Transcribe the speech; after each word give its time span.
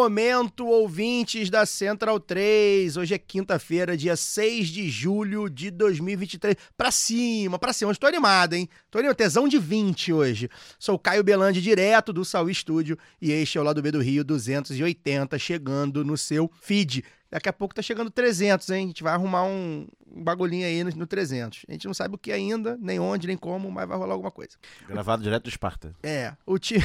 Momento, 0.00 0.66
ouvintes 0.66 1.50
da 1.50 1.66
Central 1.66 2.18
3. 2.18 2.96
Hoje 2.96 3.14
é 3.14 3.18
quinta-feira, 3.18 3.98
dia 3.98 4.16
6 4.16 4.68
de 4.68 4.88
julho 4.88 5.50
de 5.50 5.70
2023. 5.70 6.56
Pra 6.74 6.90
cima, 6.90 7.58
pra 7.58 7.74
cima. 7.74 7.92
Estou 7.92 8.08
animado, 8.08 8.54
hein? 8.54 8.66
Tô 8.90 8.98
animado. 8.98 9.16
Tesão 9.16 9.46
de 9.46 9.58
20 9.58 10.10
hoje. 10.10 10.48
Sou 10.78 10.98
Caio 10.98 11.22
Belandi, 11.22 11.60
direto 11.60 12.14
do 12.14 12.24
Saúl 12.24 12.48
Estúdio. 12.48 12.96
E 13.20 13.30
este 13.30 13.58
é 13.58 13.60
o 13.60 13.64
Lado 13.64 13.82
B 13.82 13.90
do 13.90 14.00
Rio 14.00 14.24
280, 14.24 15.38
chegando 15.38 16.02
no 16.02 16.16
seu 16.16 16.50
feed. 16.62 17.04
Daqui 17.30 17.48
a 17.48 17.52
pouco 17.52 17.74
tá 17.74 17.80
chegando 17.80 18.10
300, 18.10 18.68
hein? 18.70 18.84
A 18.84 18.86
gente 18.88 19.02
vai 19.02 19.12
arrumar 19.12 19.44
um, 19.44 19.86
um 20.10 20.24
bagulhinho 20.24 20.66
aí 20.66 20.82
no, 20.82 20.90
no 20.90 21.06
300. 21.06 21.64
A 21.68 21.72
gente 21.72 21.86
não 21.86 21.94
sabe 21.94 22.14
o 22.14 22.18
que 22.18 22.32
ainda, 22.32 22.76
nem 22.80 22.98
onde, 22.98 23.26
nem 23.26 23.36
como, 23.36 23.70
mas 23.70 23.86
vai 23.86 23.96
rolar 23.96 24.14
alguma 24.14 24.30
coisa. 24.30 24.56
Gravado 24.88 25.22
direto 25.22 25.44
do 25.44 25.48
Esparta. 25.48 25.94
É, 26.02 26.34
o 26.44 26.58
time, 26.58 26.84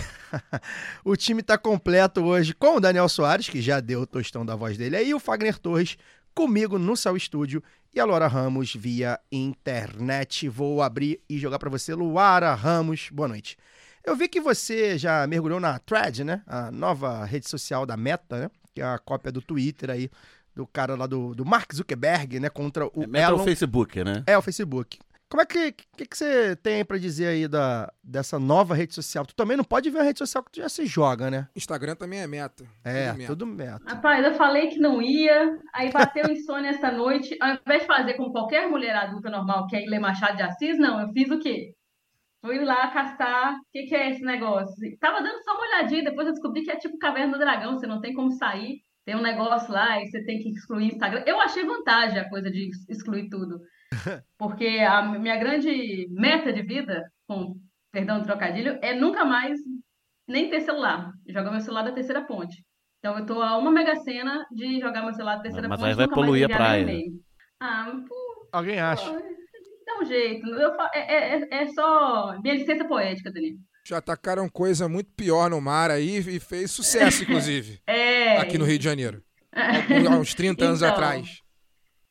o 1.03 1.15
time 1.15 1.41
tá 1.41 1.57
completo 1.57 2.23
hoje 2.23 2.53
com 2.53 2.77
o 2.77 2.79
Daniel 2.79 3.09
Soares, 3.09 3.49
que 3.49 3.61
já 3.61 3.79
deu 3.79 4.01
o 4.01 4.07
tostão 4.07 4.45
da 4.45 4.55
voz 4.55 4.77
dele, 4.77 4.95
aí 4.95 5.13
o 5.13 5.19
Fagner 5.19 5.57
Torres 5.57 5.97
comigo 6.35 6.77
no 6.77 6.97
Sal 6.97 7.15
Estúdio 7.15 7.63
e 7.93 7.99
a 7.99 8.05
Laura 8.05 8.27
Ramos 8.27 8.75
via 8.75 9.17
internet. 9.31 10.49
Vou 10.49 10.81
abrir 10.81 11.21
e 11.29 11.39
jogar 11.39 11.57
pra 11.57 11.69
você, 11.69 11.95
Luara 11.95 12.53
Ramos. 12.53 13.09
Boa 13.09 13.29
noite. 13.29 13.57
Eu 14.03 14.15
vi 14.15 14.27
que 14.27 14.41
você 14.41 14.97
já 14.97 15.25
mergulhou 15.25 15.59
na 15.61 15.79
Thread, 15.79 16.25
né? 16.25 16.43
A 16.45 16.69
nova 16.69 17.23
rede 17.23 17.49
social 17.49 17.85
da 17.85 17.95
Meta, 17.95 18.37
né? 18.37 18.51
Que 18.73 18.81
é 18.81 18.85
a 18.85 18.99
cópia 18.99 19.31
do 19.31 19.41
Twitter 19.41 19.89
aí, 19.89 20.11
do 20.55 20.65
cara 20.65 20.95
lá 20.95 21.05
do, 21.05 21.35
do 21.35 21.45
Mark 21.45 21.73
Zuckerberg, 21.73 22.39
né? 22.39 22.49
Contra 22.49 22.85
o 22.87 23.03
É, 23.03 23.07
Meta 23.07 23.29
Elon. 23.31 23.41
o 23.41 23.43
Facebook, 23.43 24.03
né? 24.03 24.23
É, 24.25 24.37
o 24.37 24.41
Facebook. 24.41 24.97
Como 25.27 25.41
é 25.41 25.45
que, 25.45 25.71
que, 25.71 26.05
que 26.05 26.15
você 26.15 26.55
tem 26.55 26.85
pra 26.85 26.99
dizer 26.99 27.27
aí 27.27 27.47
da, 27.47 27.91
dessa 28.03 28.37
nova 28.39 28.75
rede 28.75 28.93
social? 28.93 29.25
Tu 29.25 29.35
também 29.35 29.57
não 29.57 29.63
pode 29.63 29.89
ver 29.89 29.99
a 29.99 30.03
rede 30.03 30.19
social 30.19 30.43
que 30.43 30.51
tu 30.51 30.57
já 30.61 30.69
se 30.69 30.85
joga, 30.85 31.31
né? 31.31 31.47
Instagram 31.55 31.95
também 31.95 32.19
é 32.19 32.27
meta. 32.27 32.63
É, 32.83 33.07
Tudo 33.07 33.17
meta. 33.17 33.27
tudo 33.33 33.45
meta. 33.47 33.81
Rapaz, 33.87 34.23
eu 34.23 34.35
falei 34.35 34.67
que 34.67 34.77
não 34.79 35.01
ia, 35.01 35.57
aí 35.73 35.91
bateu 35.91 36.31
insônia 36.31 36.69
essa 36.69 36.91
noite. 36.91 37.35
Ao 37.41 37.55
invés 37.55 37.81
de 37.81 37.87
fazer 37.87 38.13
como 38.13 38.31
qualquer 38.31 38.69
mulher 38.69 38.95
adulta 38.95 39.29
normal, 39.29 39.65
que 39.67 39.75
é 39.75 39.83
ir 39.83 39.89
ler 39.89 39.99
Machado 39.99 40.37
de 40.37 40.43
Assis, 40.43 40.77
não, 40.77 41.01
eu 41.01 41.09
fiz 41.11 41.29
o 41.31 41.39
quê? 41.39 41.73
Fui 42.45 42.63
lá 42.63 42.87
castar. 42.91 43.55
O 43.55 43.59
que, 43.73 43.87
que 43.87 43.95
é 43.95 44.11
esse 44.11 44.21
negócio? 44.21 44.75
Tava 44.99 45.23
dando 45.23 45.43
só 45.43 45.53
uma 45.53 45.63
olhadinha, 45.67 46.03
depois 46.03 46.27
eu 46.27 46.33
descobri 46.33 46.61
que 46.63 46.71
é 46.71 46.75
tipo 46.77 46.99
Caverna 46.99 47.33
do 47.33 47.39
Dragão, 47.39 47.73
você 47.73 47.87
não 47.87 47.99
tem 47.99 48.13
como 48.13 48.29
sair. 48.31 48.77
Tem 49.05 49.15
um 49.15 49.21
negócio 49.21 49.71
lá 49.71 50.01
e 50.01 50.07
você 50.07 50.23
tem 50.23 50.39
que 50.39 50.49
excluir 50.49 50.87
Instagram. 50.93 51.23
Eu 51.27 51.39
achei 51.39 51.63
vantagem 51.65 52.17
a 52.19 52.27
coisa 52.29 52.49
de 52.49 52.65
ex- 52.65 52.89
excluir 52.89 53.29
tudo. 53.29 53.59
Porque 54.37 54.65
a 54.79 55.01
minha 55.03 55.37
grande 55.37 56.07
meta 56.09 56.51
de 56.51 56.63
vida, 56.63 57.03
com 57.27 57.55
perdão 57.91 58.19
do 58.19 58.25
trocadilho, 58.25 58.79
é 58.81 58.93
nunca 58.95 59.23
mais 59.23 59.59
nem 60.27 60.49
ter 60.49 60.61
celular. 60.61 61.11
Jogar 61.29 61.51
meu 61.51 61.61
celular 61.61 61.83
da 61.83 61.91
terceira 61.91 62.25
ponte. 62.25 62.63
Então 62.99 63.17
eu 63.19 63.25
tô 63.27 63.41
a 63.43 63.57
uma 63.57 63.71
mega 63.71 63.95
cena 63.97 64.43
de 64.51 64.79
jogar 64.79 65.03
meu 65.03 65.13
celular 65.13 65.35
da 65.35 65.43
terceira 65.43 65.67
Mas 65.67 65.79
ponte. 65.79 65.89
aí 65.89 65.95
vai 65.95 66.05
nunca 66.07 66.15
mais 66.15 66.25
poluir 66.27 66.45
a 66.45 66.57
praia. 66.57 66.87
Ah, 67.59 67.91
pô, 68.07 68.49
Alguém 68.51 68.79
acha? 68.79 69.11
dá 69.85 69.99
um 70.01 70.05
jeito. 70.05 70.47
Eu 70.49 70.71
é, 70.93 70.99
é- 70.99 71.35
é- 71.37 71.47
é 71.61 71.65
só 71.67 72.39
minha 72.41 72.55
licença 72.55 72.85
poética, 72.85 73.31
Danilo. 73.31 73.59
Já 73.87 73.97
atacaram 73.97 74.49
coisa 74.49 74.89
muito 74.89 75.11
pior 75.13 75.49
no 75.49 75.61
mar 75.61 75.91
aí 75.91 76.17
e 76.17 76.39
fez 76.39 76.71
sucesso, 76.71 77.23
inclusive, 77.23 77.79
É. 77.87 78.37
aqui 78.37 78.57
no 78.57 78.65
Rio 78.65 78.79
de 78.79 78.83
Janeiro. 78.83 79.21
Há 79.53 80.15
uns 80.17 80.33
30 80.33 80.65
anos 80.65 80.81
Então. 80.81 80.91
atrás. 80.93 81.39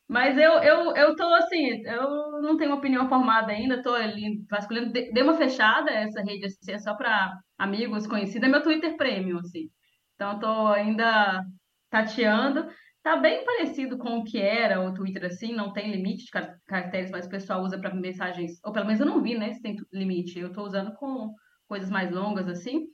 Mas 0.08 0.36
eu, 0.36 0.52
eu, 0.62 0.94
eu 0.94 1.16
tô 1.16 1.24
assim, 1.34 1.82
eu 1.86 2.40
não 2.42 2.56
tenho 2.56 2.74
opinião 2.74 3.08
formada 3.08 3.50
ainda, 3.52 3.82
tô 3.82 3.92
ali 3.94 4.44
vasculhando. 4.50 4.92
De- 4.92 5.10
Dei 5.12 5.22
uma 5.22 5.34
fechada, 5.36 5.90
essa 5.90 6.22
rede 6.22 6.44
assim, 6.46 6.70
é 6.70 6.78
só 6.78 6.94
para 6.94 7.32
amigos 7.58 8.06
conhecidos, 8.06 8.46
é 8.46 8.50
meu 8.50 8.62
Twitter 8.62 8.96
Premium, 8.96 9.38
assim. 9.38 9.68
Então 10.14 10.32
eu 10.34 10.38
tô 10.38 10.66
ainda 10.68 11.42
tateando. 11.90 12.68
Tá 13.02 13.16
bem 13.16 13.44
parecido 13.44 13.98
com 13.98 14.18
o 14.18 14.24
que 14.24 14.38
era 14.40 14.80
o 14.80 14.94
Twitter, 14.94 15.24
assim, 15.24 15.54
não 15.54 15.72
tem 15.72 15.90
limite 15.90 16.24
de 16.26 16.30
car- 16.30 16.54
caracteres, 16.66 17.10
mas 17.10 17.26
o 17.26 17.30
pessoal 17.30 17.62
usa 17.62 17.78
para 17.78 17.94
mensagens, 17.94 18.52
ou 18.64 18.72
pelo 18.72 18.86
menos 18.86 19.00
eu 19.00 19.06
não 19.06 19.22
vi, 19.22 19.36
né, 19.36 19.52
se 19.52 19.60
tem 19.60 19.76
limite. 19.92 20.38
Eu 20.38 20.52
tô 20.52 20.62
usando 20.62 20.94
com 20.94 21.30
coisas 21.68 21.90
mais 21.90 22.10
longas, 22.10 22.48
assim. 22.48 22.86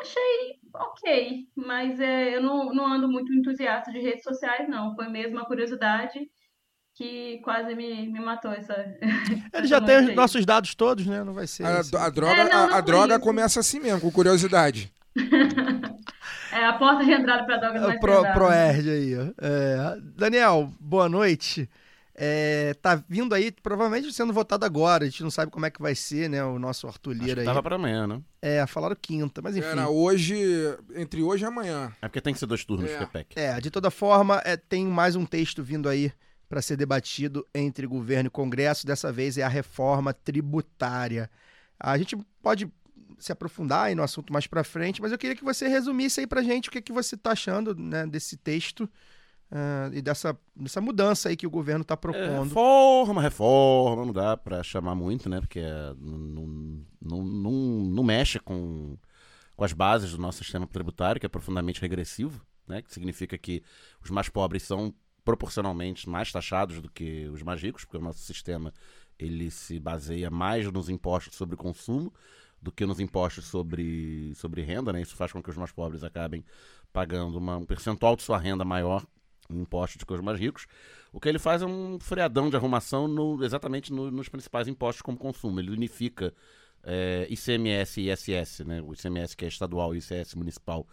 Achei 0.00 0.58
ok, 0.74 1.46
mas 1.54 2.00
é, 2.00 2.36
eu 2.36 2.42
não, 2.42 2.74
não 2.74 2.86
ando 2.92 3.08
muito 3.08 3.32
entusiasta 3.32 3.92
de 3.92 4.00
redes 4.00 4.24
sociais, 4.24 4.68
não. 4.68 4.94
Foi 4.94 5.08
mesmo 5.08 5.36
uma 5.36 5.46
curiosidade 5.46 6.18
que 6.96 7.38
quase 7.44 7.74
me, 7.74 8.08
me 8.10 8.20
matou 8.20 8.52
essa. 8.52 8.74
Ele 9.52 9.66
já 9.66 9.80
tem 9.80 10.08
os 10.10 10.14
nossos 10.14 10.44
dados 10.44 10.74
todos, 10.74 11.06
né? 11.06 11.22
Não 11.22 11.32
vai 11.32 11.46
ser. 11.46 11.64
A, 11.64 11.80
a 11.80 12.10
droga, 12.10 12.40
É, 12.42 12.48
não, 12.48 12.64
a, 12.64 12.66
não 12.68 12.74
a 12.76 12.80
droga 12.80 13.14
isso. 13.14 13.22
começa 13.22 13.60
assim 13.60 13.80
mesmo, 13.80 14.00
com 14.00 14.10
curiosidade. 14.10 14.92
É 16.52 16.64
a 16.66 16.72
porta 16.74 17.04
de 17.04 17.10
entrada 17.10 17.44
para 17.44 17.56
drogas 17.56 17.82
É 17.82 17.86
mais 17.86 18.00
Pro, 18.00 18.12
pesadas. 18.12 18.32
Proerd 18.32 18.88
aí, 18.88 19.18
ó. 19.18 19.22
É, 19.38 19.98
Daniel, 20.16 20.70
boa 20.78 21.08
noite. 21.08 21.68
É, 22.16 22.74
tá 22.80 23.02
vindo 23.08 23.34
aí, 23.34 23.50
provavelmente 23.50 24.12
sendo 24.12 24.32
votado 24.32 24.64
agora. 24.64 25.04
A 25.04 25.08
gente 25.08 25.22
não 25.22 25.30
sabe 25.30 25.50
como 25.50 25.66
é 25.66 25.70
que 25.70 25.82
vai 25.82 25.94
ser, 25.96 26.30
né? 26.30 26.44
O 26.44 26.58
nosso 26.60 26.86
Arthur 26.86 27.12
Acho 27.12 27.22
Lira 27.22 27.34
que 27.34 27.40
aí. 27.40 27.46
tava 27.46 27.62
pra 27.62 27.74
amanhã, 27.74 28.06
né? 28.06 28.22
É, 28.40 28.64
falaram 28.66 28.94
quinta, 29.00 29.42
mas 29.42 29.56
enfim. 29.56 29.66
Era 29.66 29.88
hoje, 29.88 30.36
entre 30.94 31.22
hoje 31.22 31.44
e 31.44 31.46
amanhã. 31.46 31.92
É 32.00 32.06
porque 32.06 32.20
tem 32.20 32.32
que 32.32 32.38
ser 32.38 32.46
dois 32.46 32.64
turnos 32.64 32.88
É. 32.90 32.98
de 32.98 33.06
PEC. 33.06 33.36
É, 33.38 33.60
de 33.60 33.70
toda 33.70 33.90
forma, 33.90 34.40
é, 34.44 34.56
tem 34.56 34.86
mais 34.86 35.16
um 35.16 35.26
texto 35.26 35.62
vindo 35.62 35.88
aí 35.88 36.12
para 36.48 36.62
ser 36.62 36.76
debatido 36.76 37.44
entre 37.52 37.84
governo 37.86 38.28
e 38.28 38.30
Congresso. 38.30 38.86
Dessa 38.86 39.10
vez 39.10 39.36
é 39.36 39.42
a 39.42 39.48
reforma 39.48 40.12
tributária. 40.14 41.28
A 41.80 41.98
gente 41.98 42.16
pode 42.40 42.70
se 43.18 43.32
aprofundar 43.32 43.86
aí 43.86 43.94
no 43.94 44.02
assunto 44.02 44.32
mais 44.32 44.46
para 44.46 44.62
frente, 44.62 45.00
mas 45.02 45.10
eu 45.10 45.18
queria 45.18 45.34
que 45.34 45.44
você 45.44 45.66
resumisse 45.66 46.20
aí 46.20 46.26
pra 46.26 46.42
gente 46.42 46.68
o 46.68 46.72
que, 46.72 46.80
que 46.82 46.92
você 46.92 47.16
tá 47.16 47.32
achando 47.32 47.74
né, 47.74 48.06
desse 48.06 48.36
texto 48.36 48.88
ah, 49.54 49.88
e 49.92 50.02
dessa, 50.02 50.36
dessa 50.54 50.80
mudança 50.80 51.28
aí 51.28 51.36
que 51.36 51.46
o 51.46 51.50
governo 51.50 51.82
está 51.82 51.94
É, 51.94 51.96
propondo. 51.96 52.42
reforma, 52.48 53.22
reforma, 53.22 54.04
não 54.04 54.12
dá 54.12 54.36
pra 54.36 54.62
chamar 54.62 54.94
muito, 54.96 55.28
né? 55.28 55.40
Porque 55.40 55.60
é, 55.60 55.94
não, 55.98 56.82
não, 57.00 57.22
não, 57.22 57.52
não 57.52 58.02
mexe 58.02 58.38
com, 58.40 58.98
com 59.56 59.64
as 59.64 59.72
bases 59.72 60.10
do 60.10 60.18
nosso 60.18 60.38
sistema 60.42 60.66
tributário, 60.66 61.20
que 61.20 61.26
é 61.26 61.28
profundamente 61.28 61.80
regressivo, 61.80 62.44
né? 62.66 62.82
Que 62.82 62.92
significa 62.92 63.38
que 63.38 63.62
os 64.02 64.10
mais 64.10 64.28
pobres 64.28 64.64
são 64.64 64.92
proporcionalmente 65.24 66.08
mais 66.08 66.30
taxados 66.30 66.82
do 66.82 66.90
que 66.90 67.26
os 67.28 67.42
mais 67.42 67.62
ricos, 67.62 67.84
porque 67.84 67.96
o 67.96 68.00
nosso 68.00 68.18
sistema 68.18 68.72
ele 69.18 69.50
se 69.50 69.78
baseia 69.78 70.28
mais 70.30 70.70
nos 70.70 70.88
impostos 70.88 71.36
sobre 71.36 71.56
consumo 71.56 72.12
do 72.60 72.72
que 72.72 72.84
nos 72.84 72.98
impostos 72.98 73.44
sobre, 73.46 74.34
sobre 74.34 74.62
renda, 74.62 74.92
né? 74.92 75.00
Isso 75.00 75.14
faz 75.16 75.30
com 75.32 75.42
que 75.42 75.48
os 75.50 75.56
mais 75.56 75.70
pobres 75.70 76.02
acabem 76.02 76.44
pagando 76.92 77.38
uma- 77.38 77.56
um 77.58 77.64
percentual 77.64 78.16
de 78.16 78.22
sua 78.22 78.38
renda 78.38 78.64
maior 78.64 79.04
impostos 79.50 80.02
que 80.04 80.12
os 80.12 80.20
mais 80.20 80.38
ricos. 80.38 80.66
O 81.12 81.20
que 81.20 81.28
ele 81.28 81.38
faz 81.38 81.62
é 81.62 81.66
um 81.66 81.98
freadão 82.00 82.50
de 82.50 82.56
arrumação 82.56 83.06
no- 83.08 83.44
exatamente 83.44 83.92
no- 83.92 84.10
nos 84.10 84.28
principais 84.28 84.68
impostos 84.68 85.02
como 85.02 85.16
consumo. 85.18 85.60
Ele 85.60 85.70
unifica 85.70 86.32
é, 86.86 87.26
ICMS 87.30 88.00
e 88.00 88.10
ISS, 88.10 88.60
né? 88.64 88.82
o 88.82 88.92
ICMS 88.92 89.34
que 89.34 89.44
é 89.44 89.48
estadual 89.48 89.94
e 89.94 89.98
o 89.98 90.00
ICS 90.00 90.34
municipal, 90.34 90.86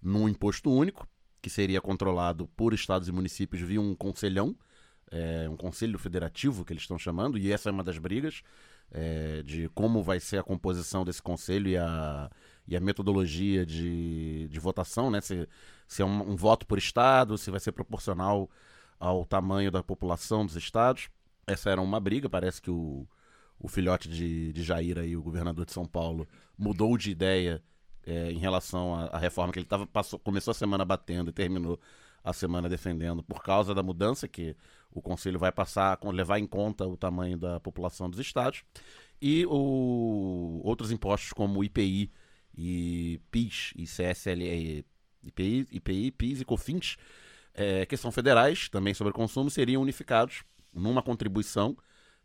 num 0.00 0.26
imposto 0.28 0.70
único, 0.70 1.06
que 1.42 1.50
seria 1.50 1.80
controlado 1.82 2.48
por 2.56 2.72
estados 2.72 3.08
e 3.08 3.12
municípios 3.12 3.60
via 3.60 3.78
um 3.80 3.94
conselhão, 3.94 4.56
é, 5.10 5.46
um 5.48 5.56
conselho 5.56 5.98
federativo 5.98 6.64
que 6.64 6.72
eles 6.72 6.84
estão 6.84 6.98
chamando, 6.98 7.36
e 7.36 7.52
essa 7.52 7.68
é 7.68 7.72
uma 7.72 7.84
das 7.84 7.98
brigas 7.98 8.42
é, 8.90 9.42
de 9.42 9.68
como 9.74 10.02
vai 10.02 10.18
ser 10.18 10.38
a 10.38 10.42
composição 10.42 11.04
desse 11.04 11.20
conselho 11.20 11.68
e 11.68 11.76
a, 11.76 12.30
e 12.66 12.76
a 12.76 12.80
metodologia 12.80 13.64
de, 13.66 14.48
de 14.48 14.60
votação, 14.60 15.10
né? 15.10 15.20
Se, 15.20 15.48
se 15.86 16.02
é 16.02 16.04
um, 16.04 16.32
um 16.32 16.36
voto 16.36 16.66
por 16.66 16.78
estado, 16.78 17.36
se 17.36 17.50
vai 17.50 17.60
ser 17.60 17.72
proporcional 17.72 18.50
ao 18.98 19.24
tamanho 19.24 19.70
da 19.70 19.82
população 19.82 20.46
dos 20.46 20.56
estados. 20.56 21.10
Essa 21.46 21.70
era 21.70 21.80
uma 21.80 22.00
briga, 22.00 22.28
parece 22.28 22.62
que 22.62 22.70
o, 22.70 23.06
o 23.58 23.68
filhote 23.68 24.08
de, 24.08 24.52
de 24.52 24.62
Jair 24.62 24.98
aí, 24.98 25.16
o 25.16 25.22
governador 25.22 25.66
de 25.66 25.72
São 25.72 25.86
Paulo, 25.86 26.26
mudou 26.56 26.96
de 26.96 27.10
ideia 27.10 27.62
é, 28.06 28.30
em 28.30 28.38
relação 28.38 28.94
à, 28.94 29.06
à 29.06 29.18
reforma 29.18 29.52
que 29.52 29.58
ele 29.58 29.66
tava, 29.66 29.86
passou, 29.86 30.18
começou 30.18 30.52
a 30.52 30.54
semana 30.54 30.84
batendo 30.84 31.30
e 31.30 31.32
terminou 31.32 31.78
a 32.22 32.32
semana 32.32 32.68
defendendo 32.68 33.22
por 33.22 33.42
causa 33.42 33.74
da 33.74 33.82
mudança 33.82 34.26
que 34.26 34.56
o 34.90 35.02
conselho 35.02 35.38
vai 35.38 35.52
passar 35.52 35.98
a 36.00 36.10
levar 36.10 36.38
em 36.38 36.46
conta 36.46 36.86
o 36.86 36.96
tamanho 36.96 37.36
da 37.36 37.60
população 37.60 38.08
dos 38.08 38.18
estados 38.18 38.64
e 39.20 39.44
o, 39.46 40.60
outros 40.64 40.90
impostos 40.90 41.32
como 41.32 41.60
o 41.60 41.64
IPI 41.64 42.10
e 42.56 43.20
PIS 43.30 43.72
e 43.76 43.84
CSLE, 43.84 44.84
IPI, 45.22 45.66
IPI 45.72 46.10
PIS 46.10 46.40
e 46.40 46.44
COFINS, 46.44 46.96
é, 47.54 47.86
que 47.86 47.96
são 47.96 48.10
federais, 48.10 48.68
também 48.68 48.94
sobre 48.94 49.12
consumo, 49.12 49.50
seriam 49.50 49.82
unificados 49.82 50.44
numa 50.72 51.02
contribuição 51.02 51.76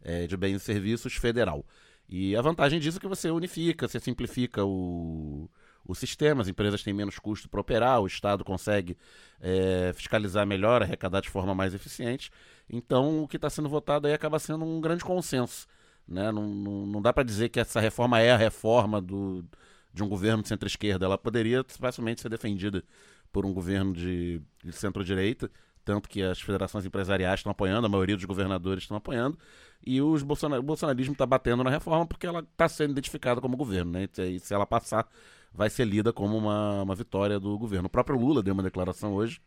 é, 0.01 0.27
de 0.27 0.35
bens 0.35 0.55
e 0.55 0.59
serviços 0.59 1.13
federal. 1.15 1.65
E 2.07 2.35
a 2.35 2.41
vantagem 2.41 2.79
disso 2.79 2.97
é 2.97 3.01
que 3.01 3.07
você 3.07 3.29
unifica, 3.29 3.87
você 3.87 3.99
simplifica 3.99 4.65
o, 4.65 5.47
o 5.85 5.93
sistema, 5.93 6.41
as 6.41 6.47
empresas 6.47 6.81
têm 6.81 6.93
menos 6.93 7.19
custo 7.19 7.47
para 7.47 7.61
operar, 7.61 8.01
o 8.01 8.07
Estado 8.07 8.43
consegue 8.43 8.97
é, 9.39 9.91
fiscalizar 9.93 10.45
melhor, 10.45 10.81
arrecadar 10.81 11.21
de 11.21 11.29
forma 11.29 11.53
mais 11.53 11.73
eficiente. 11.75 12.31
Então, 12.67 13.23
o 13.23 13.27
que 13.27 13.35
está 13.35 13.49
sendo 13.49 13.69
votado 13.69 14.07
aí 14.07 14.13
acaba 14.13 14.39
sendo 14.39 14.65
um 14.65 14.81
grande 14.81 15.03
consenso. 15.03 15.67
Né? 16.07 16.31
Não, 16.31 16.47
não, 16.47 16.85
não 16.87 17.01
dá 17.01 17.13
para 17.13 17.23
dizer 17.23 17.49
que 17.49 17.59
essa 17.59 17.79
reforma 17.79 18.19
é 18.19 18.31
a 18.31 18.37
reforma 18.37 18.99
do, 18.99 19.45
de 19.93 20.03
um 20.03 20.07
governo 20.07 20.43
de 20.43 20.49
centro-esquerda. 20.49 21.05
Ela 21.05 21.17
poderia 21.17 21.63
facilmente 21.67 22.21
ser 22.21 22.29
defendida 22.29 22.83
por 23.31 23.45
um 23.45 23.53
governo 23.53 23.93
de, 23.93 24.41
de 24.63 24.71
centro-direita, 24.71 25.49
tanto 25.83 26.09
que 26.09 26.21
as 26.21 26.41
federações 26.41 26.85
empresariais 26.85 27.39
estão 27.39 27.51
apoiando, 27.51 27.85
a 27.87 27.89
maioria 27.89 28.15
dos 28.15 28.25
governadores 28.25 28.83
estão 28.83 28.97
apoiando, 28.97 29.37
e 29.85 30.01
os 30.01 30.23
bolsonar, 30.23 30.59
o 30.59 30.63
bolsonarismo 30.63 31.13
está 31.13 31.25
batendo 31.25 31.63
na 31.63 31.69
reforma 31.69 32.05
porque 32.05 32.27
ela 32.27 32.39
está 32.41 32.67
sendo 32.67 32.91
identificada 32.91 33.39
como 33.41 33.57
governo. 33.57 33.91
Né? 33.91 34.07
E 34.17 34.39
se 34.39 34.53
ela 34.53 34.65
passar, 34.65 35.07
vai 35.53 35.69
ser 35.69 35.85
lida 35.85 36.11
como 36.11 36.37
uma, 36.37 36.83
uma 36.83 36.95
vitória 36.95 37.39
do 37.39 37.57
governo. 37.57 37.87
O 37.87 37.89
próprio 37.89 38.17
Lula 38.17 38.43
deu 38.43 38.53
uma 38.53 38.63
declaração 38.63 39.13
hoje 39.13 39.41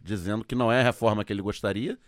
dizendo 0.00 0.44
que 0.44 0.54
não 0.54 0.70
é 0.70 0.80
a 0.80 0.84
reforma 0.84 1.24
que 1.24 1.32
ele 1.32 1.42
gostaria, 1.42 1.98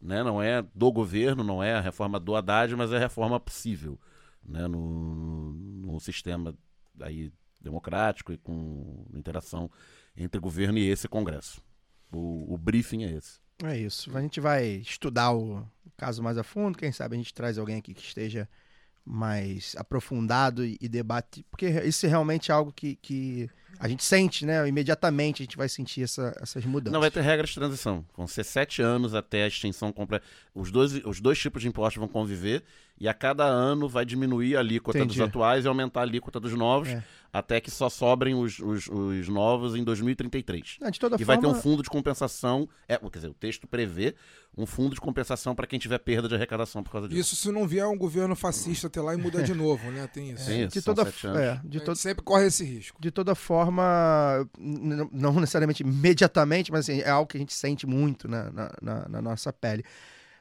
né? 0.00 0.22
não 0.22 0.42
é 0.42 0.62
do 0.74 0.92
governo, 0.92 1.42
não 1.42 1.62
é 1.62 1.74
a 1.74 1.80
reforma 1.80 2.20
do 2.20 2.34
Haddad, 2.34 2.74
mas 2.76 2.92
é 2.92 2.96
a 2.96 3.00
reforma 3.00 3.40
possível 3.40 3.98
né? 4.44 4.66
no, 4.66 5.52
no 5.52 6.00
sistema 6.00 6.54
aí, 7.00 7.32
democrático 7.60 8.32
e 8.32 8.38
com 8.38 9.04
interação 9.14 9.70
entre 10.16 10.40
governo 10.40 10.78
e 10.78 10.88
esse 10.88 11.08
Congresso. 11.08 11.60
O, 12.12 12.54
o 12.54 12.58
briefing 12.58 13.04
é 13.04 13.12
esse. 13.12 13.40
É 13.62 13.76
isso. 13.76 14.16
A 14.16 14.20
gente 14.20 14.40
vai 14.40 14.66
estudar 14.66 15.32
o 15.32 15.66
caso 15.96 16.22
mais 16.22 16.38
a 16.38 16.44
fundo. 16.44 16.78
Quem 16.78 16.92
sabe 16.92 17.16
a 17.16 17.18
gente 17.18 17.34
traz 17.34 17.58
alguém 17.58 17.76
aqui 17.76 17.92
que 17.92 18.02
esteja 18.02 18.48
mais 19.04 19.74
aprofundado 19.76 20.64
e, 20.64 20.76
e 20.80 20.88
debate, 20.88 21.42
porque 21.50 21.66
isso 21.66 22.04
é 22.04 22.08
realmente 22.08 22.52
algo 22.52 22.70
que, 22.70 22.96
que 22.96 23.48
a 23.78 23.88
gente 23.88 24.04
sente, 24.04 24.44
né? 24.44 24.68
Imediatamente 24.68 25.42
a 25.42 25.44
gente 25.44 25.56
vai 25.56 25.68
sentir 25.68 26.02
essa, 26.02 26.36
essas 26.40 26.64
mudanças. 26.64 26.92
Não 26.92 27.00
vai 27.00 27.10
ter 27.10 27.22
regras 27.22 27.48
de 27.48 27.54
transição. 27.54 28.04
Vão 28.14 28.26
ser 28.26 28.44
sete 28.44 28.82
anos 28.82 29.14
até 29.14 29.44
a 29.44 29.48
extinção 29.48 29.92
completa. 29.92 30.26
Os 30.54 30.70
dois, 30.70 30.92
os 31.04 31.20
dois 31.20 31.38
tipos 31.38 31.62
de 31.62 31.68
impostos 31.68 31.98
vão 31.98 32.08
conviver 32.08 32.62
e 33.00 33.06
a 33.08 33.14
cada 33.14 33.44
ano 33.44 33.88
vai 33.88 34.04
diminuir 34.04 34.56
a 34.56 34.60
alíquota 34.60 34.98
Entendi. 34.98 35.18
dos 35.18 35.28
atuais 35.28 35.64
e 35.64 35.68
aumentar 35.68 36.00
a 36.00 36.02
alíquota 36.02 36.40
dos 36.40 36.52
novos, 36.52 36.88
É. 36.88 37.02
até 37.32 37.60
que 37.60 37.70
só 37.70 37.88
sobrem 37.88 38.34
os, 38.34 38.58
os, 38.58 38.88
os 38.88 39.28
novos 39.28 39.76
em 39.76 39.84
2033. 39.84 40.76
Não, 40.80 40.90
de 40.90 40.98
toda 40.98 41.16
E 41.20 41.24
vai 41.24 41.36
forma, 41.36 41.52
ter 41.52 41.58
um 41.58 41.62
fundo 41.62 41.82
de 41.82 41.88
compensação. 41.88 42.68
É, 42.88 42.96
quer 42.96 43.08
dizer, 43.18 43.28
o 43.28 43.34
texto 43.34 43.66
prevê 43.68 44.14
um 44.56 44.66
fundo 44.66 44.94
de 44.94 45.00
compensação 45.00 45.54
para 45.54 45.66
quem 45.66 45.78
tiver 45.78 45.98
perda 45.98 46.26
de 46.28 46.34
arrecadação 46.34 46.82
por 46.82 46.90
causa 46.90 47.06
disso. 47.08 47.20
Isso 47.20 47.36
se 47.36 47.52
não 47.52 47.68
vier 47.68 47.86
um 47.86 47.96
governo 47.96 48.34
fascista 48.34 48.88
até 48.88 49.00
lá 49.00 49.14
e 49.14 49.16
mudar 49.16 49.42
de 49.42 49.54
novo, 49.54 49.88
né? 49.92 50.08
Tem 50.12 50.30
isso. 50.30 50.44
Sim, 50.46 50.66
de 50.66 50.80
são 50.80 50.94
toda, 50.94 51.08
sete 51.10 51.26
anos. 51.28 51.40
é, 51.40 51.50
A 51.52 51.54
de, 51.64 51.78
gente 51.78 51.84
to, 51.84 51.94
sempre 51.94 52.24
corre 52.24 52.46
esse 52.46 52.64
risco. 52.64 53.00
de 53.00 53.10
toda 53.12 53.34
forma, 53.36 54.48
não 55.12 55.34
necessariamente 55.34 55.82
imediatamente, 55.82 56.72
mas 56.72 56.80
assim, 56.88 57.00
é 57.00 57.10
algo 57.10 57.28
que 57.28 57.36
a 57.36 57.40
gente 57.40 57.54
sente 57.54 57.86
muito 57.86 58.26
na, 58.26 58.50
na, 58.50 58.70
na- 58.82 59.08
na 59.08 59.22
nossa 59.22 59.52
pele. 59.52 59.84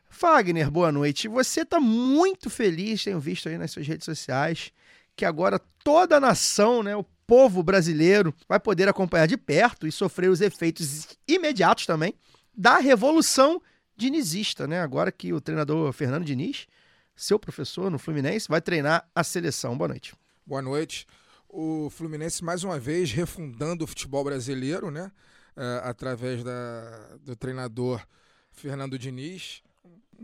Fagner, 0.09 0.69
boa 0.71 0.91
noite. 0.91 1.27
Você 1.27 1.61
está 1.61 1.79
muito 1.79 2.49
feliz, 2.49 3.03
tenho 3.03 3.19
visto 3.19 3.49
aí 3.49 3.57
nas 3.57 3.71
suas 3.71 3.87
redes 3.87 4.05
sociais, 4.05 4.71
que 5.15 5.25
agora 5.25 5.59
toda 5.83 6.17
a 6.17 6.19
nação, 6.19 6.81
né, 6.81 6.95
o 6.95 7.03
povo 7.25 7.61
brasileiro, 7.61 8.33
vai 8.47 8.59
poder 8.59 8.87
acompanhar 8.87 9.27
de 9.27 9.37
perto 9.37 9.85
e 9.85 9.91
sofrer 9.91 10.29
os 10.29 10.41
efeitos 10.41 11.07
imediatos 11.27 11.85
também 11.85 12.13
da 12.55 12.77
revolução 12.77 13.61
dinizista, 13.95 14.65
né? 14.67 14.81
Agora 14.81 15.11
que 15.11 15.33
o 15.33 15.41
treinador 15.41 15.91
Fernando 15.91 16.23
Diniz, 16.23 16.67
seu 17.15 17.37
professor 17.37 17.91
no 17.91 17.99
Fluminense, 17.99 18.47
vai 18.47 18.61
treinar 18.61 19.07
a 19.13 19.23
seleção. 19.23 19.77
Boa 19.77 19.89
noite. 19.89 20.15
Boa 20.45 20.61
noite. 20.61 21.05
O 21.49 21.89
Fluminense, 21.89 22.43
mais 22.43 22.63
uma 22.63 22.79
vez, 22.79 23.11
refundando 23.11 23.83
o 23.83 23.87
futebol 23.87 24.23
brasileiro, 24.23 24.89
né? 24.89 25.11
Eh, 25.55 25.81
através 25.83 26.43
da, 26.43 27.17
do 27.21 27.35
treinador 27.35 28.05
Fernando 28.51 28.97
Diniz, 28.97 29.63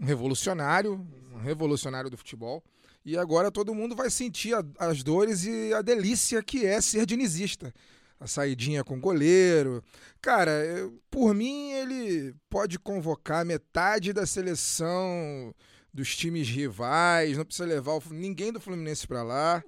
revolucionário, 0.02 1.06
um 1.34 1.40
revolucionário 1.40 2.10
do 2.10 2.18
futebol. 2.18 2.64
E 3.06 3.18
agora 3.18 3.52
todo 3.52 3.76
mundo 3.76 3.96
vai 3.96 4.10
sentir 4.10 4.54
a- 4.56 4.64
as 4.80 5.04
dores 5.04 5.44
e 5.46 5.74
a 5.74 5.82
delícia 5.82 6.42
que 6.42 6.66
é 6.66 6.80
ser 6.80 7.06
dinizista. 7.06 7.74
A 8.20 8.28
saidinha 8.28 8.84
com 8.84 8.96
o 8.96 9.00
goleiro. 9.02 9.84
Cara, 10.22 10.52
eu- 10.64 10.98
por 11.12 11.34
mim, 11.34 11.72
ele 11.72 12.34
pode 12.50 12.80
convocar 12.80 13.44
metade 13.44 14.14
da 14.14 14.26
seleção 14.26 15.54
dos 15.94 16.16
times 16.16 16.48
rivais, 16.48 17.38
não 17.38 17.44
precisa 17.46 17.68
levar 17.68 17.94
o- 17.94 18.04
ninguém 18.12 18.52
do 18.54 18.62
Fluminense 18.62 19.06
pra 19.06 19.22
lá. 19.24 19.62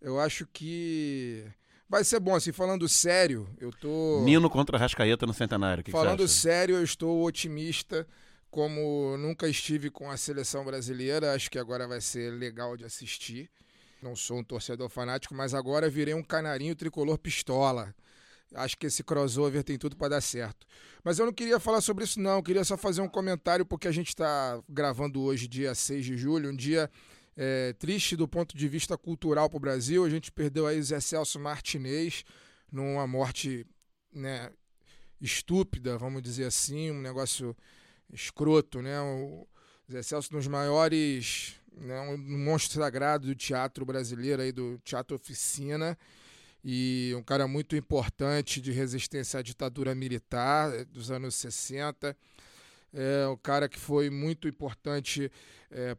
Eu 0.00 0.18
acho 0.18 0.46
que 0.52 1.44
vai 1.88 2.02
ser 2.04 2.20
bom, 2.20 2.34
assim, 2.34 2.52
falando 2.52 2.88
sério, 2.88 3.46
eu 3.60 3.70
tô. 3.70 4.22
Nino 4.24 4.48
contra 4.48 4.78
Rascaeta 4.78 5.26
no 5.26 5.34
centenário. 5.34 5.84
Que, 5.84 5.90
que 5.92 5.96
falando 5.96 6.24
acha? 6.24 6.32
sério, 6.32 6.76
eu 6.76 6.82
estou 6.84 7.22
otimista, 7.24 8.06
como 8.54 9.16
nunca 9.16 9.48
estive 9.48 9.90
com 9.90 10.08
a 10.08 10.16
seleção 10.16 10.64
brasileira. 10.64 11.34
Acho 11.34 11.50
que 11.50 11.58
agora 11.58 11.88
vai 11.88 12.00
ser 12.00 12.30
legal 12.30 12.76
de 12.76 12.84
assistir. 12.84 13.50
Não 14.00 14.14
sou 14.14 14.38
um 14.38 14.44
torcedor 14.44 14.88
fanático, 14.88 15.34
mas 15.34 15.54
agora 15.54 15.90
virei 15.90 16.14
um 16.14 16.22
canarinho 16.22 16.76
tricolor 16.76 17.18
pistola. 17.18 17.92
Acho 18.54 18.78
que 18.78 18.86
esse 18.86 19.02
crossover 19.02 19.64
tem 19.64 19.76
tudo 19.76 19.96
para 19.96 20.10
dar 20.10 20.20
certo. 20.20 20.64
Mas 21.02 21.18
eu 21.18 21.26
não 21.26 21.32
queria 21.32 21.58
falar 21.58 21.80
sobre 21.80 22.04
isso, 22.04 22.20
não. 22.20 22.36
Eu 22.36 22.42
queria 22.44 22.62
só 22.62 22.76
fazer 22.76 23.00
um 23.00 23.08
comentário, 23.08 23.66
porque 23.66 23.88
a 23.88 23.92
gente 23.92 24.10
está 24.10 24.62
gravando 24.68 25.20
hoje, 25.20 25.48
dia 25.48 25.74
6 25.74 26.04
de 26.04 26.16
julho, 26.16 26.50
um 26.50 26.54
dia 26.54 26.88
é, 27.36 27.72
triste 27.72 28.14
do 28.14 28.28
ponto 28.28 28.56
de 28.56 28.68
vista 28.68 28.96
cultural 28.96 29.50
para 29.50 29.56
o 29.56 29.60
Brasil. 29.60 30.04
A 30.04 30.10
gente 30.10 30.30
perdeu 30.30 30.68
aí 30.68 30.80
Zé 30.80 31.00
Celso 31.00 31.40
Martinez 31.40 32.24
numa 32.70 33.04
morte 33.04 33.66
né, 34.12 34.52
estúpida, 35.20 35.98
vamos 35.98 36.22
dizer 36.22 36.44
assim, 36.44 36.92
um 36.92 37.00
negócio 37.00 37.56
escroto, 38.12 38.80
né? 38.82 39.00
O 39.00 39.46
Zé 39.90 40.02
Celso, 40.02 40.30
um 40.32 40.38
dos 40.38 40.46
maiores, 40.46 41.56
né, 41.76 42.00
um 42.00 42.16
monstro 42.16 42.80
sagrado 42.80 43.26
do 43.26 43.34
teatro 43.34 43.84
brasileiro, 43.84 44.42
aí, 44.42 44.52
do 44.52 44.78
teatro 44.84 45.16
oficina, 45.16 45.98
e 46.64 47.12
um 47.16 47.22
cara 47.22 47.46
muito 47.46 47.76
importante 47.76 48.60
de 48.60 48.72
resistência 48.72 49.40
à 49.40 49.42
ditadura 49.42 49.94
militar 49.94 50.72
eh, 50.74 50.84
dos 50.86 51.10
anos 51.10 51.34
60. 51.34 52.16
É 52.96 53.26
um 53.26 53.36
cara 53.36 53.68
que 53.68 53.78
foi 53.78 54.08
muito 54.08 54.46
importante 54.46 55.30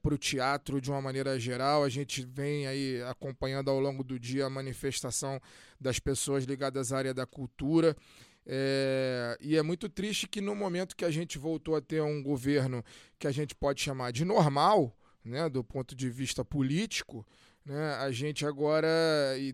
para 0.02 0.14
o 0.14 0.18
teatro 0.18 0.80
de 0.80 0.90
uma 0.90 1.02
maneira 1.02 1.38
geral. 1.38 1.84
A 1.84 1.90
gente 1.90 2.26
vem 2.26 2.66
aí 2.66 3.02
acompanhando 3.04 3.70
ao 3.70 3.80
longo 3.82 4.02
do 4.02 4.18
dia 4.18 4.46
a 4.46 4.50
manifestação 4.50 5.42
das 5.80 6.00
pessoas 6.00 6.46
ligadas 6.46 6.94
à 6.94 6.98
área 6.98 7.14
da 7.14 7.26
cultura. 7.26 7.96
É, 8.48 9.38
e 9.42 9.58
é 9.58 9.64
muito 9.64 9.90
triste 9.90 10.28
que 10.28 10.40
no 10.40 10.56
momento 10.56 10.96
que 10.96 11.04
a 11.04 11.10
gente 11.10 11.38
voltou 11.40 11.76
a 11.76 11.82
ter 11.82 12.02
um 12.02 12.22
governo 12.22 12.84
que 13.18 13.26
a 13.26 13.32
gente 13.32 13.56
pode 13.56 13.82
chamar 13.82 14.12
de 14.12 14.24
normal, 14.24 14.96
né, 15.24 15.50
do 15.50 15.64
ponto 15.64 15.96
de 15.96 16.10
vista 16.10 16.46
político, 16.46 17.26
né, 17.66 17.96
a 17.96 18.12
gente 18.12 18.46
agora, 18.46 18.88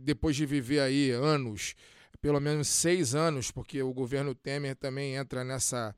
depois 0.01 0.35
de 0.35 0.45
viver 0.45 0.81
aí 0.81 1.11
anos, 1.11 1.73
pelo 2.19 2.41
menos 2.41 2.67
seis 2.67 3.15
anos, 3.15 3.49
porque 3.49 3.81
o 3.81 3.93
governo 3.93 4.35
Temer 4.35 4.75
também 4.75 5.15
entra 5.15 5.43
nessa 5.43 5.95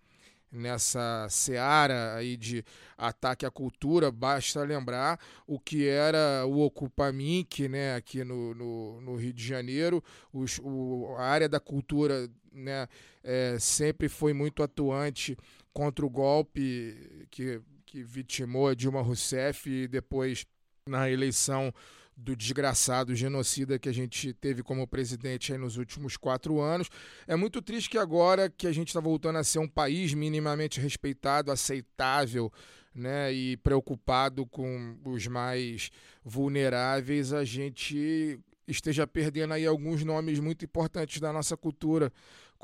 nessa 0.54 1.28
seara 1.32 2.14
aí 2.16 2.38
de 2.38 2.64
ataque 2.96 3.44
à 3.44 3.50
cultura, 3.50 4.12
basta 4.12 4.62
lembrar 4.64 5.20
o 5.48 5.60
que 5.60 5.88
era 5.88 6.46
o 6.46 6.62
Ocupa 6.62 7.12
Mink, 7.12 7.68
né, 7.68 7.96
aqui 7.96 8.24
no, 8.24 8.54
no, 8.54 9.02
no 9.02 9.16
Rio 9.16 9.34
de 9.34 9.44
Janeiro, 9.44 10.04
os, 10.32 10.60
o, 10.64 11.16
a 11.18 11.24
área 11.24 11.50
da 11.50 11.60
cultura 11.60 12.30
né, 12.54 12.88
é, 13.24 13.58
sempre 13.60 14.08
foi 14.08 14.34
muito 14.34 14.62
atuante 14.62 15.38
contra 15.74 16.06
o 16.06 16.10
golpe 16.10 17.28
que, 17.32 17.62
que 17.86 18.04
vitimou 18.04 18.74
Dilma 18.76 19.02
Rousseff 19.02 19.70
e 19.70 19.88
depois 19.88 20.46
na 20.88 21.10
eleição 21.10 21.74
do 22.16 22.36
desgraçado 22.36 23.16
genocida 23.16 23.80
que 23.80 23.90
a 23.90 23.94
gente 23.94 24.34
teve 24.34 24.62
como 24.62 24.88
presidente 24.88 25.58
nos 25.58 25.78
últimos 25.78 26.16
quatro 26.16 26.62
anos. 26.62 26.90
É 27.28 27.36
muito 27.36 27.62
triste 27.62 27.90
que 27.90 27.98
agora 27.98 28.50
que 28.50 28.68
a 28.68 28.72
gente 28.72 28.90
está 28.90 29.00
voltando 29.00 29.40
a 29.40 29.44
ser 29.44 29.60
um 29.60 29.68
país 29.68 30.14
minimamente 30.14 30.80
respeitado, 30.80 31.52
aceitável, 31.52 32.52
né, 32.94 33.34
e 33.34 33.58
preocupado 33.58 34.46
com 34.46 34.96
os 35.04 35.26
mais 35.26 35.90
vulneráveis, 36.24 37.34
a 37.34 37.44
gente 37.44 38.40
esteja 38.68 39.08
perdendo 39.08 39.54
aí 39.54 39.66
alguns 39.66 40.04
nomes 40.04 40.40
muito 40.40 40.64
importantes 40.64 41.20
da 41.20 41.34
nossa 41.34 41.58
cultura, 41.58 42.14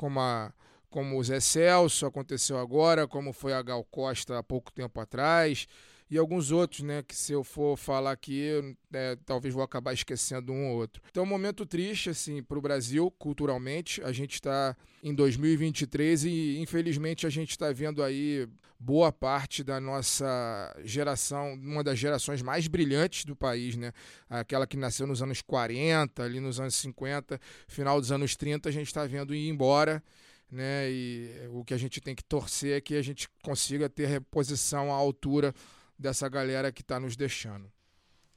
como 0.00 0.18
a 0.18 0.50
como 0.88 1.18
o 1.18 1.22
Zé 1.22 1.38
Celso 1.38 2.06
aconteceu 2.06 2.58
agora, 2.58 3.06
como 3.06 3.32
foi 3.32 3.52
a 3.52 3.62
Gal 3.62 3.84
Costa 3.84 4.38
há 4.38 4.42
pouco 4.42 4.72
tempo 4.72 4.98
atrás. 4.98 5.68
E 6.10 6.18
alguns 6.18 6.50
outros, 6.50 6.80
né? 6.80 7.02
Que 7.02 7.14
se 7.14 7.32
eu 7.32 7.44
for 7.44 7.76
falar 7.76 8.10
aqui, 8.10 8.76
é, 8.92 9.16
talvez 9.24 9.54
vou 9.54 9.62
acabar 9.62 9.92
esquecendo 9.92 10.52
um 10.52 10.70
ou 10.70 10.78
outro. 10.78 11.00
Então, 11.10 11.22
um 11.22 11.26
momento 11.26 11.64
triste, 11.64 12.10
assim, 12.10 12.42
para 12.42 12.58
o 12.58 12.60
Brasil, 12.60 13.10
culturalmente. 13.12 14.02
A 14.02 14.10
gente 14.10 14.34
está 14.34 14.76
em 15.02 15.14
2023 15.14 16.24
e, 16.24 16.58
infelizmente, 16.58 17.26
a 17.26 17.30
gente 17.30 17.50
está 17.50 17.72
vendo 17.72 18.02
aí 18.02 18.48
boa 18.78 19.12
parte 19.12 19.62
da 19.62 19.78
nossa 19.78 20.74
geração, 20.84 21.52
uma 21.54 21.84
das 21.84 21.98
gerações 21.98 22.42
mais 22.42 22.66
brilhantes 22.66 23.24
do 23.24 23.36
país, 23.36 23.76
né? 23.76 23.92
Aquela 24.28 24.66
que 24.66 24.76
nasceu 24.76 25.06
nos 25.06 25.22
anos 25.22 25.42
40, 25.42 26.24
ali 26.24 26.40
nos 26.40 26.58
anos 26.58 26.74
50, 26.74 27.38
final 27.68 28.00
dos 28.00 28.10
anos 28.10 28.34
30, 28.34 28.68
a 28.68 28.72
gente 28.72 28.86
está 28.88 29.06
vendo 29.06 29.34
ir 29.34 29.48
embora 29.48 30.02
né? 30.50 30.90
E 30.90 31.30
o 31.52 31.64
que 31.64 31.72
a 31.72 31.78
gente 31.78 32.00
tem 32.00 32.14
que 32.14 32.24
torcer 32.24 32.76
é 32.76 32.80
que 32.80 32.96
a 32.96 33.02
gente 33.02 33.28
consiga 33.42 33.88
ter 33.88 34.06
reposição 34.06 34.92
à 34.92 34.96
altura 34.96 35.54
dessa 36.00 36.28
galera 36.28 36.72
que 36.72 36.80
está 36.80 36.98
nos 36.98 37.14
deixando. 37.14 37.70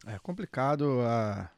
É 0.06 0.20
complicado, 0.20 1.00
a 1.02 1.50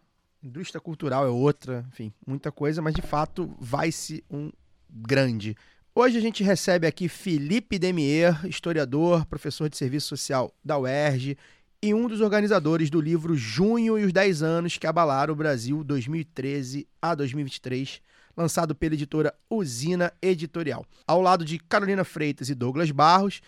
indústria 0.43 0.79
cultural 0.79 1.25
é 1.25 1.29
outra, 1.29 1.83
enfim, 1.89 2.13
muita 2.25 2.51
coisa, 2.51 2.79
mas 2.81 2.93
de 2.93 3.01
fato 3.01 3.51
vai-se 3.59 4.23
um 4.29 4.51
grande. 4.87 5.57
Hoje 5.95 6.17
a 6.17 6.21
gente 6.21 6.43
recebe 6.43 6.85
aqui 6.85 7.09
Felipe 7.09 7.79
Demier, 7.79 8.45
historiador, 8.45 9.25
professor 9.25 9.67
de 9.67 9.77
serviço 9.77 10.07
social 10.07 10.53
da 10.63 10.77
UERJ 10.77 11.35
e 11.81 11.93
um 11.93 12.07
dos 12.07 12.21
organizadores 12.21 12.89
do 12.89 13.01
livro 13.01 13.35
Junho 13.35 13.97
e 13.97 14.05
os 14.05 14.13
10 14.13 14.43
anos 14.43 14.77
que 14.77 14.85
abalaram 14.85 15.33
o 15.33 15.37
Brasil 15.37 15.83
2013 15.83 16.87
a 17.01 17.15
2023 17.15 17.99
lançado 18.37 18.75
pela 18.75 18.93
editora 18.93 19.33
Usina 19.49 20.11
Editorial. 20.21 20.85
Ao 21.07 21.21
lado 21.21 21.45
de 21.45 21.57
Carolina 21.57 22.03
Freitas 22.03 22.49
e 22.49 22.55
Douglas 22.55 22.91
Barros, 22.91 23.41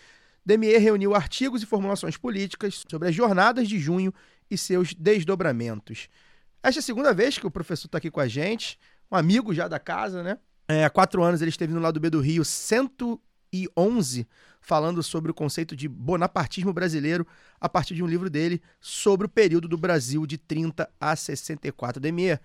Demier 0.44 0.80
reuniu 0.80 1.14
artigos 1.14 1.62
e 1.62 1.66
formulações 1.66 2.16
políticas 2.16 2.84
sobre 2.90 3.08
as 3.08 3.14
jornadas 3.14 3.68
de 3.68 3.78
junho 3.78 4.12
e 4.50 4.56
seus 4.56 4.94
desdobramentos. 4.94 6.08
Esta 6.62 6.78
é 6.78 6.80
a 6.80 6.82
segunda 6.82 7.12
vez 7.12 7.38
que 7.38 7.46
o 7.46 7.50
professor 7.50 7.86
está 7.86 7.98
aqui 7.98 8.10
com 8.10 8.20
a 8.20 8.28
gente, 8.28 8.78
um 9.10 9.16
amigo 9.16 9.54
já 9.54 9.68
da 9.68 9.78
casa, 9.78 10.22
né? 10.22 10.38
É, 10.68 10.84
há 10.84 10.90
quatro 10.90 11.22
anos 11.22 11.40
ele 11.40 11.50
esteve 11.50 11.72
no 11.72 11.80
lado 11.80 11.98
B 11.98 12.10
do 12.10 12.20
Rio 12.20 12.44
111, 12.44 14.26
falando 14.60 15.02
sobre 15.02 15.30
o 15.30 15.34
conceito 15.34 15.74
de 15.74 15.88
bonapartismo 15.88 16.72
brasileiro 16.72 17.26
a 17.60 17.68
partir 17.68 17.94
de 17.94 18.02
um 18.02 18.06
livro 18.06 18.28
dele 18.28 18.60
sobre 18.80 19.26
o 19.26 19.30
período 19.30 19.66
do 19.66 19.78
Brasil 19.78 20.26
de 20.26 20.36
30 20.36 20.90
a 21.00 21.16
64. 21.16 22.00
Demier, 22.00 22.40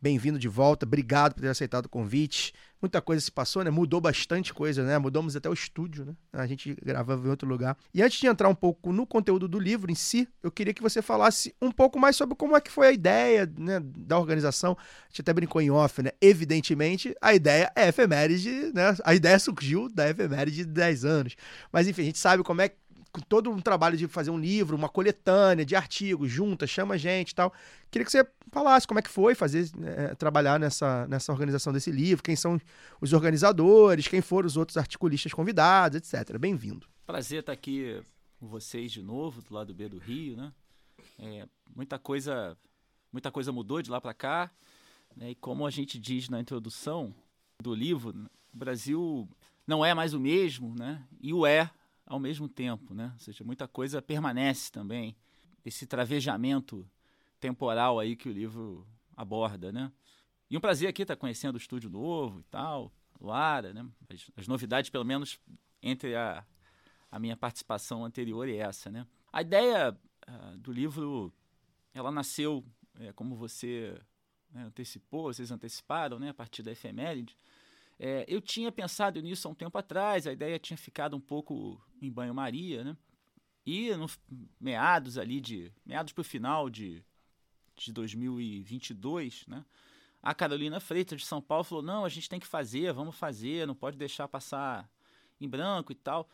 Bem-vindo 0.00 0.38
de 0.38 0.46
volta, 0.46 0.84
obrigado 0.84 1.34
por 1.34 1.40
ter 1.40 1.48
aceitado 1.48 1.86
o 1.86 1.88
convite. 1.88 2.52
Muita 2.82 3.00
coisa 3.00 3.24
se 3.24 3.32
passou, 3.32 3.64
né? 3.64 3.70
Mudou 3.70 3.98
bastante 3.98 4.52
coisa, 4.52 4.84
né? 4.84 4.98
Mudamos 4.98 5.34
até 5.34 5.48
o 5.48 5.54
estúdio, 5.54 6.04
né? 6.04 6.14
A 6.34 6.46
gente 6.46 6.76
gravava 6.84 7.26
em 7.26 7.30
outro 7.30 7.48
lugar. 7.48 7.78
E 7.94 8.02
antes 8.02 8.20
de 8.20 8.26
entrar 8.26 8.50
um 8.50 8.54
pouco 8.54 8.92
no 8.92 9.06
conteúdo 9.06 9.48
do 9.48 9.58
livro 9.58 9.90
em 9.90 9.94
si, 9.94 10.28
eu 10.42 10.50
queria 10.50 10.74
que 10.74 10.82
você 10.82 11.00
falasse 11.00 11.54
um 11.62 11.72
pouco 11.72 11.98
mais 11.98 12.14
sobre 12.14 12.36
como 12.36 12.54
é 12.54 12.60
que 12.60 12.70
foi 12.70 12.88
a 12.88 12.92
ideia 12.92 13.50
né, 13.58 13.80
da 13.80 14.18
organização. 14.18 14.76
A 14.78 15.08
gente 15.08 15.22
até 15.22 15.32
brincou 15.32 15.62
em 15.62 15.70
off, 15.70 16.02
né? 16.02 16.10
Evidentemente, 16.20 17.16
a 17.20 17.34
ideia 17.34 17.72
é 17.74 17.88
efeméride, 17.88 18.70
né? 18.74 18.94
A 19.02 19.14
ideia 19.14 19.38
surgiu 19.38 19.88
da 19.88 20.10
efeméride 20.10 20.58
de 20.58 20.66
10 20.66 21.06
anos. 21.06 21.36
Mas 21.72 21.88
enfim, 21.88 22.02
a 22.02 22.04
gente 22.04 22.18
sabe 22.18 22.42
como 22.42 22.60
é 22.60 22.70
todo 23.28 23.50
um 23.50 23.60
trabalho 23.60 23.96
de 23.96 24.06
fazer 24.06 24.30
um 24.30 24.38
livro, 24.38 24.76
uma 24.76 24.88
coletânea 24.88 25.64
de 25.64 25.74
artigos, 25.74 26.30
junta, 26.30 26.66
chama 26.66 26.98
gente 26.98 27.30
e 27.30 27.34
tal. 27.34 27.52
Queria 27.90 28.04
que 28.04 28.10
você 28.10 28.26
falasse 28.50 28.86
como 28.86 28.98
é 28.98 29.02
que 29.02 29.10
foi 29.10 29.34
fazer, 29.34 29.70
é, 29.84 30.14
trabalhar 30.14 30.58
nessa, 30.58 31.06
nessa 31.06 31.32
organização 31.32 31.72
desse 31.72 31.90
livro, 31.90 32.22
quem 32.22 32.36
são 32.36 32.60
os 33.00 33.12
organizadores, 33.12 34.08
quem 34.08 34.20
foram 34.20 34.46
os 34.46 34.56
outros 34.56 34.76
articulistas 34.76 35.32
convidados, 35.32 35.96
etc. 35.96 36.38
Bem-vindo. 36.38 36.86
Prazer 37.06 37.40
estar 37.40 37.52
aqui 37.52 38.00
com 38.38 38.46
vocês 38.46 38.92
de 38.92 39.02
novo, 39.02 39.42
do 39.42 39.54
lado 39.54 39.74
B 39.74 39.88
do 39.88 39.98
Rio, 39.98 40.36
né? 40.36 40.52
É, 41.18 41.46
muita 41.74 41.98
coisa 41.98 42.56
muita 43.12 43.30
coisa 43.30 43.50
mudou 43.50 43.80
de 43.80 43.90
lá 43.90 44.00
para 44.00 44.12
cá, 44.12 44.50
né? 45.16 45.30
e 45.30 45.34
como 45.34 45.66
a 45.66 45.70
gente 45.70 45.98
diz 45.98 46.28
na 46.28 46.38
introdução 46.38 47.14
do 47.62 47.74
livro, 47.74 48.10
o 48.52 48.56
Brasil 48.56 49.26
não 49.66 49.84
é 49.84 49.94
mais 49.94 50.12
o 50.12 50.20
mesmo, 50.20 50.74
né? 50.74 51.02
E 51.20 51.32
o 51.32 51.46
é 51.46 51.70
ao 52.06 52.20
mesmo 52.20 52.48
tempo, 52.48 52.94
né? 52.94 53.10
Ou 53.12 53.18
seja, 53.18 53.42
muita 53.44 53.66
coisa 53.66 54.00
permanece 54.00 54.70
também. 54.70 55.16
Esse 55.64 55.86
travejamento 55.86 56.88
temporal 57.40 57.98
aí 57.98 58.14
que 58.14 58.28
o 58.28 58.32
livro 58.32 58.86
aborda, 59.16 59.72
né? 59.72 59.92
E 60.48 60.56
um 60.56 60.60
prazer 60.60 60.88
aqui 60.88 61.02
estar 61.02 61.16
conhecendo 61.16 61.56
o 61.56 61.58
estúdio 61.58 61.90
novo 61.90 62.40
e 62.40 62.44
tal, 62.44 62.92
Luara, 63.20 63.74
né? 63.74 63.84
As, 64.08 64.30
as 64.36 64.46
novidades, 64.46 64.88
pelo 64.88 65.04
menos 65.04 65.40
entre 65.82 66.14
a, 66.14 66.44
a 67.10 67.18
minha 67.18 67.36
participação 67.36 68.04
anterior 68.04 68.48
e 68.48 68.56
essa, 68.56 68.90
né? 68.90 69.04
A 69.32 69.42
ideia 69.42 69.98
uh, 70.28 70.58
do 70.58 70.72
livro, 70.72 71.32
ela 71.92 72.12
nasceu, 72.12 72.64
é, 73.00 73.12
como 73.12 73.34
você 73.34 74.00
né, 74.50 74.62
antecipou, 74.64 75.24
vocês 75.24 75.50
anteciparam, 75.50 76.20
né? 76.20 76.30
A 76.30 76.34
partir 76.34 76.62
da 76.62 76.70
efeméride, 76.70 77.36
é, 77.98 78.24
eu 78.28 78.40
tinha 78.40 78.70
pensado 78.70 79.20
nisso 79.20 79.48
há 79.48 79.50
um 79.50 79.54
tempo 79.54 79.76
atrás, 79.78 80.26
a 80.26 80.32
ideia 80.32 80.58
tinha 80.58 80.76
ficado 80.76 81.16
um 81.16 81.20
pouco 81.20 81.80
em 82.00 82.10
banho-maria, 82.10 82.84
né? 82.84 82.96
E 83.64 83.94
no 83.94 84.06
meados 84.60 85.18
ali 85.18 85.40
de. 85.40 85.72
meados 85.84 86.12
para 86.12 86.20
o 86.20 86.24
final 86.24 86.70
de, 86.70 87.02
de 87.74 87.92
2022, 87.92 89.46
né? 89.46 89.64
A 90.22 90.34
Carolina 90.34 90.78
Freitas 90.78 91.20
de 91.20 91.26
São 91.26 91.40
Paulo 91.40 91.64
falou: 91.64 91.82
não, 91.82 92.04
a 92.04 92.08
gente 92.08 92.28
tem 92.28 92.38
que 92.38 92.46
fazer, 92.46 92.92
vamos 92.92 93.16
fazer, 93.16 93.66
não 93.66 93.74
pode 93.74 93.96
deixar 93.96 94.28
passar 94.28 94.88
em 95.40 95.48
branco 95.48 95.90
e 95.90 95.94
tal. 95.94 96.28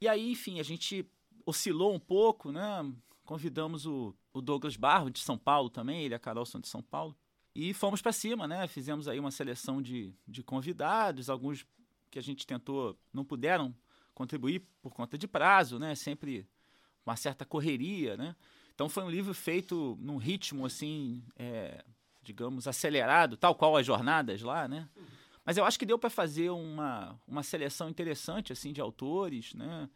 E 0.00 0.06
aí, 0.06 0.30
enfim, 0.30 0.60
a 0.60 0.62
gente 0.62 1.08
oscilou 1.44 1.94
um 1.94 1.98
pouco, 1.98 2.52
né? 2.52 2.92
Convidamos 3.24 3.86
o, 3.86 4.14
o 4.32 4.40
Douglas 4.40 4.76
Barro 4.76 5.10
de 5.10 5.18
São 5.18 5.36
Paulo 5.38 5.70
também, 5.70 6.04
ele 6.04 6.14
e 6.14 6.16
a 6.16 6.18
Carol 6.18 6.46
são 6.46 6.60
de 6.60 6.68
São 6.68 6.82
Paulo. 6.82 7.16
E 7.60 7.74
fomos 7.74 8.00
para 8.00 8.12
cima, 8.12 8.46
né? 8.46 8.68
Fizemos 8.68 9.08
aí 9.08 9.18
uma 9.18 9.32
seleção 9.32 9.82
de, 9.82 10.14
de 10.28 10.44
convidados, 10.44 11.28
alguns 11.28 11.66
que 12.08 12.16
a 12.16 12.22
gente 12.22 12.46
tentou 12.46 12.96
não 13.12 13.24
puderam 13.24 13.74
contribuir 14.14 14.62
por 14.80 14.94
conta 14.94 15.18
de 15.18 15.26
prazo, 15.26 15.76
né? 15.76 15.96
Sempre 15.96 16.48
uma 17.04 17.16
certa 17.16 17.44
correria, 17.44 18.16
né? 18.16 18.36
Então 18.72 18.88
foi 18.88 19.02
um 19.02 19.10
livro 19.10 19.34
feito 19.34 19.98
num 20.00 20.18
ritmo 20.18 20.66
assim, 20.66 21.20
é, 21.34 21.84
digamos, 22.22 22.68
acelerado, 22.68 23.36
tal 23.36 23.56
qual 23.56 23.76
as 23.76 23.84
jornadas 23.84 24.40
lá, 24.40 24.68
né? 24.68 24.88
Mas 25.44 25.56
eu 25.56 25.64
acho 25.64 25.80
que 25.80 25.84
deu 25.84 25.98
para 25.98 26.10
fazer 26.10 26.50
uma, 26.50 27.20
uma 27.26 27.42
seleção 27.42 27.88
interessante 27.88 28.52
assim 28.52 28.72
de 28.72 28.80
autores, 28.80 29.52
né? 29.52 29.90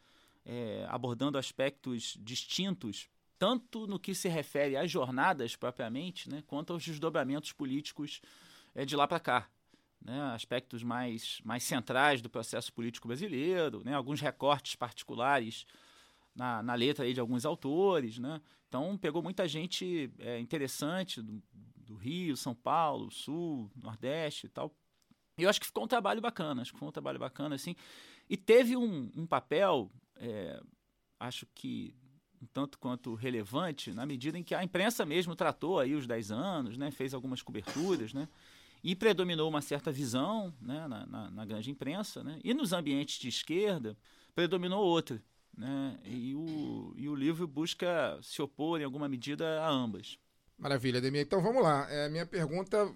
É, 0.45 0.85
abordando 0.89 1.37
aspectos 1.37 2.17
distintos 2.19 3.07
tanto 3.43 3.85
no 3.85 3.99
que 3.99 4.15
se 4.15 4.29
refere 4.29 4.77
às 4.77 4.89
jornadas 4.89 5.53
propriamente, 5.53 6.29
né, 6.29 6.41
quanto 6.47 6.71
aos 6.71 6.81
desdobramentos 6.81 7.51
políticos 7.51 8.21
é, 8.73 8.85
de 8.85 8.95
lá 8.95 9.05
para 9.05 9.19
cá. 9.19 9.49
Né, 10.01 10.17
aspectos 10.33 10.81
mais, 10.81 11.41
mais 11.43 11.61
centrais 11.63 12.21
do 12.21 12.29
processo 12.29 12.71
político 12.71 13.05
brasileiro, 13.05 13.83
né, 13.83 13.93
alguns 13.95 14.21
recortes 14.21 14.77
particulares 14.77 15.65
na, 16.33 16.63
na 16.63 16.73
letra 16.73 17.13
de 17.13 17.19
alguns 17.19 17.43
autores. 17.45 18.17
Né, 18.17 18.39
então, 18.69 18.97
pegou 18.97 19.21
muita 19.21 19.45
gente 19.45 20.09
é, 20.19 20.39
interessante 20.39 21.21
do, 21.21 21.43
do 21.75 21.95
Rio, 21.95 22.37
São 22.37 22.55
Paulo, 22.55 23.11
Sul, 23.11 23.69
Nordeste 23.75 24.45
e 24.45 24.49
tal. 24.49 24.73
E 25.37 25.43
eu 25.43 25.49
acho 25.49 25.59
que 25.59 25.67
ficou 25.67 25.83
um 25.83 25.87
trabalho 25.87 26.21
bacana, 26.21 26.61
acho 26.61 26.71
que 26.71 26.79
foi 26.79 26.87
um 26.87 26.93
trabalho 26.93 27.19
bacana, 27.19 27.55
assim. 27.55 27.75
E 28.29 28.37
teve 28.37 28.77
um, 28.77 29.11
um 29.13 29.27
papel, 29.27 29.91
é, 30.15 30.61
acho 31.19 31.45
que 31.53 31.93
um 32.43 32.45
tanto 32.53 32.77
quanto 32.77 33.15
relevante 33.15 33.91
na 33.91 34.05
medida 34.05 34.37
em 34.37 34.43
que 34.43 34.53
a 34.53 34.63
imprensa 34.63 35.05
mesmo 35.05 35.35
tratou 35.35 35.79
aí 35.79 35.95
os 35.95 36.05
10 36.05 36.31
anos, 36.31 36.77
né, 36.77 36.91
fez 36.91 37.13
algumas 37.13 37.41
coberturas, 37.41 38.13
né, 38.13 38.27
e 38.83 38.95
predominou 38.95 39.49
uma 39.49 39.61
certa 39.61 39.91
visão 39.91 40.53
né, 40.61 40.87
na, 40.87 41.05
na, 41.05 41.31
na 41.31 41.45
grande 41.45 41.71
imprensa, 41.71 42.23
né, 42.23 42.39
e 42.43 42.53
nos 42.53 42.73
ambientes 42.73 43.17
de 43.17 43.29
esquerda 43.29 43.97
predominou 44.35 44.83
outra. 44.83 45.21
Né, 45.55 45.99
e, 46.05 46.35
o, 46.35 46.93
e 46.97 47.07
o 47.07 47.15
livro 47.15 47.47
busca 47.47 48.19
se 48.21 48.41
opor 48.41 48.81
em 48.81 48.83
alguma 48.83 49.07
medida 49.07 49.61
a 49.61 49.69
ambas. 49.69 50.17
Maravilha, 50.57 50.99
Demir. 50.99 51.21
Então 51.21 51.41
vamos 51.41 51.63
lá. 51.63 51.87
É, 51.89 52.09
minha 52.09 52.25
pergunta 52.25 52.91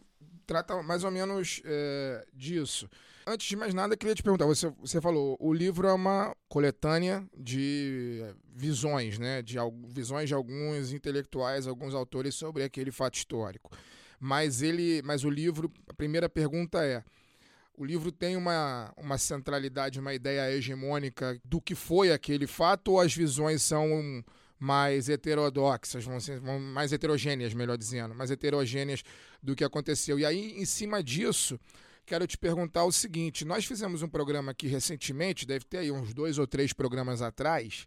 trata 0.45 0.81
mais 0.81 1.03
ou 1.03 1.11
menos 1.11 1.61
é, 1.65 2.27
disso. 2.33 2.89
Antes 3.29 3.45
de 3.45 3.57
mais 3.57 3.73
nada, 3.73 3.97
queria 3.97 4.15
te 4.15 4.23
perguntar: 4.23 4.45
você, 4.45 4.71
você 4.79 5.01
falou, 5.01 5.35
o 5.37 5.53
livro 5.53 5.85
é 5.85 5.91
uma 5.91 6.33
coletânea 6.47 7.27
de 7.37 8.23
visões, 8.55 9.19
né? 9.19 9.41
De 9.41 9.57
visões 9.89 10.29
de 10.29 10.33
alguns 10.33 10.93
intelectuais, 10.93 11.67
alguns 11.67 11.93
autores 11.93 12.35
sobre 12.35 12.63
aquele 12.63 12.89
fato 12.89 13.15
histórico. 13.15 13.69
Mas 14.17 14.61
ele, 14.61 15.01
mas 15.03 15.25
o 15.25 15.29
livro, 15.29 15.69
a 15.89 15.93
primeira 15.93 16.29
pergunta 16.29 16.85
é: 16.85 17.03
o 17.77 17.83
livro 17.83 18.13
tem 18.13 18.37
uma, 18.37 18.93
uma 18.95 19.17
centralidade, 19.17 19.99
uma 19.99 20.13
ideia 20.13 20.49
hegemônica 20.55 21.37
do 21.43 21.59
que 21.59 21.75
foi 21.75 22.13
aquele 22.13 22.47
fato, 22.47 22.93
ou 22.93 22.99
as 23.01 23.13
visões 23.13 23.61
são 23.61 24.23
mais 24.57 25.09
heterodoxas, 25.09 26.05
vão 26.05 26.21
ser 26.21 26.39
mais 26.41 26.93
heterogêneas, 26.93 27.53
melhor 27.53 27.77
dizendo, 27.77 28.15
mais 28.15 28.31
heterogêneas 28.31 29.03
do 29.43 29.53
que 29.53 29.65
aconteceu. 29.65 30.17
E 30.17 30.25
aí, 30.25 30.53
em 30.57 30.65
cima 30.65 31.03
disso, 31.03 31.59
quero 32.07 32.25
te 32.25 32.37
perguntar 32.37 32.85
o 32.85 32.91
seguinte: 32.91 33.45
nós 33.45 33.65
fizemos 33.65 34.01
um 34.01 34.07
programa 34.07 34.51
aqui 34.51 34.65
recentemente, 34.65 35.45
deve 35.45 35.65
ter 35.65 35.79
aí 35.79 35.91
uns 35.91 36.13
dois 36.13 36.39
ou 36.39 36.47
três 36.47 36.73
programas 36.73 37.21
atrás, 37.21 37.85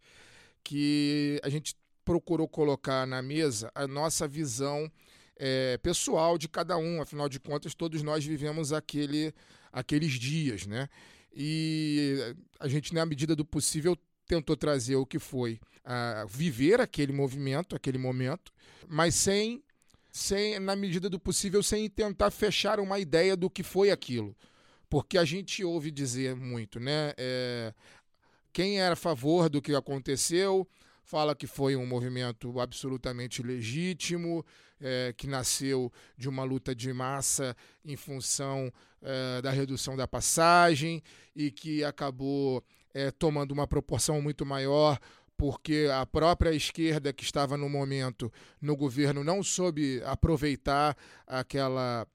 que 0.63 1.41
a 1.43 1.49
gente 1.49 1.75
procurou 2.05 2.47
colocar 2.47 3.07
na 3.07 3.23
mesa 3.23 3.73
a 3.75 3.89
nossa 3.89 4.29
visão 4.29 4.91
é, 5.37 5.79
pessoal 5.79 6.37
de 6.37 6.49
cada 6.49 6.77
um. 6.77 7.01
Afinal 7.01 7.29
de 7.29 7.41
contas, 7.41 7.75
todos 7.75 8.03
nós 8.03 8.25
vivemos 8.25 8.73
aquele, 8.73 9.35
aqueles 9.73 10.13
dias, 10.13 10.67
né? 10.67 10.89
E 11.35 12.35
a 12.59 12.69
gente, 12.69 12.93
na 12.93 13.07
medida 13.07 13.35
do 13.35 13.45
possível, 13.45 13.97
tentou 14.27 14.57
trazer 14.57 14.97
o 14.97 15.07
que 15.07 15.19
foi 15.19 15.59
ah, 15.85 16.27
viver 16.29 16.81
aquele 16.81 17.13
movimento, 17.13 17.75
aquele 17.75 17.99
momento, 17.99 18.53
mas 18.89 19.15
sem, 19.15 19.63
sem, 20.13 20.59
na 20.59 20.75
medida 20.75 21.09
do 21.09 21.19
possível, 21.19 21.63
sem 21.63 21.89
tentar 21.89 22.31
fechar 22.31 22.81
uma 22.81 22.99
ideia 22.99 23.37
do 23.37 23.51
que 23.51 23.63
foi 23.63 23.91
aquilo. 23.91 24.37
Porque 24.89 25.17
a 25.17 25.25
gente 25.25 25.63
ouve 25.65 25.91
dizer 25.91 26.35
muito, 26.35 26.81
né? 26.81 27.13
É, 27.17 27.73
quem 28.53 28.81
era 28.81 28.95
a 28.95 28.97
favor 28.97 29.49
do 29.49 29.63
que 29.63 29.75
aconteceu 29.75 30.67
fala 31.05 31.35
que 31.35 31.47
foi 31.47 31.75
um 31.75 31.87
movimento 31.87 32.61
absolutamente 32.61 33.43
legítimo, 33.43 34.45
é, 34.81 35.13
que 35.17 35.27
nasceu 35.27 35.93
de 36.17 36.29
uma 36.29 36.45
luta 36.45 36.75
de 36.75 36.93
massa 36.93 37.57
em 37.85 37.97
função 37.97 38.73
é, 39.03 39.43
da 39.43 39.51
redução 39.51 39.97
da 39.97 40.07
passagem 40.07 41.03
e 41.35 41.51
que 41.51 41.83
acabou 41.83 42.63
é, 42.95 43.11
tomando 43.11 43.53
uma 43.53 43.67
proporção 43.67 44.21
muito 44.23 44.47
maior 44.47 44.99
porque 45.41 45.89
a 45.91 46.05
própria 46.05 46.55
esquerda 46.55 47.15
que 47.15 47.25
estava 47.25 47.57
no 47.57 47.67
momento 47.67 48.31
no 48.61 48.77
governo 48.77 49.25
não 49.25 49.43
soube 49.43 50.03
aproveitar 50.05 50.95
aquela 51.27 52.07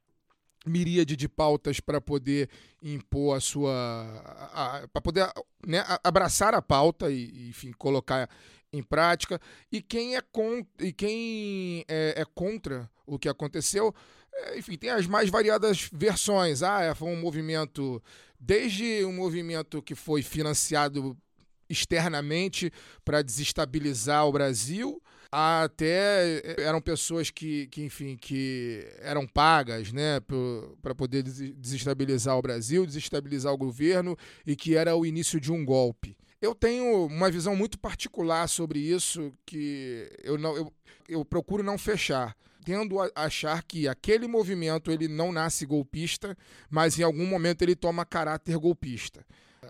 miríade 0.63 1.15
de 1.15 1.27
pautas 1.27 1.79
para 1.79 1.99
poder 1.99 2.47
impor 2.83 3.35
a 3.35 3.39
sua 3.39 4.85
para 4.93 5.01
poder 5.01 5.27
né, 5.65 5.83
abraçar 6.03 6.53
a 6.53 6.61
pauta 6.61 7.09
e 7.09 7.49
enfim 7.49 7.71
colocar 7.71 8.29
em 8.71 8.83
prática. 8.83 9.41
E 9.71 9.81
quem 9.81 10.15
é, 10.15 10.21
con 10.21 10.63
e 10.79 10.93
quem 10.93 11.83
é, 11.87 12.21
é 12.21 12.25
contra 12.25 12.87
o 13.07 13.17
que 13.17 13.27
aconteceu 13.27 13.91
é, 14.35 14.59
enfim 14.59 14.77
tem 14.77 14.91
as 14.91 15.07
mais 15.07 15.31
variadas 15.31 15.89
versões. 15.91 16.61
Ah 16.61 16.83
é, 16.83 16.93
foi 16.93 17.09
um 17.09 17.19
movimento 17.19 17.99
desde 18.39 19.03
um 19.03 19.13
movimento 19.13 19.81
que 19.81 19.95
foi 19.95 20.21
financiado 20.21 21.17
externamente 21.69 22.71
para 23.03 23.21
desestabilizar 23.21 24.27
o 24.27 24.31
Brasil 24.31 25.01
até 25.31 26.37
eh, 26.37 26.55
eram 26.59 26.79
pessoas 26.79 27.29
que, 27.29 27.67
que 27.67 27.83
enfim, 27.83 28.15
que 28.15 28.87
eram 29.01 29.27
pagas, 29.27 29.91
né, 29.91 30.21
para 30.81 30.95
poder 30.95 31.23
desestabilizar 31.23 32.37
o 32.37 32.41
Brasil, 32.41 32.85
desestabilizar 32.85 33.51
o 33.53 33.57
governo 33.57 34.17
e 34.45 34.55
que 34.55 34.75
era 34.75 34.95
o 34.95 35.05
início 35.05 35.39
de 35.39 35.51
um 35.51 35.65
golpe. 35.65 36.17
Eu 36.41 36.55
tenho 36.55 37.05
uma 37.07 37.29
visão 37.29 37.55
muito 37.55 37.77
particular 37.77 38.47
sobre 38.47 38.79
isso 38.79 39.33
que 39.45 40.09
eu 40.23 40.37
não 40.37 40.55
eu, 40.55 40.73
eu 41.07 41.25
procuro 41.25 41.63
não 41.63 41.77
fechar 41.77 42.35
tendo 42.63 42.99
a 42.99 43.11
achar 43.15 43.61
que 43.61 43.87
aquele 43.87 44.27
movimento 44.27 44.89
ele 44.89 45.07
não 45.07 45.31
nasce 45.31 45.67
golpista, 45.67 46.35
mas 46.67 46.97
em 46.97 47.03
algum 47.03 47.27
momento 47.27 47.61
ele 47.61 47.75
toma 47.75 48.03
caráter 48.03 48.57
golpista 48.57 49.23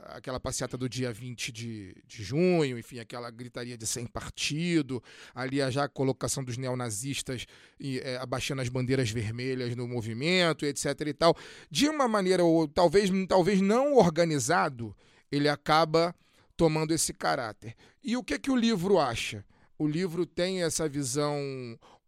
aquela 0.05 0.39
passeata 0.39 0.77
do 0.77 0.87
dia 0.87 1.11
20 1.11 1.51
de, 1.51 1.95
de 2.05 2.23
junho, 2.23 2.77
enfim, 2.77 2.99
aquela 2.99 3.29
gritaria 3.31 3.77
de 3.77 3.87
sem 3.87 4.05
partido, 4.05 5.01
ali 5.33 5.57
já 5.71 5.85
a 5.85 5.89
colocação 5.89 6.43
dos 6.43 6.57
neonazistas 6.57 7.45
e, 7.79 7.99
é, 7.99 8.17
abaixando 8.17 8.61
as 8.61 8.69
bandeiras 8.69 9.09
vermelhas 9.09 9.75
no 9.75 9.87
movimento, 9.87 10.65
etc 10.65 11.01
e 11.07 11.13
tal. 11.13 11.35
De 11.69 11.89
uma 11.89 12.07
maneira, 12.07 12.43
ou 12.43 12.67
talvez, 12.67 13.09
talvez 13.27 13.61
não 13.61 13.95
organizado, 13.95 14.95
ele 15.31 15.49
acaba 15.49 16.15
tomando 16.55 16.93
esse 16.93 17.13
caráter. 17.13 17.75
E 18.03 18.15
o 18.15 18.23
que, 18.23 18.39
que 18.39 18.51
o 18.51 18.55
livro 18.55 18.99
acha? 18.99 19.43
O 19.77 19.87
livro 19.87 20.25
tem 20.25 20.63
essa 20.63 20.87
visão 20.87 21.37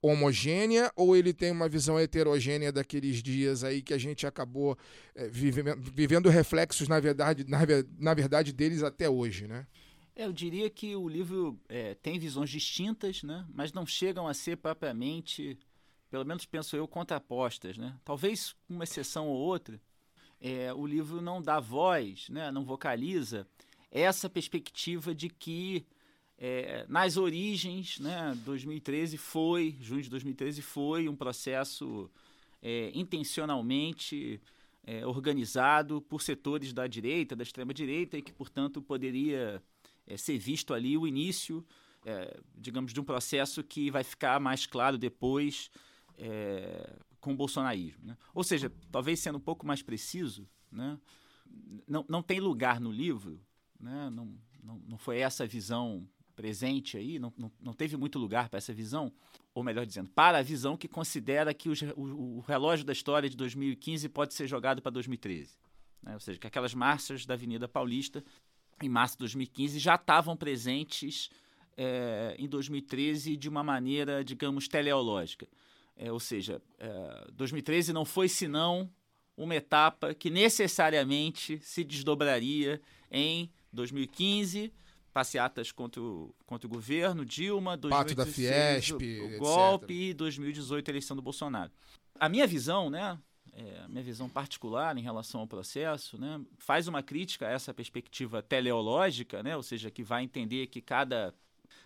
homogênea 0.01 0.91
ou 0.95 1.15
ele 1.15 1.33
tem 1.33 1.51
uma 1.51 1.67
visão 1.67 1.99
heterogênea 1.99 2.71
daqueles 2.71 3.21
dias 3.21 3.63
aí 3.63 3.81
que 3.81 3.93
a 3.93 3.97
gente 3.97 4.27
acabou 4.27 4.77
é, 5.15 5.27
vivendo, 5.27 5.75
vivendo 5.93 6.29
reflexos, 6.29 6.87
na 6.87 6.99
verdade, 6.99 7.45
na, 7.47 7.59
na, 7.97 8.13
verdade, 8.13 8.53
deles 8.53 8.83
até 8.83 9.09
hoje, 9.09 9.47
né? 9.47 9.65
Eu 10.15 10.33
diria 10.33 10.69
que 10.69 10.95
o 10.95 11.07
livro 11.07 11.59
é, 11.69 11.93
tem 11.95 12.17
visões 12.17 12.49
distintas, 12.49 13.21
né? 13.21 13.45
mas 13.53 13.71
não 13.71 13.85
chegam 13.85 14.27
a 14.27 14.33
ser 14.33 14.57
propriamente, 14.57 15.59
pelo 16.09 16.25
menos 16.25 16.43
penso 16.43 16.75
eu, 16.75 16.87
contrapostas. 16.87 17.77
Né? 17.77 17.95
Talvez 18.03 18.55
uma 18.67 18.83
exceção 18.83 19.27
ou 19.27 19.37
outra, 19.37 19.79
é, 20.41 20.73
o 20.73 20.87
livro 20.87 21.21
não 21.21 21.39
dá 21.39 21.59
voz, 21.59 22.29
né? 22.29 22.49
não 22.49 22.65
vocaliza 22.65 23.47
essa 23.91 24.27
perspectiva 24.27 25.13
de 25.13 25.29
que 25.29 25.85
é, 26.37 26.85
nas 26.87 27.17
origens, 27.17 27.99
né, 27.99 28.37
2013 28.45 29.17
foi, 29.17 29.75
junho 29.81 30.03
de 30.03 30.09
2013 30.09 30.61
foi 30.61 31.09
um 31.09 31.15
processo 31.15 32.09
é, 32.61 32.91
intencionalmente 32.93 34.39
é, 34.83 35.05
organizado 35.05 36.01
por 36.01 36.21
setores 36.21 36.71
da 36.73 36.85
direita, 36.85 37.35
da 37.35 37.43
extrema-direita, 37.43 38.17
e 38.17 38.21
que, 38.21 38.31
portanto, 38.31 38.81
poderia 38.81 39.61
é, 40.05 40.15
ser 40.15 40.37
visto 40.37 40.73
ali 40.73 40.97
o 40.97 41.07
início, 41.07 41.65
é, 42.05 42.39
digamos, 42.55 42.93
de 42.93 42.99
um 43.01 43.03
processo 43.03 43.63
que 43.63 43.89
vai 43.89 44.03
ficar 44.03 44.39
mais 44.39 44.65
claro 44.65 44.97
depois 44.97 45.71
é, 46.17 46.97
com 47.19 47.33
o 47.33 47.35
bolsonarismo. 47.35 48.05
Né? 48.05 48.17
Ou 48.33 48.43
seja, 48.43 48.71
talvez 48.91 49.19
sendo 49.19 49.39
um 49.39 49.41
pouco 49.41 49.65
mais 49.65 49.81
preciso, 49.81 50.47
né, 50.71 50.99
não, 51.87 52.05
não 52.07 52.21
tem 52.21 52.39
lugar 52.39 52.79
no 52.79 52.91
livro, 52.91 53.41
né, 53.79 54.09
não, 54.09 54.37
não, 54.63 54.81
não 54.87 54.97
foi 54.97 55.17
essa 55.19 55.43
a 55.43 55.47
visão 55.47 56.07
presente 56.37 56.95
aí, 56.95 57.17
não, 57.17 57.33
não, 57.35 57.51
não 57.59 57.73
teve 57.73 57.97
muito 57.97 58.19
lugar 58.19 58.47
para 58.47 58.59
essa 58.59 58.71
visão, 58.71 59.11
ou 59.55 59.63
melhor 59.63 59.87
dizendo, 59.87 60.07
para 60.11 60.37
a 60.37 60.43
visão 60.43 60.77
que 60.77 60.87
considera 60.87 61.51
que 61.51 61.67
os, 61.67 61.81
o, 61.95 62.37
o, 62.37 62.39
relógio 62.41 62.85
da 62.85 62.93
história 62.93 63.27
de 63.27 63.35
2015 63.35 64.07
pode 64.09 64.35
ser 64.35 64.45
jogado 64.45 64.79
para 64.79 64.91
2013. 64.91 65.57
Né? 66.03 66.13
Ou 66.13 66.19
seja, 66.19 66.39
que 66.39 66.45
aquelas 66.45 66.75
marchas 66.75 67.25
da 67.25 67.33
Avenida 67.33 67.67
Paulista, 67.67 68.23
em 68.81 68.87
março 68.87 69.15
de 69.15 69.21
2015, 69.21 69.79
já 69.79 69.95
estavam 69.95 70.37
presentes 70.37 71.31
é, 71.75 72.35
em 72.37 72.47
2013 72.47 73.35
de 73.35 73.49
uma 73.49 73.63
maneira, 73.63 74.23
digamos, 74.23 74.67
teleológica. 74.67 75.47
É, 75.95 76.11
ou 76.11 76.19
seja, 76.19 76.61
é, 76.77 77.27
2013 77.33 77.91
não 77.91 78.05
foi 78.05 78.29
senão 78.29 78.87
uma 79.35 79.55
etapa 79.55 80.13
que 80.13 80.29
necessariamente 80.29 81.59
se 81.63 81.83
desdobraria 81.83 82.79
em 83.11 83.49
2015 83.73 84.71
passeatas 85.17 85.71
contra 85.71 85.99
o, 85.99 86.31
contra 86.45 86.67
o 86.67 86.69
governo, 86.69 87.25
Dilma, 87.25 87.75
2016, 87.75 88.15
da 88.15 88.25
Fiesp, 88.99 89.35
o, 89.35 89.39
golpe 89.39 90.09
e 90.09 90.13
2018 90.13 90.87
a 90.87 90.91
eleição 90.91 91.15
do 91.15 91.23
Bolsonaro. 91.23 91.71
A 92.19 92.29
minha 92.29 92.45
visão, 92.45 92.87
né, 92.87 93.17
é, 93.51 93.79
a 93.83 93.87
minha 93.87 94.03
visão 94.03 94.29
particular 94.29 94.95
em 94.95 95.01
relação 95.01 95.41
ao 95.41 95.47
processo, 95.47 96.21
né, 96.21 96.39
faz 96.59 96.87
uma 96.87 97.01
crítica 97.01 97.47
a 97.47 97.49
essa 97.49 97.73
perspectiva 97.73 98.43
teleológica, 98.43 99.41
né, 99.41 99.57
ou 99.57 99.63
seja, 99.63 99.89
que 99.89 100.03
vai 100.03 100.21
entender 100.21 100.67
que 100.67 100.81
cada 100.81 101.33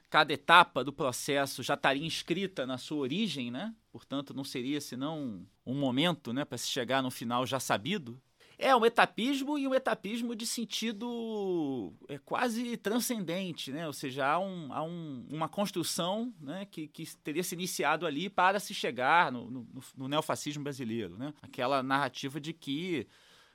cada 0.09 0.33
etapa 0.33 0.83
do 0.83 0.91
processo 0.91 1.63
já 1.63 1.75
estaria 1.75 2.05
inscrita 2.05 2.65
na 2.65 2.77
sua 2.77 2.97
origem, 2.97 3.49
né? 3.49 3.73
Portanto, 3.93 4.33
não 4.33 4.43
seria 4.43 4.81
senão 4.81 5.47
um 5.65 5.73
momento, 5.73 6.33
né, 6.33 6.43
para 6.43 6.57
se 6.57 6.67
chegar 6.67 7.01
no 7.01 7.09
final 7.09 7.45
já 7.45 7.61
sabido, 7.61 8.21
é 8.61 8.75
um 8.75 8.85
etapismo 8.85 9.57
e 9.57 9.67
um 9.67 9.73
etapismo 9.73 10.35
de 10.35 10.45
sentido 10.45 11.91
é, 12.07 12.19
quase 12.19 12.77
transcendente, 12.77 13.71
né? 13.71 13.87
Ou 13.87 13.93
seja, 13.93 14.27
há, 14.27 14.39
um, 14.39 14.71
há 14.71 14.83
um, 14.83 15.25
uma 15.31 15.49
construção 15.49 16.31
né, 16.39 16.65
que, 16.69 16.87
que 16.87 17.05
teria 17.17 17.43
se 17.43 17.55
iniciado 17.55 18.05
ali 18.05 18.29
para 18.29 18.59
se 18.59 18.73
chegar 18.73 19.31
no, 19.31 19.49
no, 19.49 19.67
no 19.97 20.07
neofascismo 20.07 20.63
brasileiro, 20.63 21.17
né? 21.17 21.33
Aquela 21.41 21.81
narrativa 21.81 22.39
de 22.39 22.53
que 22.53 23.07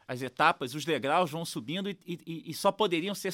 as 0.08 0.22
etapas, 0.22 0.74
os 0.74 0.84
degraus 0.84 1.30
vão 1.30 1.44
subindo 1.44 1.88
e, 1.88 1.98
e, 2.04 2.50
e 2.50 2.54
só 2.54 2.72
poderiam 2.72 3.14
ser 3.14 3.32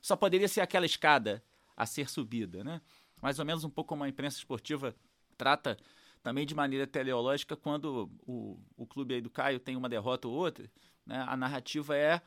só 0.00 0.16
poderia 0.16 0.48
ser 0.48 0.60
aquela 0.60 0.84
escada 0.84 1.42
a 1.74 1.86
ser 1.86 2.08
subida, 2.10 2.62
né? 2.62 2.82
Mais 3.20 3.38
ou 3.38 3.46
menos 3.46 3.64
um 3.64 3.70
pouco 3.70 3.88
como 3.88 4.04
a 4.04 4.08
imprensa 4.08 4.36
esportiva 4.36 4.94
trata 5.38 5.78
também 6.22 6.46
de 6.46 6.54
maneira 6.54 6.86
teleológica, 6.86 7.56
quando 7.56 8.10
o, 8.26 8.58
o 8.76 8.86
clube 8.86 9.14
aí 9.14 9.20
do 9.20 9.30
Caio 9.30 9.58
tem 9.58 9.76
uma 9.76 9.88
derrota 9.88 10.28
ou 10.28 10.34
outra, 10.34 10.70
né, 11.04 11.24
a 11.26 11.36
narrativa 11.36 11.96
é 11.96 12.20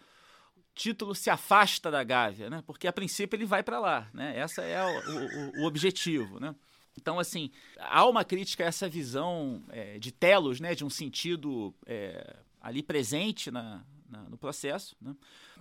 título 0.74 1.16
se 1.16 1.30
afasta 1.30 1.90
da 1.90 2.04
Gávea, 2.04 2.50
né, 2.50 2.62
porque 2.68 2.88
a 2.88 2.94
princípio 2.94 3.38
ele 3.38 3.46
vai 3.46 3.64
para 3.64 3.80
lá, 3.80 4.10
né, 4.14 4.38
essa 4.38 4.62
é 4.62 4.84
o, 4.84 5.62
o, 5.62 5.62
o, 5.62 5.66
objetivo, 5.66 6.40
né. 6.40 6.54
Então, 6.98 7.20
assim, 7.20 7.52
há 7.78 8.06
uma 8.06 8.24
crítica 8.24 8.64
a 8.64 8.68
essa 8.68 8.88
visão 8.88 9.64
é, 9.70 9.98
de 9.98 10.12
telos, 10.12 10.60
né, 10.60 10.76
de 10.76 10.84
um 10.84 10.90
sentido 10.90 11.74
é, 11.86 12.38
ali 12.60 12.84
presente 12.84 13.50
na, 13.50 13.86
na, 14.10 14.24
no 14.24 14.38
processo, 14.38 14.96
né, 15.02 15.16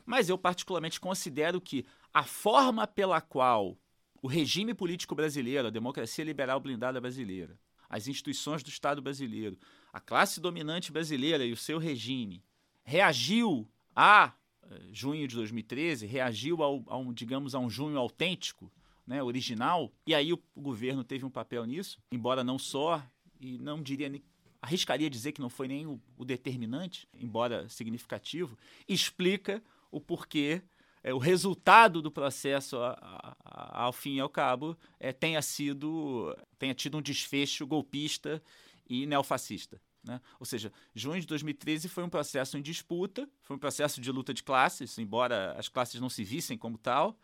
mas 0.04 0.28
eu 0.28 0.36
particularmente 0.36 1.00
considero 1.00 1.60
que 1.60 1.86
a 2.12 2.24
forma 2.24 2.86
pela 2.86 3.20
qual 3.20 3.78
o 4.20 4.26
regime 4.26 4.74
político 4.74 5.14
brasileiro, 5.14 5.68
a 5.68 5.70
democracia 5.70 6.24
liberal 6.24 6.58
blindada 6.58 7.00
brasileira, 7.00 7.58
as 7.94 8.08
instituições 8.08 8.60
do 8.64 8.68
Estado 8.68 9.00
brasileiro, 9.00 9.56
a 9.92 10.00
classe 10.00 10.40
dominante 10.40 10.90
brasileira 10.90 11.46
e 11.46 11.52
o 11.52 11.56
seu 11.56 11.78
regime 11.78 12.42
reagiu 12.82 13.68
a 13.94 14.32
eh, 14.68 14.80
junho 14.90 15.28
de 15.28 15.36
2013, 15.36 16.04
reagiu 16.04 16.60
ao, 16.60 16.82
a 16.88 16.96
um, 16.96 17.12
digamos, 17.12 17.54
a 17.54 17.60
um 17.60 17.70
junho 17.70 17.96
autêntico, 17.96 18.68
né, 19.06 19.22
original, 19.22 19.92
e 20.04 20.12
aí 20.12 20.32
o, 20.32 20.42
governo 20.56 21.04
teve 21.04 21.24
um 21.24 21.30
papel 21.30 21.64
nisso, 21.66 22.00
embora 22.10 22.42
não 22.42 22.58
só, 22.58 23.00
e 23.40 23.58
não 23.58 23.80
diria, 23.80 24.08
nem- 24.08 24.24
arriscaria 24.60 25.08
dizer 25.08 25.30
que 25.30 25.40
não 25.40 25.48
foi 25.48 25.68
nem 25.68 25.86
o 25.86 26.24
determinante, 26.24 27.06
embora 27.16 27.68
significativo, 27.68 28.58
explica 28.88 29.62
o 29.88 30.00
porquê 30.00 30.62
é, 31.04 31.14
o 31.14 31.18
resultado 31.18 32.02
do 32.02 32.10
processo 32.10 32.78
a- 32.78 33.36
a- 33.44 33.82
ao 33.84 33.92
fim 33.92 34.14
e 34.16 34.20
ao 34.20 34.28
cabo 34.28 34.76
é, 34.98 35.12
tenha 35.12 35.40
sido 35.42 36.36
tenha 36.58 36.74
tido 36.74 36.98
um 36.98 37.02
desfecho 37.02 37.66
golpista 37.66 38.42
e 38.88 39.06
neofascista. 39.06 39.80
Né? 40.02 40.20
Ou 40.40 40.44
seja, 40.44 40.72
junho 40.94 41.20
de 41.20 41.26
2013 41.26 41.88
foi 41.88 42.02
um 42.04 42.08
processo 42.10 42.58
em 42.58 42.62
disputa, 42.62 43.28
foi 43.42 43.56
um 43.56 43.58
processo 43.58 44.00
de 44.00 44.10
luta 44.10 44.34
de 44.34 44.42
classes, 44.42 44.98
embora 44.98 45.54
as 45.58 45.68
classes 45.68 46.00
não 46.00 46.08
se 46.10 46.24
vissem 46.24 46.58
como 46.58 46.76
tal, 46.76 47.16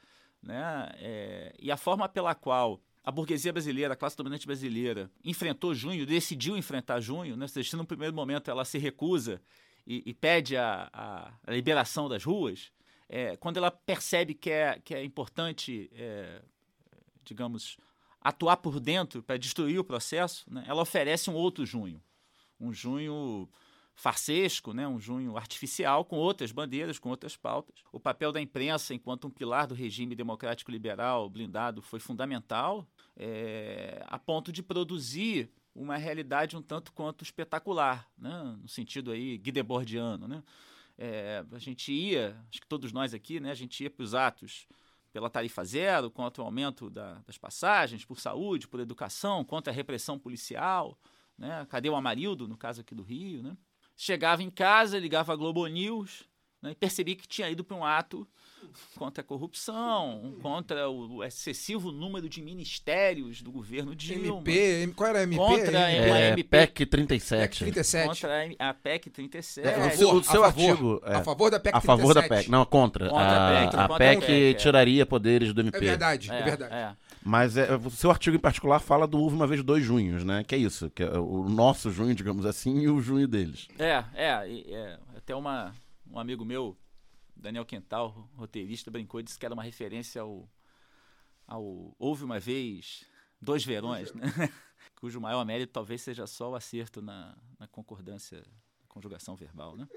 né? 0.42 0.88
É, 0.94 1.54
e 1.58 1.70
a 1.70 1.76
forma 1.76 2.08
pela 2.08 2.34
qual 2.34 2.80
a 3.04 3.10
burguesia 3.10 3.52
brasileira, 3.52 3.92
a 3.92 3.96
classe 3.96 4.16
dominante 4.16 4.46
brasileira, 4.46 5.10
enfrentou 5.22 5.74
junho, 5.74 6.06
decidiu 6.06 6.56
enfrentar 6.56 7.00
junho, 7.00 7.36
né? 7.36 7.46
Se 7.48 7.76
no 7.76 7.84
primeiro 7.84 8.14
momento 8.14 8.50
ela 8.50 8.64
se 8.64 8.78
recusa 8.78 9.42
e, 9.86 10.02
e 10.06 10.14
pede 10.14 10.56
a, 10.56 10.88
a- 10.92 11.32
a 11.46 11.50
liberação 11.52 12.08
das 12.08 12.24
ruas, 12.24 12.72
é, 13.12 13.37
quando 13.37 13.57
ela 13.57 13.73
percebe 13.73 14.35
que 14.35 14.51
é, 14.51 14.81
que 14.85 14.94
é 14.94 15.03
importante, 15.03 15.90
é, 15.92 16.40
digamos, 17.25 17.77
atuar 18.20 18.59
por 18.59 18.79
dentro 18.79 19.20
para 19.20 19.37
destruir 19.37 19.81
o 19.81 19.85
processo, 19.85 20.44
né? 20.49 20.64
ela 20.68 20.81
oferece 20.81 21.29
um 21.29 21.35
outro 21.35 21.66
junho, 21.66 22.01
um 22.61 22.73
junho 22.73 23.49
farsesco, 23.96 24.73
né? 24.73 24.87
um 24.87 25.01
junho 25.01 25.37
artificial, 25.37 26.05
com 26.05 26.16
outras 26.16 26.53
bandeiras, 26.53 27.01
com 27.01 27.09
outras 27.09 27.37
pautas. 27.37 27.81
O 27.90 27.99
papel 27.99 28.31
da 28.31 28.40
imprensa, 28.40 28.94
enquanto 28.94 29.27
um 29.27 29.31
pilar 29.31 29.66
do 29.66 29.75
regime 29.75 30.14
democrático 30.14 30.70
liberal 30.70 31.29
blindado, 31.29 31.83
foi 31.83 31.99
fundamental, 31.99 32.87
é, 33.16 34.05
a 34.07 34.20
ponto 34.20 34.53
de 34.53 34.62
produzir 34.62 35.51
uma 35.75 35.96
realidade 35.96 36.57
um 36.57 36.62
tanto 36.62 36.92
quanto 36.92 37.25
espetacular, 37.25 38.09
né? 38.16 38.57
no 38.62 38.68
sentido 38.68 39.11
aí 39.11 39.37
guidebordiano. 39.37 40.29
Né? 40.29 40.44
É, 41.02 41.42
a 41.50 41.58
gente 41.58 41.90
ia, 41.90 42.38
acho 42.50 42.60
que 42.60 42.66
todos 42.66 42.92
nós 42.92 43.14
aqui, 43.14 43.40
né? 43.40 43.50
a 43.50 43.54
gente 43.54 43.82
ia 43.82 43.88
para 43.88 44.02
os 44.04 44.14
atos 44.14 44.66
pela 45.10 45.30
tarifa 45.30 45.64
zero, 45.64 46.10
contra 46.10 46.42
o 46.42 46.44
aumento 46.44 46.90
da- 46.90 47.14
das 47.26 47.38
passagens, 47.38 48.04
por 48.04 48.20
saúde, 48.20 48.68
por 48.68 48.78
educação, 48.80 49.42
contra 49.42 49.72
a 49.72 49.74
repressão 49.74 50.18
policial, 50.18 50.96
né? 51.38 51.66
Cadê 51.70 51.88
o 51.88 51.96
Amarildo, 51.96 52.46
no 52.46 52.56
caso 52.56 52.82
aqui 52.82 52.94
do 52.94 53.02
Rio, 53.02 53.42
né? 53.42 53.56
Chegava 53.96 54.42
em 54.42 54.50
casa, 54.50 54.98
ligava 54.98 55.32
a 55.32 55.36
Globo 55.36 55.66
News 55.66 56.28
né? 56.62 56.70
e 56.73 56.75
percebia 56.75 57.16
que 57.16 57.27
tinha 57.29 57.49
ido 57.51 57.64
para 57.64 57.77
um 57.77 57.85
ato 57.85 58.27
contra 58.94 59.23
a 59.23 59.25
corrupção, 59.25 60.37
contra 60.42 60.88
o 60.88 61.25
excessivo 61.25 61.90
número 61.90 62.29
de 62.29 62.42
ministérios 62.42 63.40
do 63.42 63.51
governo 63.51 63.94
Dilma. 63.94 64.38
MP, 64.46 64.92
qual 64.94 65.11
era 65.11 65.20
a 65.20 65.23
MP? 65.23 65.37
Contra 65.38 65.70
uma 65.70 65.88
É, 65.88 66.29
MP. 66.33 66.44
PEC 66.44 66.87
37. 66.87 67.59
37. 67.61 68.07
Contra 68.09 68.31
a- 68.59 68.68
a 68.70 68.75
PEC 68.75 69.11
37. 69.11 69.66
É, 69.66 69.75
A 69.75 69.87
o 69.87 69.90
seu- 69.90 70.07
favor, 70.09 70.20
o 70.20 70.25
seu 70.25 70.44
a 70.44 70.53
favor, 70.53 70.70
artigo, 70.70 71.03
é. 71.05 71.14
A 71.16 71.25
favor 71.25 71.51
da 71.51 71.59
PEC 71.61 71.77
A 71.77 71.81
favor 71.81 72.14
da 72.14 72.20
37. 72.20 72.42
PEC. 72.44 72.51
Não, 72.51 72.64
contra. 72.66 73.09
Contra 73.09 73.25
a 73.27 73.46
a, 73.49 73.51
PEC, 73.51 73.66
a 73.77 73.79
contra 73.79 73.94
a 73.94 73.99
PEC 73.99 74.20
PEC, 74.20 74.33
é. 74.33 74.55
tiraria 74.55 75.07
poderes 75.07 75.53
do 75.55 75.61
MP. 75.62 75.79
É 75.79 75.81
verdade, 75.81 76.31
é, 76.31 76.38
É, 76.38 76.42
verdade. 76.42 76.75
é. 76.75 76.92
Mas 77.25 77.57
é, 77.57 77.75
o 77.77 77.90
seu 77.90 78.11
artigo 78.11 78.37
em 78.37 78.40
particular 78.40 78.79
fala 78.81 79.07
do 79.07 79.18
Houve 79.18 79.35
uma 79.37 79.46
vez 79.46 79.62
dois 79.62 79.85
junhos, 79.85 80.23
né? 80.25 80.44
Que 80.44 80.55
é 80.55 80.59
isso, 80.59 80.90
que 80.90 81.03
é 81.03 81.18
o 81.18 81.49
nosso 81.49 81.90
junho, 81.90 82.14
digamos 82.14 82.44
assim, 82.46 82.81
e 82.81 82.88
o 82.88 83.01
junho 83.01 83.27
deles. 83.27 83.68
É, 83.79 84.05
é, 84.14 84.62
é, 84.68 84.99
até 85.16 85.35
uma, 85.35 85.73
um 86.11 86.18
amigo 86.18 86.44
meu, 86.44 86.77
Daniel 87.35 87.64
Quental, 87.64 88.31
roteirista, 88.35 88.90
brincou 88.90 89.20
e 89.20 89.23
disse 89.23 89.38
que 89.38 89.46
era 89.46 89.55
uma 89.55 89.62
referência 89.62 90.23
ao, 90.23 90.51
ao 91.46 91.94
Houve 91.99 92.25
uma 92.25 92.38
vez 92.38 93.05
dois 93.40 93.64
verões, 93.64 94.12
né? 94.12 94.25
cujo 94.96 95.20
maior 95.20 95.44
mérito 95.44 95.73
talvez 95.73 96.03
seja 96.03 96.27
só 96.27 96.51
o 96.51 96.55
acerto 96.55 97.01
na, 97.01 97.37
na 97.59 97.66
concordância, 97.66 98.38
na 98.38 98.87
conjugação 98.88 99.35
verbal, 99.37 99.77
né? 99.77 99.88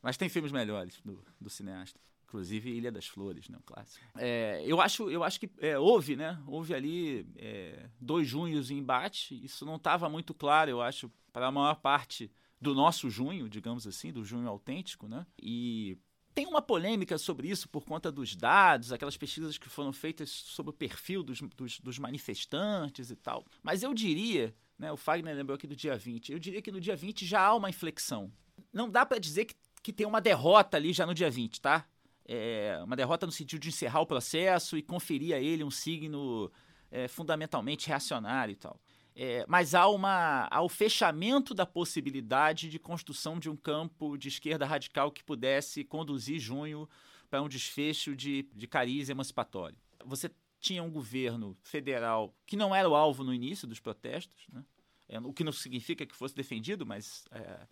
Mas 0.00 0.16
tem 0.16 0.28
filmes 0.28 0.52
melhores 0.52 1.00
do, 1.04 1.24
do 1.40 1.50
cineasta. 1.50 1.98
Inclusive 2.22 2.70
Ilha 2.70 2.92
das 2.92 3.06
Flores, 3.06 3.48
né, 3.48 3.56
um 3.56 3.62
clássico. 3.62 4.04
É, 4.14 4.62
eu, 4.66 4.82
acho, 4.82 5.10
eu 5.10 5.24
acho 5.24 5.40
que 5.40 5.50
é, 5.58 5.78
houve, 5.78 6.14
né? 6.14 6.38
Houve 6.46 6.74
ali 6.74 7.26
é, 7.36 7.88
dois 7.98 8.28
junhos 8.28 8.70
em 8.70 8.78
embate. 8.78 9.42
Isso 9.42 9.64
não 9.64 9.76
estava 9.76 10.10
muito 10.10 10.34
claro, 10.34 10.70
eu 10.70 10.82
acho, 10.82 11.10
para 11.32 11.46
a 11.46 11.50
maior 11.50 11.76
parte 11.76 12.30
do 12.60 12.74
nosso 12.74 13.08
junho, 13.08 13.48
digamos 13.48 13.86
assim, 13.86 14.12
do 14.12 14.24
junho 14.24 14.48
autêntico, 14.48 15.06
né? 15.08 15.26
E 15.40 15.98
tem 16.34 16.46
uma 16.46 16.62
polêmica 16.62 17.18
sobre 17.18 17.48
isso 17.48 17.68
por 17.68 17.84
conta 17.84 18.12
dos 18.12 18.36
dados, 18.36 18.92
aquelas 18.92 19.16
pesquisas 19.16 19.58
que 19.58 19.68
foram 19.68 19.92
feitas 19.92 20.30
sobre 20.30 20.70
o 20.70 20.72
perfil 20.72 21.22
dos, 21.22 21.40
dos, 21.40 21.80
dos 21.80 21.98
manifestantes 21.98 23.10
e 23.10 23.16
tal. 23.16 23.44
Mas 23.62 23.82
eu 23.82 23.92
diria, 23.92 24.54
né, 24.78 24.92
o 24.92 24.96
Fagner 24.96 25.34
lembrou 25.34 25.56
aqui 25.56 25.66
do 25.66 25.74
dia 25.74 25.96
20, 25.96 26.32
eu 26.32 26.38
diria 26.38 26.62
que 26.62 26.70
no 26.70 26.80
dia 26.80 26.94
20 26.94 27.26
já 27.26 27.40
há 27.40 27.54
uma 27.54 27.68
inflexão. 27.68 28.32
Não 28.72 28.88
dá 28.88 29.04
para 29.04 29.18
dizer 29.18 29.46
que, 29.46 29.54
que 29.82 29.92
tem 29.92 30.06
uma 30.06 30.20
derrota 30.20 30.76
ali 30.76 30.92
já 30.92 31.04
no 31.04 31.12
dia 31.12 31.28
20, 31.28 31.60
tá? 31.60 31.84
É, 32.24 32.78
uma 32.84 32.94
derrota 32.94 33.26
no 33.26 33.32
sentido 33.32 33.60
de 33.60 33.70
encerrar 33.70 34.00
o 34.00 34.06
processo 34.06 34.76
e 34.76 34.82
conferir 34.82 35.34
a 35.34 35.40
ele 35.40 35.64
um 35.64 35.70
signo 35.70 36.52
é, 36.90 37.08
fundamentalmente 37.08 37.88
reacionário 37.88 38.52
e 38.52 38.56
tal. 38.56 38.80
É, 39.20 39.44
mas 39.48 39.74
há, 39.74 39.88
uma, 39.88 40.46
há 40.48 40.62
o 40.62 40.68
fechamento 40.68 41.52
da 41.52 41.66
possibilidade 41.66 42.70
de 42.70 42.78
construção 42.78 43.36
de 43.40 43.50
um 43.50 43.56
campo 43.56 44.16
de 44.16 44.28
esquerda 44.28 44.64
radical 44.64 45.10
que 45.10 45.24
pudesse 45.24 45.82
conduzir 45.82 46.38
junho 46.38 46.88
para 47.28 47.42
um 47.42 47.48
desfecho 47.48 48.14
de, 48.14 48.44
de 48.54 48.68
cariz 48.68 49.08
emancipatório. 49.08 49.76
Você 50.04 50.30
tinha 50.60 50.84
um 50.84 50.90
governo 50.90 51.56
federal 51.64 52.32
que 52.46 52.56
não 52.56 52.72
era 52.72 52.88
o 52.88 52.94
alvo 52.94 53.24
no 53.24 53.34
início 53.34 53.66
dos 53.66 53.80
protestos, 53.80 54.46
né? 54.52 54.64
É, 55.08 55.18
o 55.18 55.32
que 55.32 55.42
não 55.42 55.50
significa 55.52 56.06
que 56.06 56.14
fosse 56.14 56.34
defendido, 56.34 56.86
mas 56.86 57.24
é, 57.32 57.66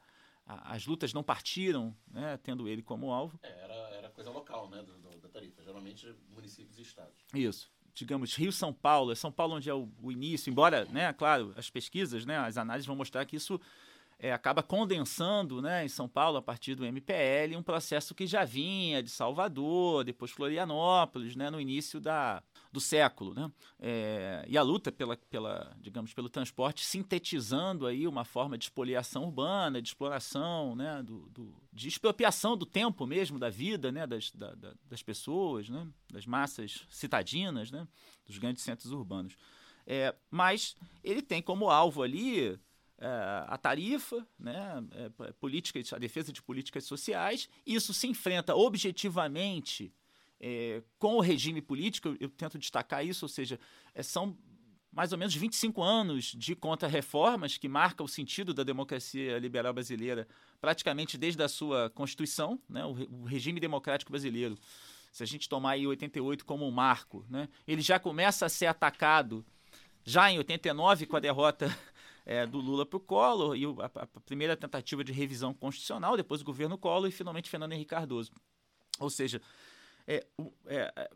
a- 0.46 0.74
as 0.74 0.84
lutas 0.86 1.12
não 1.12 1.22
partiram, 1.22 1.96
né, 2.08 2.38
tendo 2.38 2.66
ele 2.66 2.82
como 2.82 3.12
alvo. 3.12 3.38
era, 3.42 3.74
era 3.90 4.10
coisa 4.10 4.30
local, 4.30 4.68
né, 4.70 4.82
da 5.22 5.28
tarifa. 5.28 5.62
Geralmente 5.62 6.12
municípios 6.30 6.76
e 6.78 6.82
estados. 6.82 7.18
Isso. 7.34 7.70
Digamos, 7.96 8.34
Rio-São 8.34 8.74
Paulo, 8.74 9.10
é 9.10 9.14
São 9.14 9.32
Paulo 9.32 9.54
onde 9.56 9.70
é 9.70 9.74
o, 9.74 9.88
o 10.02 10.12
início, 10.12 10.50
embora, 10.50 10.84
né, 10.92 11.12
claro, 11.14 11.54
as 11.56 11.70
pesquisas, 11.70 12.26
né, 12.26 12.36
as 12.36 12.58
análises 12.58 12.86
vão 12.86 12.94
mostrar 12.94 13.24
que 13.24 13.36
isso 13.36 13.58
é, 14.18 14.32
acaba 14.32 14.62
condensando, 14.62 15.62
né, 15.62 15.84
em 15.84 15.88
São 15.88 16.06
Paulo, 16.06 16.36
a 16.36 16.42
partir 16.42 16.74
do 16.74 16.84
MPL, 16.84 17.56
um 17.56 17.62
processo 17.62 18.14
que 18.14 18.26
já 18.26 18.44
vinha 18.44 19.02
de 19.02 19.08
Salvador, 19.08 20.04
depois 20.04 20.30
Florianópolis, 20.30 21.34
né, 21.34 21.48
no 21.48 21.58
início 21.58 21.98
da, 21.98 22.42
do 22.72 22.80
século, 22.80 23.32
né? 23.34 23.50
É, 23.78 24.44
e 24.48 24.56
a 24.58 24.62
luta 24.62 24.90
pela, 24.92 25.16
pela, 25.16 25.74
digamos, 25.80 26.12
pelo 26.12 26.28
transporte 26.28 26.84
sintetizando 26.84 27.86
aí 27.86 28.06
uma 28.06 28.24
forma 28.24 28.58
de 28.58 28.64
espoliação 28.64 29.24
urbana, 29.24 29.80
de 29.80 29.88
exploração, 29.88 30.74
né, 30.76 31.02
do, 31.02 31.28
do- 31.30 31.54
de 31.72 31.88
expropriação 31.88 32.56
do 32.56 32.66
tempo 32.66 33.06
mesmo, 33.06 33.38
da 33.38 33.48
vida, 33.50 33.90
né, 33.92 34.06
das, 34.06 34.30
da- 34.32 34.54
da- 34.54 34.74
das 34.88 35.02
pessoas, 35.02 35.68
né, 35.68 35.86
das 36.12 36.26
massas 36.26 36.84
citadinas, 36.90 37.70
né, 37.70 37.86
dos 38.26 38.38
grandes 38.38 38.62
centros 38.62 38.92
urbanos. 38.92 39.36
É, 39.86 40.14
mas 40.30 40.74
ele 41.04 41.22
tem 41.22 41.40
como 41.40 41.70
alvo 41.70 42.02
ali 42.02 42.58
é, 42.98 43.06
a 43.46 43.56
tarifa, 43.58 44.26
né, 44.38 44.82
é, 44.92 45.94
a 45.94 45.98
defesa 45.98 46.32
de 46.32 46.42
políticas 46.42 46.84
sociais. 46.84 47.48
Isso 47.64 47.92
se 47.94 48.06
enfrenta 48.06 48.54
objetivamente 48.56 49.92
é, 50.40 50.82
com 50.98 51.16
o 51.16 51.20
regime 51.20 51.62
político, 51.62 52.08
eu, 52.08 52.16
eu 52.20 52.28
tento 52.28 52.58
destacar 52.58 53.04
isso, 53.04 53.24
ou 53.24 53.28
seja, 53.28 53.58
é, 53.94 54.02
são 54.02 54.36
mais 54.92 55.12
ou 55.12 55.18
menos 55.18 55.34
25 55.34 55.82
anos 55.82 56.24
de 56.24 56.56
contra-reformas 56.56 57.58
que 57.58 57.68
marca 57.68 58.02
o 58.02 58.08
sentido 58.08 58.54
da 58.54 58.62
democracia 58.62 59.38
liberal 59.38 59.74
brasileira 59.74 60.26
praticamente 60.58 61.18
desde 61.18 61.42
a 61.42 61.48
sua 61.48 61.90
Constituição, 61.90 62.58
né, 62.66 62.82
o, 62.84 62.92
o 63.22 63.24
regime 63.24 63.60
democrático 63.60 64.10
brasileiro. 64.10 64.56
Se 65.12 65.22
a 65.22 65.26
gente 65.26 65.48
tomar 65.48 65.72
aí 65.72 65.86
88 65.86 66.44
como 66.46 66.66
um 66.66 66.70
marco, 66.70 67.26
né, 67.28 67.48
ele 67.66 67.82
já 67.82 67.98
começa 67.98 68.46
a 68.46 68.48
ser 68.48 68.66
atacado 68.66 69.44
já 70.02 70.30
em 70.30 70.38
89 70.38 71.04
com 71.04 71.16
a 71.16 71.20
derrota 71.20 71.66
é, 72.24 72.46
do 72.46 72.58
Lula 72.58 72.86
para 72.86 72.96
o 72.96 73.00
Collor 73.00 73.54
e 73.54 73.64
a, 73.64 74.02
a 74.02 74.06
primeira 74.20 74.56
tentativa 74.56 75.04
de 75.04 75.12
revisão 75.12 75.52
constitucional, 75.52 76.16
depois 76.16 76.40
o 76.40 76.44
governo 76.44 76.78
Collor 76.78 77.08
e 77.08 77.12
finalmente 77.12 77.50
Fernando 77.50 77.72
Henrique 77.72 77.90
Cardoso. 77.90 78.32
Ou 78.98 79.10
seja, 79.10 79.42
é, 80.06 80.26
o, 80.38 80.52
é, 80.66 80.92
é, 80.96 81.10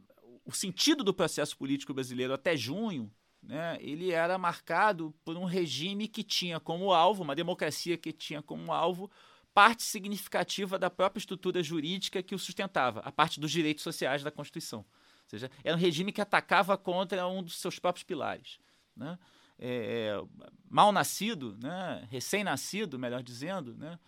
o 0.44 0.53
sentido 0.53 1.05
do 1.05 1.14
processo 1.14 1.57
político 1.57 1.94
brasileiro 1.94 2.33
até 2.33 2.57
junho, 2.57 3.11
né, 3.42 3.79
ele 3.81 4.11
era 4.11 4.37
marcado 4.37 5.14
por 5.24 5.37
um 5.37 5.44
regime 5.44 6.09
que 6.09 6.22
tinha 6.22 6.61
como 6.61 6.92
alvo, 6.92 7.22
uma 7.22 7.35
democracia 7.35 7.96
que 7.96 8.12
tinha 8.12 8.42
como 8.42 8.72
alvo 8.72 9.11
parte 9.55 9.83
significativa 9.83 10.79
da 10.79 10.90
própria 10.90 11.18
estrutura 11.18 11.62
jurídica 11.62 12.22
que 12.22 12.35
o 12.35 12.38
sustentava, 12.38 13.00
a 13.00 13.11
parte 13.11 13.40
dos 13.40 13.50
direitos 13.50 13.83
sociais 13.83 14.22
da 14.22 14.31
Constituição. 14.31 14.81
Ou 14.81 15.31
seja, 15.31 15.50
era 15.64 15.76
um 15.76 15.81
regime 15.81 16.12
que 16.12 16.20
atacava 16.20 16.76
contra 16.76 17.26
um 17.26 17.42
dos 17.42 17.61
seus 17.61 17.79
próprios 17.79 18.05
pilares. 18.05 18.59
Né? 18.96 19.18
É, 19.59 20.20
mal 20.68 20.92
nascido, 20.92 21.57
né, 21.61 22.07
recém-nascido, 22.11 22.98
melhor 22.98 23.22
dizendo, 23.22 23.74
né, 23.76 23.98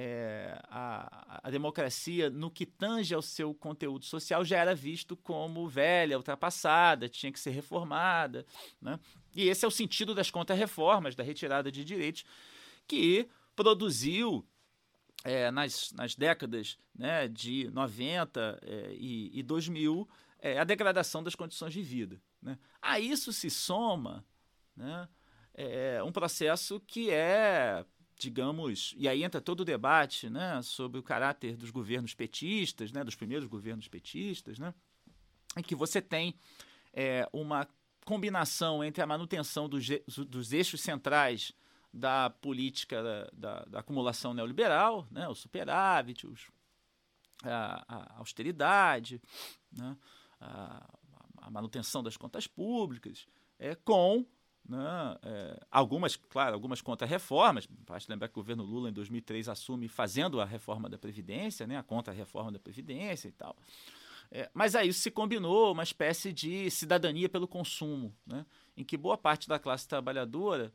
é, 0.00 0.56
a, 0.70 1.40
a, 1.42 1.50
democracia, 1.50 2.30
no 2.30 2.52
que 2.52 2.64
tange 2.64 3.12
ao 3.12 3.20
seu 3.20 3.52
conteúdo 3.52 4.04
social, 4.04 4.44
já 4.44 4.56
era 4.56 4.72
visto 4.72 5.16
como 5.16 5.66
velha, 5.66 6.16
ultrapassada, 6.16 7.08
tinha 7.08 7.32
que 7.32 7.40
ser 7.40 7.50
reformada. 7.50 8.46
Né? 8.80 9.00
E 9.34 9.48
esse 9.48 9.64
é 9.64 9.68
o 9.68 9.72
sentido 9.72 10.14
das 10.14 10.30
contra-reformas, 10.30 11.16
da 11.16 11.24
retirada 11.24 11.72
de 11.72 11.84
direitos, 11.84 12.24
que 12.86 13.28
produziu 13.56 14.46
é, 15.24 15.50
nas, 15.50 15.90
nas 15.90 16.14
décadas 16.14 16.78
né, 16.96 17.26
de 17.26 17.68
90 17.72 18.60
é, 18.62 18.92
e, 18.92 19.36
e 19.36 19.42
2000 19.42 20.08
é, 20.38 20.60
a 20.60 20.64
degradação 20.64 21.24
das 21.24 21.34
condições 21.34 21.72
de 21.72 21.82
vida. 21.82 22.22
Né? 22.40 22.56
A 22.80 23.00
isso 23.00 23.32
se 23.32 23.50
soma 23.50 24.24
né, 24.76 25.08
é, 25.54 26.00
um 26.04 26.12
processo 26.12 26.78
que 26.86 27.10
é 27.10 27.84
digamos, 28.18 28.94
e 28.98 29.08
aí 29.08 29.22
entra 29.22 29.40
todo 29.40 29.60
o 29.60 29.64
debate 29.64 30.28
né, 30.28 30.60
sobre 30.62 30.98
o 30.98 31.02
caráter 31.02 31.56
dos 31.56 31.70
governos 31.70 32.14
petistas, 32.14 32.90
né, 32.90 33.04
dos 33.04 33.14
primeiros 33.14 33.46
governos 33.46 33.86
petistas, 33.86 34.58
né, 34.58 34.74
em 35.56 35.62
que 35.62 35.74
você 35.74 36.02
tem 36.02 36.34
é, 36.92 37.28
uma 37.32 37.66
combinação 38.04 38.82
entre 38.82 39.02
a 39.02 39.06
manutenção 39.06 39.68
dos, 39.68 39.86
dos 40.26 40.52
eixos 40.52 40.80
centrais 40.80 41.52
da 41.94 42.28
política 42.28 43.02
da, 43.02 43.30
da, 43.32 43.64
da 43.66 43.78
acumulação 43.80 44.34
neoliberal, 44.34 45.06
né, 45.12 45.28
o 45.28 45.34
superávit, 45.34 46.26
os, 46.26 46.50
a, 47.44 47.84
a, 47.86 48.18
austeridade, 48.18 49.22
né, 49.70 49.96
a, 50.40 50.98
a 51.36 51.50
manutenção 51.50 52.02
das 52.02 52.16
contas 52.16 52.48
públicas, 52.48 53.28
é, 53.60 53.76
com 53.76 54.26
né? 54.68 55.18
É, 55.22 55.60
algumas, 55.70 56.14
claro, 56.14 56.54
algumas 56.54 56.82
contra-reformas. 56.82 57.66
Basta 57.66 58.12
lembrar 58.12 58.28
que 58.28 58.34
o 58.34 58.42
governo 58.42 58.62
Lula, 58.62 58.90
em 58.90 58.92
2003, 58.92 59.48
assume 59.48 59.88
fazendo 59.88 60.40
a 60.40 60.44
reforma 60.44 60.88
da 60.88 60.98
Previdência, 60.98 61.66
né? 61.66 61.78
a 61.78 61.82
contra-reforma 61.82 62.52
da 62.52 62.58
Previdência 62.58 63.28
e 63.28 63.32
tal. 63.32 63.56
É, 64.30 64.50
mas 64.52 64.74
aí 64.74 64.92
se 64.92 65.10
combinou 65.10 65.72
uma 65.72 65.82
espécie 65.82 66.32
de 66.34 66.70
cidadania 66.70 67.30
pelo 67.30 67.48
consumo, 67.48 68.14
né? 68.26 68.44
em 68.76 68.84
que 68.84 68.96
boa 68.96 69.16
parte 69.16 69.48
da 69.48 69.58
classe 69.58 69.88
trabalhadora 69.88 70.70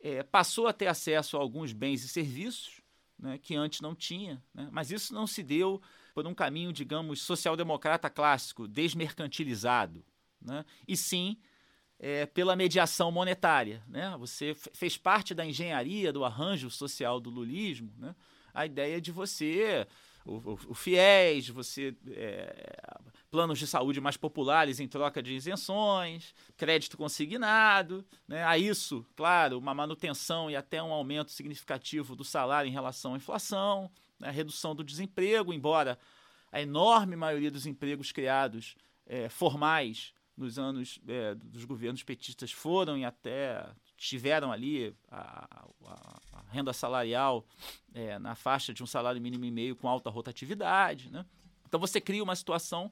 é, 0.00 0.22
passou 0.22 0.66
a 0.66 0.72
ter 0.72 0.86
acesso 0.86 1.36
a 1.36 1.40
alguns 1.40 1.74
bens 1.74 2.02
e 2.02 2.08
serviços 2.08 2.80
né, 3.18 3.36
que 3.36 3.54
antes 3.54 3.82
não 3.82 3.94
tinha. 3.94 4.42
Né? 4.54 4.68
Mas 4.72 4.90
isso 4.90 5.12
não 5.12 5.26
se 5.26 5.42
deu 5.42 5.82
por 6.14 6.26
um 6.26 6.32
caminho, 6.32 6.72
digamos, 6.72 7.20
social-democrata 7.20 8.08
clássico, 8.08 8.66
desmercantilizado, 8.66 10.02
né? 10.40 10.64
e 10.86 10.96
sim 10.96 11.36
é, 11.98 12.26
pela 12.26 12.54
mediação 12.54 13.10
monetária. 13.10 13.82
Né? 13.88 14.14
Você 14.18 14.54
fez 14.72 14.96
parte 14.96 15.34
da 15.34 15.44
engenharia, 15.44 16.12
do 16.12 16.24
arranjo 16.24 16.70
social 16.70 17.20
do 17.20 17.30
lulismo, 17.30 17.92
né? 17.98 18.14
a 18.54 18.64
ideia 18.64 19.00
de 19.00 19.10
você, 19.10 19.86
o, 20.24 20.36
o, 20.36 20.58
o 20.68 20.74
FIES, 20.74 21.48
você 21.48 21.94
é, 22.10 22.74
planos 23.30 23.58
de 23.58 23.66
saúde 23.66 24.00
mais 24.00 24.16
populares 24.16 24.80
em 24.80 24.88
troca 24.88 25.22
de 25.22 25.34
isenções, 25.34 26.34
crédito 26.56 26.96
consignado, 26.96 28.04
né? 28.26 28.44
a 28.44 28.56
isso, 28.56 29.04
claro, 29.16 29.58
uma 29.58 29.74
manutenção 29.74 30.50
e 30.50 30.56
até 30.56 30.82
um 30.82 30.92
aumento 30.92 31.32
significativo 31.32 32.14
do 32.14 32.24
salário 32.24 32.68
em 32.68 32.72
relação 32.72 33.14
à 33.14 33.16
inflação, 33.16 33.90
né? 34.18 34.30
redução 34.30 34.74
do 34.74 34.84
desemprego, 34.84 35.52
embora 35.52 35.98
a 36.50 36.62
enorme 36.62 37.16
maioria 37.16 37.50
dos 37.50 37.66
empregos 37.66 38.12
criados 38.12 38.76
é, 39.06 39.28
formais 39.28 40.14
nos 40.38 40.58
anos 40.58 41.00
é, 41.08 41.34
dos 41.34 41.64
governos 41.64 42.02
petistas 42.04 42.52
foram 42.52 42.96
e 42.96 43.04
até 43.04 43.66
tiveram 43.96 44.52
ali 44.52 44.94
a, 45.10 45.66
a, 45.84 46.20
a 46.32 46.42
renda 46.52 46.72
salarial 46.72 47.44
é, 47.92 48.18
na 48.20 48.36
faixa 48.36 48.72
de 48.72 48.82
um 48.82 48.86
salário 48.86 49.20
mínimo 49.20 49.44
e 49.44 49.50
meio 49.50 49.74
com 49.74 49.88
alta 49.88 50.08
rotatividade. 50.08 51.10
Né? 51.10 51.26
Então 51.66 51.80
você 51.80 52.00
cria 52.00 52.22
uma 52.22 52.36
situação 52.36 52.90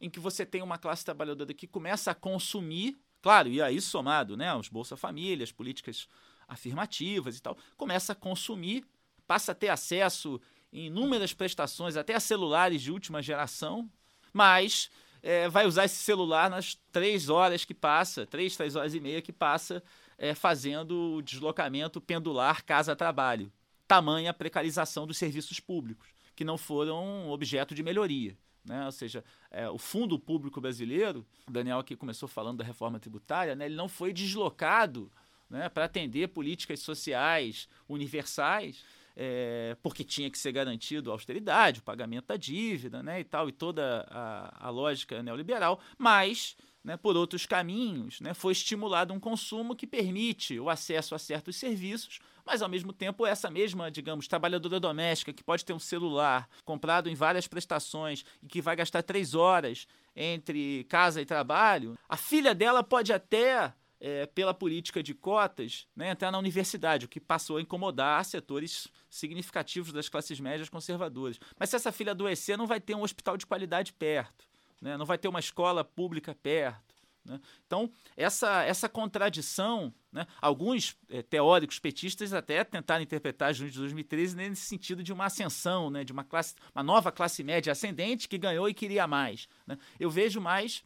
em 0.00 0.08
que 0.08 0.18
você 0.18 0.46
tem 0.46 0.62
uma 0.62 0.78
classe 0.78 1.04
trabalhadora 1.04 1.52
que 1.52 1.66
começa 1.66 2.10
a 2.10 2.14
consumir, 2.14 2.98
claro, 3.20 3.48
e 3.48 3.60
aí 3.60 3.80
somado 3.80 4.36
né, 4.36 4.54
os 4.54 4.68
Bolsa 4.68 4.96
Família, 4.96 5.44
as 5.44 5.52
políticas 5.52 6.08
afirmativas 6.48 7.36
e 7.36 7.42
tal, 7.42 7.58
começa 7.76 8.12
a 8.12 8.16
consumir, 8.16 8.86
passa 9.26 9.52
a 9.52 9.54
ter 9.54 9.68
acesso 9.68 10.40
em 10.72 10.86
inúmeras 10.86 11.34
prestações, 11.34 11.96
até 11.96 12.14
a 12.14 12.20
celulares 12.20 12.80
de 12.80 12.90
última 12.90 13.22
geração, 13.22 13.90
mas 14.32 14.90
é, 15.22 15.48
vai 15.48 15.66
usar 15.66 15.84
esse 15.84 15.96
celular 15.96 16.50
nas 16.50 16.74
três 16.92 17.28
horas 17.28 17.64
que 17.64 17.74
passa, 17.74 18.26
três, 18.26 18.56
três 18.56 18.76
horas 18.76 18.94
e 18.94 19.00
meia 19.00 19.22
que 19.22 19.32
passa 19.32 19.82
é, 20.18 20.34
fazendo 20.34 21.16
o 21.16 21.22
deslocamento 21.22 22.00
pendular 22.00 22.64
casa-trabalho. 22.64 23.52
Tamanha 23.86 24.34
precarização 24.34 25.06
dos 25.06 25.16
serviços 25.16 25.60
públicos, 25.60 26.08
que 26.34 26.44
não 26.44 26.58
foram 26.58 27.30
objeto 27.30 27.74
de 27.74 27.82
melhoria. 27.82 28.36
Né? 28.64 28.84
Ou 28.84 28.92
seja, 28.92 29.24
é, 29.50 29.68
o 29.70 29.78
fundo 29.78 30.18
público 30.18 30.60
brasileiro, 30.60 31.24
o 31.46 31.52
Daniel 31.52 31.78
aqui 31.78 31.94
começou 31.94 32.28
falando 32.28 32.58
da 32.58 32.64
reforma 32.64 32.98
tributária, 32.98 33.54
né? 33.54 33.66
ele 33.66 33.76
não 33.76 33.88
foi 33.88 34.12
deslocado 34.12 35.10
né, 35.48 35.68
para 35.68 35.84
atender 35.84 36.28
políticas 36.28 36.80
sociais 36.80 37.68
universais 37.88 38.84
é, 39.16 39.76
porque 39.82 40.04
tinha 40.04 40.30
que 40.30 40.38
ser 40.38 40.52
garantido 40.52 41.10
a 41.10 41.14
austeridade, 41.14 41.80
o 41.80 41.82
pagamento 41.82 42.26
da 42.26 42.36
dívida 42.36 43.02
né, 43.02 43.20
e 43.20 43.24
tal, 43.24 43.48
e 43.48 43.52
toda 43.52 44.06
a, 44.10 44.66
a 44.66 44.70
lógica 44.70 45.22
neoliberal, 45.22 45.80
mas, 45.96 46.54
né, 46.84 46.96
por 46.98 47.16
outros 47.16 47.46
caminhos, 47.46 48.20
né, 48.20 48.34
foi 48.34 48.52
estimulado 48.52 49.14
um 49.14 49.18
consumo 49.18 49.74
que 49.74 49.86
permite 49.86 50.60
o 50.60 50.68
acesso 50.68 51.14
a 51.14 51.18
certos 51.18 51.56
serviços, 51.56 52.20
mas 52.44 52.60
ao 52.60 52.68
mesmo 52.68 52.92
tempo 52.92 53.26
essa 53.26 53.50
mesma, 53.50 53.90
digamos, 53.90 54.28
trabalhadora 54.28 54.78
doméstica 54.78 55.32
que 55.32 55.42
pode 55.42 55.64
ter 55.64 55.72
um 55.72 55.78
celular 55.78 56.48
comprado 56.64 57.08
em 57.08 57.14
várias 57.14 57.48
prestações 57.48 58.24
e 58.42 58.46
que 58.46 58.60
vai 58.60 58.76
gastar 58.76 59.02
três 59.02 59.34
horas 59.34 59.88
entre 60.14 60.84
casa 60.84 61.20
e 61.20 61.26
trabalho, 61.26 61.98
a 62.08 62.16
filha 62.16 62.54
dela 62.54 62.84
pode 62.84 63.12
até 63.12 63.72
é, 64.06 64.24
pela 64.24 64.54
política 64.54 65.02
de 65.02 65.12
cotas, 65.12 65.88
né, 65.96 66.12
entrar 66.12 66.30
na 66.30 66.38
universidade, 66.38 67.06
o 67.06 67.08
que 67.08 67.18
passou 67.18 67.56
a 67.56 67.60
incomodar 67.60 68.24
setores 68.24 68.86
significativos 69.10 69.92
das 69.92 70.08
classes 70.08 70.38
médias 70.38 70.68
conservadoras. 70.68 71.40
Mas 71.58 71.70
se 71.70 71.76
essa 71.76 71.90
filha 71.90 72.12
adoecer, 72.12 72.56
não 72.56 72.68
vai 72.68 72.80
ter 72.80 72.94
um 72.94 73.02
hospital 73.02 73.36
de 73.36 73.44
qualidade 73.44 73.92
perto, 73.92 74.44
né, 74.80 74.96
não 74.96 75.04
vai 75.04 75.18
ter 75.18 75.26
uma 75.26 75.40
escola 75.40 75.82
pública 75.82 76.36
perto. 76.40 76.94
Né? 77.24 77.40
Então, 77.66 77.90
essa, 78.16 78.62
essa 78.62 78.88
contradição, 78.88 79.92
né, 80.12 80.24
alguns 80.40 80.96
é, 81.10 81.20
teóricos 81.20 81.80
petistas 81.80 82.32
até 82.32 82.62
tentaram 82.62 83.02
interpretar 83.02 83.52
junho 83.52 83.72
de 83.72 83.78
2013 83.78 84.36
nesse 84.36 84.66
sentido 84.66 85.02
de 85.02 85.12
uma 85.12 85.24
ascensão, 85.24 85.90
né, 85.90 86.04
de 86.04 86.12
uma, 86.12 86.22
classe, 86.22 86.54
uma 86.72 86.84
nova 86.84 87.10
classe 87.10 87.42
média 87.42 87.72
ascendente 87.72 88.28
que 88.28 88.38
ganhou 88.38 88.68
e 88.68 88.74
queria 88.74 89.08
mais. 89.08 89.48
Né? 89.66 89.76
Eu 89.98 90.08
vejo 90.08 90.40
mais 90.40 90.84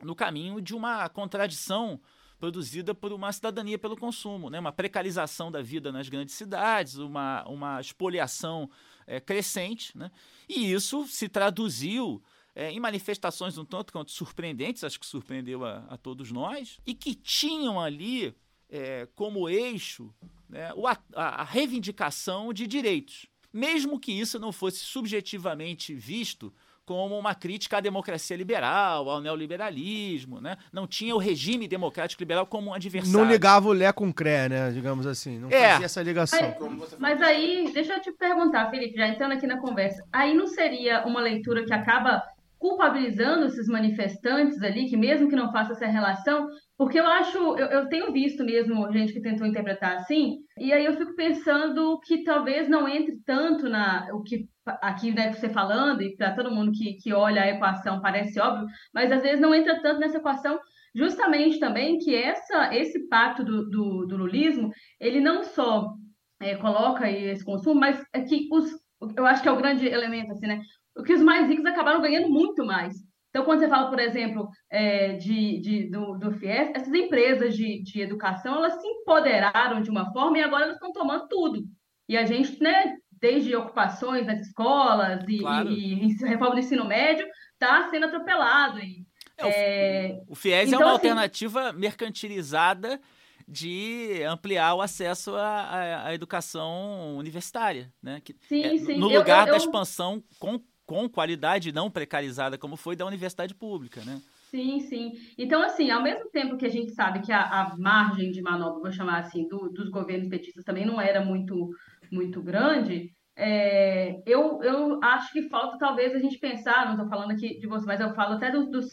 no 0.00 0.14
caminho 0.14 0.60
de 0.60 0.72
uma 0.72 1.08
contradição 1.08 2.00
produzida 2.38 2.94
por 2.94 3.12
uma 3.12 3.32
cidadania 3.32 3.78
pelo 3.78 3.96
consumo, 3.96 4.48
né? 4.48 4.60
uma 4.60 4.72
precarização 4.72 5.50
da 5.50 5.60
vida 5.60 5.90
nas 5.90 6.08
grandes 6.08 6.34
cidades, 6.34 6.96
uma, 6.96 7.44
uma 7.48 7.80
espoliação 7.80 8.70
é, 9.06 9.20
crescente. 9.20 9.96
Né? 9.96 10.10
E 10.48 10.72
isso 10.72 11.06
se 11.06 11.28
traduziu 11.28 12.22
é, 12.54 12.70
em 12.70 12.80
manifestações 12.80 13.58
um 13.58 13.64
tanto 13.64 13.92
quanto 13.92 14.10
surpreendentes, 14.10 14.84
acho 14.84 15.00
que 15.00 15.06
surpreendeu 15.06 15.64
a, 15.64 15.84
a 15.88 15.96
todos 15.96 16.30
nós, 16.30 16.78
e 16.86 16.94
que 16.94 17.14
tinham 17.14 17.80
ali 17.80 18.34
é, 18.70 19.08
como 19.14 19.48
eixo 19.48 20.14
né, 20.48 20.70
a, 21.14 21.42
a 21.42 21.44
reivindicação 21.44 22.52
de 22.52 22.66
direitos. 22.66 23.26
Mesmo 23.52 23.98
que 23.98 24.12
isso 24.12 24.38
não 24.38 24.52
fosse 24.52 24.78
subjetivamente 24.78 25.94
visto 25.94 26.52
como 26.88 27.18
uma 27.18 27.34
crítica 27.34 27.76
à 27.76 27.80
democracia 27.80 28.34
liberal, 28.34 29.10
ao 29.10 29.20
neoliberalismo, 29.20 30.40
né? 30.40 30.56
Não 30.72 30.86
tinha 30.86 31.14
o 31.14 31.18
regime 31.18 31.68
democrático 31.68 32.22
liberal 32.22 32.46
como 32.46 32.70
um 32.70 32.72
adversário. 32.72 33.12
Não 33.12 33.30
ligava 33.30 33.68
o 33.68 33.74
Lé 33.74 33.92
com 33.92 34.08
o 34.08 34.14
CRE, 34.14 34.48
né? 34.48 34.70
Digamos 34.70 35.06
assim. 35.06 35.38
Não 35.38 35.50
é. 35.50 35.72
fazia 35.72 35.84
essa 35.84 36.02
ligação. 36.02 36.56
Mas, 36.78 36.96
mas 36.98 37.20
aí, 37.20 37.70
deixa 37.74 37.92
eu 37.92 38.00
te 38.00 38.10
perguntar, 38.10 38.70
Felipe, 38.70 38.96
já 38.96 39.06
entrando 39.06 39.32
aqui 39.32 39.46
na 39.46 39.60
conversa. 39.60 40.02
Aí 40.10 40.32
não 40.32 40.46
seria 40.46 41.04
uma 41.04 41.20
leitura 41.20 41.62
que 41.66 41.74
acaba 41.74 42.22
culpabilizando 42.58 43.46
esses 43.46 43.68
manifestantes 43.68 44.60
ali, 44.62 44.88
que 44.88 44.96
mesmo 44.96 45.28
que 45.28 45.36
não 45.36 45.52
faça 45.52 45.72
essa 45.72 45.86
relação, 45.86 46.46
porque 46.76 46.98
eu 46.98 47.06
acho, 47.06 47.38
eu, 47.56 47.66
eu, 47.66 47.88
tenho 47.88 48.12
visto 48.12 48.44
mesmo 48.44 48.90
gente 48.92 49.12
que 49.12 49.20
tentou 49.20 49.46
interpretar 49.46 49.96
assim, 49.96 50.38
e 50.58 50.72
aí 50.72 50.84
eu 50.84 50.96
fico 50.96 51.14
pensando 51.14 51.98
que 52.00 52.24
talvez 52.24 52.68
não 52.68 52.88
entre 52.88 53.16
tanto 53.24 53.68
na 53.68 54.08
o 54.12 54.22
que 54.22 54.48
aqui 54.82 55.12
deve 55.12 55.34
ser 55.34 55.50
falando, 55.50 56.02
e 56.02 56.16
para 56.16 56.34
todo 56.34 56.50
mundo 56.50 56.72
que, 56.72 56.94
que 56.94 57.12
olha 57.12 57.42
a 57.42 57.48
equação 57.48 58.00
parece 58.00 58.38
óbvio, 58.40 58.66
mas 58.92 59.10
às 59.12 59.22
vezes 59.22 59.40
não 59.40 59.54
entra 59.54 59.80
tanto 59.80 60.00
nessa 60.00 60.18
equação, 60.18 60.58
justamente 60.94 61.60
também 61.60 61.98
que 61.98 62.14
essa, 62.14 62.74
esse 62.74 63.08
pacto 63.08 63.44
do, 63.44 63.68
do, 63.68 64.06
do 64.06 64.16
lulismo, 64.16 64.70
ele 65.00 65.20
não 65.20 65.44
só 65.44 65.94
é, 66.40 66.56
coloca 66.56 67.10
esse 67.10 67.44
consumo, 67.44 67.80
mas 67.80 68.04
é 68.12 68.22
que 68.22 68.48
os, 68.50 68.70
eu 69.16 69.26
acho 69.26 69.42
que 69.42 69.48
é 69.48 69.52
o 69.52 69.56
grande 69.56 69.86
elemento, 69.86 70.32
assim, 70.32 70.46
né? 70.46 70.60
Que 71.02 71.12
os 71.14 71.22
mais 71.22 71.48
ricos 71.48 71.64
acabaram 71.66 72.00
ganhando 72.00 72.28
muito 72.28 72.64
mais. 72.64 72.94
Então, 73.30 73.44
quando 73.44 73.60
você 73.60 73.68
fala, 73.68 73.90
por 73.90 74.00
exemplo, 74.00 74.48
é, 74.70 75.12
de, 75.14 75.60
de, 75.60 75.90
do, 75.90 76.16
do 76.18 76.32
FIES, 76.32 76.70
essas 76.74 76.92
empresas 76.94 77.54
de, 77.56 77.82
de 77.82 78.00
educação, 78.00 78.56
elas 78.56 78.80
se 78.80 78.86
empoderaram 78.86 79.82
de 79.82 79.90
uma 79.90 80.10
forma 80.12 80.38
e 80.38 80.42
agora 80.42 80.64
elas 80.64 80.76
estão 80.76 80.92
tomando 80.92 81.28
tudo. 81.28 81.62
E 82.08 82.16
a 82.16 82.24
gente, 82.24 82.60
né, 82.62 82.96
desde 83.20 83.54
ocupações 83.54 84.26
nas 84.26 84.40
escolas 84.46 85.22
e, 85.28 85.38
Claro. 85.40 85.68
e, 85.70 86.06
e 86.06 86.14
reforma 86.24 86.54
do 86.54 86.60
ensino 86.60 86.86
médio, 86.86 87.26
está 87.52 87.88
sendo 87.90 88.06
atropelado. 88.06 88.78
E, 88.80 89.06
É, 89.36 89.44
o- 89.44 89.48
é, 89.48 90.20
O 90.28 90.34
FIES 90.34 90.54
é 90.54 90.64
Então, 90.64 90.78
uma 90.80 90.86
assim- 90.86 90.94
alternativa 90.94 91.72
mercantilizada 91.72 92.98
de 93.46 94.22
ampliar 94.28 94.74
o 94.74 94.80
acesso 94.82 95.34
à, 95.36 96.04
à- 96.06 96.14
educação 96.14 97.16
universitária, 97.16 97.92
né? 98.02 98.20
Que, 98.24 98.34
sim, 98.48 98.62
é, 98.62 98.76
sim. 98.78 98.98
no 98.98 99.08
lugar 99.08 99.40
eu- 99.46 99.52
da 99.52 99.52
eu- 99.52 99.56
expansão 99.56 100.22
com, 100.38 100.60
com 100.88 101.08
qualidade 101.10 101.72
não 101.72 101.92
precarizada, 101.92 102.58
como 102.58 102.76
foi 102.76 102.96
da 102.96 103.06
universidade 103.06 103.54
pública, 103.54 104.04
né? 104.04 104.22
Sim, 104.50 104.80
sim. 104.80 105.12
Então, 105.36 105.62
assim, 105.62 105.90
ao 105.90 106.02
mesmo 106.02 106.30
tempo 106.30 106.56
que 106.56 106.64
a 106.64 106.70
gente 106.70 106.92
sabe 106.94 107.20
que 107.20 107.30
a, 107.30 107.42
a 107.72 107.76
margem 107.76 108.30
de 108.30 108.40
manobra, 108.40 108.80
vou 108.80 108.92
chamar 108.92 109.20
assim, 109.20 109.46
do- 109.46 109.68
dos 109.70 109.90
governos 109.90 110.28
petistas 110.28 110.64
também 110.64 110.86
não 110.86 110.98
era 111.00 111.22
muito, 111.22 111.68
muito 112.10 112.42
grande, 112.42 113.10
é, 113.36 114.22
eu, 114.26 114.62
eu 114.62 115.00
acho 115.04 115.32
que 115.32 115.48
falta 115.50 115.76
talvez 115.78 116.14
a 116.14 116.18
gente 116.18 116.38
pensar, 116.38 116.86
não 116.86 116.92
estou 116.94 117.08
falando 117.08 117.32
aqui 117.32 117.58
de 117.58 117.66
você, 117.66 117.84
mas 117.86 118.00
eu 118.00 118.14
falo 118.14 118.34
até 118.36 118.50
dos, 118.50 118.70
dos, 118.70 118.86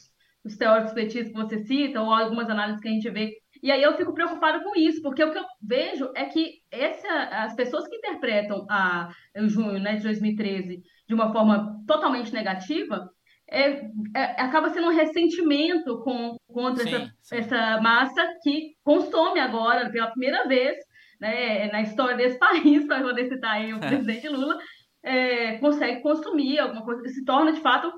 dos 0.43 0.58
teóricos 0.58 0.93
petistas 0.93 1.29
que 1.31 1.34
você 1.38 1.63
cita, 1.63 2.01
ou 2.01 2.12
algumas 2.13 2.49
análises 2.49 2.81
que 2.81 2.89
a 2.89 2.91
gente 2.91 3.10
vê. 3.10 3.31
E 3.65 3.71
aí 3.71 3.82
eu 3.82 3.97
fico 3.97 4.13
preocupada 4.13 4.63
com 4.63 4.80
isso, 4.80 5.01
porque 5.01 5.23
o 5.23 5.32
que 5.32 5.39
eu 5.39 5.45
vejo 5.60 6.12
é 6.15 6.25
que 6.25 6.60
essa, 6.69 7.10
as 7.32 7.56
pessoas 7.56 7.88
que 7.88 7.95
interpretam 7.95 8.63
a, 8.69 9.10
o 9.36 9.49
junho 9.49 9.80
né, 9.80 9.95
de 9.95 10.04
2013 10.04 10.84
de 11.08 11.13
uma 11.15 11.34
forma 11.34 11.75
totalmente 11.88 12.32
negativa, 12.32 13.10
é, 13.49 13.89
é- 14.15 14.39
acaba 14.39 14.69
sendo 14.69 14.89
um 14.89 14.95
ressentimento 14.95 15.99
com, 16.04 16.38
contra 16.47 16.84
Sim, 16.84 16.93
essa, 16.93 17.12
sim. 17.23 17.36
essa 17.38 17.82
massa 17.82 18.23
que 18.43 18.75
consome 18.84 19.39
agora, 19.39 19.89
pela 19.89 20.12
primeira 20.12 20.47
vez 20.47 20.78
né, 21.19 21.67
na 21.71 21.82
história 21.82 22.15
desse 22.15 22.38
país, 22.38 22.86
para 22.86 23.01
poder 23.01 23.28
citar 23.28 23.54
aí 23.54 23.73
o 23.73 23.80
presidente 23.82 24.30
Lula, 24.30 24.60
é, 25.01 25.58
consegue 25.58 26.04
consumir 26.04 26.60
alguma 26.60 26.86
coisa, 26.86 27.01
se 27.10 27.25
torna 27.25 27.51
de 27.51 27.62
fato. 27.62 27.91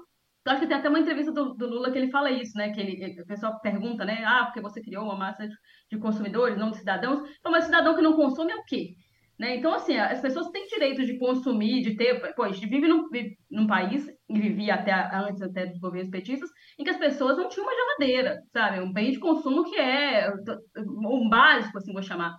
Eu 0.47 0.53
acho 0.53 0.61
que 0.61 0.67
tem 0.67 0.77
até 0.77 0.87
uma 0.87 0.99
entrevista 0.99 1.31
do, 1.31 1.53
do 1.55 1.67
Lula 1.67 1.91
que 1.91 1.97
ele 1.97 2.09
fala 2.09 2.31
isso, 2.31 2.57
né? 2.57 2.71
Que 2.71 2.79
ele, 2.79 3.21
o 3.21 3.27
pessoal 3.27 3.59
pergunta, 3.59 4.05
né? 4.05 4.23
Ah, 4.25 4.45
porque 4.45 4.61
você 4.61 4.81
criou 4.81 5.03
uma 5.03 5.17
massa 5.17 5.45
de, 5.45 5.53
de 5.91 5.97
consumidores, 5.99 6.57
não 6.57 6.71
de 6.71 6.77
cidadãos. 6.77 7.19
Então, 7.37 7.51
mas 7.51 7.65
cidadão 7.65 7.93
que 7.93 8.01
não 8.01 8.15
consome 8.15 8.53
é 8.53 8.55
o 8.55 8.63
quê? 8.63 8.95
Né? 9.37 9.57
Então, 9.57 9.73
assim, 9.73 9.97
as 9.97 10.21
pessoas 10.21 10.49
têm 10.49 10.65
direito 10.67 11.05
de 11.05 11.19
consumir, 11.19 11.81
de 11.81 11.97
ter. 11.97 12.33
Pô, 12.33 12.43
a 12.43 12.51
gente 12.51 12.65
vive 12.65 12.87
num, 12.87 13.09
vive 13.09 13.37
num 13.51 13.67
país, 13.67 14.07
e 14.29 14.39
vivia 14.39 14.75
até 14.75 14.93
antes 15.13 15.41
até 15.41 15.65
dos 15.65 15.79
governos 15.79 16.09
petistas, 16.09 16.49
em 16.79 16.83
que 16.85 16.89
as 16.89 16.97
pessoas 16.97 17.37
não 17.37 17.49
tinham 17.49 17.67
uma 17.67 17.75
geladeira, 17.75 18.41
sabe? 18.53 18.79
Um 18.79 18.93
bem 18.93 19.11
de 19.11 19.19
consumo 19.19 19.65
que 19.65 19.75
é 19.75 20.31
um 20.77 21.27
básico, 21.27 21.77
assim, 21.77 21.91
vou 21.91 22.01
chamar. 22.01 22.37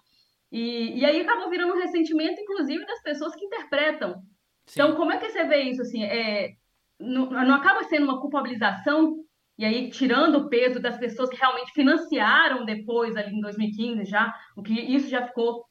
E, 0.51 0.99
e 0.99 1.05
aí 1.05 1.21
acabou 1.21 1.51
virando 1.51 1.75
um 1.75 1.79
ressentimento, 1.79 2.41
inclusive, 2.41 2.87
das 2.87 3.03
pessoas 3.03 3.35
que 3.35 3.45
interpretam. 3.45 4.15
Sim. 4.67 4.81
Então, 4.81 4.97
como 4.97 5.13
é 5.13 5.19
que 5.19 5.29
você 5.29 5.45
vê 5.45 5.61
isso? 5.65 5.83
Assim, 5.83 6.03
é, 6.03 6.53
não, 6.99 7.31
não 7.31 7.55
acaba 7.55 7.85
sendo 7.85 8.05
uma 8.05 8.21
culpabilização, 8.21 9.25
e 9.57 9.65
aí 9.65 9.91
tirando 9.91 10.37
o 10.37 10.49
peso 10.49 10.81
das 10.81 10.97
pessoas 10.99 11.29
que 11.31 11.37
realmente 11.37 11.73
financiaram 11.73 12.65
depois, 12.65 13.17
ali 13.17 13.35
em 13.35 13.41
2015 13.41 14.05
já, 14.05 14.35
o 14.57 14.63
que 14.63 14.73
isso 14.73 15.09
já 15.09 15.27
ficou 15.27 15.65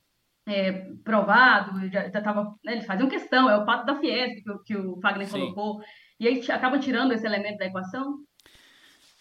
é, 0.45 0.71
provado, 1.03 1.89
já 1.89 2.07
estava. 2.07 2.55
né, 2.63 2.73
eles 2.73 2.85
faziam 2.85 3.09
questão, 3.09 3.49
é 3.49 3.57
o 3.57 3.65
pato 3.65 3.85
da 3.85 3.99
Fiesp 3.99 4.41
que, 4.43 4.51
o- 4.51 4.59
que 4.63 4.75
o 4.77 4.99
Fagner 5.01 5.27
Sim. 5.27 5.39
colocou, 5.39 5.81
e 6.19 6.27
aí 6.27 6.51
acaba 6.51 6.79
tirando 6.79 7.11
esse 7.11 7.25
elemento 7.25 7.57
da 7.57 7.65
equação. 7.65 8.19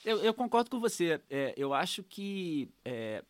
Eu, 0.04 0.18
eu 0.22 0.32
concordo 0.32 0.70
com 0.70 0.78
você. 0.78 1.20
É, 1.28 1.52
eu 1.56 1.74
acho 1.74 2.04
que, 2.04 2.68
é, 2.84 3.24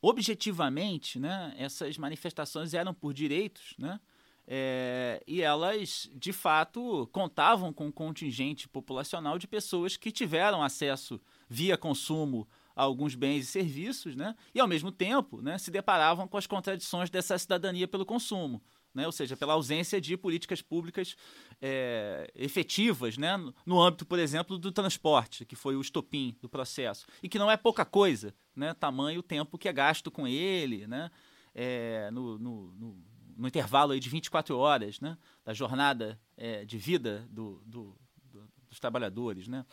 objetivamente, 0.00 1.18
né, 1.18 1.54
essas 1.58 1.98
manifestações 1.98 2.74
eram 2.74 2.94
por 2.94 3.12
direitos, 3.12 3.74
né? 3.78 3.98
É, 4.46 5.22
e 5.26 5.40
elas, 5.40 6.10
de 6.14 6.32
fato, 6.32 7.08
contavam 7.12 7.72
com 7.72 7.86
um 7.86 7.92
contingente 7.92 8.68
populacional 8.68 9.38
de 9.38 9.46
pessoas 9.48 9.96
que 9.96 10.12
tiveram 10.12 10.62
acesso 10.62 11.20
via 11.48 11.76
consumo 11.78 12.46
a 12.76 12.82
alguns 12.82 13.14
bens 13.14 13.44
e 13.44 13.46
serviços, 13.46 14.14
né? 14.16 14.34
E, 14.54 14.60
ao 14.60 14.66
mesmo 14.68 14.90
tempo, 14.92 15.40
né, 15.40 15.56
se 15.58 15.70
deparavam 15.70 16.26
com 16.28 16.36
as 16.36 16.46
contradições 16.46 17.08
dessa 17.08 17.38
cidadania 17.38 17.86
pelo 17.88 18.04
consumo. 18.04 18.60
Né? 18.92 19.06
Ou 19.06 19.12
seja, 19.12 19.36
pela 19.36 19.54
ausência 19.54 20.00
de 20.00 20.16
políticas 20.16 20.62
públicas 20.62 21.16
é, 21.60 22.30
efetivas, 22.34 23.16
né? 23.18 23.36
no- 23.66 23.82
âmbito, 23.82 24.06
por 24.06 24.20
exemplo, 24.20 24.56
do 24.56 24.70
transporte, 24.70 25.44
que 25.44 25.56
foi 25.56 25.74
o 25.74 25.80
estopim 25.80 26.36
do 26.40 26.48
processo, 26.48 27.04
e 27.20 27.28
que 27.28 27.38
não 27.38 27.50
é 27.50 27.56
pouca 27.56 27.84
coisa, 27.84 28.32
né? 28.54 28.72
tamanho 28.74 29.18
o 29.18 29.22
tempo 29.22 29.58
que 29.58 29.68
é 29.68 29.72
gasto 29.72 30.10
com 30.12 30.28
ele, 30.28 30.86
né? 30.86 31.10
É, 31.52 32.08
no- 32.12 32.38
no- 32.38 32.96
no 33.36 33.48
intervalo 33.48 33.92
aí 33.92 34.00
de 34.00 34.08
24 34.08 34.56
horas 34.56 35.00
né? 35.00 35.16
da 35.44 35.52
jornada 35.52 36.20
é, 36.36 36.64
de 36.64 36.78
vida 36.78 37.26
do- 37.30 37.62
do- 37.64 37.96
do- 38.24 38.48
dos 38.68 38.80
trabalhadores. 38.80 39.48
Né? 39.48 39.64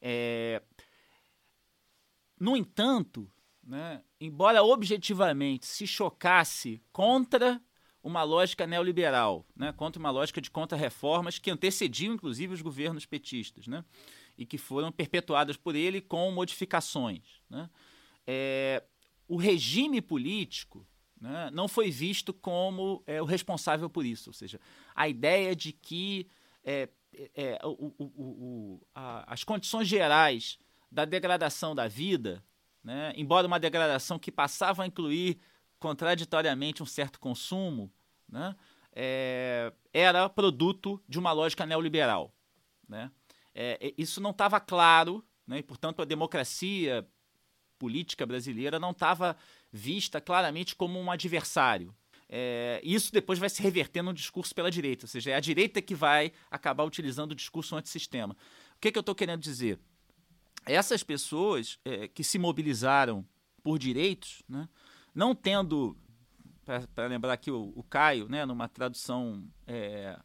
É, 0.00 0.62
no 2.38 2.56
entanto, 2.56 3.30
né, 3.62 4.02
embora 4.20 4.62
objetivamente 4.62 5.66
se 5.66 5.86
chocasse 5.86 6.82
contra 6.92 7.60
uma 8.02 8.22
lógica 8.22 8.66
neoliberal, 8.66 9.46
né, 9.56 9.72
contra 9.72 9.98
uma 9.98 10.10
lógica 10.10 10.40
de 10.40 10.50
contra-reformas 10.50 11.38
que 11.38 11.50
antecediam, 11.50 12.12
inclusive, 12.12 12.52
os 12.52 12.60
governos 12.60 13.06
petistas, 13.06 13.66
né, 13.66 13.82
e 14.36 14.44
que 14.44 14.58
foram 14.58 14.92
perpetuadas 14.92 15.56
por 15.56 15.74
ele 15.74 16.02
com 16.02 16.30
modificações. 16.30 17.40
Né. 17.48 17.70
É, 18.26 18.82
o 19.26 19.36
regime 19.36 20.02
político 20.02 20.86
né, 21.24 21.50
não 21.54 21.66
foi 21.66 21.90
visto 21.90 22.34
como 22.34 23.02
é, 23.06 23.20
o 23.22 23.24
responsável 23.24 23.88
por 23.88 24.04
isso, 24.04 24.28
ou 24.28 24.34
seja, 24.34 24.60
a 24.94 25.08
ideia 25.08 25.56
de 25.56 25.72
que 25.72 26.28
é, 26.62 26.90
é, 27.34 27.58
o- 27.64 27.94
o- 27.98 28.04
o- 28.04 28.12
o- 28.16 28.86
a- 28.94 29.32
as 29.32 29.42
condições 29.42 29.88
gerais 29.88 30.58
da 30.92 31.06
degradação 31.06 31.74
da 31.74 31.88
vida, 31.88 32.44
né, 32.82 33.14
embora 33.16 33.46
uma 33.46 33.58
degradação 33.58 34.18
que 34.18 34.30
passava 34.30 34.82
a 34.82 34.86
incluir 34.86 35.38
contraditoriamente 35.78 36.82
um 36.82 36.86
certo 36.86 37.18
consumo, 37.18 37.90
né, 38.28 38.54
é, 38.92 39.72
era 39.94 40.28
produto 40.28 41.02
de 41.08 41.18
uma 41.18 41.32
lógica 41.32 41.64
neoliberal. 41.64 42.34
Né? 42.86 43.10
É, 43.54 43.94
isso 43.96 44.20
não 44.20 44.30
estava 44.30 44.60
claro, 44.60 45.24
né, 45.46 45.58
e, 45.58 45.62
portanto, 45.62 46.02
a 46.02 46.04
democracia 46.04 47.08
política 47.78 48.26
brasileira 48.26 48.78
não 48.78 48.90
estava 48.90 49.36
vista 49.76 50.20
claramente 50.20 50.76
como 50.76 51.00
um 51.00 51.10
adversário. 51.10 51.92
É, 52.28 52.80
isso 52.84 53.12
depois 53.12 53.40
vai 53.40 53.50
se 53.50 53.60
reverter 53.60 54.02
num 54.02 54.14
discurso 54.14 54.54
pela 54.54 54.70
direita, 54.70 55.04
ou 55.04 55.08
seja, 55.08 55.32
é 55.32 55.34
a 55.34 55.40
direita 55.40 55.82
que 55.82 55.96
vai 55.96 56.32
acabar 56.48 56.84
utilizando 56.84 57.32
o 57.32 57.34
discurso 57.34 57.74
antissistema. 57.74 58.36
O 58.76 58.80
que, 58.80 58.92
que 58.92 58.98
eu 58.98 59.00
estou 59.00 59.16
querendo 59.16 59.40
dizer? 59.40 59.80
Essas 60.64 61.02
pessoas 61.02 61.78
é, 61.84 62.06
que 62.06 62.22
se 62.22 62.38
mobilizaram 62.38 63.26
por 63.64 63.76
direitos, 63.78 64.42
né, 64.48 64.68
não 65.12 65.34
tendo, 65.34 65.96
para 66.94 67.08
lembrar 67.08 67.32
aqui 67.32 67.50
o, 67.50 67.72
o 67.74 67.82
Caio, 67.82 68.28
né, 68.28 68.46
numa 68.46 68.68
tradução 68.68 69.44
é, 69.66 70.18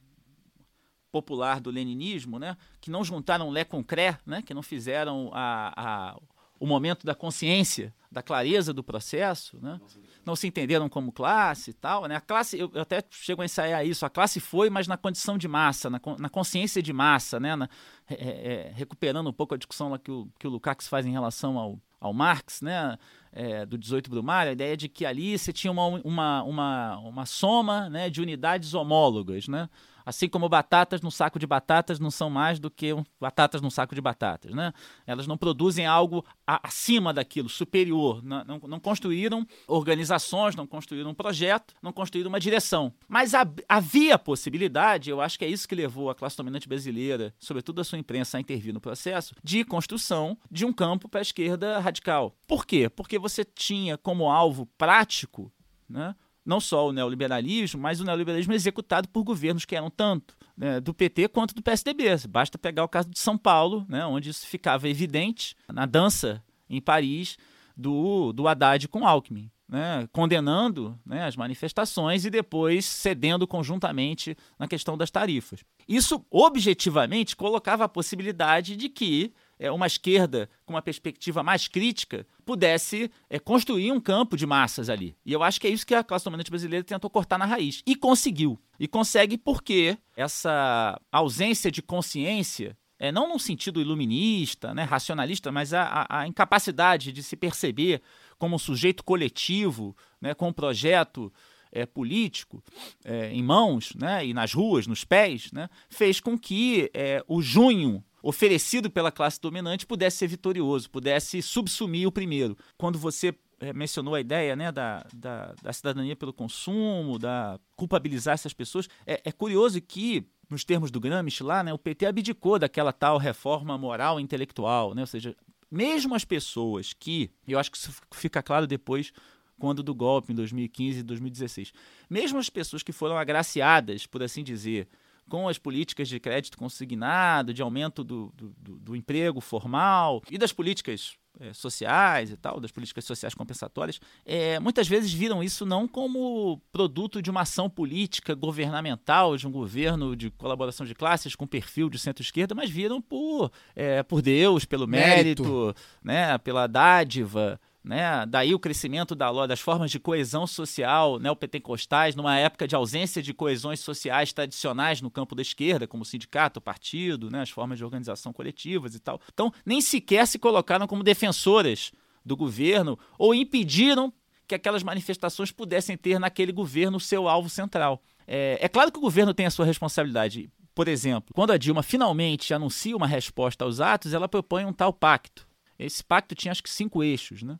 popular 1.12 1.60
do 1.60 1.72
leninismo, 1.72 2.38
né, 2.38 2.56
que 2.80 2.92
não 2.92 3.04
juntaram 3.04 3.50
lé 3.50 3.64
com 3.64 3.84
cré, 3.84 4.20
né, 4.26 4.44
que 4.44 4.54
não 4.54 4.62
fizeram 4.62 5.32
a, 5.34 5.74
a, 5.76 6.20
o 6.60 6.67
momento 6.67 7.06
da 7.06 7.15
consciência, 7.15 7.93
da 8.12 8.22
clareza 8.22 8.74
do 8.74 8.84
processo, 8.84 9.58
né, 9.62 9.80
não 10.26 10.36
se 10.36 10.48
entenderam 10.48 10.89
como 10.89 11.12
classe 11.12 11.72
e 11.72 11.74
tal. 11.74 12.08
Né, 12.08 12.15
a 12.15 12.22
classe, 12.22 12.60
eu, 12.60 12.72
até 12.76 13.04
chego 13.10 13.41
a 13.41 13.45
ensaiar 13.45 13.86
isso, 13.86 14.06
a 14.06 14.10
classe 14.10 14.39
foi, 14.39 14.69
mas 14.69 14.88
na 14.88 14.98
condição 14.98 15.38
de 15.38 15.48
massa, 15.48 15.89
na, 15.89 16.02
na 16.17 16.30
consciência 16.30 16.82
de 16.82 16.91
massa, 16.91 17.39
né, 17.39 17.56
na, 17.56 17.69
é, 18.10 18.15
é, 18.15 18.72
recuperando 18.76 19.30
um 19.30 19.34
pouco 19.34 19.54
a 19.54 19.58
discussão 19.58 19.89
lá 19.89 20.00
que 20.00 20.12
o, 20.12 20.28
que 20.38 20.48
o 20.48 20.50
Lukács 20.50 20.88
faz 20.88 21.06
em 21.06 21.12
relação 21.12 21.58
ao, 21.58 21.80
ao 22.00 22.13
Marx, 22.13 22.62
né, 22.62 22.98
é, 23.32 23.65
do 23.65 23.78
18 23.78 24.10
Brumário, 24.10 24.50
a 24.50 24.54
ideia 24.54 24.76
de 24.76 24.89
que 24.89 25.06
ali 25.06 25.38
você 25.38 25.54
tinha 25.54 25.72
uma, 25.72 25.86
uma, 25.86 26.43
uma, 26.43 26.98
uma 26.98 27.26
soma 27.26 27.89
né, 27.89 28.10
de 28.10 28.22
unidades 28.22 28.74
homólogas, 28.74 29.48
né? 29.48 29.69
Assim 30.10 30.28
como 30.28 30.50
batatas 30.50 31.02
no 31.02 31.12
saco 31.12 31.38
de 31.38 31.45
batatas 31.45 32.00
não 32.00 32.10
são 32.10 32.32
mais 32.32 32.60
do 32.60 32.72
que 32.72 32.89
batatas 33.22 33.62
num 33.62 33.69
saco 33.69 33.93
de 33.93 34.02
batatas, 34.02 34.52
né? 34.56 34.74
Elas 35.06 35.28
não 35.28 35.38
produzem 35.38 35.86
algo 35.86 36.26
a- 36.48 36.60
acima 36.67 37.13
daquilo, 37.13 37.48
superior. 37.48 38.24
Não, 38.24 38.43
não, 38.43 38.60
não 38.67 38.80
construíram 38.80 39.46
organizações, 39.67 40.56
não 40.56 40.65
construíram 40.65 41.12
um 41.12 41.13
projeto, 41.13 41.75
não 41.79 41.94
construíram 41.94 42.29
uma 42.29 42.40
direção. 42.40 42.92
Mas 43.08 43.36
hab- 43.36 43.62
havia 43.69 44.15
a 44.15 44.19
possibilidade, 44.19 45.12
eu 45.12 45.21
acho 45.21 45.38
que 45.38 45.46
é 45.46 45.48
isso 45.48 45.67
que 45.67 45.75
levou 45.75 46.10
a 46.10 46.15
classe 46.15 46.36
dominante 46.36 46.67
brasileira, 46.67 47.31
sobretudo 47.38 47.79
a 47.79 47.84
sua 47.84 48.00
imprensa, 48.00 48.38
a 48.38 48.42
intervir 48.42 48.73
no 48.73 48.81
processo, 48.81 49.36
de 49.44 49.63
construção 49.63 50.36
de 50.50 50.65
um 50.65 50.73
campo 50.73 51.08
para 51.08 51.19
a 51.19 51.21
esquerda 51.21 51.79
radical. 51.79 52.36
Por 52.48 52.65
quê? 52.65 52.90
Porque 52.90 53.19
você 53.19 53.46
tinha 53.46 53.96
como 53.96 54.27
alvo 54.31 54.65
prático, 54.75 55.52
né? 55.88 56.15
Não 56.50 56.60
só 56.60 56.87
o 56.87 56.91
neoliberalismo, 56.91 57.79
mas 57.79 58.02
o 58.02 58.04
neoliberalismo 58.04 58.54
executado 58.54 59.08
por 59.08 59.23
governos 59.23 59.65
que 59.65 59.75
eram 59.75 59.89
tanto 59.89 60.35
né, 60.58 60.81
do 60.81 60.93
PT 60.93 61.29
quanto 61.29 61.54
do 61.54 61.62
PSDB. 61.62 62.06
Basta 62.27 62.58
pegar 62.58 62.83
o 62.83 62.89
caso 62.89 63.10
de 63.10 63.19
São 63.19 63.37
Paulo, 63.37 63.85
né, 63.87 64.06
onde 64.06 64.31
isso 64.31 64.47
ficava 64.47 64.89
evidente 64.89 65.56
na 65.71 65.85
dança 65.85 66.43
em 66.67 66.81
Paris 66.81 67.37
do, 67.77 68.33
do 68.33 68.47
Haddad 68.47 68.87
com 68.87 69.08
Alckmin. 69.08 69.50
né, 69.69 70.10
condenando 70.12 71.00
né, 71.06 71.25
as 71.25 71.35
manifestações 71.35 72.25
e 72.25 72.29
depois 72.31 72.85
cedendo 72.85 73.47
conjuntamente 73.47 74.35
na 74.58 74.67
questão 74.67 74.97
das 74.97 75.12
tarifas. 75.12 75.63
Isso, 75.87 76.25
objetivamente, 76.31 77.35
colocava 77.35 77.83
a 77.85 77.89
possibilidade 77.89 78.75
de 78.75 78.89
que 78.89 79.31
é, 79.60 79.70
uma 79.70 79.86
esquerda 79.86 80.50
com 80.66 80.74
uma 80.74 80.82
perspectiva 80.82 81.44
mais 81.44 81.68
crítica 81.68 82.26
pudesse 82.46 83.12
é, 83.30 83.38
construir 83.38 83.92
um 83.92 84.00
campo 84.00 84.38
de 84.38 84.46
massas 84.46 84.90
ali. 84.90 85.16
E 85.26 85.34
eu 85.34 85.44
acho 85.44 85.60
que 85.60 85.68
é 85.68 85.70
isso 85.70 85.86
que 85.86 85.94
a 85.94 86.04
classe 86.04 86.26
dominante 86.26 86.50
brasileira 86.50 86.84
tentou 86.84 87.10
cortar 87.10 87.38
na 87.38 87.46
raiz. 87.46 87.84
E 87.86 87.96
conseguiu. 87.96 88.58
E 88.80 88.88
consegue 88.88 89.38
porque 89.38 89.98
essa 90.16 91.00
ausência 91.12 91.70
de 91.70 91.82
consciência 91.82 92.78
é, 92.98 93.12
não 93.12 93.30
num 93.30 93.40
sentido 93.40 93.80
iluminista, 93.80 94.74
né, 94.74 94.84
racionalista, 94.84 95.52
mas 95.52 95.74
a, 95.74 96.06
a, 96.10 96.28
incapacidade 96.28 97.14
de 97.14 97.24
se 97.24 97.38
perceber 97.38 98.02
como 98.38 98.56
um 98.56 98.60
sujeito 98.60 99.06
coletivo, 99.06 99.96
né, 100.20 100.34
com 100.34 100.50
um 100.50 100.54
projeto 100.54 101.32
é, 101.72 101.86
político 101.86 102.62
é, 103.06 103.32
em 103.32 103.42
mãos 103.42 103.94
né, 103.96 104.26
e 104.26 104.34
nas 104.34 104.54
ruas, 104.54 104.86
nos 104.86 105.06
pés, 105.06 105.50
né, 105.54 105.70
fez 105.90 106.20
com 106.20 106.38
que 106.38 106.92
é, 106.94 107.24
o 107.26 107.42
junho 107.42 108.04
oferecido 108.22 108.90
pela 108.90 109.12
classe 109.12 109.40
dominante 109.40 109.86
pudesse 109.86 110.17
ser 110.17 110.28
vitorioso, 110.28 110.90
pudesse 110.90 111.42
subsumir 111.42 112.08
o 112.08 112.12
primeiro. 112.12 112.58
Quando 112.78 112.98
você 113.00 113.34
é, 113.60 113.74
mencionou 113.74 114.15
a 114.15 114.22
ideia 114.22 114.56
né, 114.56 114.72
da, 114.72 115.06
da, 115.13 115.54
da, 115.62 115.74
cidadania 115.74 116.15
pelo 116.15 116.34
consumo, 116.34 117.20
da 117.20 117.60
culpabilizar 117.76 118.34
essas 118.34 118.54
pessoas, 118.54 118.88
é, 119.06 119.22
é 119.26 119.32
curioso 119.32 119.82
que 119.82 120.26
nos 120.50 120.63
termos 120.63 120.90
do 120.90 121.00
Gramsci 121.00 121.44
lá, 121.44 121.63
né, 121.63 121.74
o 121.74 121.78
PT 121.78 122.06
abdicou 122.06 122.58
daquela 122.58 122.92
tal 122.92 123.17
reforma 123.17 123.78
moral 123.78 124.20
e 124.20 124.24
intelectual, 124.24 124.96
né? 124.96 125.02
ou 125.02 125.08
seja, 125.08 125.36
mesmo 125.70 126.15
as 126.15 126.26
pessoas 126.26 126.94
que, 126.94 127.30
eu 127.48 127.60
acho 127.60 127.72
que 127.72 127.78
isso 127.78 127.94
fica 128.12 128.42
claro 128.42 128.65
depois 128.65 129.12
quando 129.60 129.84
do 129.84 129.94
golpe 129.94 130.32
em 130.32 130.36
2015 130.36 131.00
e 131.00 131.04
2016, 131.04 131.74
mesmo 132.10 132.40
as 132.40 132.50
pessoas 132.50 132.82
que 132.82 132.94
foram 132.94 133.17
agraciadas, 133.17 134.08
por 134.08 134.24
assim 134.24 134.44
dizer, 134.44 134.88
com 135.30 135.48
as 135.48 135.58
políticas 135.58 136.10
de 136.10 136.19
crédito 136.19 136.58
consignado, 136.58 137.54
de 137.54 137.62
aumento 137.62 138.04
do, 138.04 138.34
do, 138.36 138.54
do, 138.58 138.96
emprego 138.96 139.40
formal 139.40 140.21
e 140.30 140.38
das 140.38 140.52
políticas 140.52 141.13
é, 141.40 141.54
sociais 141.54 142.32
e 142.32 142.36
tal, 142.36 142.60
das 142.60 142.71
políticas 142.71 143.06
sociais 143.06 143.34
compensatórias, 143.34 144.02
é, 144.25 144.60
muitas 144.60 144.88
vezes 144.88 145.13
viram 145.13 145.42
isso 145.42 145.65
não 145.65 145.88
como 145.88 146.62
produto 146.71 147.21
de 147.21 147.30
uma 147.30 147.42
ação 147.42 147.69
política 147.69 148.34
governamental, 148.34 149.38
de 149.38 149.48
um 149.48 149.52
governo 149.52 150.15
de 150.15 150.30
colaboração 150.32 150.86
de 150.86 150.96
classes 150.96 151.36
com 151.36 151.48
perfil 151.48 151.90
de 151.90 151.98
centro-esquerda, 151.98 152.54
mas 152.54 152.69
viram 152.69 153.02
por, 153.02 153.52
é, 153.75 154.04
por 154.04 154.21
Deus, 154.21 154.65
pelo 154.65 154.88
mérito, 154.88 155.44
mérito, 155.44 155.75
né, 156.04 156.38
pela 156.40 156.67
dádiva, 156.67 157.60
né? 157.84 158.25
Daí 158.25 158.54
o 158.54 158.60
crescimento 158.60 159.15
da, 159.15 159.48
das 159.48 159.60
formas 159.60 159.90
de 159.90 160.00
coesão 160.00 160.46
social 160.46 161.17
neopentecostais, 161.19 162.15
numa 162.15 162.38
época 162.38 162.67
de 162.67 162.75
ausência 162.75 163.21
de 163.21 163.34
coesões 163.34 163.80
sociais 163.80 164.34
tradicionais 164.34 165.02
no 165.02 165.10
campo 165.10 165.34
da 165.34 165.42
esquerda, 165.42 165.88
como 165.88 166.04
sindicato, 166.04 166.60
partido, 166.60 167.30
né? 167.30 167.42
as 167.42 167.50
formas 167.50 167.77
de 167.77 167.86
organização 167.86 168.34
coletivas 168.34 168.96
e 168.96 169.00
tal. 169.00 169.21
Então, 169.34 169.52
nem 169.65 169.82
sequer 169.82 170.27
se 170.27 170.38
colocaram 170.38 170.88
como 170.88 171.04
defensoras 171.04 171.92
do 172.25 172.36
governo 172.36 173.00
ou 173.17 173.34
impediram 173.34 174.13
que 174.48 174.56
aquelas 174.56 174.84
manifestações 174.84 175.52
pudessem 175.52 175.96
ter 175.96 176.19
naquele 176.19 176.52
governo 176.52 176.98
o 176.98 177.02
seu 177.02 177.27
alvo 177.30 177.50
central. 177.50 178.02
É, 178.27 178.58
é 178.62 178.67
claro 178.67 178.92
que 178.92 178.98
o 178.98 179.02
governo 179.02 179.34
tem 179.34 179.46
a 179.46 179.52
sua 179.52 179.65
responsabilidade. 179.65 180.52
Por 180.75 180.88
exemplo, 180.88 181.34
quando 181.34 181.52
a 181.52 181.58
Dilma 181.58 181.84
finalmente 181.84 182.54
anuncia 182.54 182.96
uma 182.96 183.08
resposta 183.08 183.63
aos 183.63 183.80
atos, 183.80 184.13
ela 184.13 184.27
propõe 184.27 184.65
um 184.65 184.73
tal 184.73 184.92
pacto. 184.92 185.48
Esse 185.77 186.04
pacto 186.04 186.36
tinha 186.36 186.52
acho 186.52 186.63
que 186.63 186.69
cinco 186.69 187.04
eixos, 187.04 187.42
né? 187.42 187.58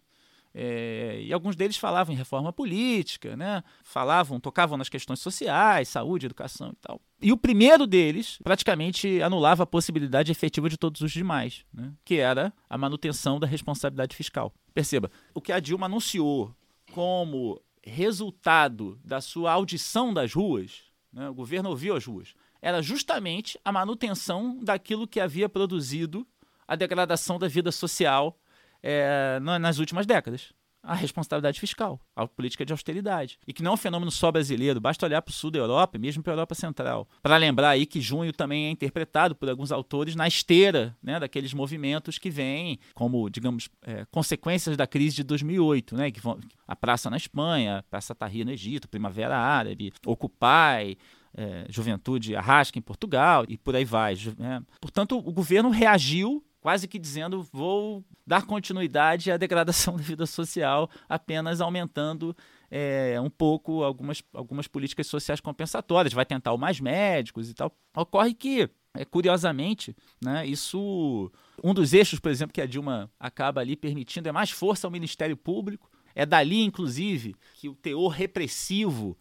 É, 0.54 1.22
e 1.22 1.32
alguns 1.32 1.56
deles 1.56 1.78
falavam 1.78 2.14
em 2.14 2.18
reforma 2.18 2.52
política, 2.52 3.38
né? 3.38 3.64
falavam, 3.84 4.40
tocavam 4.40 4.78
nas 4.78 4.90
questões 4.90 5.20
sociais, 5.20 5.90
saúde, 5.90 6.26
educação 6.26 6.70
e 6.70 6.76
tal. 6.82 7.02
E 7.22 7.32
o 7.32 7.38
primeiro 7.38 7.86
deles 7.86 8.40
praticamente 8.44 9.22
anulava 9.22 9.64
a 9.64 9.68
possibilidade 9.68 10.32
efetiva 10.32 10.70
de 10.70 10.78
todos 10.78 11.02
os 11.02 11.12
demais, 11.12 11.66
né? 11.74 11.94
que 12.04 12.16
era 12.16 12.52
a 12.70 12.78
manutenção 12.78 13.40
da 13.40 13.46
responsabilidade 13.46 14.16
fiscal. 14.16 14.54
Perceba, 14.74 15.12
o 15.34 15.42
que 15.42 15.52
a 15.52 15.60
Dilma 15.60 15.86
anunciou 15.86 16.54
como 16.92 17.62
resultado 17.84 19.00
da 19.04 19.22
sua 19.22 19.52
audição 19.52 20.14
das 20.14 20.34
ruas, 20.34 20.82
né? 21.14 21.30
o 21.30 21.34
governo 21.34 21.70
ouviu 21.70 21.96
as 21.96 22.06
ruas, 22.06 22.34
era 22.62 22.82
justamente 22.82 23.60
a 23.64 23.72
manutenção 23.72 24.58
daquilo 24.62 25.08
que 25.08 25.20
havia 25.20 25.48
produzido 25.48 26.28
a 26.68 26.76
degradação 26.76 27.40
da 27.40 27.48
vida 27.48 27.72
social 27.72 28.38
é, 28.82 29.40
nas 29.40 29.80
últimas 29.80 30.06
décadas. 30.06 30.54
A 30.82 30.96
responsabilidade 30.96 31.60
fiscal, 31.60 32.00
a 32.16 32.26
política 32.26 32.66
de 32.66 32.72
austeridade. 32.72 33.38
E 33.46 33.52
que 33.52 33.62
não 33.62 33.72
é 33.72 33.74
um 33.74 33.78
fenômeno 33.78 34.10
só 34.10 34.32
brasileiro, 34.32 34.80
basta 34.80 35.06
olhar 35.06 35.22
para 35.22 35.30
o 35.30 35.34
sul 35.34 35.52
da 35.52 35.60
Europa, 35.60 36.00
mesmo 36.00 36.24
para 36.24 36.32
a 36.32 36.36
Europa 36.36 36.56
Central. 36.56 37.06
Para 37.22 37.36
lembrar 37.36 37.72
aí 37.72 37.86
que 37.86 38.00
junho 38.00 38.32
também 38.32 38.68
é 38.68 38.70
interpretado 38.70 39.36
por 39.36 39.50
alguns 39.50 39.74
autores 39.74 40.16
na 40.16 40.26
esteira 40.26 40.96
né, 41.04 41.20
daqueles 41.20 41.54
movimentos 41.54 42.18
que 42.18 42.30
vêm 42.30 42.80
como, 42.94 43.30
digamos, 43.30 43.68
é, 43.82 44.06
consequências 44.10 44.78
da 44.78 44.88
crise 44.88 45.18
de 45.18 45.24
2008, 45.24 45.98
né, 45.98 46.12
que 46.12 46.22
vão, 46.22 46.40
a 46.66 46.76
Praça 46.78 47.10
na 47.10 47.18
Espanha, 47.18 47.84
Praça 47.90 48.16
Tahrir 48.16 48.46
no 48.46 48.52
Egito, 48.52 48.88
Primavera 48.88 49.38
Árabe, 49.38 49.92
Occupy, 50.06 50.98
é, 51.34 51.66
Juventude 51.70 52.36
Arrasca 52.38 52.80
em 52.80 52.82
Portugal 52.82 53.46
e 53.48 53.58
por 53.58 53.76
aí 53.76 53.86
vai. 53.86 54.16
Né? 54.38 54.62
Portanto, 54.80 55.18
o 55.18 55.32
governo 55.32 55.70
reagiu 55.70 56.44
quase 56.62 56.88
que 56.88 57.00
dizendo 57.00 57.48
vou 57.52 58.04
dar 58.26 58.46
continuidade 58.46 59.32
à 59.32 59.38
degradação 59.38 59.96
da 59.98 60.04
vida 60.04 60.26
social, 60.26 60.90
apenas 61.08 61.62
aumentando 61.62 62.36
é, 62.70 63.20
um 63.22 63.30
pouco 63.30 63.84
algumas, 63.84 64.24
algumas 64.34 64.68
políticas 64.68 65.08
sociais 65.08 65.40
compensatórias, 65.40 66.14
vai 66.14 66.26
tentar 66.26 66.54
o 66.54 66.58
mais 66.58 66.80
médicos 66.80 67.50
e 67.50 67.54
tal. 67.54 67.76
Ocorre 67.96 68.34
que, 68.34 68.70
é, 68.94 69.06
curiosamente, 69.06 69.96
né, 70.24 70.46
isso. 70.46 71.32
Um 71.64 71.74
dos 71.74 71.94
eixos, 71.94 72.20
por 72.20 72.32
exemplo, 72.32 72.54
que 72.54 72.62
a 72.62 72.66
Dilma 72.66 73.12
acaba 73.20 73.62
ali 73.62 73.76
permitindo 73.76 74.30
é 74.30 74.32
mais 74.32 74.52
força 74.52 74.88
ao 74.88 74.92
Ministério 74.92 75.36
Público. 75.36 75.90
É 76.16 76.26
dali, 76.26 76.64
inclusive, 76.64 77.36
que 77.56 77.70
o 77.70 77.76
teor 77.76 78.10
repressivo 78.10 79.18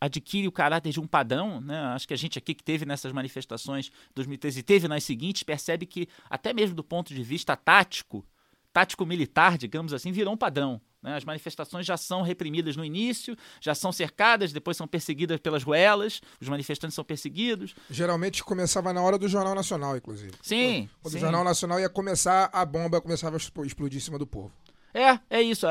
adquire 0.00 0.46
o 0.46 0.52
caráter 0.52 0.92
de 0.92 1.00
um 1.00 1.06
padrão, 1.06 1.60
né? 1.60 1.78
Acho 1.94 2.06
que 2.06 2.14
a 2.14 2.16
gente 2.16 2.38
aqui 2.38 2.54
que 2.54 2.62
teve 2.62 2.84
nessas 2.84 3.12
manifestações 3.12 3.86
de 3.86 3.92
2013 4.14 4.60
e 4.60 4.62
teve 4.62 4.88
nas 4.88 5.04
seguintes, 5.04 5.42
percebe 5.42 5.86
que 5.86 6.08
até 6.28 6.52
mesmo 6.52 6.74
do 6.74 6.84
ponto 6.84 7.14
de 7.14 7.22
vista 7.22 7.56
tático, 7.56 8.24
tático 8.72 9.06
militar, 9.06 9.56
digamos 9.56 9.92
assim, 9.92 10.12
virou 10.12 10.34
um 10.34 10.36
padrão. 10.36 10.80
Né? 11.02 11.16
As 11.16 11.24
manifestações 11.24 11.86
já 11.86 11.96
são 11.96 12.22
reprimidas 12.22 12.76
no 12.76 12.84
início, 12.84 13.36
já 13.60 13.74
são 13.74 13.92
cercadas, 13.92 14.52
depois 14.52 14.76
são 14.76 14.86
perseguidas 14.86 15.38
pelas 15.40 15.62
ruelas, 15.62 16.20
os 16.40 16.48
manifestantes 16.48 16.94
são 16.94 17.04
perseguidos. 17.04 17.74
Geralmente 17.90 18.42
começava 18.42 18.92
na 18.92 19.00
hora 19.00 19.16
do 19.16 19.28
Jornal 19.28 19.54
Nacional, 19.54 19.96
inclusive. 19.96 20.32
Sim. 20.42 20.88
Quando 21.00 21.12
sim. 21.12 21.18
o 21.18 21.20
Jornal 21.20 21.44
Nacional 21.44 21.80
ia 21.80 21.88
começar, 21.88 22.50
a 22.52 22.64
bomba 22.64 23.00
começava 23.00 23.36
a 23.36 23.64
explodir 23.64 23.98
em 23.98 24.02
cima 24.02 24.18
do 24.18 24.26
povo. 24.26 24.52
É, 24.98 25.20
é 25.30 25.42
isso. 25.42 25.66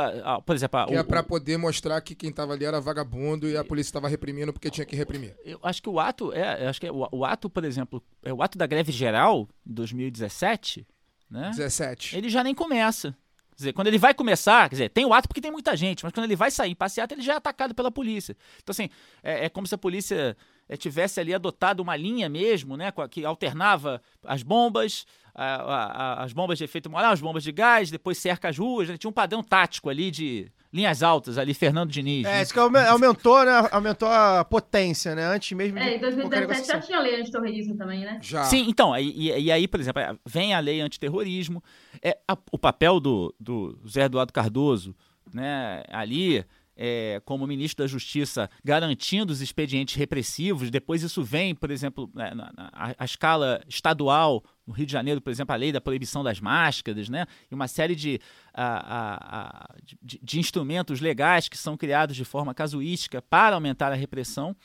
por 0.45 0.55
exemplo, 0.55 0.85
que 0.87 0.95
é 0.95 1.03
para 1.03 1.21
poder 1.21 1.57
mostrar 1.57 1.99
que 1.99 2.15
quem 2.15 2.29
estava 2.29 2.53
ali 2.53 2.63
era 2.63 2.79
vagabundo 2.79 3.49
e 3.49 3.57
a 3.57 3.63
polícia 3.63 3.89
estava 3.89 4.07
reprimindo 4.07 4.53
porque 4.53 4.69
tinha 4.69 4.85
que 4.85 4.95
reprimir. 4.95 5.35
Eu 5.43 5.59
acho 5.61 5.81
que 5.81 5.89
o 5.89 5.99
ato 5.99 6.31
é, 6.31 6.67
acho 6.67 6.79
que 6.79 6.87
é, 6.87 6.91
o, 6.91 7.07
o, 7.11 7.25
ato, 7.25 7.49
por 7.49 7.65
exemplo, 7.65 8.01
é 8.23 8.33
o 8.33 8.41
ato 8.41 8.57
da 8.57 8.65
greve 8.65 8.91
geral 8.91 9.49
de 9.65 9.73
2017, 9.73 10.87
né? 11.29 11.49
17. 11.49 12.15
Ele 12.17 12.29
já 12.29 12.41
nem 12.41 12.55
começa. 12.55 13.11
Quer 13.51 13.55
dizer, 13.57 13.73
quando 13.73 13.87
ele 13.87 13.97
vai 13.97 14.13
começar, 14.13 14.69
quer 14.69 14.75
dizer, 14.75 14.89
tem 14.89 15.03
o 15.03 15.13
ato 15.13 15.27
porque 15.27 15.41
tem 15.41 15.51
muita 15.51 15.75
gente, 15.75 16.03
mas 16.03 16.13
quando 16.13 16.25
ele 16.25 16.35
vai 16.35 16.51
sair 16.51 16.71
em 16.71 16.75
passeata, 16.75 17.15
ele 17.15 17.23
já 17.23 17.33
é 17.33 17.37
atacado 17.37 17.73
pela 17.73 17.91
polícia. 17.91 18.37
Então, 18.61 18.71
assim, 18.71 18.87
é, 19.23 19.45
é 19.45 19.49
como 19.49 19.65
se 19.65 19.73
a 19.73 19.77
polícia 19.79 20.37
é, 20.69 20.77
tivesse 20.77 21.19
ali 21.19 21.33
adotado 21.33 21.81
uma 21.81 21.95
linha 21.95 22.29
mesmo, 22.29 22.77
né, 22.77 22.93
que 23.09 23.25
alternava 23.25 23.99
as 24.23 24.43
bombas, 24.43 25.05
a, 25.37 25.55
a, 25.55 26.23
as 26.23 26.33
bombas 26.33 26.57
de 26.57 26.63
efeito 26.63 26.89
moral, 26.89 27.11
as 27.11 27.21
bombas 27.21 27.43
de 27.43 27.51
gás, 27.51 27.91
depois 27.91 28.17
cerca 28.17 28.49
as 28.49 28.57
ruas, 28.57 28.89
né? 28.89 28.97
tinha 28.97 29.09
um 29.09 29.13
padrão 29.13 29.43
tático 29.43 29.87
ali 29.87 30.09
de 30.09 30.51
linhas 30.73 31.03
altas 31.03 31.37
ali, 31.37 31.53
Fernando 31.53 31.91
Diniz. 31.91 32.25
É, 32.25 32.31
né? 32.31 32.41
isso 32.41 32.51
que 32.51 32.59
aumentou, 32.59 33.45
né? 33.45 33.69
Aumentou 33.71 34.09
a 34.09 34.43
potência, 34.43 35.15
né? 35.15 35.25
Antes 35.25 35.55
mesmo 35.55 35.77
É, 35.77 35.95
em 35.95 35.99
2017 35.99 36.67
já 36.67 36.79
tinha 36.79 36.99
lei 36.99 37.21
antiterrorismo 37.21 37.77
também, 37.77 38.01
né? 38.01 38.19
Já. 38.21 38.43
Sim, 38.45 38.65
então, 38.67 38.97
e, 38.97 39.31
e 39.39 39.51
aí, 39.51 39.67
por 39.67 39.79
exemplo, 39.79 40.01
vem 40.25 40.53
a 40.53 40.59
lei 40.59 40.81
antiterrorismo, 40.81 41.63
é, 42.01 42.17
a, 42.27 42.37
o 42.51 42.57
papel 42.57 42.99
do, 42.99 43.33
do 43.39 43.79
Zé 43.87 44.03
Eduardo 44.03 44.33
Cardoso, 44.33 44.95
né, 45.33 45.83
ali 45.89 46.43
é, 46.77 47.19
como 47.25 47.47
ministro 47.47 47.83
da 47.83 47.87
Justiça 47.87 48.49
garantindo 48.63 49.33
os 49.33 49.41
expedientes 49.41 49.95
repressivos. 49.95 50.69
Depois 50.69 51.01
isso 51.01 51.23
vem, 51.23 51.55
por 51.55 51.71
exemplo, 51.71 52.09
né, 52.13 52.33
na, 52.35 52.51
na, 52.55 52.71
a, 52.97 53.03
escala 53.03 53.61
estadual, 53.67 54.43
no 54.65 54.73
Rio 54.73 54.85
de 54.85 54.91
Janeiro, 54.91 55.19
por 55.19 55.31
exemplo, 55.31 55.53
a 55.53 55.57
lei 55.57 55.71
da 55.71 55.81
proibição 55.81 56.23
das 56.23 56.39
máscaras, 56.39 57.09
né? 57.09 57.25
E 57.49 57.55
uma 57.55 57.67
série 57.67 57.95
de, 57.95 58.19
a, 58.53 59.69
a, 59.69 59.75
de, 60.01 60.19
de, 60.21 60.39
instrumentos 60.39 61.01
legais 61.01 61.49
que 61.49 61.57
são 61.57 61.75
criados 61.75 62.15
de 62.15 62.23
forma 62.23 62.53
casuística 62.53 63.21
para 63.21 63.55
aumentar 63.55 63.91
a 63.91 63.95
repressão, 63.95 64.55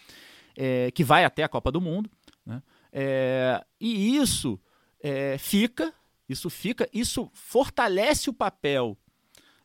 é, 0.57 0.91
que 0.91 1.03
vai 1.03 1.25
até 1.25 1.43
a 1.43 1.49
Copa 1.49 1.73
do 1.73 1.81
Mundo. 1.81 2.11
Né? 2.45 2.63
É, 2.93 3.65
e 3.81 4.17
isso 4.17 4.61
é, 5.03 5.39
fica, 5.39 5.95
isso 6.29 6.51
fica, 6.51 6.89
isso 6.93 7.31
fortalece 7.33 8.29
o 8.29 8.35
papel 8.35 8.99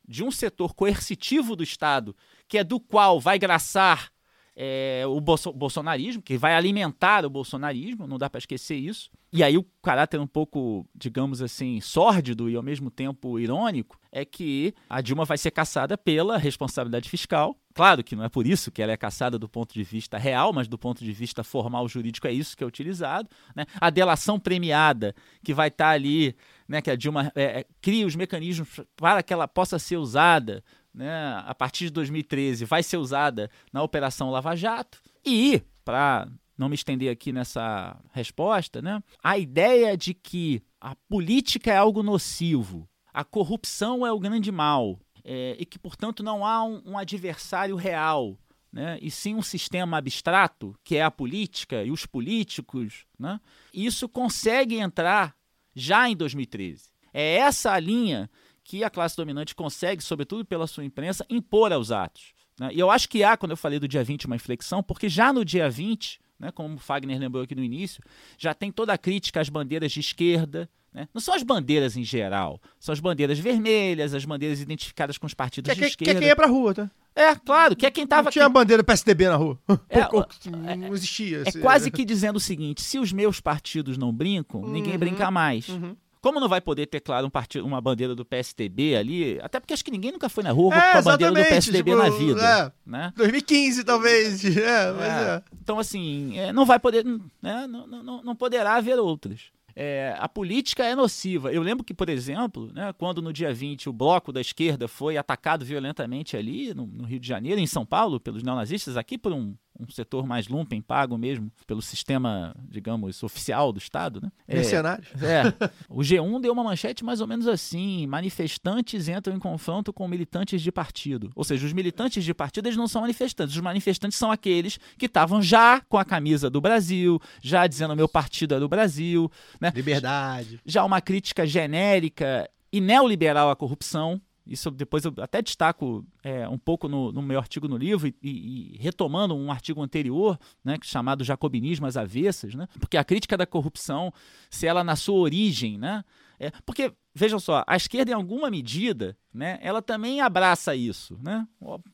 de 0.08 0.24
um 0.24 0.32
setor 0.32 0.74
coercitivo 0.74 1.56
do 1.56 1.64
Estado, 1.64 2.16
que 2.48 2.58
é 2.58 2.64
do 2.64 2.80
qual 2.80 3.20
vai 3.20 3.38
graçar 3.38 4.12
é, 4.60 5.04
o 5.06 5.22
bolso 5.22 5.54
bolsonarismo, 5.54 6.22
que 6.22 6.36
vai 6.36 6.56
alimentar 6.56 7.24
o 7.24 7.30
bolsonarismo, 7.30 8.08
não 8.08 8.18
dá 8.18 8.28
para 8.28 8.40
esquecer 8.40 8.76
isso. 8.76 9.12
E 9.32 9.44
aí 9.44 9.56
o 9.56 9.64
caráter 9.84 10.20
um 10.20 10.26
pouco, 10.26 10.88
digamos 10.96 11.44
assim, 11.44 11.80
sórdido 11.80 12.50
e 12.50 12.56
ao 12.56 12.64
mesmo 12.64 12.90
tempo 12.90 13.38
irônico 13.38 14.00
é 14.12 14.26
que 14.26 14.74
a 14.90 15.00
Dilma 15.00 15.26
vai 15.26 15.38
ser 15.38 15.52
caçada 15.52 15.96
pela 15.96 16.38
responsabilidade 16.38 17.08
fiscal. 17.08 17.56
Claro 17.76 18.04
que 18.04 18.16
não 18.16 18.24
é 18.24 18.30
por 18.30 18.48
isso 18.48 18.72
que 18.72 18.82
ela 18.82 18.92
é 18.92 18.98
caçada 18.98 19.38
do 19.38 19.48
ponto 19.48 19.76
de 19.76 19.84
vista 19.84 20.18
real, 20.18 20.52
mas 20.52 20.68
do 20.68 20.78
ponto 20.78 21.04
de 21.04 21.12
vista 21.12 21.44
formal 21.44 21.88
jurídico 21.88 22.26
é 22.26 22.32
isso 22.32 22.58
que 22.58 22.64
é 22.64 22.68
utilizado. 22.68 23.30
Né? 23.56 23.66
A 23.80 23.92
delação 23.92 24.40
premiada 24.40 25.14
que 25.44 25.54
vai 25.54 25.68
estar 25.68 25.90
tá 25.90 25.92
ali, 25.92 26.36
né, 26.68 26.82
que 26.82 26.90
a 26.90 26.96
Dilma 26.96 27.32
é, 27.36 27.64
cria 27.80 28.08
os 28.08 28.16
mecanismos 28.16 28.82
para 28.96 29.22
que 29.22 29.32
ela 29.32 29.48
possa 29.48 29.78
ser 29.78 29.98
usada 29.98 30.64
né, 30.98 31.44
a 31.46 31.54
partir 31.54 31.86
de 31.86 31.92
2013, 31.92 32.66
vai 32.66 32.82
ser 32.82 32.98
usada 32.98 33.52
na 33.72 33.84
Operação 33.84 34.32
Lava 34.32 34.56
Jato. 34.56 35.00
E, 35.24 35.62
para 35.86 36.28
não 36.58 36.68
me 36.68 36.74
estender 36.74 37.12
aqui 37.12 37.32
nessa 37.32 37.96
resposta, 38.12 38.82
né, 38.82 39.02
a 39.24 39.38
ideia 39.38 39.96
de 39.96 40.16
que 40.16 40.64
a 40.82 40.96
política 41.08 41.72
é 41.72 41.78
algo 41.78 42.02
nocivo, 42.02 42.90
a 43.14 43.24
corrupção 43.24 44.06
é 44.06 44.12
o 44.12 44.20
grande 44.20 44.52
mal, 44.52 45.00
é, 45.24 45.56
e 45.60 45.66
que, 45.66 45.78
portanto, 45.78 46.24
não 46.24 46.44
há 46.44 46.64
um, 46.64 46.82
um 46.84 46.98
adversário 46.98 47.76
real. 47.76 48.36
Né, 48.70 49.00
e 49.02 49.10
sim 49.10 49.34
um 49.34 49.42
sistema 49.42 49.98
abstrato, 49.98 50.76
que 50.84 50.98
é 50.98 51.02
a 51.02 51.10
política 51.10 51.84
e 51.84 51.90
os 51.90 52.06
políticos, 52.06 53.06
né, 53.18 53.40
isso 53.74 54.10
consegue 54.10 54.76
entrar 54.76 55.36
já 55.74 56.10
em 56.10 56.16
2013. 56.16 56.92
É 57.14 57.38
essa 57.38 57.72
a 57.72 57.80
linha 57.80 58.30
que 58.68 58.84
a 58.84 58.90
classe 58.90 59.16
dominante 59.16 59.56
consegue, 59.56 60.04
sobretudo 60.04 60.44
pela 60.44 60.68
sua 60.68 60.84
imprensa, 60.84 61.26
impor 61.30 61.72
aos 61.72 61.90
atos. 61.90 62.34
Né? 62.60 62.70
E 62.74 62.80
eu 62.80 62.92
acho 62.92 63.08
que 63.08 63.24
há, 63.24 63.38
quando 63.38 63.52
eu 63.52 63.58
falei 63.58 63.80
do 63.80 63.88
dia 63.88 64.04
20, 64.04 64.26
uma 64.26 64.36
inflexão, 64.36 64.84
porque 64.84 65.08
já 65.08 65.32
no 65.32 65.46
dia 65.46 65.70
20, 65.70 66.20
né, 66.38 66.52
como 66.52 66.76
o 66.76 66.78
Fagner 66.78 67.18
lembrou 67.18 67.44
aqui 67.46 67.56
no 67.56 67.64
início, 67.64 68.04
já 68.38 68.54
tem 68.54 68.70
toda 68.70 68.92
a 68.92 68.98
crítica 68.98 69.40
às 69.40 69.48
bandeiras 69.48 69.90
de 69.94 70.02
esquerda. 70.02 70.70
Né? 70.94 71.08
Não 71.14 71.22
são 71.22 71.34
as 71.34 71.44
bandeiras 71.44 71.96
em 71.96 72.04
geral, 72.04 72.62
são 72.78 72.92
as 72.92 73.00
bandeiras 73.00 73.40
vermelhas, 73.40 74.14
as 74.14 74.26
bandeiras 74.26 74.60
identificadas 74.60 75.18
com 75.18 75.26
os 75.26 75.34
partidos 75.34 75.70
que, 75.70 75.76
de 75.76 75.82
que, 75.82 75.88
esquerda. 75.88 76.12
Que 76.12 76.18
é 76.18 76.20
quem 76.20 76.28
ia 76.28 76.36
pra 76.36 76.48
rua, 76.48 76.74
tá? 76.74 76.92
É, 77.16 77.34
claro, 77.36 77.74
que 77.74 77.86
é 77.86 77.90
quem 77.90 78.06
tava. 78.06 78.24
Não 78.24 78.32
tinha 78.32 78.46
a 78.46 78.50
bandeira 78.50 78.84
PSDB 78.84 79.30
na 79.30 79.38
rua. 79.38 79.58
É, 79.90 80.76
não 80.76 80.94
existia. 80.94 81.38
É 81.38 81.50
esse- 81.50 81.60
quase 81.62 81.90
que 81.90 82.04
dizendo 82.04 82.36
o 82.36 82.40
seguinte: 82.40 82.82
se 82.82 83.00
os 83.00 83.12
meus 83.14 83.40
partidos 83.40 83.98
não 83.98 84.12
brincam, 84.12 84.62
ninguém 84.68 84.98
brinca 84.98 85.32
mais. 85.32 85.70
Uhum. 85.70 85.96
Como 86.22 86.40
não 86.40 86.50
vai 86.50 86.62
poder 86.62 86.86
ter, 86.88 87.00
claro, 87.00 87.28
um 87.28 87.30
partido, 87.30 87.66
uma 87.66 87.80
bandeira 87.82 88.16
do 88.16 88.26
PSDB 88.26 88.96
ali, 88.96 89.40
até 89.42 89.60
porque 89.60 89.74
acho 89.74 89.84
que 89.86 89.92
ninguém 89.92 90.12
nunca 90.12 90.30
foi 90.30 90.44
na 90.44 90.52
rua 90.52 90.76
É, 90.76 90.92
com 90.94 90.98
a 90.98 91.02
bandeira 91.02 91.34
do 91.34 91.44
PSDB 91.44 91.92
tipo, 91.92 92.04
na 92.04 92.10
vida. 92.10 92.74
é. 92.86 92.90
Né? 92.90 93.14
2015, 93.16 93.84
talvez. 93.84 94.44
É, 94.58 94.92
mas 94.92 95.08
É. 95.08 95.36
é. 95.36 95.44
Então, 95.62 95.80
assim, 95.80 96.38
é, 96.38 96.52
não 96.52 96.66
vai 96.66 96.80
poder, 96.80 97.06
né, 97.42 97.68
não, 97.68 97.86
não, 97.88 98.24
não 98.24 98.36
poderá 98.36 98.76
haver 98.76 98.98
outras. 99.00 99.52
É, 99.80 100.16
a 100.18 100.28
política 100.28 100.84
é 100.84 100.96
nociva. 100.96 101.54
Eu 101.54 101.62
lembro 101.62 101.84
que, 101.84 101.94
por 101.94 102.10
exemplo, 102.10 102.72
né, 102.74 102.92
quando 102.98 103.22
no 103.22 103.32
dia 103.32 103.54
20 103.54 103.88
o 103.88 103.94
bloco 103.94 104.32
da 104.34 104.42
esquerda 104.42 104.88
foi 104.88 105.18
atacado 105.18 105.64
violentamente 105.64 106.36
ali 106.36 106.74
no, 106.74 106.88
no 106.88 107.04
Rio 107.06 107.20
de 107.20 107.28
Janeiro, 107.28 107.62
em 107.62 107.68
São 107.68 107.86
Paulo, 107.86 108.20
pelos 108.20 108.42
neonazistas, 108.42 108.98
aqui 108.98 109.20
por 109.20 109.32
um, 109.32 109.54
um 109.80 109.90
setor 109.90 110.26
mais 110.26 110.48
lumpen, 110.48 110.82
pago 110.82 111.18
mesmo, 111.18 111.52
pelo 111.66 111.82
sistema, 111.82 112.56
digamos, 112.70 113.22
oficial 113.24 113.72
do 113.72 113.80
Estado, 113.80 114.22
né? 114.22 114.32
É, 114.48 114.56
Mercenários. 114.56 115.08
é. 115.22 115.44
O 115.90 116.00
G1 116.00 116.42
deu 116.42 116.54
uma 116.54 116.64
manchete 116.64 117.04
mais 117.04 117.22
ou 117.22 117.28
menos 117.28 117.48
assim: 117.48 118.06
manifestantes 118.08 119.08
entram 119.08 119.36
em 119.36 119.40
confronto 119.40 119.94
com 119.94 120.08
militantes 120.08 120.62
de 120.62 120.72
partido. 120.72 121.32
Ou 121.36 121.44
seja, 121.44 121.66
os 121.66 121.74
militantes 121.74 122.24
de 122.24 122.34
partido 122.34 122.68
eles 122.68 122.78
não 122.78 122.88
são 122.88 123.02
manifestantes. 123.02 123.56
Os 123.56 123.62
manifestantes 123.62 124.18
são 124.18 124.32
aqueles 124.32 124.80
que 124.98 125.06
estavam 125.06 125.42
já 125.42 125.82
com 125.82 125.98
a 125.98 126.06
camisa 126.06 126.50
do 126.50 126.62
Brasil, 126.62 127.20
já 127.42 127.68
dizendo 127.68 127.96
meu 127.96 128.08
partido 128.08 128.56
é 128.56 128.60
do 128.60 128.68
Brasil, 128.68 129.32
né? 129.60 129.72
Liberdade. 129.76 130.60
já 130.66 130.84
uma 130.84 131.02
crítica 131.02 131.46
genérica 131.46 132.50
e 132.72 132.82
neoliberal 132.82 133.50
à 133.50 133.56
corrupção. 133.56 134.22
Isso 134.48 134.72
depois 134.72 135.04
eu 135.06 135.14
até 135.20 135.42
destaco 135.42 136.06
é, 136.24 136.48
um 136.48 136.58
pouco 136.58 136.88
no, 136.88 137.12
no 137.12 137.22
meu 137.22 137.38
artigo 137.40 137.68
no 137.68 137.78
livro 137.78 138.08
e, 138.08 138.16
e- 138.24 138.78
retomando 138.80 139.36
um 139.36 139.52
artigo 139.52 139.82
anterior, 139.82 140.40
né, 140.64 140.78
chamado 140.84 141.24
Jacobinismo 141.24 141.86
às 141.86 141.98
Avessas, 141.98 142.56
né, 142.56 142.68
porque 142.80 142.98
a 142.98 143.04
crítica 143.04 143.36
da 143.38 143.46
corrupção, 143.46 144.14
se 144.50 144.66
ela 144.68 144.84
na 144.84 144.96
sua 144.96 145.18
origem, 145.20 145.78
né, 145.78 146.04
é, 146.40 146.52
porque 146.66 146.94
vejam 147.14 147.40
só, 147.40 147.64
a 147.68 147.76
esquerda 147.76 148.12
em 148.12 148.14
alguma 148.14 148.50
medida, 148.52 149.18
né, 149.34 149.58
ela 149.62 149.82
também 149.82 150.22
abraça 150.22 150.76
isso, 150.76 151.18
né, 151.22 151.48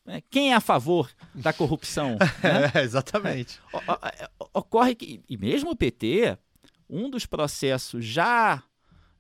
é, 0.08 0.22
quem 0.30 0.52
é 0.52 0.56
a 0.56 0.60
favor 0.62 1.10
da 1.34 1.52
corrupção, 1.54 2.18
né? 2.44 2.72
É, 2.76 2.82
exatamente. 2.84 3.60
O- 3.72 3.78
o- 3.78 4.46
o- 4.46 4.60
ocorre 4.60 4.96
que, 4.96 5.22
e 5.30 5.38
mesmo 5.38 5.72
o 5.72 5.76
PT, 5.76 6.38
um 6.90 7.10
dos 7.10 7.26
processos 7.26 8.04
já 8.06 8.62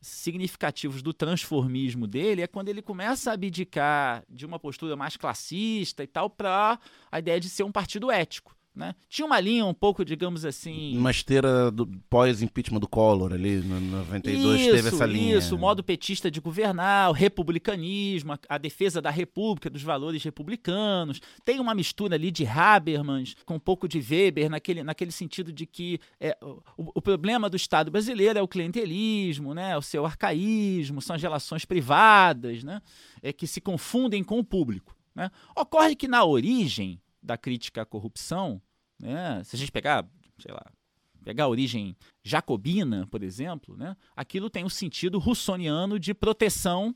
significativos 0.04 1.01
do 1.01 1.14
transformismo 1.14 2.06
dele 2.06 2.41
é 2.41 2.47
quando 2.47 2.70
ele 2.70 2.82
começa 2.82 3.32
a 3.32 3.34
abdicar 3.34 4.24
de 4.30 4.45
uma 4.45 4.60
postura 4.60 4.95
mais 4.95 5.18
classista 5.18 6.04
e 6.04 6.08
tal 6.08 6.30
para 6.30 6.80
a 7.12 7.20
ideia 7.20 7.39
de 7.39 7.49
ser 7.49 7.64
um 7.64 7.72
partido 7.72 8.12
ético. 8.12 8.56
Né? 8.76 8.95
Tinha 9.07 9.26
uma 9.26 9.39
linha 9.39 9.63
um 9.67 9.74
pouco, 9.74 10.03
digamos 10.03 10.45
assim. 10.45 10.97
Uma 10.97 11.11
esteira 11.11 11.69
do 11.69 11.86
pós-impeachment 12.09 12.80
do 12.80 12.88
Collor 12.88 13.32
ali, 13.32 13.57
no 13.57 13.80
92, 13.80 14.61
isso, 14.61 14.71
teve 14.71 14.88
essa 14.88 15.05
linha. 15.05 15.38
Isso, 15.38 15.55
o 15.55 15.59
modo 15.59 15.84
petista 15.84 16.32
de 16.32 16.41
governar, 16.41 17.11
o 17.11 17.13
republicanismo, 17.13 18.34
a, 18.34 18.39
a 18.49 18.57
defesa 18.57 18.99
da 18.99 19.11
república, 19.11 19.69
dos 19.69 19.84
valores 19.84 20.24
republicanos. 20.24 21.21
Tem 21.45 21.59
uma 21.59 21.76
mistura 21.76 22.15
ali 22.15 22.32
de 22.32 22.47
Habermas 22.47 23.36
com 23.45 23.55
um 23.55 23.59
pouco 23.59 23.88
de 23.88 23.99
Weber, 23.99 24.49
naquele, 24.49 24.82
naquele 24.82 25.11
sentido 25.11 25.53
de 25.53 25.67
que 25.67 25.99
é, 26.19 26.36
o, 26.41 26.93
o 26.95 27.01
problema 27.01 27.47
do 27.51 27.55
Estado 27.55 27.91
brasileiro 27.91 28.39
é 28.39 28.41
o 28.41 28.47
clientelismo, 28.47 29.53
né, 29.53 29.78
o 29.78 29.84
seu 29.84 30.03
arcaísmo, 30.03 30.99
são 30.99 31.15
as 31.15 31.21
relações 31.21 31.63
privadas, 31.63 32.63
né, 32.63 32.82
é, 33.21 33.32
que 33.32 33.45
se 33.45 33.61
confundem 33.61 34.24
com 34.24 34.39
o 34.39 34.43
público. 34.43 34.95
Né? 35.13 35.30
Ocorre 35.55 35.95
que 35.95 36.07
na 36.07 36.26
origem 36.26 36.99
da 37.24 37.38
crítica 37.38 37.82
à 37.82 37.86
corrupção, 37.86 38.61
né, 38.99 39.41
se 39.43 39.55
a 39.55 39.59
gente 39.59 39.71
pegar, 39.71 40.05
sei 40.38 40.51
lá, 40.51 40.65
pegar 41.24 41.45
a 41.45 41.47
origem 41.47 41.95
jacobina, 42.24 43.07
por 43.07 43.24
exemplo, 43.24 43.78
né, 43.78 43.95
aquilo 44.15 44.49
tem 44.49 44.65
um 44.65 44.69
sentido 44.69 45.17
russoniano 45.19 45.97
de 45.97 46.13
proteção 46.13 46.93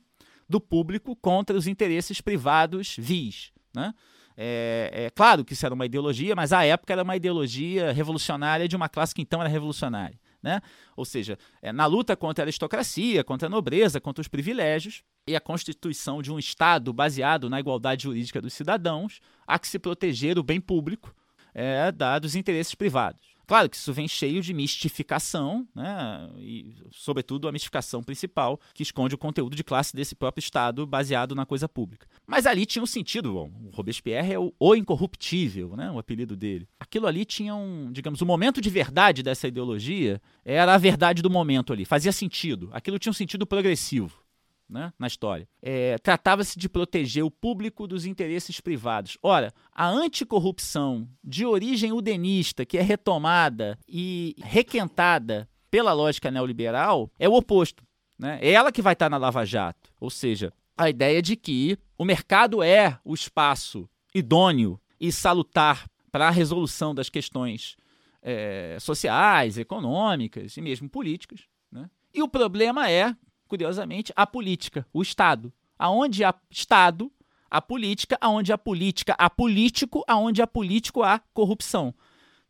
do 0.49 0.59
público 0.59 1.15
contra 1.15 1.57
os 1.57 1.67
interesses 1.67 2.21
privados 2.21 2.95
vis. 2.97 3.51
Né? 3.73 3.93
É, 4.35 5.05
é 5.05 5.09
claro 5.09 5.43
que 5.43 5.53
isso 5.53 5.65
era 5.65 5.75
uma 5.75 5.85
ideologia, 5.85 6.35
mas 6.35 6.53
à 6.53 6.63
época 6.63 6.93
era 6.93 7.03
uma 7.03 7.15
ideologia 7.15 7.91
revolucionária 7.91 8.67
de 8.67 8.75
uma 8.75 8.87
classe 8.87 9.13
que 9.13 9.21
então 9.21 9.41
era 9.41 9.49
revolucionária. 9.49 10.19
Né? 10.47 10.61
Ou 10.95 11.03
seja, 11.03 11.37
é, 11.61 11.73
na 11.73 11.85
luta 11.85 12.15
contra 12.15 12.41
a 12.41 12.45
aristocracia, 12.45 13.21
contra 13.21 13.47
a 13.47 13.49
nobreza, 13.49 13.99
contra 13.99 14.21
os 14.21 14.29
privilégios, 14.29 15.03
e 15.27 15.35
a 15.35 15.41
constituição 15.41 16.21
de 16.21 16.31
um 16.31 16.39
Estado 16.39 16.93
baseado 16.93 17.49
na 17.49 17.59
igualdade 17.59 18.03
jurídica 18.03 18.41
dos 18.41 18.53
cidadãos, 18.53 19.19
há 19.45 19.59
que 19.59 19.67
se 19.67 19.77
proteger 19.77 20.39
o 20.39 20.43
bem 20.43 20.61
público 20.61 21.13
é, 21.53 21.91
da, 21.91 22.17
dos 22.17 22.33
interesses 22.33 22.73
privados. 22.73 23.36
Claro 23.47 23.69
que 23.69 23.77
isso 23.77 23.93
vem 23.93 24.09
cheio 24.09 24.41
de 24.41 24.53
mistificação, 24.53 25.65
né? 25.73 26.29
e, 26.37 26.75
sobretudo, 26.91 27.47
a 27.47 27.51
mistificação 27.51 28.03
principal, 28.03 28.59
que 28.73 28.83
esconde 28.83 29.15
o 29.15 29.17
conteúdo 29.17 29.55
de 29.55 29.63
classe 29.63 29.95
desse 29.95 30.13
próprio 30.13 30.41
Estado 30.41 30.85
baseado 30.85 31.33
na 31.33 31.45
coisa 31.45 31.67
pública. 31.69 32.05
Mas 32.27 32.45
ali 32.45 32.65
tinha 32.65 32.83
um 32.83 32.85
sentido, 32.85 33.31
bom, 33.31 33.49
o 33.63 33.69
Robespierre 33.73 34.33
é 34.33 34.39
o, 34.39 34.53
o 34.59 34.75
incorruptível, 34.75 35.77
né? 35.77 35.89
o 35.89 35.97
apelido 35.97 36.35
dele. 36.35 36.67
Aquilo 36.77 37.07
ali 37.07 37.23
tinha 37.23 37.55
um, 37.55 37.89
digamos, 37.89 38.21
o 38.21 38.25
momento 38.25 38.59
de 38.59 38.69
verdade 38.69 39.23
dessa 39.23 39.47
ideologia 39.47 40.21
era 40.43 40.73
a 40.73 40.77
verdade 40.77 41.21
do 41.21 41.29
momento 41.29 41.71
ali, 41.71 41.85
fazia 41.85 42.11
sentido. 42.11 42.69
Aquilo 42.73 42.99
tinha 42.99 43.11
um 43.11 43.13
sentido 43.13 43.47
progressivo 43.47 44.26
né, 44.69 44.93
na 44.97 45.07
história. 45.07 45.47
É, 45.61 45.97
Tratava-se 45.97 46.57
de 46.57 46.67
proteger 46.67 47.23
o 47.23 47.31
público 47.31 47.87
dos 47.87 48.05
interesses 48.05 48.59
privados. 48.59 49.17
Ora, 49.21 49.53
a 49.71 49.87
anticorrupção 49.87 51.07
de 51.23 51.45
origem 51.45 51.91
udenista, 51.91 52.65
que 52.65 52.77
é 52.77 52.81
retomada 52.81 53.77
e 53.87 54.35
requentada 54.43 55.49
pela 55.69 55.93
lógica 55.93 56.31
neoliberal, 56.31 57.11
é 57.19 57.27
o 57.27 57.33
oposto. 57.33 57.83
Né? 58.17 58.39
É 58.41 58.51
ela 58.51 58.71
que 58.71 58.81
vai 58.81 58.93
estar 58.93 59.09
na 59.09 59.17
Lava 59.17 59.45
Jato. 59.45 59.91
Ou 59.99 60.09
seja, 60.09 60.51
a 60.77 60.89
ideia 60.89 61.21
de 61.21 61.35
que 61.35 61.77
o 61.97 62.05
mercado 62.05 62.61
é 62.61 62.99
o 63.03 63.13
espaço 63.13 63.89
idôneo 64.13 64.79
e 64.99 65.11
salutar 65.11 65.87
para 66.11 66.27
a 66.27 66.31
resolução 66.31 66.95
das 66.95 67.09
questões 67.09 67.75
é, 68.21 68.77
sociais, 68.79 69.57
econômicas 69.57 70.57
e 70.57 70.61
mesmo 70.61 70.89
políticas. 70.89 71.41
Né? 71.71 71.89
E 72.13 72.21
o 72.21 72.27
problema 72.27 72.89
é, 72.89 73.15
curiosamente, 73.47 74.13
a 74.15 74.27
política, 74.27 74.85
o 74.93 75.01
Estado. 75.01 75.51
Aonde 75.79 76.23
há 76.23 76.33
Estado, 76.49 77.11
há 77.49 77.61
política, 77.61 78.17
aonde 78.19 78.51
há 78.51 78.57
política, 78.57 79.15
há 79.17 79.29
político, 79.29 80.03
aonde 80.07 80.41
há 80.41 80.47
político, 80.47 81.03
há 81.03 81.19
corrupção. 81.33 81.93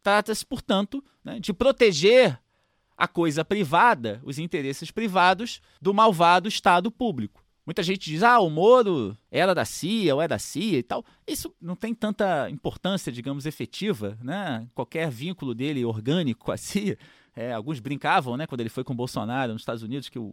Trata-se, 0.02 0.46
portanto, 0.46 1.04
né, 1.24 1.40
de 1.40 1.54
proteger 1.54 2.40
a 2.98 3.08
coisa 3.08 3.46
privada, 3.46 4.20
os 4.24 4.40
interesses 4.40 4.90
privados, 4.90 5.62
do 5.82 5.94
malvado 5.94 6.48
Estado 6.48 6.90
público. 6.90 7.46
Muita 7.68 7.84
gente 7.84 8.10
diz, 8.10 8.24
ah, 8.24 8.40
o 8.40 8.50
Moro 8.50 9.16
era 9.30 9.54
da 9.54 9.66
CIA 9.66 10.16
ou 10.16 10.22
é 10.22 10.28
da 10.28 10.40
CIA 10.40 10.80
e 10.80 10.84
tal. 10.84 11.04
Isso 11.28 11.54
não 11.62 11.76
tem 11.76 11.94
tanta 11.94 12.50
importância, 12.50 13.12
digamos, 13.12 13.46
efetiva, 13.46 14.18
né? 14.24 14.66
Qualquer 14.74 15.12
vínculo 15.12 15.54
dele 15.54 15.84
orgânico 15.84 16.46
com 16.46 16.52
a 16.54 16.56
CIA. 16.58 16.98
É, 17.40 17.54
alguns 17.54 17.80
brincavam, 17.80 18.36
né, 18.36 18.48
quando 18.48 18.62
ele 18.62 18.70
foi 18.70 18.84
com 18.84 18.94
o 18.94 18.96
Bolsonaro 18.96 19.54
nos 19.54 19.62
Estados 19.62 19.84
Unidos, 19.84 20.10
que 20.10 20.18
o, 20.18 20.24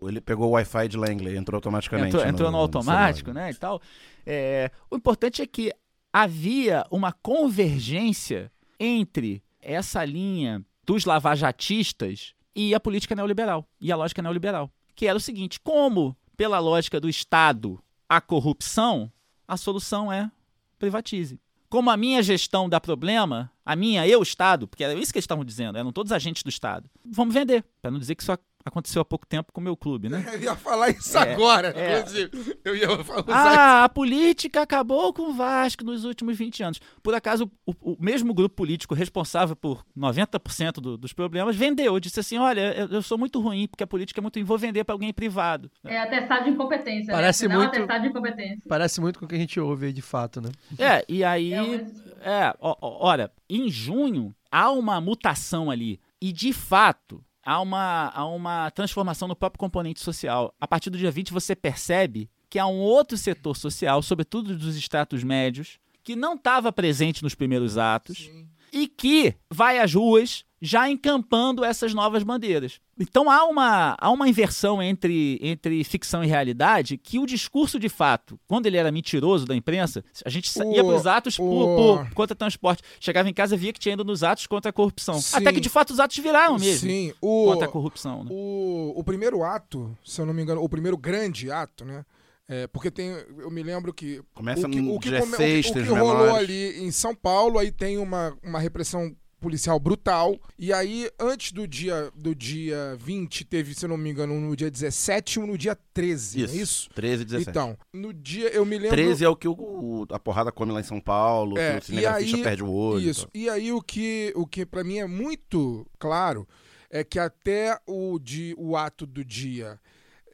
o, 0.00 0.08
Ele 0.08 0.22
pegou 0.22 0.48
o 0.48 0.50
Wi-Fi 0.52 0.88
de 0.88 0.96
Langley, 0.96 1.36
entrou 1.36 1.58
automaticamente. 1.58 2.16
entrou, 2.16 2.26
entrou 2.26 2.50
no, 2.50 2.56
automático, 2.56 3.28
celular. 3.28 3.44
né, 3.44 3.50
e 3.50 3.54
tal. 3.54 3.82
É, 4.24 4.70
o 4.90 4.96
importante 4.96 5.42
é 5.42 5.46
que 5.46 5.70
havia 6.10 6.86
uma 6.90 7.12
convergência 7.12 8.50
entre 8.78 9.42
essa 9.60 10.02
linha 10.02 10.64
dos 10.86 11.04
lavajatistas 11.04 12.34
e 12.56 12.74
a 12.74 12.80
política 12.80 13.14
neoliberal, 13.14 13.68
e 13.78 13.92
a 13.92 13.96
lógica 13.96 14.22
neoliberal, 14.22 14.72
que 14.96 15.06
era 15.06 15.18
o 15.18 15.20
seguinte, 15.20 15.60
como, 15.60 16.16
pela 16.38 16.58
lógica 16.58 16.98
do 16.98 17.08
Estado, 17.10 17.78
a 18.08 18.18
corrupção, 18.18 19.12
a 19.46 19.58
solução 19.58 20.10
é 20.10 20.30
privatize. 20.78 21.38
Como 21.68 21.90
a 21.90 21.98
minha 21.98 22.22
gestão 22.22 22.66
dá 22.66 22.80
problema, 22.80 23.52
a 23.70 23.76
minha, 23.76 24.04
eu, 24.04 24.20
Estado, 24.20 24.66
porque 24.66 24.82
era 24.82 24.94
isso 24.94 25.12
que 25.12 25.18
eles 25.18 25.22
estavam 25.22 25.44
dizendo, 25.44 25.78
eram 25.78 25.92
todos 25.92 26.10
agentes 26.10 26.42
do 26.42 26.48
Estado, 26.48 26.90
vamos 27.04 27.32
vender, 27.32 27.64
para 27.80 27.88
não 27.88 28.00
dizer 28.00 28.16
que 28.16 28.22
isso 28.22 28.32
aconteceu 28.64 29.00
há 29.02 29.04
pouco 29.04 29.26
tempo 29.26 29.52
com 29.52 29.60
o 29.60 29.64
meu 29.64 29.76
clube, 29.76 30.08
né? 30.08 30.24
Eu 30.34 30.40
ia 30.42 30.54
falar 30.56 30.90
isso 30.90 31.16
É, 31.16 31.32
agora. 31.32 31.68
é. 31.76 31.98
inclusive. 32.00 32.58
Eu 32.64 32.76
ia 32.76 33.04
falar 33.04 33.24
Ah, 33.28 33.84
a 33.84 33.88
política 33.88 34.62
acabou 34.62 35.12
com 35.12 35.30
o 35.30 35.32
Vasco 35.32 35.84
nos 35.84 36.04
últimos 36.04 36.36
20 36.36 36.62
anos. 36.62 36.80
Por 37.02 37.14
acaso, 37.14 37.50
o, 37.66 37.72
o 37.92 37.96
mesmo 37.98 38.34
grupo 38.34 38.54
político 38.56 38.94
responsável 38.94 39.56
por 39.56 39.84
90% 39.96 40.72
do- 40.74 40.96
dos 40.98 41.12
problemas 41.12 41.56
vendeu, 41.56 41.98
disse 41.98 42.20
assim: 42.20 42.38
olha, 42.38 42.74
eu, 42.76 42.86
eu 42.88 43.02
sou 43.02 43.16
muito 43.18 43.40
ruim, 43.40 43.66
porque 43.66 43.82
a 43.84 43.86
política 43.86 44.20
é 44.20 44.22
muito 44.22 44.36
ruim, 44.36 44.44
vou 44.44 44.58
vender 44.58 44.84
para 44.84 44.94
alguém 44.94 45.12
privado. 45.12 45.70
É 45.84 45.98
atestado 46.00 46.44
de 46.44 46.50
incompetência. 46.50 47.12
Parece 47.12 47.48
né? 47.48 47.56
Muito- 47.56 47.68
atestado 47.76 48.02
de 48.02 48.08
incompetência. 48.08 48.62
Parece 48.68 49.00
muito 49.00 49.18
com 49.18 49.24
o 49.24 49.28
que 49.28 49.34
a 49.34 49.38
gente 49.38 49.58
ouve 49.58 49.86
aí 49.86 49.92
de 49.92 50.02
fato, 50.02 50.40
né? 50.40 50.50
É, 50.78 51.04
e 51.08 51.24
aí. 51.24 51.52
É. 51.54 51.86
É, 52.22 52.54
ó, 52.60 52.76
ó, 52.80 53.06
olha, 53.08 53.30
em 53.48 53.70
junho 53.70 54.34
há 54.50 54.70
uma 54.70 55.00
mutação 55.00 55.70
ali. 55.70 55.98
E 56.20 56.32
de 56.32 56.52
fato, 56.52 57.24
há 57.50 57.60
uma, 57.60 58.12
há 58.14 58.24
uma 58.26 58.70
transformação 58.70 59.26
no 59.26 59.34
próprio 59.34 59.58
componente 59.58 59.98
social. 59.98 60.54
A 60.60 60.68
partir 60.68 60.88
do 60.88 60.96
dia 60.96 61.10
20, 61.10 61.32
você 61.32 61.56
percebe 61.56 62.30
que 62.48 62.60
há 62.60 62.66
um 62.66 62.78
outro 62.78 63.18
setor 63.18 63.56
social, 63.56 64.00
sobretudo 64.02 64.56
dos 64.56 64.76
estratos 64.76 65.24
médios, 65.24 65.80
que 66.04 66.14
não 66.14 66.34
estava 66.34 66.72
presente 66.72 67.24
nos 67.24 67.34
primeiros 67.34 67.76
atos 67.76 68.30
e 68.72 68.86
que 68.86 69.34
vai 69.50 69.80
às 69.80 69.92
ruas 69.92 70.44
já 70.62 70.90
encampando 70.90 71.64
essas 71.64 71.94
novas 71.94 72.22
bandeiras. 72.22 72.80
Então 72.98 73.30
há 73.30 73.44
uma, 73.46 73.96
há 73.98 74.10
uma 74.10 74.28
inversão 74.28 74.82
entre, 74.82 75.38
entre 75.42 75.82
ficção 75.84 76.22
e 76.22 76.26
realidade 76.26 76.98
que 76.98 77.18
o 77.18 77.24
discurso 77.24 77.78
de 77.80 77.88
fato, 77.88 78.38
quando 78.46 78.66
ele 78.66 78.76
era 78.76 78.92
mentiroso 78.92 79.46
da 79.46 79.56
imprensa, 79.56 80.04
a 80.22 80.28
gente 80.28 80.50
sa- 80.50 80.64
ia 80.66 80.82
O- 80.84 80.86
para 80.88 80.96
os 80.96 81.06
atos 81.06 81.36
por, 81.38 81.44
o- 81.46 81.76
por 82.04 82.10
contra 82.14 82.36
transporte. 82.36 82.82
Chegava 83.00 83.28
em 83.30 83.32
casa 83.32 83.56
via 83.56 83.72
que 83.72 83.80
tinha 83.80 83.94
ido 83.94 84.04
nos 84.04 84.22
atos 84.22 84.46
contra 84.46 84.68
a 84.68 84.72
corrupção. 84.72 85.18
Sim. 85.20 85.36
Até 85.38 85.50
que 85.52 85.60
de 85.60 85.70
fato 85.70 85.90
os 85.94 86.00
atos 86.00 86.18
viraram 86.18 86.58
mesmo 86.58 86.88
Sim, 86.90 87.12
o, 87.22 87.46
contra 87.46 87.66
a 87.66 87.70
corrupção. 87.70 88.24
Né? 88.24 88.30
o, 88.30 88.92
o 88.96 89.02
primeiro 89.02 89.42
ato, 89.42 89.96
se 90.04 90.20
eu 90.20 90.26
não 90.26 90.34
me 90.34 90.42
engano, 90.42 90.62
o 90.62 90.68
primeiro 90.68 90.96
grande 90.98 91.50
ato, 91.50 91.84
né? 91.86 92.04
É, 92.52 92.66
porque 92.66 92.90
tem, 92.90 93.10
eu 93.38 93.48
me 93.48 93.62
lembro 93.62 93.94
que 93.94 94.20
Começa 94.34 94.66
o 94.66 94.70
que, 94.70 94.80
no 94.80 94.96
o 94.96 94.98
que, 95.00 95.08
dia 95.08 95.20
come- 95.20 95.34
o 95.34 95.36
que- 95.36 95.42
6, 95.62 95.70
o 95.70 95.72
que 95.72 95.80
rolou 95.84 96.34
ali 96.34 96.80
em 96.84 96.90
São 96.90 97.14
Paulo, 97.14 97.58
aí 97.60 97.70
tem 97.70 97.96
uma, 97.96 98.36
uma 98.42 98.58
repressão 98.58 99.14
policial 99.40 99.80
brutal. 99.80 100.38
E 100.58 100.72
aí, 100.72 101.10
antes 101.18 101.52
do 101.52 101.66
dia, 101.66 102.10
do 102.14 102.34
dia 102.34 102.96
20, 103.00 103.44
teve, 103.44 103.74
se 103.74 103.84
eu 103.84 103.88
não 103.88 103.96
me 103.96 104.10
engano, 104.10 104.32
um 104.34 104.40
no 104.40 104.54
dia 104.54 104.70
17 104.70 105.34
e 105.34 105.42
um 105.42 105.46
no 105.46 105.58
dia 105.58 105.76
13, 105.94 106.42
Isso. 106.42 106.54
é 106.54 106.56
isso? 106.62 106.90
13 106.94 107.22
e 107.22 107.24
17. 107.24 107.50
Então, 107.50 107.76
no 107.92 108.12
dia, 108.12 108.48
eu 108.50 108.64
me 108.64 108.76
lembro... 108.78 108.96
13 108.96 109.24
é 109.24 109.28
o 109.28 109.34
que 109.34 109.48
o, 109.48 109.52
o- 109.52 110.06
a 110.10 110.18
porrada 110.18 110.52
come 110.52 110.70
lá 110.72 110.80
em 110.80 110.84
São 110.84 111.00
Paulo, 111.00 111.58
É, 111.58 111.72
que 111.72 111.76
o 111.76 111.78
e 111.78 111.84
cinegrafista 111.86 112.36
aí- 112.36 112.42
perde 112.42 112.62
o 112.62 112.70
olho. 112.70 113.00
Isso. 113.08 113.28
e 113.34 113.44
E 113.44 113.48
aí 113.48 113.72
o 113.72 113.80
que, 113.82 114.32
o 114.36 114.46
que 114.46 114.64
para 114.66 114.84
mim 114.84 114.98
é 114.98 115.06
muito 115.06 115.86
claro 115.98 116.46
é 116.90 117.02
que 117.02 117.18
até 117.18 117.78
o, 117.86 118.18
di, 118.18 118.54
o 118.58 118.76
ato 118.76 119.06
do 119.06 119.24
dia 119.24 119.78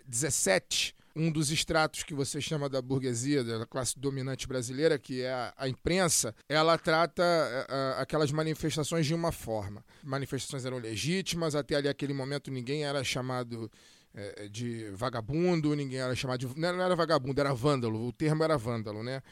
17, 0.07 0.95
um 1.17 1.33
dos 1.33 1.51
estratos 1.51 2.03
que 2.03 2.13
você 2.13 2.43
chama 2.43 2.69
da 2.69 2.83
burguesia, 2.83 3.43
da 3.43 3.65
classe 3.65 3.99
dominante 3.99 4.47
brasileira, 4.47 4.99
que 4.99 5.23
é 5.23 5.33
a, 5.33 5.55
a 5.57 5.69
imprensa, 5.69 6.35
ela 6.47 6.77
trata 6.77 7.23
eh, 7.23 7.67
ah, 7.71 7.97
aquelas 8.03 8.31
manifestações 8.31 9.07
de 9.07 9.15
uma 9.15 9.33
forma. 9.33 9.83
Manifestações 10.05 10.67
eram 10.67 10.77
legítimas, 10.77 11.55
até 11.55 11.75
ali 11.77 11.89
aquele 11.89 12.13
momento 12.13 12.51
ninguém 12.51 12.85
era 12.85 13.03
chamado 13.03 13.71
eh, 14.15 14.49
de 14.51 14.91
vagabundo, 14.91 15.75
ninguém 15.75 16.01
era 16.01 16.15
chamado 16.15 16.41
de. 16.41 16.61
Não 16.61 16.83
era 16.83 16.95
vagabundo, 16.95 17.41
era 17.41 17.55
vândalo. 17.55 18.07
O 18.07 18.13
termo 18.13 18.45
era 18.45 18.59
vândalo, 18.59 19.03
né? 19.03 19.23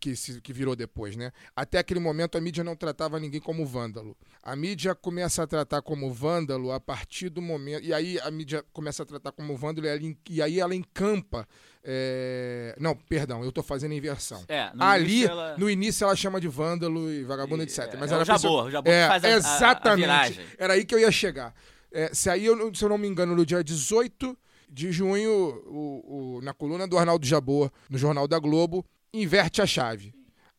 Que, 0.00 0.16
se- 0.16 0.40
que 0.40 0.52
virou 0.52 0.74
depois, 0.74 1.16
né? 1.16 1.30
Até 1.54 1.78
aquele 1.78 2.00
momento 2.00 2.36
a 2.36 2.40
mídia 2.40 2.64
não 2.64 2.74
tratava 2.74 3.20
ninguém 3.20 3.40
como 3.40 3.64
vândalo. 3.64 4.16
A 4.42 4.56
mídia 4.56 4.96
começa 4.96 5.44
a 5.44 5.46
tratar 5.46 5.80
como 5.80 6.12
vândalo 6.12 6.72
a 6.72 6.80
partir 6.80 7.28
do 7.28 7.40
momento. 7.40 7.84
E 7.84 7.94
aí 7.94 8.18
a 8.18 8.28
mídia 8.30 8.64
começa 8.72 9.04
a 9.04 9.06
tratar 9.06 9.30
como 9.30 9.56
vândalo 9.56 9.86
e, 9.86 9.90
ela 9.90 10.00
e 10.28 10.42
aí 10.42 10.58
ela 10.58 10.74
encampa. 10.74 11.46
eh, 11.84 12.74
Não, 12.80 12.96
perdão, 12.96 13.44
eu 13.44 13.52
tô 13.52 13.62
fazendo 13.62 13.92
a 13.92 13.94
inversão. 13.94 14.42
É, 14.48 14.72
no 14.74 14.82
Ali, 14.82 15.04
início 15.18 15.30
ela- 15.30 15.56
no 15.56 15.70
início 15.70 16.04
ela 16.04 16.16
chama 16.16 16.40
de 16.40 16.48
vândalo 16.48 17.08
e 17.10 17.22
vagabundo, 17.22 17.62
E, 17.62 17.66
etc. 17.66 17.78
é, 17.92 17.96
Mas 17.96 18.10
é 18.10 18.14
ela 18.14 18.22
o 18.22 18.26
Jabor, 18.26 18.70
Jabor 18.70 18.90
que 18.90 18.90
é, 18.90 19.06
faz 19.06 19.24
a- 19.24 19.28
a- 19.28 19.30
a 19.30 19.36
exatamente. 19.36 20.00
viragem. 20.00 20.46
Era 20.58 20.72
aí 20.74 20.84
que 20.84 20.94
eu 20.94 20.98
ia 20.98 21.12
chegar. 21.12 21.54
É, 21.92 22.12
se 22.12 22.28
aí, 22.28 22.44
eu, 22.44 22.56
não- 22.56 22.74
se 22.74 22.84
eu 22.84 22.88
não 22.88 22.98
me 22.98 23.06
engano, 23.06 23.36
no 23.36 23.46
dia 23.46 23.62
18 23.62 24.36
de 24.68 24.90
junho, 24.90 25.30
o, 25.66 26.36
o- 26.38 26.40
na 26.42 26.52
coluna 26.52 26.88
do 26.88 26.98
Arnaldo 26.98 27.24
Jabor, 27.24 27.70
no 27.88 27.96
Jornal 27.96 28.26
da 28.26 28.38
Globo, 28.40 28.84
inverte 29.20 29.62
a 29.62 29.66
chave. 29.66 30.14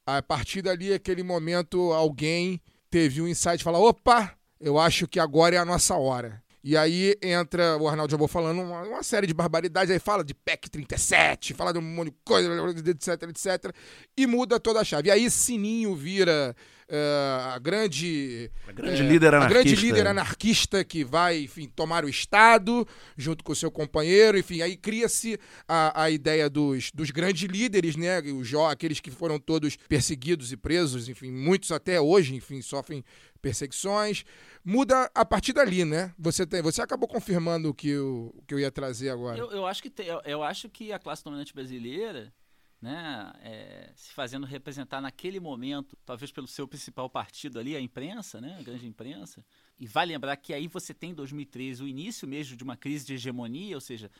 A 0.05 0.21
partir 0.21 0.61
dali, 0.61 0.93
aquele 0.93 1.23
momento, 1.23 1.91
alguém 1.93 2.61
teve 2.89 3.21
um 3.21 3.27
insight 3.27 3.61
e 3.61 3.63
fala: 3.63 3.79
opa, 3.79 4.33
eu 4.59 4.79
acho 4.79 5.07
que 5.07 5.19
agora 5.19 5.55
é 5.55 5.59
a 5.59 5.65
nossa 5.65 5.95
hora. 5.95 6.41
E 6.63 6.75
aí 6.75 7.17
entra 7.21 7.77
o 7.77 7.87
Arnaldo 7.87 8.11
Jabor 8.11 8.27
falando 8.27 8.61
uma, 8.61 8.81
uma 8.81 9.03
série 9.03 9.27
de 9.27 9.33
barbaridades, 9.33 9.89
aí 9.89 9.99
fala 9.99 10.23
de 10.23 10.33
PEC 10.33 10.69
37, 10.69 11.53
fala 11.53 11.71
de 11.71 11.79
um 11.79 11.81
monte 11.81 12.09
de 12.09 12.17
coisa, 12.25 12.49
etc, 12.89 13.23
etc, 13.29 13.73
e 14.17 14.27
muda 14.27 14.59
toda 14.59 14.81
a 14.81 14.83
chave. 14.83 15.07
E 15.07 15.11
aí 15.11 15.31
Sininho 15.31 15.95
vira 15.95 16.55
eh, 16.89 17.37
a 17.53 17.59
grande 17.59 18.49
A 18.67 18.71
grande 18.71 19.01
é, 19.01 19.05
líder 19.07 19.33
a 19.33 19.37
anarquista. 19.37 19.63
grande 19.63 19.75
líder 19.81 20.07
anarquista 20.07 20.83
que 20.83 21.03
vai, 21.03 21.39
enfim, 21.43 21.67
tomar 21.75 22.05
o 22.05 22.09
Estado 22.09 22.87
junto 23.17 23.43
com 23.43 23.51
o 23.51 23.55
seu 23.55 23.69
companheiro, 23.71 24.37
enfim, 24.37 24.61
aí 24.61 24.75
cria-se 24.77 25.39
a, 25.67 26.03
a 26.03 26.09
ideia 26.09 26.49
dos, 26.49 26.91
dos 26.91 27.11
grandes 27.11 27.49
líderes, 27.49 27.95
né? 27.95 28.19
Os 28.21 28.47
jo- 28.47 28.65
aqueles 28.65 28.99
que 28.99 29.11
foram 29.11 29.39
todos 29.39 29.75
perseguidos 29.87 30.51
e 30.51 30.57
presos, 30.57 31.09
enfim, 31.09 31.31
muitos 31.31 31.71
até 31.71 31.99
hoje, 31.99 32.35
enfim, 32.35 32.61
sofrem 32.61 33.03
perseguições. 33.41 34.23
Muda 34.63 35.09
a 35.15 35.23
partir 35.23 35.53
dali, 35.53 35.85
né? 35.85 36.13
Você, 36.19 36.45
tem, 36.45 36.61
você 36.61 36.81
acabou 36.81 37.07
confirmando 37.07 37.69
o 37.69 37.73
que 37.73 37.89
eu, 37.89 38.33
o 38.37 38.41
que 38.45 38.53
eu 38.53 38.59
ia 38.59 38.69
trazer 38.71 39.09
agora. 39.09 39.37
Eu, 39.37 39.49
eu 39.51 39.65
acho 39.65 39.81
que 39.81 39.89
te- 39.89 40.05
eu, 40.05 40.21
eu 40.25 40.43
acho 40.43 40.67
que 40.69 40.91
a 40.91 40.99
classe 40.99 41.23
dominante 41.23 41.53
brasileira, 41.53 42.33
né, 42.81 43.33
é, 43.41 43.91
se 43.95 44.11
fazendo 44.13 44.45
representar 44.45 45.01
naquele 45.01 45.39
momento, 45.39 45.97
talvez 46.05 46.31
pelo 46.31 46.47
seu 46.47 46.67
principal 46.67 47.09
partido 47.09 47.59
ali, 47.59 47.75
a 47.75 47.81
imprensa, 47.81 48.39
né, 48.39 48.55
a 48.59 48.63
grande 48.63 48.85
imprensa, 48.85 49.43
e 49.79 49.87
vai 49.87 50.05
lembrar 50.05 50.35
que 50.37 50.53
aí 50.53 50.67
você 50.67 50.93
tem 50.93 51.11
em 51.11 51.15
2013 51.15 51.83
o 51.83 51.87
início 51.87 52.27
mesmo 52.27 52.55
de 52.55 52.63
uma 52.63 52.77
crise 52.77 53.05
de 53.05 53.13
hegemonia, 53.15 53.75
ou 53.75 53.81
seja, 53.81 54.11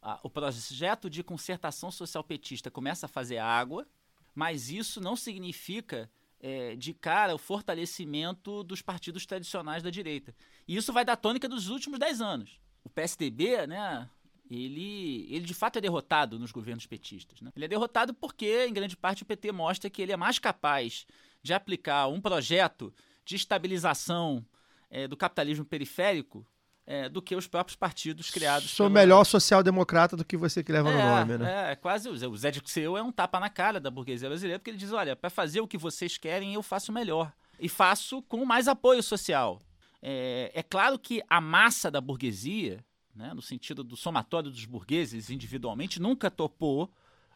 a- 0.00 0.18
o 0.22 0.30
projeto 0.30 1.10
de 1.10 1.22
concertação 1.22 1.90
social 1.90 2.24
petista 2.24 2.70
começa 2.70 3.06
a 3.06 3.08
fazer 3.08 3.38
água, 3.38 3.86
mas 4.34 4.70
isso 4.70 5.00
não 5.00 5.16
significa 5.16 6.10
é, 6.38 6.76
de 6.76 6.92
cara 6.92 7.34
o 7.34 7.38
fortalecimento 7.38 8.62
dos 8.62 8.82
partidos 8.82 9.24
tradicionais 9.24 9.82
da 9.82 9.88
direita. 9.88 10.34
E 10.68 10.76
isso 10.76 10.92
vai 10.92 11.02
dar 11.04 11.16
tônica 11.16 11.48
dos 11.48 11.68
últimos 11.68 11.98
10 11.98 12.20
anos. 12.20 12.60
O 12.84 12.90
PSDB, 12.90 13.66
né, 13.66 14.08
ele, 14.50 15.26
ele 15.30 15.44
de 15.44 15.54
fato 15.54 15.76
é 15.78 15.80
derrotado 15.80 16.38
nos 16.38 16.52
governos 16.52 16.86
petistas. 16.86 17.40
Né? 17.40 17.50
Ele 17.56 17.64
é 17.64 17.68
derrotado 17.68 18.12
porque, 18.14 18.66
em 18.66 18.72
grande 18.72 18.96
parte, 18.96 19.22
o 19.22 19.26
PT 19.26 19.52
mostra 19.52 19.88
que 19.90 20.00
ele 20.02 20.12
é 20.12 20.16
mais 20.16 20.38
capaz 20.38 21.06
de 21.42 21.52
aplicar 21.54 22.06
um 22.08 22.20
projeto 22.20 22.92
de 23.24 23.36
estabilização 23.36 24.44
é, 24.90 25.06
do 25.08 25.16
capitalismo 25.16 25.64
periférico 25.64 26.46
é, 26.86 27.08
do 27.08 27.20
que 27.20 27.34
os 27.34 27.46
próprios 27.48 27.74
partidos 27.76 28.30
criados. 28.30 28.70
Sou 28.70 28.86
pelo- 28.86 28.94
melhor 28.94 29.24
social-democrata 29.24 30.16
do 30.16 30.24
que 30.24 30.36
você 30.36 30.62
que 30.62 30.70
leva 30.70 30.90
no 30.92 30.98
nome, 30.98 31.36
né? 31.38 31.68
é, 31.68 31.72
é 31.72 31.76
quase 31.76 32.08
o 32.08 32.16
Zé- 32.16 32.28
o 32.28 32.36
Zé 32.36 32.50
Dirceu 32.52 32.96
é 32.96 33.02
um 33.02 33.10
tapa 33.10 33.40
na 33.40 33.50
cara 33.50 33.80
da 33.80 33.90
burguesia 33.90 34.28
brasileira, 34.28 34.58
porque 34.60 34.70
ele 34.70 34.78
diz: 34.78 34.92
olha, 34.92 35.16
para 35.16 35.28
fazer 35.28 35.60
o 35.60 35.66
que 35.66 35.76
vocês 35.76 36.16
querem, 36.16 36.54
eu 36.54 36.62
faço 36.62 36.92
melhor. 36.92 37.32
E 37.58 37.68
faço 37.68 38.22
com 38.22 38.44
mais 38.44 38.68
apoio 38.68 39.02
social. 39.02 39.60
É, 40.00 40.52
é 40.54 40.62
claro 40.62 40.96
que 40.98 41.20
a 41.28 41.40
massa 41.40 41.90
da 41.90 42.00
burguesia, 42.00 42.84
né, 43.16 43.32
no 43.34 43.42
sentido 43.42 43.82
do 43.82 43.96
somatório 43.96 44.50
dos 44.50 44.64
burgueses 44.64 45.30
individualmente, 45.30 46.00
nunca 46.00 46.30
topou 46.30 46.90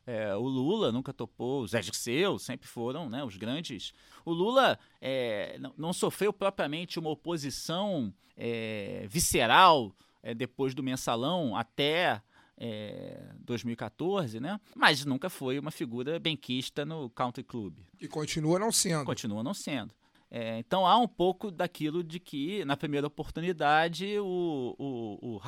é, 0.06 0.34
o 0.34 0.42
Lula, 0.42 0.90
nunca 0.90 1.12
topou 1.12 1.62
o 1.62 1.66
Zé 1.66 1.80
Dirceu, 1.80 2.38
sempre 2.38 2.66
foram 2.66 3.08
né, 3.08 3.22
os 3.22 3.36
grandes. 3.36 3.92
O 4.24 4.32
Lula 4.32 4.78
é, 5.00 5.56
não, 5.58 5.74
não 5.76 5.92
sofreu 5.92 6.32
propriamente 6.32 6.98
uma 6.98 7.10
oposição 7.10 8.12
é, 8.36 9.06
visceral 9.08 9.94
é, 10.22 10.34
depois 10.34 10.74
do 10.74 10.82
mensalão 10.82 11.54
até 11.56 12.22
é, 12.56 13.22
2014, 13.40 14.40
né? 14.40 14.60
Mas 14.74 15.04
nunca 15.04 15.30
foi 15.30 15.58
uma 15.58 15.70
figura 15.70 16.18
benquista 16.18 16.84
no 16.84 17.08
country 17.10 17.42
club. 17.42 17.74
E 18.00 18.08
continua 18.08 18.58
não 18.58 18.72
sendo. 18.72 19.04
Continua 19.04 19.42
não 19.42 19.54
sendo. 19.54 19.94
É, 20.30 20.58
então 20.58 20.86
há 20.86 20.96
um 20.96 21.08
pouco 21.08 21.50
daquilo 21.50 22.04
de 22.04 22.20
que, 22.20 22.64
na 22.64 22.76
primeira 22.76 23.06
oportunidade, 23.06 24.16
o, 24.20 24.76
o, 24.78 25.34
o 25.34 25.40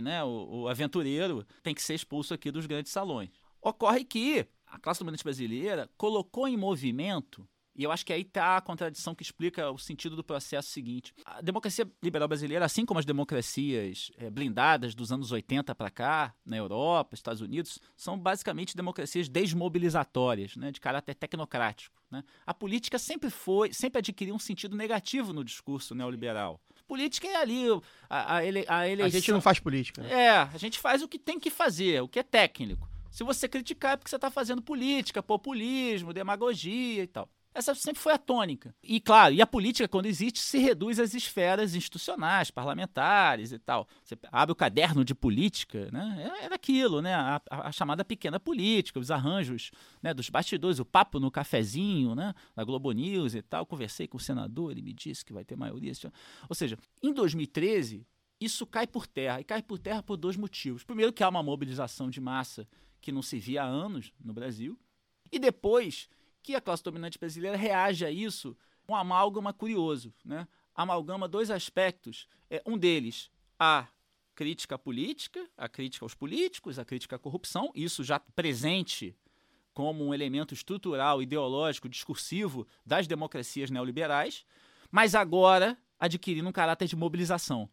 né, 0.00 0.22
o, 0.22 0.62
o 0.62 0.68
aventureiro, 0.68 1.44
tem 1.62 1.74
que 1.74 1.82
ser 1.82 1.94
expulso 1.94 2.32
aqui 2.32 2.50
dos 2.52 2.66
grandes 2.66 2.92
salões. 2.92 3.30
Ocorre 3.60 4.04
que 4.04 4.46
a 4.66 4.78
classe 4.78 5.00
dominante 5.00 5.24
brasileira 5.24 5.90
colocou 5.96 6.46
em 6.46 6.56
movimento 6.56 7.48
e 7.76 7.82
eu 7.82 7.90
acho 7.90 8.06
que 8.06 8.12
aí 8.12 8.22
está 8.22 8.56
a 8.56 8.60
contradição 8.60 9.14
que 9.14 9.22
explica 9.22 9.70
o 9.70 9.78
sentido 9.78 10.14
do 10.14 10.22
processo 10.22 10.70
seguinte. 10.70 11.12
A 11.24 11.40
democracia 11.40 11.86
liberal 12.02 12.28
brasileira, 12.28 12.64
assim 12.64 12.86
como 12.86 13.00
as 13.00 13.04
democracias 13.04 14.12
é, 14.16 14.30
blindadas 14.30 14.94
dos 14.94 15.10
anos 15.10 15.32
80 15.32 15.74
para 15.74 15.90
cá, 15.90 16.34
na 16.44 16.56
Europa, 16.56 17.14
Estados 17.14 17.40
Unidos, 17.40 17.80
são 17.96 18.18
basicamente 18.18 18.76
democracias 18.76 19.28
desmobilizatórias, 19.28 20.56
né, 20.56 20.70
de 20.70 20.80
caráter 20.80 21.14
tecnocrático. 21.14 22.00
Né? 22.10 22.22
A 22.46 22.54
política 22.54 22.98
sempre 22.98 23.28
foi, 23.28 23.72
sempre 23.72 23.98
adquiriu 23.98 24.34
um 24.34 24.38
sentido 24.38 24.76
negativo 24.76 25.32
no 25.32 25.42
discurso 25.42 25.94
neoliberal. 25.94 26.60
Política 26.86 27.26
é 27.26 27.36
ali 27.36 27.64
a, 28.08 28.36
a, 28.36 28.44
ele, 28.44 28.64
a 28.68 28.86
eleição. 28.86 29.06
A 29.06 29.20
gente 29.20 29.32
não 29.32 29.40
faz 29.40 29.58
política. 29.58 30.02
Né? 30.02 30.12
É, 30.12 30.30
a 30.30 30.58
gente 30.58 30.78
faz 30.78 31.02
o 31.02 31.08
que 31.08 31.18
tem 31.18 31.40
que 31.40 31.50
fazer, 31.50 32.02
o 32.02 32.08
que 32.08 32.18
é 32.18 32.22
técnico. 32.22 32.88
Se 33.10 33.24
você 33.24 33.48
criticar 33.48 33.94
é 33.94 33.96
porque 33.96 34.10
você 34.10 34.16
está 34.16 34.30
fazendo 34.30 34.60
política, 34.60 35.22
populismo, 35.22 36.12
demagogia 36.12 37.02
e 37.02 37.06
tal. 37.06 37.28
Essa 37.54 37.72
sempre 37.72 38.02
foi 38.02 38.12
a 38.12 38.18
tônica. 38.18 38.74
E, 38.82 39.00
claro, 39.00 39.32
e 39.32 39.40
a 39.40 39.46
política, 39.46 39.86
quando 39.86 40.06
existe, 40.06 40.40
se 40.40 40.58
reduz 40.58 40.98
às 40.98 41.14
esferas 41.14 41.76
institucionais, 41.76 42.50
parlamentares 42.50 43.52
e 43.52 43.58
tal. 43.60 43.86
Você 44.02 44.18
abre 44.32 44.52
o 44.52 44.56
caderno 44.56 45.04
de 45.04 45.14
política, 45.14 45.88
né? 45.92 46.32
Era 46.42 46.52
é 46.52 46.56
aquilo, 46.56 47.00
né? 47.00 47.14
A, 47.14 47.40
a, 47.48 47.68
a 47.68 47.72
chamada 47.72 48.04
pequena 48.04 48.40
política, 48.40 48.98
os 48.98 49.08
arranjos 49.08 49.70
né? 50.02 50.12
dos 50.12 50.28
bastidores, 50.28 50.80
o 50.80 50.84
papo 50.84 51.20
no 51.20 51.30
cafezinho, 51.30 52.16
né? 52.16 52.34
Da 52.56 52.64
Globo 52.64 52.90
News 52.90 53.36
e 53.36 53.42
tal. 53.42 53.64
Conversei 53.64 54.08
com 54.08 54.16
o 54.16 54.20
senador, 54.20 54.72
ele 54.72 54.82
me 54.82 54.92
disse 54.92 55.24
que 55.24 55.32
vai 55.32 55.44
ter 55.44 55.56
maioria. 55.56 55.92
Ou 56.48 56.56
seja, 56.56 56.76
em 57.00 57.12
2013, 57.12 58.04
isso 58.40 58.66
cai 58.66 58.86
por 58.86 59.06
terra. 59.06 59.40
E 59.40 59.44
cai 59.44 59.62
por 59.62 59.78
terra 59.78 60.02
por 60.02 60.16
dois 60.16 60.36
motivos. 60.36 60.82
Primeiro, 60.82 61.12
que 61.12 61.22
há 61.22 61.28
uma 61.28 61.42
mobilização 61.42 62.10
de 62.10 62.20
massa 62.20 62.66
que 63.00 63.12
não 63.12 63.22
se 63.22 63.38
via 63.38 63.62
há 63.62 63.66
anos 63.66 64.12
no 64.18 64.32
Brasil. 64.32 64.76
E 65.30 65.38
depois 65.38 66.08
que 66.44 66.54
a 66.54 66.60
classe 66.60 66.84
dominante 66.84 67.18
brasileira 67.18 67.56
reage 67.56 68.04
a 68.04 68.10
isso 68.10 68.54
um 68.86 68.94
amálgama 68.94 69.50
curioso, 69.50 70.12
né? 70.22 70.46
Amalgama 70.74 71.26
dois 71.26 71.50
aspectos. 71.50 72.28
É, 72.50 72.62
um 72.66 72.76
deles, 72.76 73.30
a 73.58 73.88
crítica 74.34 74.78
política, 74.78 75.48
a 75.56 75.68
crítica 75.68 76.04
aos 76.04 76.14
políticos, 76.14 76.78
a 76.78 76.84
crítica 76.84 77.16
à 77.16 77.18
corrupção, 77.18 77.72
isso 77.74 78.04
já 78.04 78.20
presente 78.20 79.16
como 79.72 80.04
um 80.04 80.12
elemento 80.12 80.52
estrutural, 80.52 81.22
ideológico, 81.22 81.88
discursivo 81.88 82.66
das 82.84 83.06
democracias 83.06 83.70
neoliberais, 83.70 84.44
mas 84.90 85.14
agora 85.14 85.78
adquirindo 85.98 86.48
um 86.48 86.52
caráter 86.52 86.86
de 86.86 86.94
mobilização. 86.94 87.70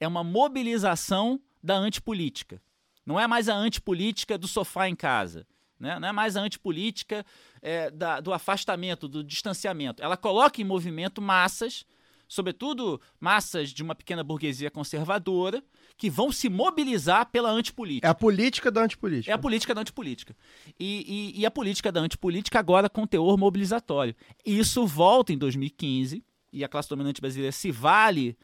É 0.00 0.08
uma 0.08 0.24
mobilização 0.24 1.40
da 1.62 1.76
antipolítica. 1.76 2.62
Não 3.04 3.20
é 3.20 3.26
mais 3.26 3.50
a 3.50 3.54
antipolítica 3.54 4.38
do 4.38 4.48
sofá 4.48 4.88
em 4.88 4.96
casa. 4.96 5.46
Né? 5.78 5.98
Não 5.98 6.08
é 6.08 6.12
mais 6.12 6.36
a 6.36 6.40
antipolítica 6.40 7.24
é, 7.60 7.90
da, 7.90 8.20
do 8.20 8.32
afastamento, 8.32 9.08
do 9.08 9.22
distanciamento. 9.22 10.02
Ela 10.02 10.16
coloca 10.16 10.60
em 10.60 10.64
movimento 10.64 11.20
massas, 11.20 11.84
sobretudo 12.28 13.00
massas 13.20 13.70
de 13.70 13.82
uma 13.82 13.94
pequena 13.94 14.24
burguesia 14.24 14.70
conservadora, 14.70 15.62
que 15.96 16.10
vão 16.10 16.32
se 16.32 16.48
mobilizar 16.48 17.30
pela 17.30 17.50
antipolítica. 17.50 18.06
É 18.06 18.10
a 18.10 18.14
política 18.14 18.70
da 18.70 18.82
antipolítica. 18.82 19.30
É 19.30 19.34
a 19.34 19.38
política 19.38 19.74
da 19.74 19.80
antipolítica. 19.80 20.36
E, 20.78 21.32
e, 21.36 21.40
e 21.40 21.46
a 21.46 21.50
política 21.50 21.92
da 21.92 22.00
antipolítica 22.00 22.58
agora 22.58 22.88
com 22.88 23.06
teor 23.06 23.36
mobilizatório. 23.36 24.14
Isso 24.44 24.86
volta 24.86 25.32
em 25.32 25.38
2015 25.38 26.24
e 26.52 26.64
a 26.64 26.68
classe 26.68 26.88
dominante 26.88 27.20
brasileira 27.20 27.52
se 27.52 27.70
vale 27.70 28.36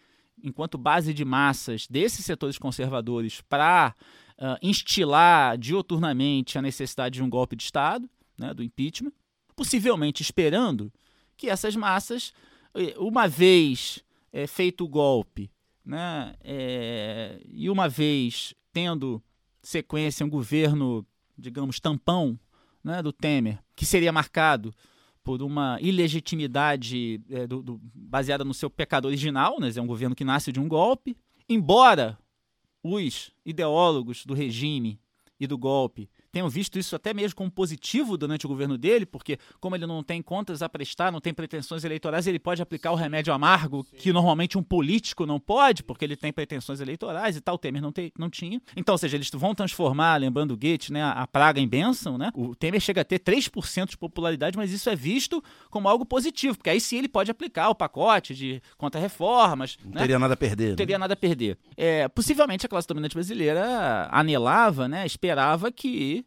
enquanto 0.42 0.78
base 0.78 1.12
de 1.12 1.24
massas 1.24 1.86
desses 1.86 2.24
setores 2.24 2.58
conservadores 2.58 3.40
para 3.42 3.94
uh, 4.40 4.58
instilar 4.62 5.58
dioturnamente 5.58 6.58
a 6.58 6.62
necessidade 6.62 7.14
de 7.14 7.22
um 7.22 7.28
golpe 7.28 7.54
de 7.54 7.62
Estado, 7.62 8.08
né, 8.38 8.54
do 8.54 8.62
impeachment, 8.62 9.12
possivelmente 9.54 10.22
esperando 10.22 10.90
que 11.36 11.50
essas 11.50 11.76
massas, 11.76 12.32
eh, 12.74 12.94
uma 12.98 13.28
vez 13.28 14.02
é, 14.32 14.46
feito 14.46 14.84
o 14.84 14.88
golpe, 14.88 15.50
né, 15.84 16.34
é, 16.42 17.40
e 17.46 17.68
uma 17.68 17.88
vez 17.88 18.54
tendo 18.72 19.22
sequência 19.62 20.24
um 20.24 20.30
governo, 20.30 21.06
digamos, 21.36 21.80
tampão 21.80 22.38
né, 22.82 23.02
do 23.02 23.12
Temer, 23.12 23.58
que 23.76 23.84
seria 23.84 24.12
marcado 24.12 24.74
por 25.22 25.42
uma 25.42 25.78
ilegitimidade 25.80 27.20
é, 27.30 27.46
do, 27.46 27.62
do, 27.62 27.80
baseada 27.94 28.44
no 28.44 28.54
seu 28.54 28.70
pecado 28.70 29.06
original, 29.06 29.60
né, 29.60 29.70
é 29.74 29.82
um 29.82 29.86
governo 29.86 30.16
que 30.16 30.24
nasce 30.24 30.50
de 30.50 30.60
um 30.60 30.68
golpe, 30.68 31.16
embora 31.48 32.18
os 32.82 33.30
ideólogos 33.44 34.24
do 34.24 34.34
regime 34.34 35.00
e 35.38 35.46
do 35.46 35.58
golpe 35.58 36.08
tenham 36.30 36.48
visto 36.48 36.78
isso 36.78 36.94
até 36.96 37.12
mesmo 37.12 37.36
como 37.36 37.50
positivo 37.50 38.16
durante 38.16 38.46
o 38.46 38.48
governo 38.48 38.78
dele, 38.78 39.04
porque 39.04 39.38
como 39.60 39.76
ele 39.76 39.86
não 39.86 40.02
tem 40.02 40.22
contas 40.22 40.62
a 40.62 40.68
prestar, 40.68 41.10
não 41.10 41.20
tem 41.20 41.34
pretensões 41.34 41.84
eleitorais, 41.84 42.26
ele 42.26 42.38
pode 42.38 42.62
aplicar 42.62 42.92
o 42.92 42.94
remédio 42.94 43.32
amargo 43.32 43.86
Sim. 43.90 43.96
que 43.96 44.12
normalmente 44.12 44.56
um 44.56 44.62
político 44.62 45.26
não 45.26 45.40
pode, 45.40 45.82
porque 45.82 46.04
ele 46.04 46.16
tem 46.16 46.32
pretensões 46.32 46.80
eleitorais 46.80 47.36
e 47.36 47.40
tal, 47.40 47.56
o 47.56 47.58
Temer 47.58 47.82
não, 47.82 47.92
te, 47.92 48.12
não 48.18 48.30
tinha. 48.30 48.60
Então, 48.76 48.94
ou 48.94 48.98
seja, 48.98 49.16
eles 49.16 49.30
vão 49.32 49.54
transformar, 49.54 50.16
lembrando 50.16 50.52
o 50.52 50.56
Goethe, 50.56 50.92
né, 50.92 51.02
a 51.02 51.26
praga 51.26 51.60
em 51.60 51.68
bênção, 51.68 52.16
né? 52.16 52.30
O 52.34 52.54
Temer 52.54 52.80
chega 52.80 53.00
a 53.00 53.04
ter 53.04 53.18
3% 53.18 53.90
de 53.90 53.98
popularidade, 53.98 54.56
mas 54.56 54.72
isso 54.72 54.88
é 54.88 54.96
visto 54.96 55.42
como 55.70 55.88
algo 55.88 56.04
positivo, 56.04 56.56
porque 56.56 56.70
aí 56.70 56.80
sim 56.80 56.98
ele 56.98 57.08
pode 57.08 57.30
aplicar 57.30 57.68
o 57.68 57.74
pacote 57.74 58.34
de 58.34 58.62
contra-reformas. 58.76 59.76
Não 59.84 59.92
né? 59.92 60.00
teria 60.00 60.18
nada 60.18 60.34
a 60.34 60.36
perder. 60.36 60.64
Não 60.64 60.70
né? 60.70 60.76
teria 60.76 60.98
nada 60.98 61.14
a 61.14 61.16
perder. 61.16 61.58
É, 61.76 62.08
possivelmente 62.08 62.66
a 62.66 62.68
classe 62.68 62.86
dominante 62.86 63.14
brasileira 63.14 64.08
anelava, 64.10 64.88
né, 64.88 65.04
esperava 65.06 65.70
que 65.72 66.19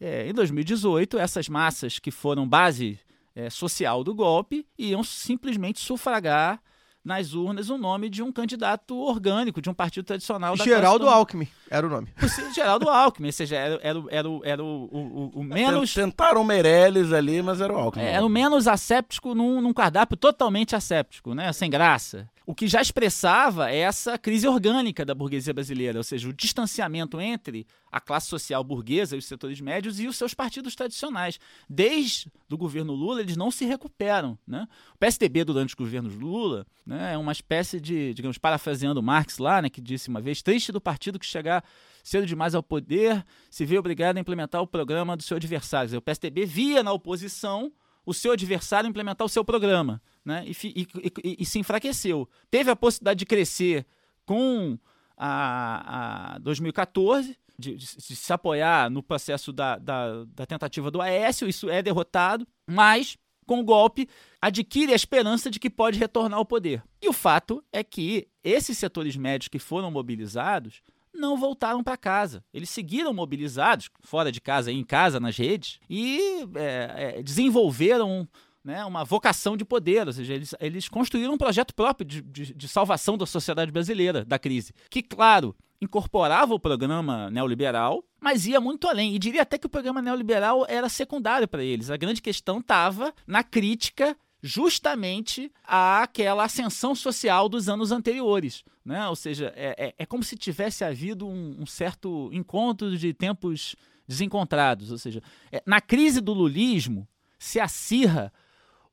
é, 0.00 0.28
em 0.28 0.32
2018, 0.32 1.18
essas 1.18 1.48
massas 1.48 1.98
que 1.98 2.10
foram 2.10 2.48
base 2.48 2.98
é, 3.34 3.50
social 3.50 4.02
do 4.04 4.14
golpe 4.14 4.66
iam 4.78 5.02
simplesmente 5.02 5.80
sufragar 5.80 6.60
nas 7.04 7.32
urnas 7.32 7.70
o 7.70 7.78
nome 7.78 8.10
de 8.10 8.22
um 8.22 8.30
candidato 8.30 8.96
orgânico 8.98 9.62
de 9.62 9.70
um 9.70 9.74
partido 9.74 10.04
tradicional 10.04 10.56
da 10.56 10.64
Geraldo 10.64 11.08
Alckmin 11.08 11.48
era 11.70 11.86
o 11.86 11.90
nome. 11.90 12.08
Geraldo 12.54 12.88
Alckmin, 12.88 13.28
ou 13.28 13.32
seja, 13.32 13.56
era, 13.56 13.80
era, 13.82 13.98
era, 14.10 14.28
era 14.44 14.64
o, 14.64 14.84
o, 14.92 15.30
o, 15.36 15.42
menos. 15.42 15.94
Tentaram 15.94 16.44
Meirelles 16.44 17.12
ali, 17.12 17.40
mas 17.40 17.60
era 17.60 17.72
o 17.72 17.76
Alckmin. 17.76 18.04
É, 18.04 18.12
era 18.12 18.26
o 18.26 18.28
menos 18.28 18.68
asséptico 18.68 19.34
num, 19.34 19.60
num 19.60 19.72
cardápio 19.72 20.16
totalmente 20.16 20.76
asséptico, 20.76 21.34
né? 21.34 21.52
Sem 21.52 21.70
graça 21.70 22.28
o 22.48 22.54
que 22.54 22.66
já 22.66 22.80
expressava 22.80 23.70
essa 23.70 24.16
crise 24.16 24.48
orgânica 24.48 25.04
da 25.04 25.14
burguesia 25.14 25.52
brasileira, 25.52 25.98
ou 25.98 26.02
seja, 26.02 26.26
o 26.30 26.32
distanciamento 26.32 27.20
entre 27.20 27.66
a 27.92 28.00
classe 28.00 28.26
social 28.26 28.64
burguesa 28.64 29.14
e 29.14 29.18
os 29.18 29.26
setores 29.26 29.60
médios 29.60 30.00
e 30.00 30.06
os 30.06 30.16
seus 30.16 30.32
partidos 30.32 30.74
tradicionais. 30.74 31.38
Desde 31.68 32.32
o 32.50 32.56
governo 32.56 32.94
Lula, 32.94 33.20
eles 33.20 33.36
não 33.36 33.50
se 33.50 33.66
recuperam. 33.66 34.38
Né? 34.46 34.66
O 34.94 34.98
PSDB, 34.98 35.44
durante 35.44 35.68
os 35.68 35.74
governos 35.74 36.14
Lula, 36.14 36.66
né, 36.86 37.12
é 37.12 37.18
uma 37.18 37.32
espécie 37.32 37.78
de, 37.78 38.14
digamos, 38.14 38.38
parafraseando 38.38 39.02
Marx 39.02 39.36
lá, 39.36 39.60
né, 39.60 39.68
que 39.68 39.82
disse 39.82 40.08
uma 40.08 40.22
vez, 40.22 40.40
triste 40.40 40.72
do 40.72 40.80
partido 40.80 41.18
que 41.18 41.26
chegar 41.26 41.62
cedo 42.02 42.26
demais 42.26 42.54
ao 42.54 42.62
poder 42.62 43.22
se 43.50 43.66
vê 43.66 43.78
obrigado 43.78 44.16
a 44.16 44.20
implementar 44.20 44.62
o 44.62 44.66
programa 44.66 45.18
do 45.18 45.22
seu 45.22 45.36
adversário. 45.36 45.98
O 45.98 46.00
PSDB 46.00 46.46
via 46.46 46.82
na 46.82 46.94
oposição 46.94 47.70
o 48.08 48.14
seu 48.14 48.32
adversário 48.32 48.88
implementar 48.88 49.26
o 49.26 49.28
seu 49.28 49.44
programa, 49.44 50.00
né? 50.24 50.42
E, 50.46 50.52
e, 50.66 50.88
e, 51.22 51.36
e 51.40 51.44
se 51.44 51.58
enfraqueceu. 51.58 52.26
Teve 52.50 52.70
a 52.70 52.76
possibilidade 52.76 53.18
de 53.18 53.26
crescer 53.26 53.84
com 54.24 54.78
a, 55.14 56.36
a 56.36 56.38
2014, 56.38 57.36
de, 57.58 57.76
de, 57.76 57.96
de, 57.96 58.16
se 58.16 58.32
apoiar 58.32 58.88
no 58.88 59.02
processo 59.02 59.52
da, 59.52 59.76
da, 59.76 60.24
da 60.24 60.46
tentativa 60.46 60.90
do 60.90 61.02
Aécio, 61.02 61.46
isso 61.46 61.68
é 61.68 61.82
derrotado, 61.82 62.48
mas 62.66 63.18
com 63.46 63.60
o 63.60 63.64
golpe 63.64 64.08
adquire 64.40 64.92
a 64.92 64.96
esperança 64.96 65.50
de 65.50 65.60
que 65.60 65.68
pode 65.68 65.98
retornar 65.98 66.38
ao 66.38 66.46
poder. 66.46 66.82
E 67.02 67.08
o 67.10 67.12
fato 67.12 67.62
é 67.70 67.84
que 67.84 68.26
esses 68.42 68.78
setores 68.78 69.16
médios 69.16 69.48
que 69.48 69.58
foram 69.58 69.90
mobilizados 69.90 70.80
não 71.18 71.36
voltaram 71.36 71.82
para 71.82 71.96
casa. 71.96 72.42
Eles 72.54 72.70
seguiram 72.70 73.12
mobilizados, 73.12 73.90
fora 74.00 74.32
de 74.32 74.40
casa, 74.40 74.72
em 74.72 74.84
casa, 74.84 75.20
nas 75.20 75.36
redes, 75.36 75.78
e 75.90 76.46
é, 76.54 77.16
é, 77.18 77.22
desenvolveram 77.22 78.26
né, 78.64 78.84
uma 78.84 79.04
vocação 79.04 79.56
de 79.56 79.64
poder, 79.64 80.06
ou 80.06 80.12
seja, 80.12 80.34
eles, 80.34 80.54
eles 80.60 80.88
construíram 80.88 81.34
um 81.34 81.38
projeto 81.38 81.74
próprio 81.74 82.06
de, 82.06 82.22
de, 82.22 82.54
de, 82.54 82.68
salvação 82.68 83.16
da 83.16 83.24
sociedade 83.24 83.72
brasileira 83.72 84.24
da 84.24 84.38
crise, 84.38 84.74
que, 84.90 85.02
claro, 85.02 85.54
incorporava 85.80 86.54
o 86.54 86.60
programa 86.60 87.30
neoliberal, 87.30 88.04
mas 88.20 88.46
ia 88.46 88.60
muito 88.60 88.86
além. 88.88 89.14
E 89.14 89.18
diria 89.18 89.42
até 89.42 89.56
que 89.56 89.66
o 89.66 89.70
programa 89.70 90.02
neoliberal 90.02 90.66
era 90.68 90.88
secundário 90.88 91.48
para 91.48 91.62
eles. 91.62 91.90
A 91.90 91.96
grande 91.96 92.20
questão 92.20 92.58
estava 92.58 93.14
na 93.26 93.42
crítica 93.42 94.16
justamente 94.42 95.50
àquela 95.64 96.44
ascensão 96.44 96.94
social 96.94 97.48
dos 97.48 97.68
anos 97.68 97.90
anteriores 97.90 98.64
né? 98.88 99.06
Ou 99.06 99.14
seja, 99.14 99.52
é, 99.54 99.74
é, 99.88 99.94
é 99.98 100.06
como 100.06 100.24
se 100.24 100.34
tivesse 100.34 100.82
havido 100.82 101.28
um, 101.28 101.60
um 101.60 101.66
certo 101.66 102.30
encontro 102.32 102.96
de 102.96 103.12
tempos 103.12 103.76
desencontrados. 104.08 104.90
Ou 104.90 104.96
seja, 104.96 105.22
é, 105.52 105.62
na 105.66 105.78
crise 105.78 106.22
do 106.22 106.32
lulismo 106.32 107.06
se 107.38 107.60
acirra 107.60 108.32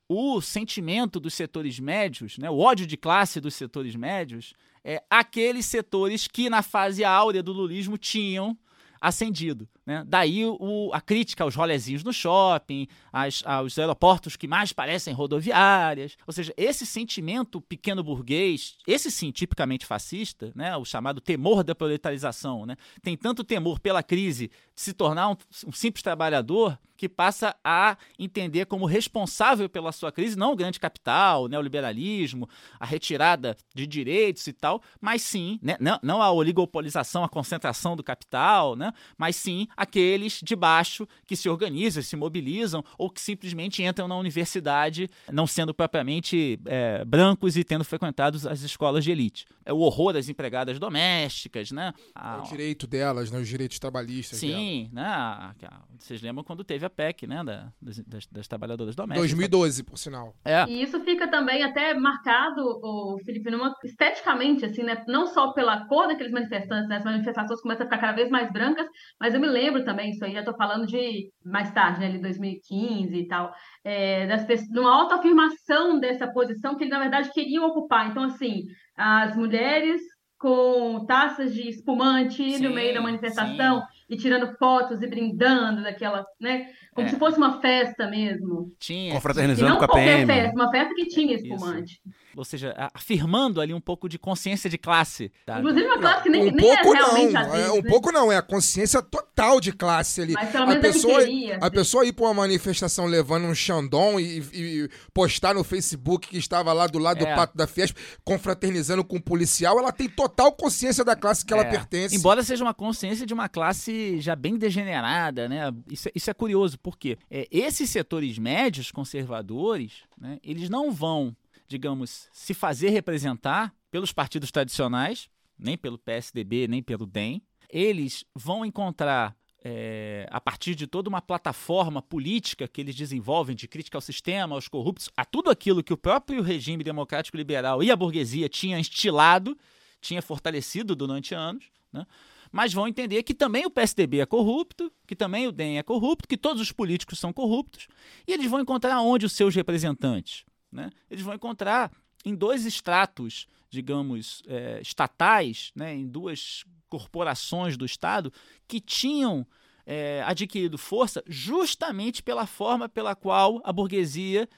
o 0.08 0.42
sentimento 0.42 1.18
dos 1.18 1.34
setores 1.34 1.80
médios, 1.80 2.38
né, 2.38 2.50
o 2.50 2.60
ódio 2.60 2.86
de 2.86 2.98
classe 2.98 3.40
dos 3.40 3.56
setores 3.56 3.96
médios, 3.96 4.54
é 4.84 5.02
aqueles 5.10 5.66
setores 5.66 6.28
que 6.28 6.50
na 6.50 6.62
fase 6.62 7.04
áurea 7.04 7.42
do 7.42 7.54
lulismo 7.54 7.98
tinham 7.98 8.56
acendido. 9.00 9.68
Né? 9.86 10.04
Daí 10.08 10.44
o, 10.46 10.90
a 10.94 11.00
crítica 11.00 11.44
aos 11.44 11.56
rolezinhos 11.56 12.04
no 12.04 12.12
shopping, 12.12 12.88
as, 13.14 13.44
aos 13.46 13.78
aeroportos 13.78 14.36
que 14.36 14.48
mais 14.48 14.74
parecem 14.74 15.14
rodoviárias. 15.14 16.18
Ou 16.26 16.34
seja, 16.34 16.54
esse 16.58 16.86
sentimento 16.86 17.62
pequeno 17.62 18.04
burguês, 18.04 18.78
esse 18.88 19.12
sim, 19.12 19.32
tipicamente 19.32 19.86
fascista, 19.86 20.52
né? 20.56 20.76
o 20.76 20.84
chamado 20.84 21.22
temor 21.22 21.64
da 21.64 21.76
proletarização, 21.76 22.66
né? 22.66 22.76
tem 23.02 23.16
tanto 23.16 23.44
temor 23.44 23.80
pela 23.80 24.02
crise 24.02 24.50
de 24.76 24.82
se 24.82 24.94
tornar 24.94 25.30
um, 25.30 25.38
um 25.68 25.72
simples 25.72 26.02
trabalhador 26.02 26.78
que 26.98 27.10
passa 27.10 27.56
a 27.64 27.98
entender 28.18 28.66
como 28.66 28.86
responsável 28.86 29.70
pela 29.70 29.92
sua 29.92 30.12
crise 30.12 30.38
não 30.38 30.54
o 30.54 30.56
grande 30.56 30.80
capital, 30.80 31.44
o 31.44 31.48
neoliberalismo, 31.48 32.50
a 32.80 32.86
retirada 32.86 33.58
de 33.74 33.86
direitos 33.86 34.48
e 34.48 34.54
tal, 34.54 34.82
mas 35.00 35.22
sim, 35.22 35.60
né, 35.62 35.76
não, 35.80 36.00
não 36.02 36.22
a 36.22 36.32
oligopolização, 36.32 37.24
a 37.24 37.30
concentração 37.30 37.96
do 37.96 38.04
capital, 38.04 38.76
né, 38.76 38.92
mas 39.18 39.36
sim 39.36 39.68
aqueles 39.76 40.40
de 40.42 40.56
baixo 40.56 41.08
que 41.26 41.36
se 41.36 41.50
organizam, 41.50 42.02
se 42.02 42.16
mobilizam 42.16 42.84
ou 42.98 43.10
que 43.10 43.22
simplesmente 43.22 43.84
entram 43.84 44.08
na 44.08 44.18
universidade 44.18 45.10
não 45.32 45.48
sendo 45.48 45.74
propriamente 45.74 46.60
é, 46.66 47.04
brancos 47.06 47.58
e 47.58 47.64
tendo 47.64 47.84
frequentado 47.84 48.38
as 48.50 48.62
escolas 48.62 49.04
de 49.04 49.12
elite. 49.12 49.46
É 49.66 49.74
o 49.74 49.80
horror 49.80 50.14
das 50.14 50.30
empregadas 50.30 50.80
domésticas, 50.80 51.72
né? 51.72 51.94
A... 52.14 52.38
É 52.38 52.40
o 52.40 52.44
direito 52.44 52.88
delas, 52.88 53.32
né, 53.32 53.40
os 53.40 53.48
direitos 53.48 53.80
trabalhistas 53.80 54.40
Sim, 54.40 54.90
né? 54.94 55.54
Vocês 55.98 56.22
lembram 56.22 56.44
quando 56.44 56.64
teve 56.64 56.86
a 56.86 56.90
PEC, 56.90 57.26
né, 57.26 57.44
da, 57.44 57.72
das, 57.82 58.00
das, 58.00 58.28
das, 58.28 58.48
trabalhadoras 58.48 58.96
domésticas. 58.96 59.32
2012, 59.32 59.84
por 59.84 59.98
sinal. 59.98 60.36
É. 60.44 60.66
E 60.68 60.84
isso 60.84 61.00
fica 61.02 61.28
também 61.30 61.64
até 61.64 61.94
marcado, 61.94 62.62
o 62.62 63.18
Felipe, 63.26 63.50
numa, 63.50 63.74
esteticamente, 63.84 64.66
assim, 64.66 64.84
né, 64.84 65.04
não 65.08 65.26
só 65.28 65.52
pela 65.54 65.86
cor 65.88 66.08
daqueles 66.08 66.32
manifestantes, 66.32 66.88
né, 66.88 66.98
as 66.98 67.04
manifestações 67.04 67.62
começam 67.62 67.86
a 67.86 67.90
ficar 67.90 68.00
cada 68.00 68.14
vez 68.14 68.30
mais 68.30 68.52
brancas, 68.52 68.88
mas 69.20 69.34
eu 69.34 69.40
me 69.40 69.48
lembro 69.48 69.65
também, 69.84 70.12
isso 70.12 70.24
aí 70.24 70.34
já 70.34 70.40
estou 70.40 70.56
falando 70.56 70.86
de 70.86 71.30
mais 71.44 71.72
tarde, 71.72 72.00
né, 72.00 72.08
ali 72.08 72.20
2015 72.20 73.16
e 73.16 73.28
tal, 73.28 73.54
é, 73.84 74.28
das 74.28 74.46
pessoas, 74.46 74.70
numa 74.72 74.94
autoafirmação 74.94 76.00
dessa 76.00 76.28
posição 76.28 76.76
que 76.76 76.84
eles, 76.84 76.94
na 76.94 77.00
verdade, 77.00 77.32
queriam 77.32 77.66
ocupar. 77.68 78.10
Então, 78.10 78.24
assim, 78.24 78.64
as 78.96 79.36
mulheres 79.36 80.02
com 80.38 81.06
taças 81.06 81.54
de 81.54 81.70
espumante 81.70 82.58
sim, 82.58 82.64
no 82.64 82.74
meio 82.74 82.94
da 82.94 83.02
manifestação 83.02 83.82
sim. 83.82 83.88
E 84.10 84.16
tirando 84.18 84.56
fotos 84.58 85.02
e 85.02 85.08
brindando 85.08 85.82
daquela, 85.84 86.26
né? 86.40 86.68
Como 86.94 87.08
é. 87.08 87.10
se 87.10 87.18
fosse 87.18 87.38
uma 87.38 87.60
festa 87.60 88.08
mesmo. 88.08 88.72
Tinha. 88.80 89.14
Confraternizando 89.14 89.70
não 89.70 89.78
com 89.78 89.84
a 89.86 89.88
PM. 89.88 90.26
Festa, 90.26 90.56
uma 90.56 90.72
festa 90.72 90.94
que 90.96 91.08
tinha 91.08 91.36
espumante. 91.36 91.94
Isso. 92.06 92.16
Ou 92.38 92.44
seja, 92.44 92.74
afirmando 92.94 93.62
ali 93.62 93.74
um 93.74 93.80
pouco 93.80 94.10
de 94.10 94.20
consciência 94.20 94.70
de 94.70 94.78
classe. 94.78 95.32
Tá? 95.46 95.60
Inclusive 95.60 95.86
uma 95.86 96.00
classe 96.00 96.24
que 96.24 96.30
nem, 96.30 96.42
um 96.42 96.52
nem 96.52 96.56
pouco 96.56 96.94
é 96.94 96.98
realmente 96.98 97.34
não, 97.34 97.42
assim, 97.42 97.62
é, 97.62 97.72
Um 97.72 97.82
né? 97.82 97.90
pouco 97.90 98.12
não, 98.12 98.32
é 98.32 98.38
a 98.38 98.42
consciência 98.42 99.02
total 99.02 99.60
de 99.62 99.72
classe 99.72 100.22
ali. 100.22 100.34
Mas 100.34 100.50
pelo 100.52 100.64
a 100.66 100.68
menos 100.68 100.82
pessoa, 100.82 101.22
ele 101.22 101.32
queria, 101.32 101.56
a 101.56 101.58
assim. 101.66 101.72
pessoa 101.72 102.06
ir 102.06 102.14
pra 102.14 102.26
uma 102.26 102.34
manifestação 102.34 103.06
levando 103.06 103.46
um 103.46 103.56
Xandão 103.56 104.20
e, 104.20 104.40
e 104.54 104.90
postar 105.14 105.54
no 105.54 105.64
Facebook 105.64 106.28
que 106.28 106.38
estava 106.38 106.72
lá 106.74 106.88
do 106.88 107.00
lado 107.00 107.26
É. 107.26 107.30
do 107.30 107.36
Pato 107.36 107.58
da 107.58 107.68
Fiesp, 107.68 107.96
confraternizando 108.24 109.04
com 109.04 109.16
um 109.16 109.22
policial, 109.22 109.80
ela 109.80 109.92
tem 109.94 110.10
total 110.10 110.52
consciência 110.52 111.04
da 111.06 111.16
classe 111.16 111.46
que 111.46 111.54
ela 111.54 111.64
É. 111.64 111.70
pertence. 111.70 112.16
Embora 112.16 112.44
seja 112.44 112.64
uma 112.64 112.74
consciência 112.74 113.26
de 113.26 113.34
uma 113.34 113.48
classe 113.48 113.95
já 114.20 114.36
bem 114.36 114.58
degenerada, 114.58 115.48
né? 115.50 115.62
Isso, 115.90 116.08
é- 116.10 116.12
isso 116.16 116.30
é 116.30 116.34
curioso, 116.34 116.78
porque 116.80 117.18
é, 117.30 117.48
esses 117.52 117.90
setores 117.90 118.38
médios 118.38 118.92
conservadores, 118.92 120.04
né, 120.18 120.40
eles 120.44 120.70
não 120.70 120.92
vão, 120.92 121.36
digamos, 121.68 122.30
se 122.32 122.54
fazer 122.54 122.90
representar 122.90 123.74
pelos 123.92 124.12
partidos 124.12 124.52
tradicionais, 124.52 125.30
nem 125.58 125.78
pelo 125.78 125.98
PSDB, 125.98 126.68
nem 126.68 126.84
pelo 126.84 127.06
DEM. 127.06 127.42
Eles 127.70 128.26
vão 128.36 128.66
encontrar, 128.66 129.36
é, 129.64 130.28
a 130.30 130.40
partir 130.40 130.76
de 130.76 130.86
toda 130.86 131.10
uma 131.10 131.22
plataforma 131.22 132.02
política 132.02 132.68
que 132.68 132.82
eles 132.82 132.96
desenvolvem 132.96 133.56
de 133.56 133.68
crítica 133.68 133.98
ao 133.98 134.02
sistema, 134.02 134.56
aos 134.56 134.68
corruptos, 134.68 135.10
a 135.18 135.26
tudo 135.26 135.50
aquilo 135.50 135.84
que 135.84 135.94
o 135.94 135.98
próprio 135.98 136.42
regime 136.42 136.84
democrático 136.84 137.38
liberal 137.38 137.82
e 137.82 137.90
a 137.90 137.96
burguesia 137.96 138.48
tinha 138.48 138.78
instilado, 138.80 139.58
tinha 140.02 140.22
fortalecido 140.22 140.96
durante 140.96 141.34
anos, 141.34 141.66
né? 141.92 142.06
Mas 142.52 142.74
vão 142.74 142.88
entender 142.88 143.24
que 143.24 143.34
também 143.34 143.66
o 143.66 143.70
PSDB 143.70 144.20
é 144.20 144.26
corrupto, 144.26 144.92
que 145.08 145.16
também 145.16 145.48
o 145.48 145.52
DEM 145.52 145.78
é 145.78 145.84
corrupto, 145.84 146.28
que 146.28 146.38
todos 146.38 146.62
os 146.62 146.72
políticos 146.72 147.20
são 147.20 147.32
corruptos, 147.34 147.88
e 148.28 148.34
eles 148.34 148.50
vão 148.50 148.60
encontrar 148.60 149.02
onde 149.02 149.26
os 149.26 149.34
seus 149.34 149.56
representantes? 149.56 150.46
Né? 150.72 150.90
Eles 151.10 151.24
vão 151.24 151.34
encontrar 151.34 151.92
em 152.24 152.36
dois 152.36 152.66
estratos, 152.66 153.48
digamos, 153.70 154.42
eh, 154.48 154.80
estatais, 154.82 155.72
né? 155.76 155.94
em 155.94 156.08
duas 156.08 156.64
corporações 156.90 157.78
do 157.78 157.86
Estado, 157.86 158.32
que 158.68 158.80
tinham 158.80 159.46
eh, 159.86 160.24
adquirido 160.26 160.78
força 160.78 161.24
justamente 161.28 162.24
pela 162.24 162.46
forma 162.48 162.90
pela 162.90 163.16
qual 163.16 163.62
a 163.64 163.72
burguesia 163.72 164.50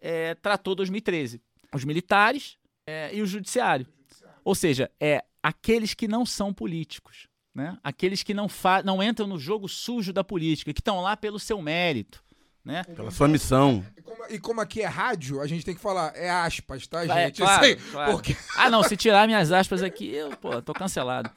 eh, 0.00 0.34
tratou 0.36 0.74
2013. 0.74 1.40
Os 1.74 1.84
militares 1.84 2.56
eh, 2.86 3.10
e 3.14 3.22
o 3.22 3.26
judiciário. 3.26 3.86
Ou 4.44 4.54
seja, 4.54 4.90
é 5.00 5.24
aqueles 5.42 5.92
que 5.92 6.06
não 6.06 6.24
são 6.24 6.54
políticos, 6.54 7.28
né? 7.56 7.78
aqueles 7.82 8.22
que 8.22 8.34
não, 8.34 8.48
não 8.84 9.02
entram 9.02 9.26
no 9.26 9.38
jogo 9.38 9.66
sujo 9.66 10.12
da 10.12 10.22
política, 10.22 10.74
que 10.74 10.80
estão 10.80 11.00
lá 11.00 11.16
pelo 11.16 11.38
seu 11.38 11.60
mérito. 11.62 12.22
Né? 12.62 12.82
Pela 12.84 13.10
sua 13.10 13.28
missão. 13.28 13.82
E 13.96 14.02
como, 14.02 14.24
e 14.28 14.38
como 14.40 14.60
aqui 14.60 14.82
é 14.82 14.86
rádio, 14.86 15.40
a 15.40 15.46
gente 15.46 15.64
tem 15.64 15.74
que 15.74 15.80
falar, 15.80 16.12
é 16.16 16.28
aspas, 16.28 16.86
tá, 16.86 17.04
É, 17.04 17.26
gente? 17.26 17.40
claro, 17.40 17.64
Isso 17.64 17.74
aí, 17.74 17.90
claro. 17.92 18.12
porque 18.12 18.36
Ah, 18.58 18.68
não, 18.68 18.82
se 18.82 18.96
tirar 18.96 19.26
minhas 19.26 19.52
aspas 19.52 19.82
aqui, 19.82 20.12
eu, 20.12 20.30
pô, 20.36 20.60
tô 20.60 20.74
cancelado. 20.74 21.30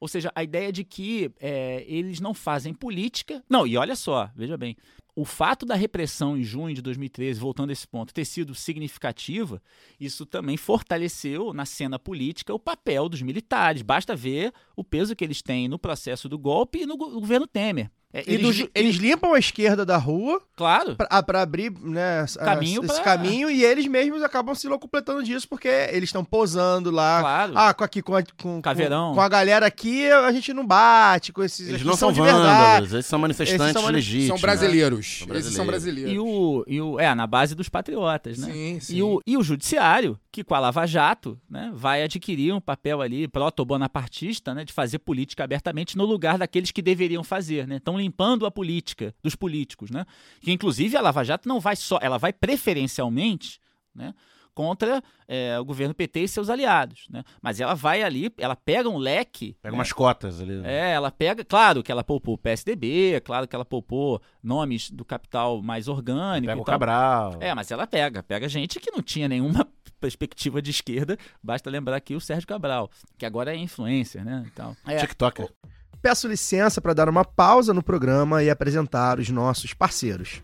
Ou 0.00 0.08
seja, 0.08 0.30
a 0.34 0.42
ideia 0.42 0.70
de 0.70 0.84
que 0.84 1.30
é, 1.40 1.82
eles 1.86 2.20
não 2.20 2.34
fazem 2.34 2.74
política. 2.74 3.42
Não, 3.48 3.66
e 3.66 3.76
olha 3.78 3.96
só, 3.96 4.28
veja 4.36 4.56
bem. 4.56 4.76
O 5.16 5.24
fato 5.24 5.64
da 5.64 5.76
repressão 5.76 6.36
em 6.36 6.42
junho 6.42 6.74
de 6.74 6.82
2013, 6.82 7.38
voltando 7.38 7.70
a 7.70 7.72
esse 7.72 7.86
ponto, 7.86 8.12
ter 8.12 8.24
sido 8.24 8.52
significativa, 8.52 9.62
isso 9.98 10.26
também 10.26 10.56
fortaleceu 10.56 11.52
na 11.52 11.64
cena 11.64 12.00
política 12.00 12.52
o 12.52 12.58
papel 12.58 13.08
dos 13.08 13.22
militares. 13.22 13.82
Basta 13.82 14.16
ver 14.16 14.52
o 14.74 14.82
peso 14.82 15.14
que 15.14 15.22
eles 15.22 15.40
têm 15.40 15.68
no 15.68 15.78
processo 15.78 16.28
do 16.28 16.36
golpe 16.36 16.80
e 16.80 16.86
no 16.86 16.96
go- 16.96 17.10
governo 17.20 17.46
Temer. 17.46 17.90
É, 18.16 18.22
e 18.28 18.38
do 18.38 18.46
Eles, 18.48 18.68
eles 18.72 18.94
limpam 18.96 19.34
a 19.34 19.38
esquerda 19.40 19.84
da 19.84 19.96
rua 19.96 20.40
Claro. 20.56 20.94
pra, 20.94 21.20
pra 21.20 21.42
abrir 21.42 21.72
né, 21.82 22.24
Caminho 22.38 22.84
esse 22.84 22.94
pra- 22.94 23.02
caminho 23.02 23.50
e 23.50 23.64
eles 23.64 23.88
mesmos 23.88 24.22
acabam 24.22 24.54
se 24.54 24.68
locupletando 24.68 25.20
disso 25.24 25.48
porque 25.48 25.66
eles 25.66 26.04
estão 26.10 26.24
posando 26.24 26.92
lá. 26.92 27.18
Claro. 27.20 27.52
Ah, 27.56 27.74
com, 27.74 27.82
aqui, 27.82 28.00
com, 28.00 28.14
a, 28.14 28.22
com, 28.40 28.62
Caveirão. 28.62 29.08
com, 29.08 29.14
com 29.16 29.20
a 29.20 29.28
galera 29.28 29.66
aqui 29.66 30.08
a 30.08 30.30
gente 30.30 30.52
não 30.54 30.64
bate, 30.64 31.32
com 31.32 31.42
esses 31.42 31.68
Eles 31.68 31.82
não 31.82 31.96
são 31.96 32.12
verdade. 32.12 32.36
vândalos, 32.38 32.92
eles 32.92 33.06
são 33.06 33.18
manifestantes 33.18 33.62
Esses 33.64 33.72
são 33.72 33.82
mani- 33.82 33.96
legítimos. 33.96 34.28
são 34.28 34.38
brasileiros. 34.40 35.24
São 35.26 35.36
Esses 35.36 35.54
são 35.54 35.66
brasileiros. 35.66 36.12
E 36.12 36.18
o, 36.20 36.64
e 36.68 36.80
o. 36.80 37.00
É, 37.00 37.12
na 37.16 37.26
base 37.26 37.56
dos 37.56 37.68
patriotas, 37.68 38.38
né? 38.38 38.52
Sim, 38.52 38.78
sim. 38.80 38.96
E 38.96 39.02
o, 39.02 39.20
e 39.26 39.36
o 39.36 39.42
judiciário, 39.42 40.16
que 40.30 40.44
com 40.44 40.54
a 40.54 40.60
Lava 40.60 40.86
Jato, 40.86 41.36
né, 41.50 41.72
vai 41.74 42.04
adquirir 42.04 42.52
um 42.54 42.60
papel 42.60 43.00
ali 43.00 43.26
proto-bonapartista, 43.74 44.54
né, 44.54 44.64
de 44.64 44.72
fazer 44.72 44.98
política 45.00 45.42
abertamente 45.44 45.96
no 45.96 46.04
lugar 46.04 46.38
daqueles 46.38 46.70
que 46.70 46.80
deveriam 46.82 47.24
fazer, 47.24 47.66
né? 47.66 47.76
Estão 47.76 48.00
limpando 48.04 48.46
a 48.46 48.50
política 48.50 49.14
dos 49.22 49.34
políticos, 49.34 49.90
né? 49.90 50.04
Que 50.40 50.52
inclusive 50.52 50.96
a 50.96 51.00
Lava 51.00 51.24
Jato 51.24 51.48
não 51.48 51.58
vai 51.58 51.74
só, 51.74 51.98
ela 52.02 52.18
vai 52.18 52.32
preferencialmente, 52.32 53.58
né? 53.94 54.14
Contra 54.54 55.02
é, 55.26 55.58
o 55.58 55.64
governo 55.64 55.92
PT 55.92 56.20
e 56.20 56.28
seus 56.28 56.48
aliados, 56.48 57.06
né? 57.10 57.24
Mas 57.42 57.58
ela 57.58 57.74
vai 57.74 58.04
ali, 58.04 58.32
ela 58.38 58.54
pega 58.54 58.88
um 58.88 58.98
leque, 58.98 59.56
Pega 59.60 59.72
né, 59.72 59.78
umas 59.78 59.92
cotas 59.92 60.40
ali. 60.40 60.62
é, 60.64 60.92
ela 60.92 61.10
pega, 61.10 61.44
claro 61.44 61.82
que 61.82 61.90
ela 61.90 62.04
poupou 62.04 62.34
o 62.34 62.38
PSDB, 62.38 63.14
é 63.14 63.20
claro 63.20 63.48
que 63.48 63.56
ela 63.56 63.64
poupou 63.64 64.22
nomes 64.40 64.90
do 64.92 65.04
capital 65.04 65.60
mais 65.60 65.88
orgânico. 65.88 66.46
Pega 66.46 66.60
o 66.62 66.64
tal. 66.64 66.72
Cabral. 66.74 67.36
É, 67.40 67.52
mas 67.52 67.68
ela 67.72 67.84
pega, 67.84 68.22
pega 68.22 68.48
gente 68.48 68.78
que 68.78 68.92
não 68.92 69.02
tinha 69.02 69.26
nenhuma 69.26 69.66
perspectiva 69.98 70.62
de 70.62 70.70
esquerda, 70.70 71.18
basta 71.42 71.68
lembrar 71.68 71.96
aqui 71.96 72.14
o 72.14 72.20
Sérgio 72.20 72.46
Cabral, 72.46 72.88
que 73.18 73.26
agora 73.26 73.52
é 73.52 73.56
influencer, 73.56 74.24
né, 74.24 74.44
e 74.46 74.50
tal. 74.50 74.76
É, 74.86 74.98
TikToker. 74.98 75.48
Peço 76.04 76.28
licença 76.28 76.82
para 76.82 76.92
dar 76.92 77.08
uma 77.08 77.24
pausa 77.24 77.72
no 77.72 77.82
programa 77.82 78.42
e 78.42 78.50
apresentar 78.50 79.18
os 79.18 79.30
nossos 79.30 79.72
parceiros. 79.72 80.42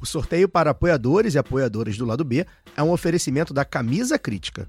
O 0.00 0.06
sorteio 0.06 0.48
para 0.48 0.70
apoiadores 0.70 1.34
e 1.34 1.38
apoiadoras 1.38 1.98
do 1.98 2.06
lado 2.06 2.24
B 2.24 2.46
é 2.76 2.82
um 2.84 2.92
oferecimento 2.92 3.52
da 3.52 3.64
Camisa 3.64 4.16
Crítica. 4.16 4.68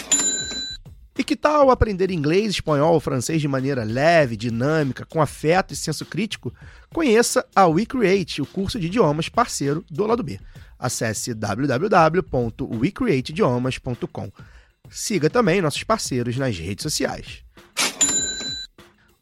E 1.21 1.23
que 1.23 1.35
tal 1.35 1.69
aprender 1.69 2.09
inglês, 2.09 2.49
espanhol 2.49 2.95
ou 2.95 2.99
francês 2.99 3.39
de 3.39 3.47
maneira 3.47 3.83
leve, 3.83 4.35
dinâmica, 4.35 5.05
com 5.05 5.21
afeto 5.21 5.71
e 5.71 5.75
senso 5.75 6.03
crítico? 6.03 6.51
Conheça 6.91 7.47
a 7.55 7.67
WeCreate, 7.67 8.41
o 8.41 8.45
curso 8.47 8.79
de 8.79 8.87
idiomas 8.87 9.29
parceiro 9.29 9.85
do 9.87 10.07
lado 10.07 10.23
B. 10.23 10.39
Acesse 10.79 11.35
www.wecreateidiomas.com. 11.35 14.31
Siga 14.89 15.29
também 15.29 15.61
nossos 15.61 15.83
parceiros 15.83 16.37
nas 16.37 16.57
redes 16.57 16.81
sociais. 16.81 17.43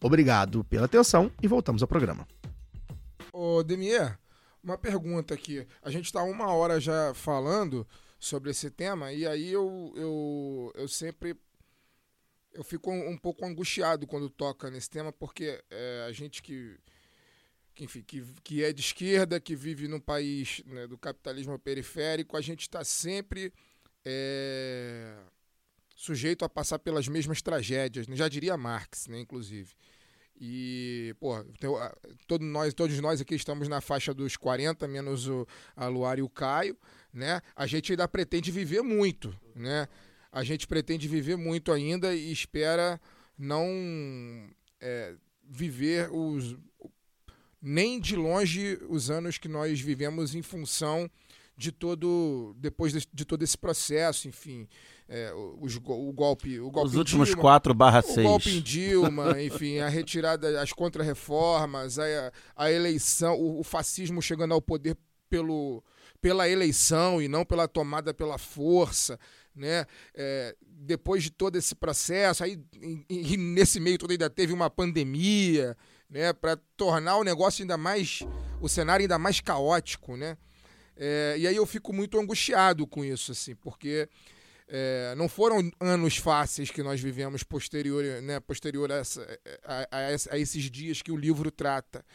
Obrigado 0.02 0.64
pela 0.64 0.86
atenção 0.86 1.30
e 1.44 1.50
voltamos 1.50 1.82
ao 1.82 1.88
programa. 1.90 2.26
Ô, 3.34 3.62
Demier, 3.62 4.18
uma 4.64 4.78
pergunta 4.78 5.34
aqui. 5.34 5.68
A 5.84 5.92
gente 5.92 6.06
está 6.06 6.24
uma 6.24 6.50
hora 6.54 6.80
já 6.80 7.14
falando 7.14 7.86
sobre 8.18 8.52
esse 8.52 8.70
tema 8.70 9.12
e 9.12 9.28
aí 9.28 9.52
eu, 9.52 9.92
eu, 9.98 10.72
eu 10.76 10.88
sempre 10.88 11.38
eu 12.54 12.64
fico 12.64 12.92
um, 12.92 13.10
um 13.12 13.18
pouco 13.18 13.46
angustiado 13.46 14.08
quando 14.08 14.30
toca 14.30 14.70
nesse 14.72 14.90
tema 14.90 15.12
porque 15.12 15.64
é, 15.70 16.06
a 16.08 16.12
gente 16.12 16.42
que, 16.42 16.78
que 17.76 17.84
enfim 17.86 18.02
que, 18.02 18.24
que 18.44 18.64
é 18.64 18.74
de 18.74 18.82
esquerda 18.82 19.40
que 19.40 19.56
vive 19.56 19.88
num 19.88 20.00
país 20.00 20.62
né, 20.66 20.88
do 20.88 20.98
capitalismo 20.98 21.58
periférico 21.60 22.36
a 22.36 22.42
gente 22.42 22.62
está 22.62 22.84
sempre 22.84 23.54
é, 24.06 25.16
sujeito 25.96 26.44
a 26.44 26.50
passar 26.50 26.80
pelas 26.80 27.08
mesmas 27.08 27.42
tragédias 27.42 28.08
né? 28.08 28.16
já 28.16 28.28
diria 28.28 28.58
Marx 28.58 29.08
né 29.08 29.20
inclusive 29.20 29.74
e, 30.42 31.14
pô, 31.20 31.34
a- 31.36 31.98
todo 32.26 32.46
nós, 32.46 32.74
todos 32.74 32.98
nós 33.02 33.20
aqui 33.20 33.36
estamos 33.36 33.68
na 33.68 33.82
faixa 33.82 34.14
dos 34.14 34.38
40, 34.38 34.88
menos 34.88 35.28
o, 35.28 35.46
a 35.76 35.88
Luar 35.88 36.18
e 36.18 36.22
o 36.22 36.30
Caio, 36.30 36.78
né? 37.12 37.42
A 37.54 37.68
gente 37.68 37.92
ainda 37.92 38.08
pretende 38.08 38.50
viver 38.50 38.82
muito, 38.82 39.38
né? 39.54 39.86
A 40.32 40.44
gente 40.44 40.68
pretende 40.68 41.08
viver 41.08 41.36
muito 41.36 41.72
ainda 41.72 42.14
e 42.14 42.32
espera 42.32 43.00
não 43.38 43.68
é, 44.80 45.16
viver 45.44 46.10
os 46.12 46.56
nem 47.62 48.00
de 48.00 48.16
longe 48.16 48.80
os 48.90 49.10
anos 49.10 49.38
que 49.38 49.48
nós 49.48 49.82
vivemos 49.82 50.34
em 50.34 50.42
função 50.42 51.10
de 51.58 51.74
todo 51.74 52.56
depois 52.58 52.94
de, 52.94 53.06
de 53.12 53.26
todo 53.26 53.44
esse 53.44 53.58
processo, 53.58 54.30
enfim, 54.30 54.66
é, 55.10 55.34
os 55.60 55.76
o 55.76 56.14
golpe, 56.14 56.58
o 56.58 56.72
golpe 56.72 56.88
Os 56.88 56.96
em 56.96 56.98
últimos 56.98 57.28
Dilma, 57.28 57.42
4 57.42 57.74
barra 57.74 58.00
o 58.00 58.24
golpe 58.24 58.50
em 58.50 58.54
6. 58.54 58.64
Dilma, 58.64 59.36
enfim, 59.44 59.80
a 59.80 59.90
retirada, 59.90 60.62
as 60.62 60.72
contrarreformas, 60.72 62.00
a, 62.00 62.32
a 62.56 62.72
eleição, 62.72 63.36
o, 63.36 63.60
o 63.60 63.64
fascismo 63.64 64.22
chegando 64.22 64.54
ao 64.54 64.62
poder 64.62 64.96
pelo, 65.30 65.84
pela 66.22 66.48
eleição 66.48 67.22
e 67.22 67.28
não 67.28 67.44
pela 67.44 67.68
tomada 67.68 68.14
pela 68.14 68.38
força, 68.38 69.20
né? 69.60 69.86
É, 70.16 70.56
depois 70.62 71.22
de 71.24 71.30
todo 71.30 71.56
esse 71.58 71.76
processo, 71.76 72.44
aí 72.44 72.60
e- 72.82 73.34
e 73.34 73.38
nesse 73.38 73.80
meio 73.80 73.98
todo 73.98 74.12
ainda 74.12 74.30
teve 74.30 74.54
uma 74.54 74.70
pandemia, 74.70 75.78
né? 76.10 76.34
Para 76.34 76.58
tornar 76.76 77.18
o 77.18 77.24
negócio 77.24 77.62
ainda 77.62 77.78
mais, 77.78 78.22
o 78.62 78.68
cenário 78.70 79.04
ainda 79.04 79.20
mais 79.20 79.40
caótico, 79.42 80.16
né? 80.18 80.38
É, 80.96 81.36
e 81.38 81.48
aí 81.48 81.56
eu 81.56 81.66
fico 81.66 81.94
muito 81.94 82.20
angustiado 82.20 82.88
com 82.88 83.06
isso, 83.06 83.32
assim, 83.32 83.56
porque 83.56 84.10
é, 84.68 85.14
não 85.18 85.28
foram 85.30 85.72
anos 85.80 86.18
fáceis 86.18 86.70
que 86.70 86.84
nós 86.84 87.00
vivemos 87.02 87.42
posterior, 87.44 88.04
né, 88.22 88.40
posterior 88.40 88.92
a, 88.92 88.96
essa- 88.96 89.40
a- 89.64 89.88
a 89.92 90.36
a 90.36 90.38
esses 90.38 90.70
dias 90.70 91.02
que 91.02 91.12
o 91.12 91.18
livro 91.18 91.50
trata. 91.50 92.06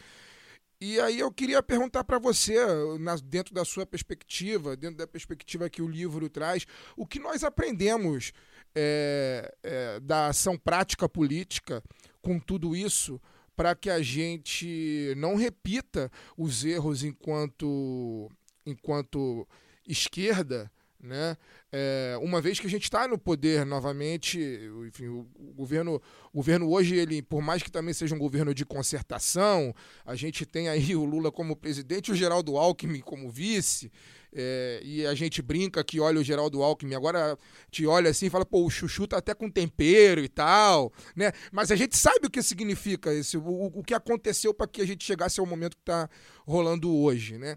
E 0.87 1.01
aí 1.01 1.19
eu 1.19 1.33
queria 1.33 1.63
perguntar 1.63 2.05
para 2.05 2.19
você, 2.19 2.59
na- 3.01 3.17
dentro 3.17 3.55
da 3.55 3.65
sua 3.65 3.87
perspectiva, 3.87 4.77
dentro 4.77 4.99
da 4.99 5.07
perspectiva 5.07 5.71
que 5.71 5.81
o 5.81 5.89
livro 5.89 6.29
traz, 6.29 6.67
o 6.95 7.07
que 7.07 7.19
nós 7.19 7.43
aprendemos 7.43 8.33
é, 8.75 9.51
é, 9.63 9.99
da 10.01 10.27
ação 10.27 10.59
prática 10.59 11.09
política 11.09 11.83
com 12.21 12.39
tudo 12.39 12.77
isso 12.77 13.19
para 13.57 13.75
que 13.75 13.89
a 13.89 14.03
gente 14.03 15.15
não 15.17 15.37
repita 15.37 16.11
os 16.37 16.67
erros 16.67 17.03
enquanto 17.03 18.31
enquanto 18.67 19.49
esquerda, 19.89 20.71
né? 21.05 21.37
É, 21.71 22.17
uma 22.21 22.41
vez 22.41 22.59
que 22.59 22.67
a 22.67 22.71
gente 22.71 22.85
está 22.85 23.07
no 23.07 23.19
poder 23.19 23.67
novamente, 23.67 24.39
enfim, 24.87 25.09
o, 25.09 25.29
o 25.37 25.53
governo, 25.55 26.01
o 26.33 26.37
governo 26.39 26.71
hoje 26.71 26.97
ele, 26.97 27.21
por 27.21 27.43
mais 27.43 27.63
que 27.63 27.71
também 27.71 27.93
seja 27.93 28.15
um 28.15 28.19
governo 28.19 28.55
de 28.55 28.65
concertação, 28.65 29.75
a 30.05 30.15
gente 30.15 30.47
tem 30.47 30.69
aí 30.69 30.97
o 30.97 31.05
Lula 31.05 31.31
como 31.31 31.55
presidente, 31.55 32.09
e 32.09 32.13
o 32.13 32.17
Geraldo 32.17 32.57
Alckmin 32.57 33.01
como 33.01 33.31
vice. 33.31 33.91
é, 34.35 34.81
e 34.83 35.07
a 35.07 35.15
gente 35.15 35.41
brinca 35.41 35.83
que 35.85 36.01
olha 36.01 36.19
o 36.21 36.25
Geraldo 36.25 36.63
Alckmin, 36.63 36.95
agora 36.95 37.39
te 37.71 37.87
olha 37.87 38.11
assim 38.11 38.27
e 38.27 38.31
fala, 38.31 38.45
pô, 38.45 38.65
o 38.65 38.71
chuchu 38.71 39.07
tá 39.07 39.19
até 39.19 39.33
com 39.33 39.49
tempero 39.49 40.23
e 40.23 40.29
tal, 40.29 40.93
né? 41.15 41.33
Mas 41.53 41.71
a 41.71 41.77
gente 41.77 41.97
sabe 41.97 42.27
o 42.27 42.31
que 42.31 42.43
significa 42.43 43.15
isso, 43.15 43.39
o, 43.41 43.79
o 43.79 43.85
que 43.85 43.95
aconteceu 43.95 44.53
para 44.53 44.67
que 44.67 44.83
a 44.83 44.87
gente 44.87 45.05
chegasse 45.05 45.39
ao 45.39 45.47
momento 45.47 45.77
que 45.77 45.83
está 45.83 46.09
rolando 46.45 46.93
hoje, 46.93 47.39
né? 47.39 47.57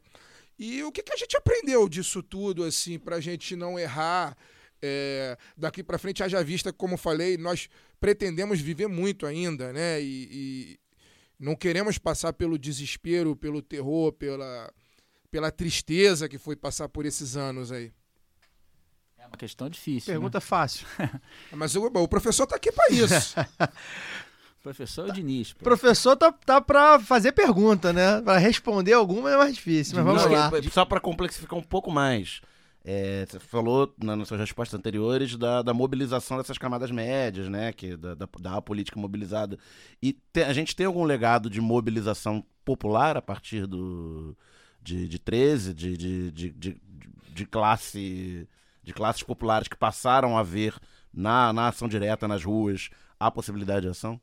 E 0.60 0.84
o 0.84 0.92
que, 0.92 1.04
que 1.04 1.14
a 1.14 1.18
gente 1.18 1.38
aprendeu 1.38 1.88
disso 1.88 2.24
tudo, 2.24 2.64
assim, 2.64 2.98
para 2.98 3.18
a 3.18 3.22
gente 3.22 3.56
não 3.56 3.78
errar 3.78 4.36
é, 4.82 5.38
daqui 5.56 5.84
para 5.84 6.00
frente? 6.00 6.24
Haja 6.24 6.44
vista, 6.44 6.74
como 6.74 6.98
falei, 6.98 7.38
nós 7.38 7.70
pretendemos 8.00 8.60
viver 8.60 8.88
muito 8.88 9.26
ainda, 9.26 9.72
né? 9.72 10.02
E, 10.02 10.28
e 10.32 10.80
não 11.40 11.56
queremos 11.56 11.98
passar 11.98 12.34
pelo 12.34 12.58
desespero, 12.58 13.36
pelo 13.36 13.62
terror, 13.62 14.12
pela, 14.14 14.74
pela 15.30 15.52
tristeza 15.52 16.28
que 16.28 16.40
foi 16.40 16.56
passar 16.56 16.90
por 16.90 17.06
esses 17.06 17.38
anos 17.38 17.72
aí. 17.72 17.92
É 19.18 19.28
uma 19.28 19.38
questão 19.38 19.70
difícil. 19.70 20.12
Pergunta 20.12 20.42
fácil. 20.42 20.88
Mas 21.52 21.76
o, 21.76 21.86
o 21.86 22.08
professor 22.08 22.48
tá 22.48 22.56
aqui 22.56 22.72
para 22.72 22.92
isso. 22.92 23.36
Professor 24.68 25.12
Diniz. 25.12 25.54
pô. 25.54 25.64
Professor 25.64 26.16
tá, 26.16 26.32
tá 26.32 26.60
pra 26.62 27.00
fazer 27.00 27.32
pergunta, 27.32 27.94
né? 27.94 28.22
Pra 28.22 28.38
responder 28.38 28.94
alguma 28.94 29.32
é 29.32 29.38
mais 29.38 29.56
difícil, 29.56 29.96
mas 29.96 30.06
vamos 30.06 30.24
Não, 30.24 30.32
lá. 30.32 30.52
Só 30.72 30.84
para 30.86 31.00
complexificar 31.00 31.58
um 31.58 31.64
pouco 31.64 31.90
mais. 31.92 32.42
é, 32.90 33.26
você 33.28 33.38
falou 33.40 33.94
na- 34.02 34.16
nas 34.16 34.28
suas 34.30 34.40
respostas 34.40 34.80
anteriores 34.80 35.36
da, 35.36 35.62
da 35.62 35.74
mobilização 35.74 36.38
dessas 36.38 36.58
camadas 36.58 36.90
médias, 36.90 37.50
né? 37.50 37.74
Que, 37.74 37.98
da, 37.98 38.16
da, 38.16 38.28
da 38.40 38.62
política 38.62 38.98
mobilizada. 39.00 39.58
E 40.02 40.14
te- 40.14 40.44
a 40.44 40.54
gente 40.54 40.76
tem 40.76 40.86
algum 40.86 41.04
legado 41.04 41.50
de 41.50 41.60
mobilização 41.60 42.44
popular 42.64 43.18
a 43.18 43.22
partir 43.22 43.66
do, 43.68 44.38
de, 44.82 45.08
de 45.08 45.20
13, 45.20 45.74
de, 45.74 45.98
de, 45.98 46.32
de, 46.32 46.50
de, 46.52 46.82
de 47.34 47.46
classe, 47.46 48.48
de 48.84 48.94
classes 48.94 49.24
populares 49.24 49.68
que 49.68 49.76
passaram 49.78 50.38
a 50.38 50.44
ver 50.44 50.74
na, 51.14 51.52
na 51.52 51.68
ação 51.70 51.88
direta, 51.90 52.28
nas 52.28 52.44
ruas, 52.44 52.90
a 53.20 53.30
possibilidade 53.32 53.82
de 53.82 53.88
ação? 53.90 54.20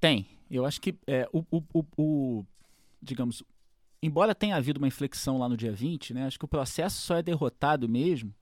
Tem. 0.00 0.26
Eu 0.50 0.64
acho 0.64 0.80
que 0.80 0.94
é, 1.06 1.28
o, 1.32 1.44
o- 1.50 1.62
o- 1.74 1.84
o- 1.96 2.46
digamos, 3.02 3.42
embora 4.02 4.34
tenha 4.34 4.56
havido 4.56 4.78
uma 4.78 4.86
inflexão 4.88 5.38
lá 5.38 5.48
no 5.48 5.56
dia 5.56 5.72
20, 5.72 6.14
né, 6.14 6.26
acho 6.26 6.38
que 6.38 6.44
o 6.44 6.48
processo 6.48 7.00
só 7.02 7.16
é 7.16 7.22
derrotado 7.22 7.88
mesmo 7.88 8.32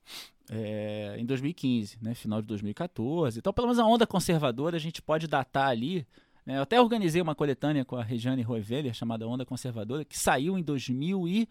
é, 0.51 1.17
em 1.19 1.25
2015, 1.25 1.97
né, 2.03 2.15
final 2.15 2.43
de 2.43 2.49
2014. 2.49 3.39
Então, 3.39 3.53
pelo 3.53 3.69
menos 3.69 3.79
a 3.79 3.87
onda 3.87 4.07
conservadora 4.07 4.77
a 4.77 4.81
gente 4.81 5.01
pode 5.01 5.27
datar 5.27 5.69
ali. 5.69 6.07
né, 6.45 6.59
eu 6.59 6.63
até 6.63 6.79
organizei 6.81 7.23
uma 7.23 7.35
coletânea 7.35 7.85
com 7.85 7.97
a 7.97 8.03
Regiane 8.05 8.43
Roeveler, 8.43 8.93
chamada 8.93 9.27
Onda 9.27 9.47
Conservadora, 9.47 10.05
que 10.05 10.19
saiu 10.19 10.59
em 10.59 10.63
2016, 10.63 11.49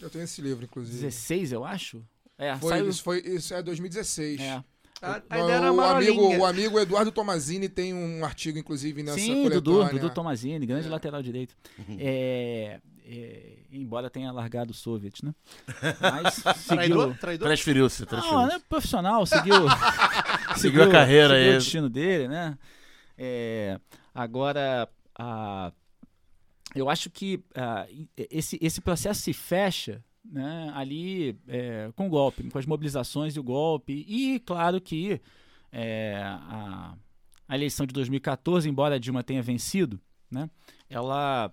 Eu 0.00 0.10
tenho 0.10 0.24
esse 0.24 0.42
livro, 0.42 0.64
inclusive. 0.64 1.52
eu 1.52 1.64
acho. 1.64 2.04
É, 2.36 2.56
Foi, 2.56 2.70
saiu. 2.70 2.88
isso, 2.88 3.02
foi, 3.04 3.20
isso 3.20 3.54
é 3.54 3.62
2016. 3.62 4.40
É. 4.40 4.64
A, 5.02 5.20
a 5.28 5.38
ideia 5.40 5.56
era 5.56 5.72
o, 5.72 5.80
amigo, 5.80 6.36
o 6.38 6.46
amigo 6.46 6.78
Eduardo 6.78 7.10
Tomazini 7.10 7.68
tem 7.68 7.92
um 7.92 8.24
artigo, 8.24 8.56
inclusive, 8.58 9.02
nessa 9.02 9.18
Sim, 9.18 9.42
coletânea. 9.42 9.60
Dudu, 9.60 9.88
Dudu 9.90 10.10
Tomazini, 10.14 10.64
grande 10.64 10.86
É. 10.86 10.90
lateral 10.90 11.20
direito. 11.22 11.56
É, 11.98 12.80
é, 13.04 13.52
embora 13.72 14.08
tenha 14.08 14.30
largado 14.30 14.70
o 14.70 14.74
Soviet, 14.74 15.24
né? 15.24 15.34
Mas 16.00 16.36
Traidor? 16.68 17.02
seguiu. 17.08 17.18
Traidor? 17.18 17.48
Transferiu-se, 17.48 18.02
Não, 18.02 18.06
transferiu 18.08 18.46
né? 18.46 18.60
Profissional, 18.68 19.26
seguiu. 19.26 19.54
Seguiu 20.56 20.82
a 20.84 20.88
carreira 20.88 21.34
seguiu 21.34 21.48
aí. 21.48 21.56
o 21.56 21.58
destino 21.58 21.88
dele, 21.90 22.28
né? 22.28 22.56
É, 23.18 23.80
agora, 24.14 24.88
a, 25.18 25.72
eu 26.76 26.88
acho 26.88 27.10
que 27.10 27.42
ah, 27.56 27.86
esse, 28.30 28.56
esse 28.62 28.80
processo 28.80 29.20
se 29.20 29.32
fecha 29.32 30.02
né, 30.24 30.70
ali 30.74 31.38
é, 31.48 31.90
com 31.94 32.06
o 32.06 32.10
golpe, 32.10 32.48
com 32.50 32.58
as 32.58 32.66
mobilizações 32.66 33.36
e 33.36 33.40
o 33.40 33.42
golpe. 33.42 34.04
E 34.08 34.40
claro 34.40 34.80
que 34.80 35.20
é, 35.70 36.20
a, 36.24 36.94
a 37.48 37.54
eleição 37.54 37.86
de 37.86 37.92
2014, 37.92 38.68
embora 38.68 38.96
a 38.96 38.98
Dilma 38.98 39.22
tenha 39.22 39.42
vencido, 39.42 40.00
né, 40.30 40.48
ela 40.88 41.52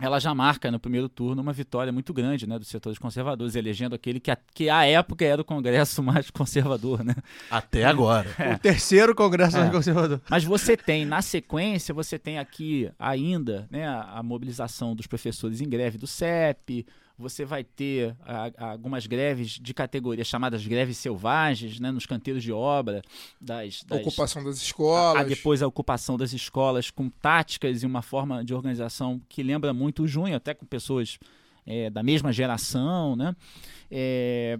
ela 0.00 0.18
já 0.18 0.34
marca 0.34 0.70
no 0.72 0.80
primeiro 0.80 1.08
turno 1.08 1.40
uma 1.40 1.52
vitória 1.52 1.92
muito 1.92 2.12
grande 2.12 2.48
né, 2.48 2.58
dos 2.58 2.66
setores 2.66 2.98
conservadores, 2.98 3.54
elegendo 3.54 3.94
aquele 3.94 4.18
que, 4.18 4.30
a, 4.30 4.36
que 4.36 4.68
à 4.68 4.84
época 4.84 5.24
era 5.24 5.40
o 5.40 5.44
Congresso 5.44 6.02
mais 6.04 6.30
conservador. 6.30 7.04
Né? 7.04 7.14
Até 7.48 7.84
agora. 7.84 8.28
O 8.56 8.58
terceiro 8.58 9.14
Congresso 9.14 9.56
É. 9.56 9.70
Conservador. 9.70 10.20
Mas 10.28 10.42
você 10.42 10.76
tem, 10.76 11.04
na 11.04 11.22
sequência, 11.22 11.94
você 11.94 12.18
tem 12.18 12.38
aqui 12.40 12.90
ainda 12.98 13.68
né, 13.70 13.86
a, 13.86 14.18
a 14.18 14.22
mobilização 14.22 14.96
dos 14.96 15.06
professores 15.06 15.60
em 15.60 15.68
greve 15.68 15.96
do 15.96 16.08
CEP, 16.08 16.84
você 17.18 17.44
vai 17.44 17.62
ter 17.62 18.16
a- 18.24 18.50
a- 18.58 18.70
algumas 18.72 19.06
greves 19.06 19.50
de 19.52 19.72
categoria 19.72 20.24
chamadas 20.24 20.66
greves 20.66 20.96
selvagens, 20.98 21.78
né, 21.78 21.90
nos 21.92 22.06
canteiros 22.06 22.42
de 22.42 22.52
obra, 22.52 23.02
das, 23.40 23.82
das 23.84 24.00
Ocupação 24.00 24.42
das 24.42 24.58
a- 24.58 24.62
escolas. 24.62 25.22
a- 25.22 25.24
depois 25.24 25.62
a 25.62 25.66
ocupação 25.66 26.16
das 26.16 26.32
escolas 26.32 26.90
com 26.90 27.08
táticas 27.08 27.82
e 27.82 27.86
uma 27.86 28.02
forma 28.02 28.44
de 28.44 28.52
organização 28.54 29.20
que 29.28 29.42
lembra 29.42 29.72
muito 29.72 30.02
o 30.02 30.08
junho, 30.08 30.34
até 30.36 30.54
com 30.54 30.66
pessoas 30.66 31.18
é, 31.66 31.88
da 31.88 32.02
mesma 32.02 32.30
geração, 32.30 33.16
né? 33.16 33.34
É, 33.90 34.58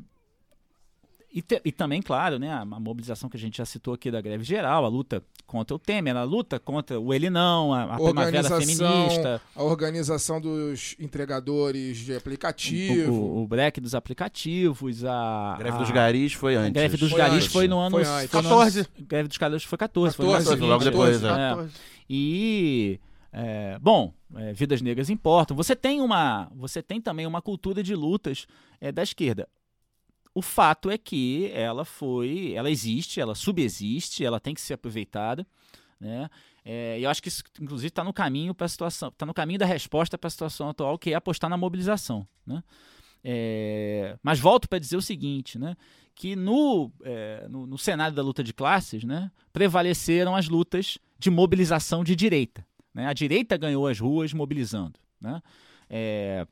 e, 1.34 1.42
te- 1.42 1.60
e 1.64 1.72
também, 1.72 2.00
claro, 2.00 2.38
né, 2.38 2.48
a, 2.50 2.60
a 2.60 2.64
mobilização 2.64 3.28
que 3.28 3.36
a 3.36 3.40
gente 3.40 3.58
já 3.58 3.64
citou 3.66 3.92
aqui 3.92 4.08
da 4.10 4.20
greve 4.20 4.44
geral, 4.44 4.84
a 4.84 4.88
luta 4.88 5.20
contra 5.46 5.74
o 5.74 5.78
Temer, 5.78 6.16
a 6.16 6.22
luta 6.22 6.60
contra 6.60 6.98
o 7.00 7.12
ele 7.12 7.28
não, 7.28 7.72
a, 7.74 7.82
a 7.82 7.96
primavera 7.96 8.46
Organização, 8.46 8.60
feminista, 9.08 9.42
A 9.56 9.62
organização 9.64 10.40
dos 10.40 10.94
entregadores 11.00 11.98
de 11.98 12.14
aplicativo. 12.14 13.12
o, 13.12 13.42
o 13.42 13.46
break 13.48 13.80
dos 13.80 13.94
aplicativos, 13.94 15.04
a, 15.04 15.54
A 15.54 15.56
greve 15.58 15.76
a- 15.76 15.80
dos 15.80 15.90
garis 15.90 16.32
foi 16.32 16.56
a 16.56 16.60
antes. 16.60 16.72
greve 16.72 16.96
dos 16.96 17.10
Foi 17.10 17.18
garis 17.18 17.34
antes. 17.36 17.46
foi 17.52 17.68
no 17.68 17.78
ano 17.78 17.90
Foi 17.96 18.04
antes. 18.04 18.30
foi 18.30 18.42
no 18.42 18.48
14. 18.48 18.78
ano- 18.80 18.88
greve 19.00 19.28
dos 19.28 19.36
garis 19.38 19.64
foi 19.64 19.78
14, 19.78 20.16
foi 20.16 20.24
no 20.24 20.30
ano 20.30 20.38
14, 20.38 20.56
seguinte. 20.56 20.70
logo 20.70 20.84
depois, 20.84 21.22
é. 21.22 21.28
14. 21.28 21.72
E 22.08 23.00
é, 23.32 23.78
bom, 23.80 24.12
é, 24.36 24.52
vidas 24.52 24.80
negras 24.80 25.10
importam. 25.10 25.56
Você 25.56 25.74
tem 25.74 26.00
uma, 26.00 26.48
você 26.54 26.82
tem 26.82 27.00
também 27.00 27.26
uma 27.26 27.42
cultura 27.42 27.82
de 27.82 27.94
lutas 27.94 28.46
é, 28.80 28.92
da 28.92 29.02
esquerda. 29.02 29.48
O 30.34 30.42
fato 30.42 30.90
é 30.90 30.98
que 30.98 31.50
ela 31.54 31.84
foi, 31.84 32.52
ela 32.54 32.70
existe, 32.70 33.20
ela 33.20 33.34
subexiste, 33.34 34.24
ela 34.24 34.40
tem 34.40 34.54
que 34.54 34.60
ser 34.60 34.74
aproveitada, 34.74 35.46
né? 36.00 36.28
É, 36.64 36.98
eu 36.98 37.10
acho 37.10 37.22
que 37.22 37.28
isso, 37.28 37.42
inclusive, 37.60 37.88
está 37.88 38.02
no 38.02 38.12
caminho 38.12 38.54
para 38.54 38.64
a 38.64 38.68
situação, 38.68 39.10
está 39.10 39.26
no 39.26 39.34
caminho 39.34 39.58
da 39.58 39.66
resposta 39.66 40.16
para 40.16 40.28
a 40.28 40.30
situação 40.30 40.70
atual, 40.70 40.98
que 40.98 41.10
é 41.10 41.14
apostar 41.14 41.48
na 41.48 41.56
mobilização, 41.56 42.26
né? 42.46 42.62
É, 43.22 44.18
mas 44.22 44.38
volto 44.38 44.68
para 44.68 44.78
dizer 44.78 44.96
o 44.96 45.02
seguinte, 45.02 45.58
né? 45.58 45.76
Que 46.14 46.34
no, 46.36 46.90
é, 47.02 47.46
no, 47.48 47.66
no 47.66 47.78
cenário 47.78 48.14
da 48.14 48.22
luta 48.22 48.42
de 48.42 48.52
classes, 48.52 49.04
né? 49.04 49.30
Prevaleceram 49.52 50.34
as 50.34 50.48
lutas 50.48 50.98
de 51.18 51.30
mobilização 51.30 52.04
de 52.04 52.14
direita. 52.14 52.66
Né? 52.92 53.06
A 53.06 53.12
direita 53.12 53.56
ganhou 53.56 53.86
as 53.86 53.98
ruas 53.98 54.32
mobilizando. 54.32 54.98
Né? 55.20 55.42
É, 55.88 56.46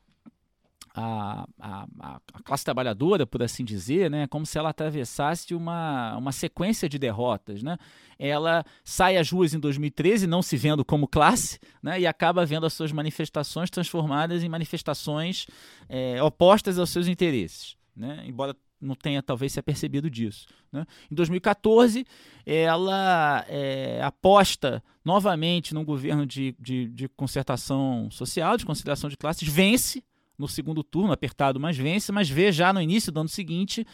a, 0.93 1.47
a, 1.59 1.87
a- 1.99 2.19
classe 2.43 2.63
trabalhadora, 2.63 3.25
por 3.25 3.41
assim 3.41 3.65
dizer, 3.65 4.09
né, 4.11 4.27
como 4.27 4.45
se 4.45 4.57
ela 4.57 4.69
atravessasse 4.69 5.55
uma, 5.55 6.15
uma 6.17 6.31
sequência 6.31 6.87
de 6.87 6.99
derrotas. 6.99 7.63
Né? 7.63 7.77
Ela 8.19 8.63
sai 8.83 9.17
às 9.17 9.29
ruas 9.31 9.53
em 9.53 9.59
2013, 9.59 10.27
não 10.27 10.41
se 10.41 10.55
vendo 10.55 10.85
como 10.85 11.07
classe, 11.07 11.59
né, 11.81 11.99
e 11.99 12.05
acaba 12.05 12.45
vendo 12.45 12.65
as 12.65 12.73
suas 12.73 12.91
manifestações 12.91 13.69
transformadas 13.69 14.43
em 14.43 14.49
manifestações 14.49 15.47
é, 15.89 16.21
opostas 16.21 16.77
aos 16.77 16.89
seus 16.89 17.07
interesses. 17.07 17.75
Né? 17.95 18.23
Embora 18.27 18.55
não 18.79 18.95
tenha 18.95 19.23
talvez 19.23 19.53
se 19.53 19.59
apercebido 19.59 20.09
disso. 20.09 20.45
Né? 20.71 20.85
Em 21.09 21.15
2014, 21.15 22.05
ela 22.45 23.45
é, 23.47 24.01
aposta 24.03 24.83
novamente 25.05 25.73
num 25.73 25.85
governo 25.85 26.25
de, 26.25 26.53
de, 26.59 26.87
de 26.89 27.07
concertação 27.09 28.09
social, 28.11 28.57
de 28.57 28.65
conciliação 28.65 29.09
de 29.09 29.17
classes, 29.17 29.47
vence 29.47 30.03
no 30.43 30.47
segundo 30.47 30.83
turno, 30.83 31.11
apertado, 31.11 31.59
mas 31.59 31.77
vence, 31.77 32.11
mas 32.11 32.29
vê 32.29 32.51
já 32.51 32.71
no 32.71 32.81
início 32.81 33.11
do 33.11 33.21
ano 33.21 33.29
seguinte 33.29 33.85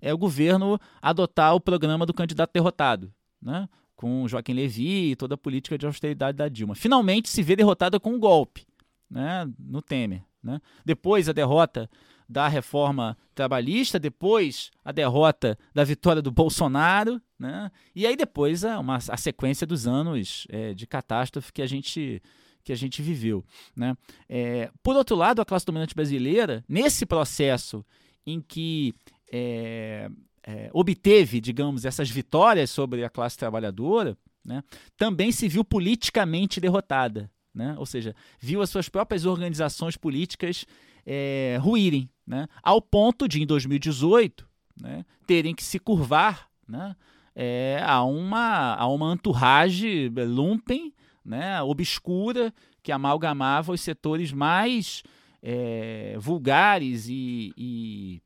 é, 0.00 0.12
o 0.12 0.18
governo 0.18 0.78
adotar 1.00 1.54
o 1.54 1.60
programa 1.60 2.04
do 2.04 2.14
candidato 2.14 2.52
derrotado, 2.52 3.12
né? 3.40 3.68
com 3.94 4.28
Joaquim 4.28 4.52
Levy 4.52 5.10
e 5.10 5.16
toda 5.16 5.34
a 5.34 5.38
política 5.38 5.76
de 5.76 5.84
austeridade 5.84 6.38
da 6.38 6.48
Dilma. 6.48 6.74
Finalmente 6.74 7.28
se 7.28 7.42
vê 7.42 7.56
derrotada 7.56 7.98
com 7.98 8.12
um 8.14 8.18
golpe 8.18 8.64
né? 9.10 9.48
no 9.58 9.82
Temer. 9.82 10.22
Né? 10.42 10.60
Depois 10.84 11.28
a 11.28 11.32
derrota 11.32 11.90
da 12.28 12.46
reforma 12.46 13.16
trabalhista, 13.34 13.98
depois 13.98 14.70
a 14.84 14.92
derrota 14.92 15.58
da 15.74 15.82
vitória 15.82 16.20
do 16.20 16.30
Bolsonaro, 16.30 17.20
né? 17.38 17.70
e 17.94 18.06
aí 18.06 18.16
depois 18.16 18.64
a, 18.64 18.78
uma, 18.78 18.96
a 18.96 19.16
sequência 19.16 19.66
dos 19.66 19.86
anos 19.86 20.46
é, 20.50 20.74
de 20.74 20.86
catástrofe 20.86 21.52
que 21.52 21.62
a 21.62 21.66
gente, 21.66 22.22
que 22.68 22.72
a 22.72 22.76
gente 22.76 23.00
viveu. 23.00 23.42
Né? 23.74 23.96
É, 24.28 24.70
por 24.82 24.94
outro 24.94 25.16
lado, 25.16 25.40
a 25.40 25.44
classe 25.44 25.64
dominante 25.64 25.94
brasileira, 25.94 26.62
nesse 26.68 27.06
processo 27.06 27.82
em 28.26 28.42
que 28.42 28.94
é, 29.32 30.10
é, 30.42 30.68
obteve, 30.74 31.40
digamos, 31.40 31.86
essas 31.86 32.10
vitórias 32.10 32.68
sobre 32.70 33.02
a 33.04 33.08
classe 33.08 33.38
trabalhadora, 33.38 34.18
né? 34.44 34.62
também 34.98 35.32
se 35.32 35.48
viu 35.48 35.64
politicamente 35.64 36.60
derrotada. 36.60 37.30
Né? 37.54 37.74
Ou 37.78 37.86
seja, 37.86 38.14
viu 38.38 38.60
as 38.60 38.68
suas 38.68 38.90
próprias 38.90 39.24
organizações 39.24 39.96
políticas 39.96 40.66
é, 41.06 41.58
ruírem, 41.62 42.10
né? 42.26 42.46
ao 42.62 42.82
ponto 42.82 43.26
de, 43.26 43.42
em 43.42 43.46
2018, 43.46 44.46
né, 44.78 45.06
terem 45.26 45.54
que 45.54 45.64
se 45.64 45.78
curvar 45.78 46.48
né, 46.68 46.94
é, 47.34 47.82
a, 47.82 48.02
uma, 48.04 48.74
a 48.74 48.86
uma 48.86 49.14
entourage 49.14 50.10
lumpen, 50.10 50.92
né, 51.28 51.62
obscura, 51.62 52.52
que 52.82 52.90
amalgamava 52.90 53.72
os 53.72 53.80
setores 53.80 54.32
mais 54.32 55.02
é, 55.42 56.16
vulgares 56.18 57.06
e, 57.08 57.52
e, 57.56 58.22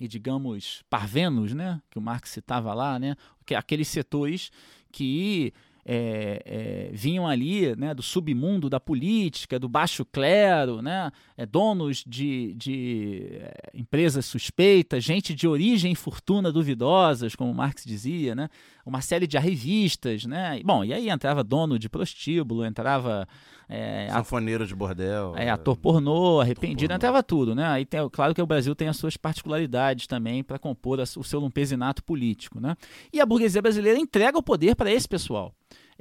e, 0.00 0.08
digamos, 0.08 0.82
parvenos, 0.90 1.54
né, 1.54 1.80
que 1.90 1.98
o 1.98 2.02
Marx 2.02 2.30
citava 2.30 2.74
lá, 2.74 2.98
né, 2.98 3.16
que 3.46 3.54
aqueles 3.54 3.88
setores 3.88 4.50
que 4.90 5.54
é, 5.84 6.42
é, 6.44 6.90
vinham 6.92 7.26
ali 7.26 7.74
né, 7.76 7.92
do 7.92 8.02
submundo 8.02 8.70
da 8.70 8.78
política, 8.78 9.58
do 9.58 9.68
baixo 9.68 10.04
clero, 10.04 10.80
né, 10.80 11.10
é, 11.36 11.44
donos 11.44 12.04
de, 12.06 12.54
de 12.54 13.38
é, 13.40 13.70
empresas 13.74 14.24
suspeitas, 14.24 15.02
gente 15.02 15.34
de 15.34 15.48
origem 15.48 15.92
e 15.92 15.96
fortuna 15.96 16.52
duvidosas, 16.52 17.34
como 17.34 17.52
Marx 17.52 17.84
dizia, 17.84 18.34
né, 18.34 18.48
uma 18.84 19.00
série 19.00 19.26
de 19.26 19.36
arrivistas. 19.36 20.24
Né, 20.24 20.60
bom, 20.64 20.84
e 20.84 20.92
aí 20.92 21.08
entrava 21.08 21.42
dono 21.44 21.78
de 21.78 21.88
prostíbulo, 21.88 22.64
entrava 22.64 23.26
é, 23.68 24.08
Sanfoneiro 24.10 24.66
de 24.66 24.74
bordel. 24.74 25.34
é, 25.36 25.48
ator 25.50 25.76
pornô, 25.76 26.40
arrependido, 26.40 26.80
pornô. 26.82 26.94
entrava 26.94 27.22
tudo, 27.22 27.54
né? 27.54 27.66
Aí 27.66 27.84
tem, 27.86 28.06
claro 28.10 28.34
que 28.34 28.42
o 28.42 28.46
Brasil 28.46 28.74
tem 28.74 28.88
as 28.88 28.96
suas 28.96 29.16
particularidades 29.16 30.06
também 30.06 30.42
para 30.42 30.58
compor 30.58 31.00
a- 31.00 31.04
o 31.04 31.24
seu 31.24 31.40
lumpesinato 31.40 32.02
político, 32.04 32.60
né? 32.60 32.76
E 33.12 33.20
a 33.20 33.26
burguesia 33.26 33.62
brasileira 33.62 33.98
entrega 33.98 34.36
o 34.38 34.42
poder 34.42 34.74
para 34.76 34.90
esse 34.92 35.08
pessoal. 35.08 35.54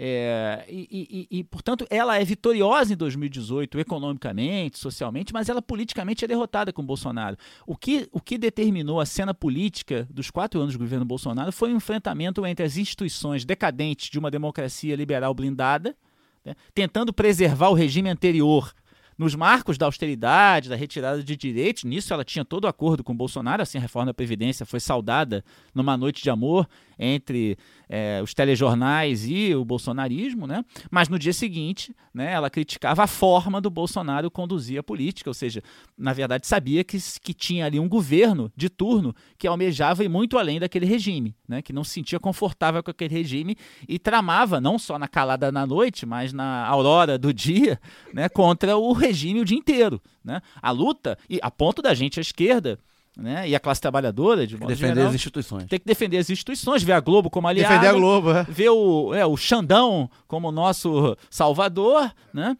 É, 0.03 0.65
e, 0.67 1.27
e- 1.29 1.37
e, 1.39 1.43
portanto, 1.43 1.85
ela 1.87 2.17
é 2.19 2.25
vitoriosa 2.25 2.91
em 2.91 2.97
2018, 2.97 3.79
economicamente, 3.79 4.79
socialmente, 4.79 5.31
mas 5.31 5.47
ela 5.47 5.61
politicamente 5.61 6.25
é 6.25 6.27
derrotada 6.27 6.73
com 6.73 6.83
Bolsonaro. 6.83 7.37
O 7.67 7.77
que, 7.77 8.09
o 8.11 8.19
que 8.19 8.35
determinou 8.35 8.99
a 8.99 9.05
cena 9.05 9.31
política 9.31 10.07
dos 10.09 10.31
quatro 10.31 10.59
anos 10.59 10.73
do 10.73 10.79
governo 10.79 11.05
Bolsonaro 11.05 11.51
foi 11.51 11.71
um 11.71 11.77
enfrentamento 11.77 12.43
entre 12.47 12.65
as 12.65 12.77
instituições 12.77 13.45
decadentes 13.45 14.09
de 14.09 14.17
uma 14.17 14.31
democracia 14.31 14.95
liberal 14.95 15.35
blindada, 15.35 15.95
né, 16.43 16.55
tentando 16.73 17.13
preservar 17.13 17.69
o 17.69 17.75
regime 17.75 18.09
anterior 18.09 18.73
nos 19.15 19.35
marcos 19.35 19.77
da 19.77 19.85
austeridade, 19.85 20.67
da 20.67 20.75
retirada 20.75 21.23
de 21.23 21.35
direitos. 21.37 21.83
Nisso 21.83 22.11
ela 22.11 22.23
tinha 22.25 22.43
todo 22.43 22.63
o 22.63 22.67
acordo 22.67 23.03
com 23.03 23.15
Bolsonaro, 23.15 23.61
assim 23.61 23.77
a 23.77 23.81
reforma 23.81 24.07
da 24.07 24.15
Previdência 24.15 24.65
foi 24.65 24.79
saudada 24.79 25.45
numa 25.75 25.95
noite 25.95 26.23
de 26.23 26.29
amor 26.31 26.67
entre 27.03 27.57
eh, 27.89 28.21
os 28.23 28.31
telejornais 28.31 29.27
e 29.27 29.55
o 29.55 29.65
bolsonarismo, 29.65 30.45
né? 30.45 30.63
mas 30.91 31.09
no 31.09 31.17
dia 31.17 31.33
seguinte 31.33 31.95
né, 32.13 32.31
ela 32.31 32.47
criticava 32.47 33.03
a 33.03 33.07
forma 33.07 33.59
do 33.59 33.71
Bolsonaro 33.71 34.29
conduzir 34.29 34.79
a 34.79 34.83
política, 34.83 35.27
ou 35.27 35.33
seja, 35.33 35.63
na 35.97 36.13
verdade 36.13 36.45
sabia 36.45 36.83
que, 36.83 36.97
que 37.19 37.33
tinha 37.33 37.65
ali 37.65 37.79
um 37.79 37.89
governo 37.89 38.51
de 38.55 38.69
turno 38.69 39.15
que 39.35 39.47
almejava 39.47 40.03
ir 40.03 40.09
muito 40.09 40.37
além 40.37 40.59
daquele 40.59 40.85
regime, 40.85 41.35
né, 41.47 41.63
que 41.63 41.73
não 41.73 41.83
se 41.83 41.93
sentia 41.93 42.19
confortável 42.19 42.83
com 42.83 42.91
aquele 42.91 43.15
regime 43.15 43.57
e 43.89 43.97
tramava, 43.97 44.61
não 44.61 44.77
só 44.77 44.99
na 44.99 45.07
calada 45.07 45.51
na 45.51 45.65
noite, 45.65 46.05
mas 46.05 46.31
na 46.31 46.67
aurora 46.67 47.17
do 47.17 47.33
dia, 47.33 47.79
né, 48.13 48.29
contra 48.29 48.77
o 48.77 48.93
regime 48.93 49.41
o 49.41 49.45
dia 49.45 49.57
inteiro. 49.57 49.99
Né? 50.23 50.39
A 50.61 50.69
luta, 50.69 51.17
e 51.27 51.39
a 51.41 51.49
ponto 51.49 51.81
da 51.81 51.95
gente 51.95 52.19
à 52.19 52.21
esquerda, 52.21 52.77
né, 53.17 53.47
e 53.47 53.55
a 53.55 53.59
classe 53.59 53.81
trabalhadora, 53.81 54.47
de 54.47 54.57
modo 54.57 54.69
Defender 54.69 54.95
geral, 54.95 55.09
as 55.09 55.15
instituições. 55.15 55.65
tem 55.65 55.79
que 55.79 55.85
defender 55.85 56.17
as 56.17 56.29
instituições, 56.29 56.83
ver 56.83 56.93
a 56.93 56.99
Globo 56.99 57.29
como 57.29 57.47
aliada, 57.47 57.75
Defender 57.75 57.89
a 57.89 57.93
Globo, 57.93 58.31
é. 58.31 58.43
ver 58.43 58.69
o, 58.69 59.13
é, 59.13 59.25
o 59.25 59.35
Xandão 59.35 60.09
como 60.27 60.51
nosso 60.51 61.17
salvador, 61.29 62.13
né? 62.33 62.57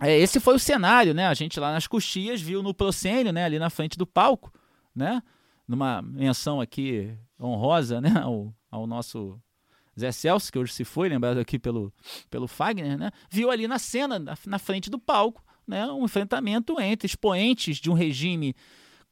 É, 0.00 0.18
esse 0.18 0.40
foi 0.40 0.56
o 0.56 0.58
cenário, 0.58 1.14
né? 1.14 1.26
A 1.26 1.34
gente 1.34 1.60
lá 1.60 1.72
nas 1.72 1.86
coxias 1.86 2.40
viu 2.40 2.62
no 2.62 2.74
proscênio, 2.74 3.32
né? 3.32 3.44
Ali 3.44 3.58
na 3.58 3.70
frente 3.70 3.96
do 3.96 4.06
palco, 4.06 4.52
né? 4.94 5.22
Numa 5.68 6.02
menção 6.02 6.60
aqui 6.60 7.14
honrosa, 7.40 8.00
né? 8.00 8.12
Ao, 8.20 8.52
ao 8.70 8.86
nosso 8.86 9.38
Zé 9.98 10.10
Celso, 10.10 10.50
que 10.50 10.58
hoje 10.58 10.72
se 10.72 10.84
foi, 10.84 11.08
lembrado 11.08 11.38
aqui 11.38 11.58
pelo, 11.58 11.92
pelo 12.30 12.48
Fagner, 12.48 12.98
né, 12.98 13.10
viu 13.30 13.50
ali 13.50 13.68
na 13.68 13.78
cena, 13.78 14.18
na, 14.18 14.36
na 14.46 14.58
frente 14.58 14.90
do 14.90 14.98
palco, 14.98 15.44
né, 15.66 15.86
um 15.86 16.04
enfrentamento 16.04 16.80
entre 16.80 17.06
expoentes 17.06 17.76
de 17.78 17.90
um 17.90 17.94
regime 17.94 18.54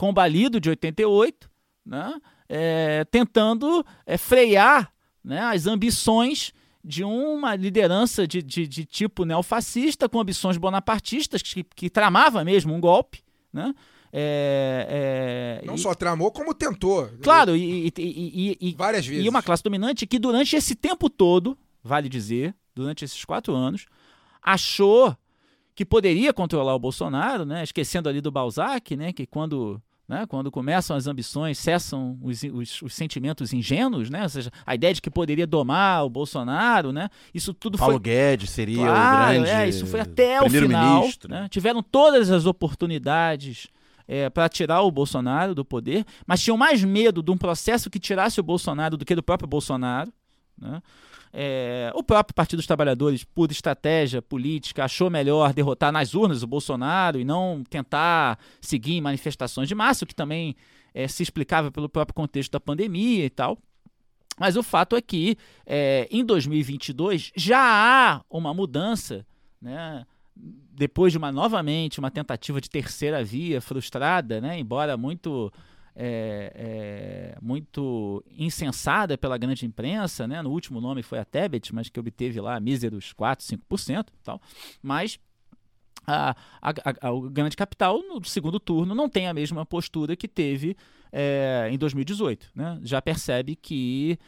combalido 0.02 0.58
de 0.58 0.68
88, 0.68 1.48
né, 1.86 2.20
é, 2.48 3.04
tentando 3.04 3.86
é, 4.04 4.18
frear 4.18 4.92
né, 5.22 5.38
as 5.42 5.68
ambições 5.68 6.52
de 6.84 7.04
uma 7.04 7.54
liderança 7.54 8.26
de, 8.26 8.42
de, 8.42 8.66
de 8.66 8.84
tipo 8.84 9.24
neofascista, 9.24 10.08
com 10.08 10.18
ambições 10.18 10.56
bonapartistas, 10.56 11.40
que, 11.40 11.62
que 11.62 11.88
tramava 11.88 12.42
mesmo 12.44 12.74
um 12.74 12.80
golpe, 12.80 13.22
né? 13.52 13.72
É, 14.12 15.62
Não 15.64 15.76
e- 15.76 15.78
só 15.78 15.94
tramou, 15.94 16.32
como 16.32 16.52
tentou. 16.52 17.08
Claro, 17.22 17.54
e, 17.56 17.86
e- 17.86 17.92
e- 17.96 18.58
e- 18.60 18.74
Várias 18.74 19.06
vezes. 19.06 19.24
e 19.24 19.28
uma 19.28 19.40
classe 19.40 19.62
dominante 19.62 20.04
que 20.04 20.18
durante 20.18 20.56
esse 20.56 20.74
tempo 20.74 21.08
todo, 21.08 21.56
vale 21.80 22.08
dizer, 22.08 22.52
durante 22.74 23.04
esses 23.04 23.24
quatro 23.24 23.54
anos, 23.54 23.86
achou 24.42 25.16
que 25.74 25.84
poderia 25.86 26.32
controlar 26.32 26.74
o 26.74 26.78
Bolsonaro, 26.78 27.44
né? 27.44 27.62
esquecendo 27.62 28.08
ali 28.08 28.20
do 28.20 28.30
Balzac, 28.30 28.94
né? 28.96 29.12
que 29.12 29.26
quando, 29.26 29.80
né? 30.08 30.26
quando 30.26 30.50
começam 30.50 30.96
as 30.96 31.06
ambições, 31.06 31.58
cessam 31.58 32.18
os, 32.22 32.42
os- 32.42 32.82
os 32.82 32.94
sentimentos 32.94 33.52
ingênuos, 33.52 34.10
né? 34.10 34.22
ou 34.22 34.28
seja, 34.28 34.50
a 34.66 34.74
ideia 34.74 34.92
de 34.92 35.00
que 35.00 35.10
poderia 35.10 35.46
domar 35.46 36.04
o 36.04 36.10
Bolsonaro, 36.10 36.92
né? 36.92 37.08
isso 37.32 37.54
tudo 37.54 37.78
Paulo 37.78 37.94
foi 37.94 38.00
Guedes 38.02 38.50
seria 38.50 38.76
Claro, 38.78 39.30
o 39.40 39.42
grande 39.42 39.50
é, 39.50 39.68
isso 39.68 39.86
foi 39.86 40.00
até 40.00 40.40
o 40.42 40.50
final. 40.50 41.08
né? 41.28 41.48
Tiveram 41.50 41.82
todas 41.82 42.30
as 42.30 42.44
oportunidades 42.46 43.68
para 44.34 44.48
tirar 44.48 44.82
o 44.82 44.90
Bolsonaro 44.90 45.54
do 45.54 45.64
poder, 45.64 46.04
mas 46.26 46.42
tinham 46.42 46.56
mais 46.56 46.84
medo 46.84 47.22
de 47.22 47.30
um 47.30 47.36
processo 47.36 47.88
que 47.88 47.98
tirasse 47.98 48.38
o 48.40 48.42
Bolsonaro 48.42 48.96
do 48.96 49.04
que 49.06 49.14
do 49.14 49.22
próprio 49.22 49.48
Bolsonaro. 49.48 50.12
né? 50.58 50.82
É, 51.32 51.90
o 51.94 52.02
próprio 52.02 52.34
Partido 52.34 52.58
dos 52.58 52.66
Trabalhadores, 52.66 53.24
por 53.24 53.50
estratégia 53.50 54.20
política, 54.20 54.84
achou 54.84 55.08
melhor 55.08 55.54
derrotar 55.54 55.90
nas 55.90 56.14
urnas 56.14 56.42
o 56.42 56.46
Bolsonaro 56.46 57.18
e 57.18 57.24
não 57.24 57.64
tentar 57.68 58.38
seguir 58.60 59.00
manifestações 59.00 59.66
de 59.66 59.74
massa, 59.74 60.04
o 60.04 60.08
que 60.08 60.14
também 60.14 60.54
é, 60.92 61.08
se 61.08 61.22
explicava 61.22 61.70
pelo 61.70 61.88
próprio 61.88 62.14
contexto 62.14 62.52
da 62.52 62.60
pandemia 62.60 63.24
e 63.24 63.30
tal. 63.30 63.56
Mas 64.38 64.56
o 64.56 64.62
fato 64.62 64.96
é 64.96 65.00
que 65.00 65.36
é, 65.64 66.06
em 66.10 66.24
2022 66.24 67.32
já 67.34 67.60
há 67.60 68.22
uma 68.30 68.52
mudança, 68.52 69.26
né? 69.60 70.04
depois 70.34 71.12
de 71.12 71.18
uma 71.18 71.30
novamente 71.30 71.98
uma 71.98 72.10
tentativa 72.10 72.60
de 72.60 72.68
terceira 72.68 73.22
via 73.22 73.60
frustrada, 73.60 74.40
né? 74.40 74.58
embora 74.58 74.96
muito 74.96 75.52
é, 75.94 77.34
é, 77.34 77.38
muito 77.40 78.24
insensada 78.36 79.16
pela 79.18 79.36
grande 79.36 79.66
imprensa, 79.66 80.26
né? 80.26 80.40
no 80.42 80.50
último 80.50 80.80
nome 80.80 81.02
foi 81.02 81.18
a 81.18 81.24
Tebet, 81.24 81.74
mas 81.74 81.88
que 81.88 82.00
obteve 82.00 82.40
lá 82.40 82.58
míseros 82.58 83.12
4, 83.12 83.44
5%, 83.44 84.08
e 84.08 84.22
tal. 84.22 84.40
mas 84.82 85.18
a- 86.06 86.34
o 87.12 87.30
grande 87.30 87.56
capital 87.56 88.02
no 88.02 88.24
segundo 88.24 88.58
turno 88.58 88.94
não 88.94 89.08
tem 89.08 89.28
a 89.28 89.34
mesma 89.34 89.64
postura 89.64 90.16
que 90.16 90.26
teve 90.26 90.76
é, 91.12 91.68
em 91.70 91.78
2018. 91.78 92.50
Né? 92.54 92.80
Já 92.82 93.00
percebe 93.02 93.54
que 93.54 94.18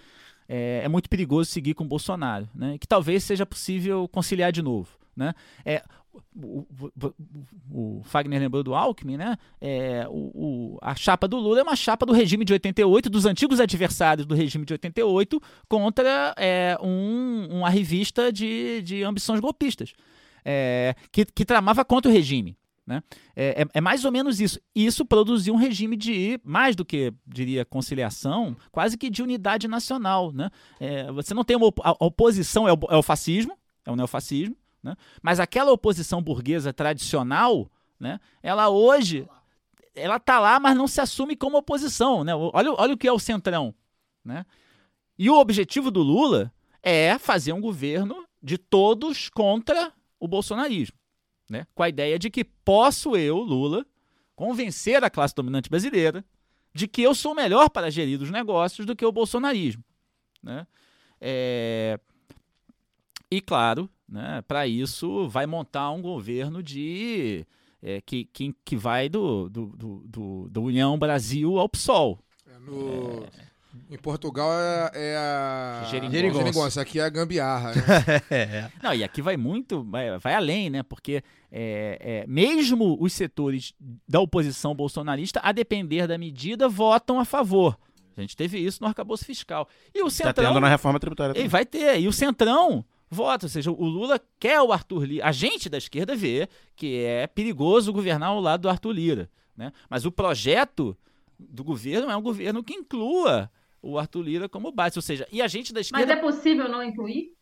é, 0.48 0.82
é 0.84 0.88
muito 0.88 1.08
perigoso 1.08 1.50
seguir 1.50 1.74
com 1.74 1.84
o 1.84 1.88
Bolsonaro, 1.88 2.48
né? 2.54 2.76
que 2.78 2.86
talvez 2.86 3.24
seja 3.24 3.46
possível 3.46 4.06
conciliar 4.08 4.52
de 4.52 4.62
novo. 4.62 4.90
Né? 5.16 5.32
É, 5.64 5.82
o, 6.34 6.66
o- 7.70 8.02
Fagner 8.04 8.40
lembrou 8.40 8.62
do 8.62 8.74
Alckmin, 8.74 9.16
né? 9.16 9.36
É, 9.60 10.06
o, 10.08 10.78
a 10.82 10.94
chapa 10.94 11.26
do 11.28 11.36
Lula 11.36 11.60
é 11.60 11.62
uma 11.62 11.76
chapa 11.76 12.04
do 12.06 12.12
regime 12.12 12.44
de 12.44 12.52
88, 12.52 13.08
dos 13.10 13.24
antigos 13.26 13.60
adversários 13.60 14.26
do 14.26 14.34
regime 14.34 14.64
de 14.64 14.72
88, 14.74 15.40
contra 15.68 16.34
é, 16.36 16.76
um, 16.82 17.48
uma 17.50 17.70
revista 17.70 18.32
de, 18.32 18.82
de 18.82 19.02
ambições 19.02 19.40
golpistas, 19.40 19.92
é, 20.44 20.94
que, 21.10 21.24
que 21.24 21.44
tramava 21.44 21.84
contra 21.84 22.10
o 22.10 22.14
regime. 22.14 22.56
Né? 22.86 23.02
É, 23.34 23.62
é- 23.62 23.66
é 23.74 23.80
mais 23.80 24.04
ou 24.04 24.12
menos 24.12 24.40
isso. 24.40 24.60
Isso 24.74 25.06
produziu 25.06 25.54
um 25.54 25.56
regime 25.56 25.96
de, 25.96 26.38
mais 26.44 26.76
do 26.76 26.84
que, 26.84 27.14
diria, 27.26 27.64
conciliação, 27.64 28.54
quase 28.70 28.98
que 28.98 29.08
de 29.08 29.22
unidade 29.22 29.66
nacional. 29.66 30.30
Né? 30.32 30.50
É, 30.78 31.10
você 31.10 31.32
não 31.32 31.44
tem 31.44 31.56
uma 31.56 31.66
op- 31.66 31.80
a 31.82 31.92
oposição, 32.04 32.68
é 32.68 32.72
o, 32.72 32.78
é 32.90 32.96
o 32.96 33.02
fascismo, 33.02 33.56
é 33.86 33.90
o 33.90 33.96
neofascismo, 33.96 34.54
né? 34.84 34.94
mas 35.20 35.40
aquela 35.40 35.72
oposição 35.72 36.22
burguesa 36.22 36.72
tradicional, 36.72 37.68
né? 37.98 38.20
ela 38.40 38.68
hoje, 38.68 39.26
ela 39.96 40.20
tá 40.20 40.38
lá, 40.38 40.60
mas 40.60 40.76
não 40.76 40.86
se 40.86 41.00
assume 41.00 41.34
como 41.34 41.56
oposição. 41.56 42.22
Né? 42.22 42.32
Olha, 42.34 42.72
olha 42.72 42.94
o 42.94 42.98
que 42.98 43.08
é 43.08 43.12
o 43.12 43.18
centrão. 43.18 43.74
Né? 44.24 44.46
E 45.18 45.28
o 45.28 45.40
objetivo 45.40 45.90
do 45.90 46.02
Lula 46.02 46.52
é 46.82 47.18
fazer 47.18 47.52
um 47.52 47.60
governo 47.60 48.24
de 48.40 48.58
todos 48.58 49.28
contra 49.28 49.92
o 50.20 50.28
bolsonarismo 50.28 50.98
né? 51.48 51.66
com 51.74 51.82
a 51.82 51.88
ideia 51.88 52.18
de 52.18 52.30
que 52.30 52.44
posso 52.44 53.16
eu, 53.16 53.38
Lula, 53.38 53.86
convencer 54.34 55.02
a 55.04 55.10
classe 55.10 55.34
dominante 55.34 55.68
brasileira 55.68 56.24
de 56.74 56.88
que 56.88 57.02
eu 57.02 57.14
sou 57.14 57.34
melhor 57.34 57.70
para 57.70 57.90
gerir 57.90 58.20
os 58.20 58.30
negócios 58.30 58.86
do 58.86 58.96
que 58.96 59.04
o 59.04 59.12
bolsonarismo. 59.12 59.84
Né? 60.42 60.66
É, 61.20 61.98
E, 63.30 63.40
claro, 63.40 63.88
né, 64.14 64.42
para 64.46 64.64
isso 64.66 65.28
vai 65.28 65.44
montar 65.44 65.90
um 65.90 66.00
governo 66.00 66.62
de 66.62 67.44
é, 67.82 68.00
que, 68.00 68.24
que, 68.26 68.54
que 68.64 68.76
vai 68.76 69.08
do, 69.08 69.48
do, 69.50 69.66
do, 70.06 70.48
do- 70.48 70.62
União 70.62 70.96
Brasil 70.96 71.58
ao 71.58 71.68
PSOL. 71.68 72.18
É, 72.48 72.58
no- 72.60 73.26
Em 73.90 73.98
Portugal 73.98 74.48
é, 74.52 74.90
é 74.94 75.16
a. 75.16 75.82
Geringonça. 75.90 76.80
Aqui 76.80 77.00
é 77.00 77.02
a 77.04 77.08
gambiarra. 77.08 77.72
Né? 77.74 77.82
É. 78.30 78.70
Não, 78.80 78.94
e 78.94 79.02
aqui 79.02 79.20
vai 79.20 79.36
muito, 79.36 79.82
vai, 79.82 80.16
vai 80.18 80.34
além, 80.34 80.70
né? 80.70 80.82
Porque 80.84 81.22
é, 81.50 81.98
é, 82.00 82.26
mesmo 82.28 82.96
os 83.00 83.12
setores 83.12 83.74
da 84.08 84.20
oposição 84.20 84.74
bolsonarista, 84.76 85.40
a 85.42 85.50
depender 85.50 86.06
da 86.06 86.16
medida, 86.16 86.68
votam 86.68 87.18
a 87.18 87.24
favor. 87.24 87.76
A 88.16 88.20
gente 88.20 88.36
teve 88.36 88.58
isso 88.58 88.80
no 88.80 88.86
arcabouço 88.86 89.24
fiscal. 89.24 89.68
E 89.92 90.00
o 90.00 90.04
Tá 90.04 90.10
Centrão. 90.10 90.46
tendo 90.50 90.60
na 90.60 90.68
reforma 90.68 91.00
tributária. 91.00 91.32
E 91.32 91.34
também. 91.34 91.48
vai 91.48 91.66
ter. 91.66 92.00
E 92.00 92.06
o 92.06 92.12
Centrão 92.12 92.84
vota. 93.10 93.46
Ou 93.46 93.50
seja, 93.50 93.70
o 93.70 93.84
Lula 93.86 94.20
quer 94.38 94.60
o 94.60 94.72
Arthur 94.72 95.04
Lira. 95.04 95.26
A 95.26 95.32
gente 95.32 95.68
da 95.68 95.78
esquerda 95.78 96.14
vê 96.16 96.48
que 96.76 96.96
é 97.04 97.26
perigoso 97.26 97.92
governar 97.92 98.30
ao 98.30 98.40
lado 98.40 98.62
do 98.62 98.68
Arthur 98.68 98.92
Lira. 98.92 99.30
Né? 99.56 99.72
Mas 99.88 100.04
o 100.04 100.10
projeto 100.12 100.96
do 101.38 101.62
governo 101.64 102.10
é 102.10 102.16
um 102.16 102.22
governo 102.22 102.62
que 102.62 102.74
inclua 102.74 103.50
o 103.82 103.98
Arthur 103.98 104.22
Lira 104.22 104.48
como 104.48 104.72
base. 104.72 104.98
Ou 104.98 105.02
seja, 105.02 105.26
e 105.30 105.40
a 105.42 105.48
gente 105.48 105.72
da 105.72 105.78
Mas 105.78 105.86
esquerda. 105.86 106.12
é 106.12 106.16
possível 106.16 106.68
não 106.68 106.82
incluir? 106.82 107.32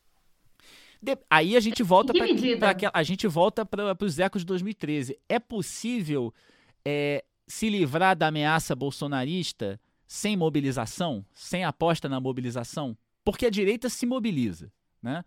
De- 1.00 1.18
Aí 1.28 1.56
a 1.56 1.60
gente 1.60 1.82
volta 1.82 2.12
para 2.12 2.24
a 2.94 3.02
gente 3.02 3.26
volta 3.26 3.64
para 3.66 3.96
os 4.04 4.18
ecos 4.18 4.42
de 4.42 4.46
2013. 4.46 5.18
É 5.28 5.38
possível 5.38 6.32
é, 6.84 7.24
se 7.46 7.68
livrar 7.68 8.16
da 8.16 8.28
ameaça 8.28 8.74
bolsonarista 8.76 9.80
sem 10.06 10.36
mobilização, 10.36 11.24
sem 11.34 11.64
aposta 11.64 12.08
na 12.08 12.20
mobilização? 12.20 12.96
Porque 13.24 13.46
a 13.46 13.50
direita 13.50 13.88
se 13.88 14.04
mobiliza, 14.06 14.70
né? 15.02 15.24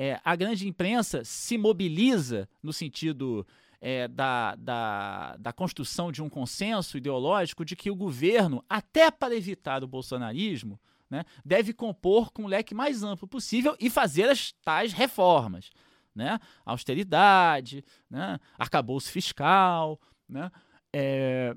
É, 0.00 0.20
a 0.24 0.36
grande 0.36 0.68
imprensa 0.68 1.24
se 1.24 1.58
mobiliza 1.58 2.48
no 2.62 2.72
sentido 2.72 3.44
é, 3.80 4.06
da, 4.06 4.54
da, 4.54 5.36
da 5.38 5.52
construção 5.52 6.12
de 6.12 6.22
um 6.22 6.28
consenso 6.28 6.96
ideológico 6.96 7.64
de 7.64 7.74
que 7.74 7.90
o 7.90 7.96
governo, 7.96 8.64
até 8.70 9.10
para 9.10 9.34
evitar 9.34 9.82
o 9.82 9.88
bolsonarismo, 9.88 10.78
né, 11.10 11.24
deve 11.44 11.72
compor 11.72 12.30
com 12.30 12.44
o 12.44 12.46
leque 12.46 12.74
mais 12.74 13.02
amplo 13.02 13.26
possível 13.26 13.76
e 13.80 13.90
fazer 13.90 14.28
as 14.28 14.52
tais 14.64 14.92
reformas. 14.92 15.70
Né? 16.14 16.38
Austeridade, 16.64 17.84
né? 18.10 18.38
arcabouço 18.58 19.10
fiscal. 19.10 20.00
Né? 20.28 20.50
É, 20.92 21.54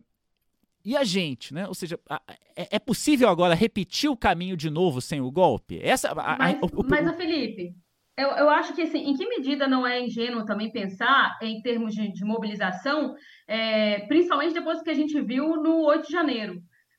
E 0.83 0.97
a 0.97 1.03
gente, 1.03 1.53
né? 1.53 1.67
Ou 1.67 1.75
seja, 1.75 1.99
a- 2.09 2.21
é, 2.55 2.75
é 2.75 2.79
possível 2.79 3.29
agora 3.29 3.53
repetir 3.53 4.09
o 4.09 4.17
caminho 4.17 4.57
de 4.57 4.67
novo 4.69 4.99
sem 4.99 5.21
o 5.21 5.29
golpe? 5.31 5.79
Essa, 5.81 6.09
a- 6.11 6.33
a- 6.33 6.37
Mas, 6.37 6.57
o- 6.61 6.81
o- 6.81 6.83
mas 6.89 7.07
ô 7.07 7.13
Felipe, 7.13 7.75
eu, 8.21 8.29
eu 8.29 8.49
acho 8.49 8.73
que 8.73 8.81
assim, 8.83 8.99
em 8.99 9.13
que 9.15 9.27
medida 9.27 9.67
não 9.67 9.85
é 9.85 9.99
ingênuo 10.01 10.45
também 10.45 10.71
pensar 10.71 11.37
em 11.41 11.61
termos 11.61 11.93
de, 11.93 12.11
de 12.11 12.25
mobilização, 12.25 13.13
é, 13.47 14.05
principalmente 14.07 14.53
depois 14.53 14.81
que 14.81 14.89
a 14.89 14.93
gente 14.93 15.19
viu 15.21 15.57
no 15.57 15.83
8 15.85 16.07
de 16.07 16.13
janeiro, 16.13 16.55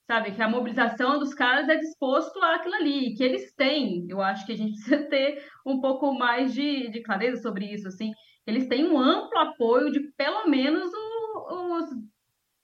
sabe? 0.06 0.32
Que 0.32 0.42
a 0.42 0.48
mobilização 0.48 1.18
dos 1.18 1.34
caras 1.34 1.68
é 1.68 1.76
disposto 1.76 2.38
àquilo 2.42 2.74
ali, 2.74 3.14
que 3.14 3.22
eles 3.24 3.52
têm. 3.54 4.06
Eu 4.08 4.20
acho 4.20 4.44
que 4.46 4.52
a 4.52 4.56
gente 4.56 4.72
precisa 4.82 5.08
ter 5.08 5.44
um 5.66 5.80
pouco 5.80 6.12
mais 6.14 6.52
de, 6.54 6.90
de 6.90 7.02
clareza 7.02 7.40
sobre 7.42 7.66
isso, 7.72 7.88
assim. 7.88 8.10
Eles 8.46 8.66
têm 8.68 8.86
um 8.88 8.98
amplo 8.98 9.38
apoio 9.38 9.90
de 9.90 10.00
pelo 10.16 10.48
menos 10.48 10.90
o- 10.92 11.78
os 11.78 11.86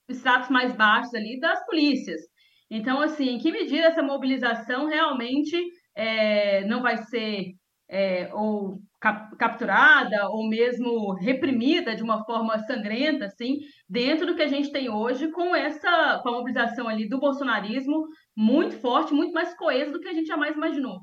estratos 0.09 0.49
mais 0.49 0.75
baixos 0.75 1.13
ali 1.13 1.39
das 1.39 1.63
polícias. 1.65 2.21
Então, 2.69 3.01
assim, 3.01 3.29
em 3.29 3.39
que 3.39 3.51
medida 3.51 3.87
essa 3.87 4.03
mobilização 4.03 4.87
realmente 4.87 5.55
é, 5.95 6.65
não 6.67 6.81
vai 6.81 6.97
ser 6.97 7.53
é, 7.89 8.29
ou 8.33 8.79
cap- 8.99 9.35
capturada 9.37 10.29
ou 10.29 10.47
mesmo 10.47 11.13
reprimida 11.15 11.95
de 11.95 12.03
uma 12.03 12.23
forma 12.23 12.57
sangrenta, 12.59 13.25
assim, 13.25 13.57
dentro 13.89 14.27
do 14.27 14.35
que 14.35 14.43
a 14.43 14.47
gente 14.47 14.71
tem 14.71 14.89
hoje 14.89 15.31
com 15.31 15.55
essa 15.55 16.19
com 16.21 16.29
a 16.29 16.31
mobilização 16.33 16.87
ali 16.87 17.09
do 17.09 17.19
bolsonarismo 17.19 18.05
muito 18.35 18.75
forte, 18.79 19.13
muito 19.13 19.33
mais 19.33 19.53
coesa 19.57 19.91
do 19.91 19.99
que 19.99 20.07
a 20.07 20.13
gente 20.13 20.27
jamais 20.27 20.55
imaginou. 20.55 21.01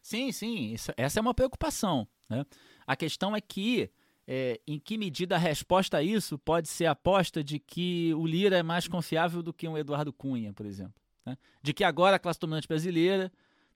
Sim, 0.00 0.32
sim, 0.32 0.72
isso- 0.72 0.92
essa 0.96 1.18
é 1.18 1.22
uma 1.22 1.34
preocupação. 1.34 2.06
né? 2.30 2.44
A 2.86 2.96
questão 2.96 3.36
é 3.36 3.40
que, 3.42 3.90
é, 4.26 4.58
em 4.66 4.78
que 4.78 4.96
medida 4.96 5.34
a 5.34 5.38
resposta 5.38 5.98
a 5.98 6.02
isso 6.02 6.38
pode 6.38 6.66
ser 6.68 6.86
a 6.86 6.92
aposta 6.92 7.44
de 7.44 7.58
que 7.58 8.14
o 8.14 8.26
Lira 8.26 8.56
é 8.56 8.62
mais 8.62 8.88
confiável 8.88 9.42
do 9.42 9.52
que 9.52 9.68
um 9.68 9.76
Eduardo 9.76 10.12
Cunha, 10.12 10.52
por 10.52 10.64
exemplo. 10.64 10.94
né? 11.26 11.36
De 11.62 11.72
que 11.74 11.84
agora 11.84 12.16
a 12.16 12.18
classe 12.18 12.40
dominante 12.40 12.66
brasileira, 12.66 13.30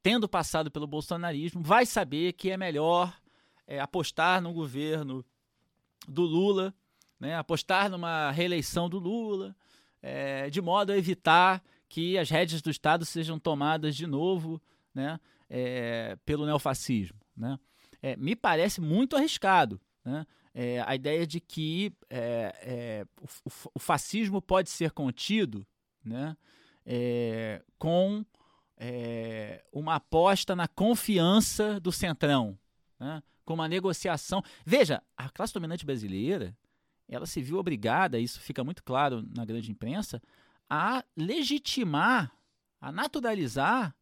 tendo 0.06 0.28
passado 0.28 0.70
pelo 0.70 0.86
bolsonarismo, 0.86 1.60
vai 1.60 1.84
saber 1.84 2.34
que 2.34 2.52
é 2.52 2.56
melhor 2.56 3.12
é, 3.66 3.80
apostar 3.80 4.40
no 4.40 4.52
governo 4.52 5.24
do 6.06 6.22
Lula, 6.22 6.72
né? 7.18 7.34
apostar 7.34 7.90
numa 7.90 8.30
reeleição 8.30 8.88
do 8.88 9.00
Lula, 9.00 9.52
é, 10.00 10.48
de 10.48 10.62
modo 10.62 10.92
a 10.92 10.96
evitar 10.96 11.60
que 11.88 12.16
as 12.16 12.30
rédeas 12.30 12.62
do 12.62 12.70
Estado 12.70 13.04
sejam 13.04 13.36
tomadas 13.36 13.96
de 13.96 14.06
novo 14.06 14.62
né? 14.94 15.18
é, 15.50 16.16
pelo 16.24 16.46
neofascismo. 16.46 17.18
Né? 17.36 17.58
É, 18.00 18.14
me 18.14 18.36
parece 18.36 18.80
muito 18.80 19.16
arriscado 19.16 19.80
né? 20.04 20.24
É, 20.54 20.84
a 20.86 20.94
ideia 20.94 21.26
de 21.26 21.40
que 21.40 21.92
é, 22.08 23.04
o, 23.20 23.50
o- 23.74 23.80
fascismo 23.80 24.40
pode 24.40 24.70
ser 24.70 24.92
contido 24.92 25.66
né? 26.04 26.36
com 27.76 28.24
é, 28.76 29.64
uma 29.72 29.96
aposta 29.96 30.54
na 30.54 30.68
confiança 30.68 31.80
do 31.80 31.90
centrão, 31.90 32.58
né? 32.98 33.22
com 33.44 33.54
uma 33.54 33.68
negociação. 33.68 34.42
Veja, 34.64 35.02
a 35.16 35.28
classe 35.28 35.54
dominante 35.54 35.86
brasileira 35.86 36.56
ela 37.08 37.26
se 37.26 37.40
viu 37.40 37.58
obrigada, 37.58 38.18
isso 38.18 38.40
fica 38.40 38.64
muito 38.64 38.82
claro 38.82 39.24
na 39.34 39.44
grande 39.44 39.70
imprensa, 39.70 40.20
a 40.68 41.04
legitimar, 41.16 42.32
a 42.80 42.90
naturalizar 42.90 43.94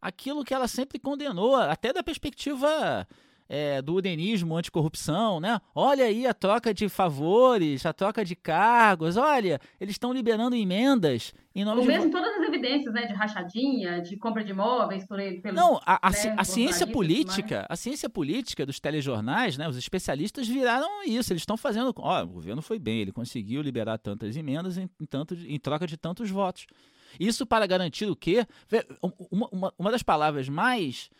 aquilo 0.00 0.44
que 0.44 0.54
ela 0.54 0.68
sempre 0.68 0.98
condenou, 0.98 1.56
até 1.56 1.92
da 1.92 2.02
perspectiva 2.02 3.06
é, 3.52 3.82
do 3.82 3.96
udenismo 3.96 4.56
anticorrupção, 4.56 5.38
né? 5.38 5.60
Olha 5.74 6.06
aí 6.06 6.26
a 6.26 6.32
troca 6.32 6.72
de 6.72 6.88
favores, 6.88 7.84
a 7.84 7.92
troca 7.92 8.24
de 8.24 8.34
cargos, 8.34 9.18
olha, 9.18 9.60
eles 9.78 9.92
estão 9.92 10.10
liberando 10.10 10.56
emendas 10.56 11.34
em 11.54 11.62
nome 11.62 11.80
Ou 11.80 11.82
de... 11.82 11.92
mesmo 11.92 12.10
todas 12.10 12.34
as 12.34 12.48
evidências, 12.48 12.94
né, 12.94 13.04
de 13.06 13.12
rachadinha, 13.12 14.00
de 14.00 14.16
compra 14.16 14.42
de 14.42 14.52
imóveis 14.52 15.06
por 15.06 15.20
ele. 15.20 15.42
Pelo, 15.42 15.54
Não, 15.54 15.78
a, 15.84 16.08
a 16.08 16.10
né, 16.10 16.34
a 16.38 16.44
ciência 16.44 16.86
política, 16.86 17.66
a 17.68 17.76
ciência 17.76 18.08
política 18.08 18.64
dos 18.64 18.80
telejornais, 18.80 19.58
né, 19.58 19.68
os 19.68 19.76
especialistas 19.76 20.48
viraram 20.48 21.04
isso. 21.04 21.30
Eles 21.30 21.42
estão 21.42 21.58
fazendo. 21.58 21.92
Ó, 21.94 22.22
o 22.22 22.28
governo 22.28 22.62
foi 22.62 22.78
bem, 22.78 23.00
ele 23.00 23.12
conseguiu 23.12 23.60
liberar 23.60 23.98
tantas 23.98 24.34
emendas 24.34 24.78
em, 24.78 24.88
em 24.98 25.04
tanto, 25.04 25.34
em 25.34 25.58
troca 25.58 25.86
de 25.86 25.98
tantos 25.98 26.30
votos. 26.30 26.66
Isso 27.20 27.44
para 27.44 27.66
garantir 27.66 28.06
o 28.06 28.16
quê? 28.16 28.46
Uma, 29.30 29.48
uma, 29.52 29.74
uma 29.78 29.90
das 29.90 30.02
palavras 30.02 30.48
mais 30.48 31.10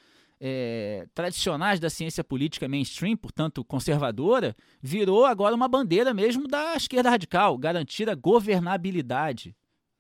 é, 0.44 1.06
tradicionais 1.14 1.78
da 1.78 1.89
ciência 1.89 2.24
política 2.24 2.66
mainstream, 2.69 3.16
portanto 3.16 3.64
conservadora, 3.64 4.56
virou 4.82 5.24
agora 5.24 5.55
uma 5.55 5.69
bandeira 5.69 6.12
mesmo 6.12 6.48
da 6.48 6.74
esquerda 6.74 7.09
radical, 7.10 7.56
garantir 7.56 8.10
a 8.10 8.14
governabilidade. 8.16 9.55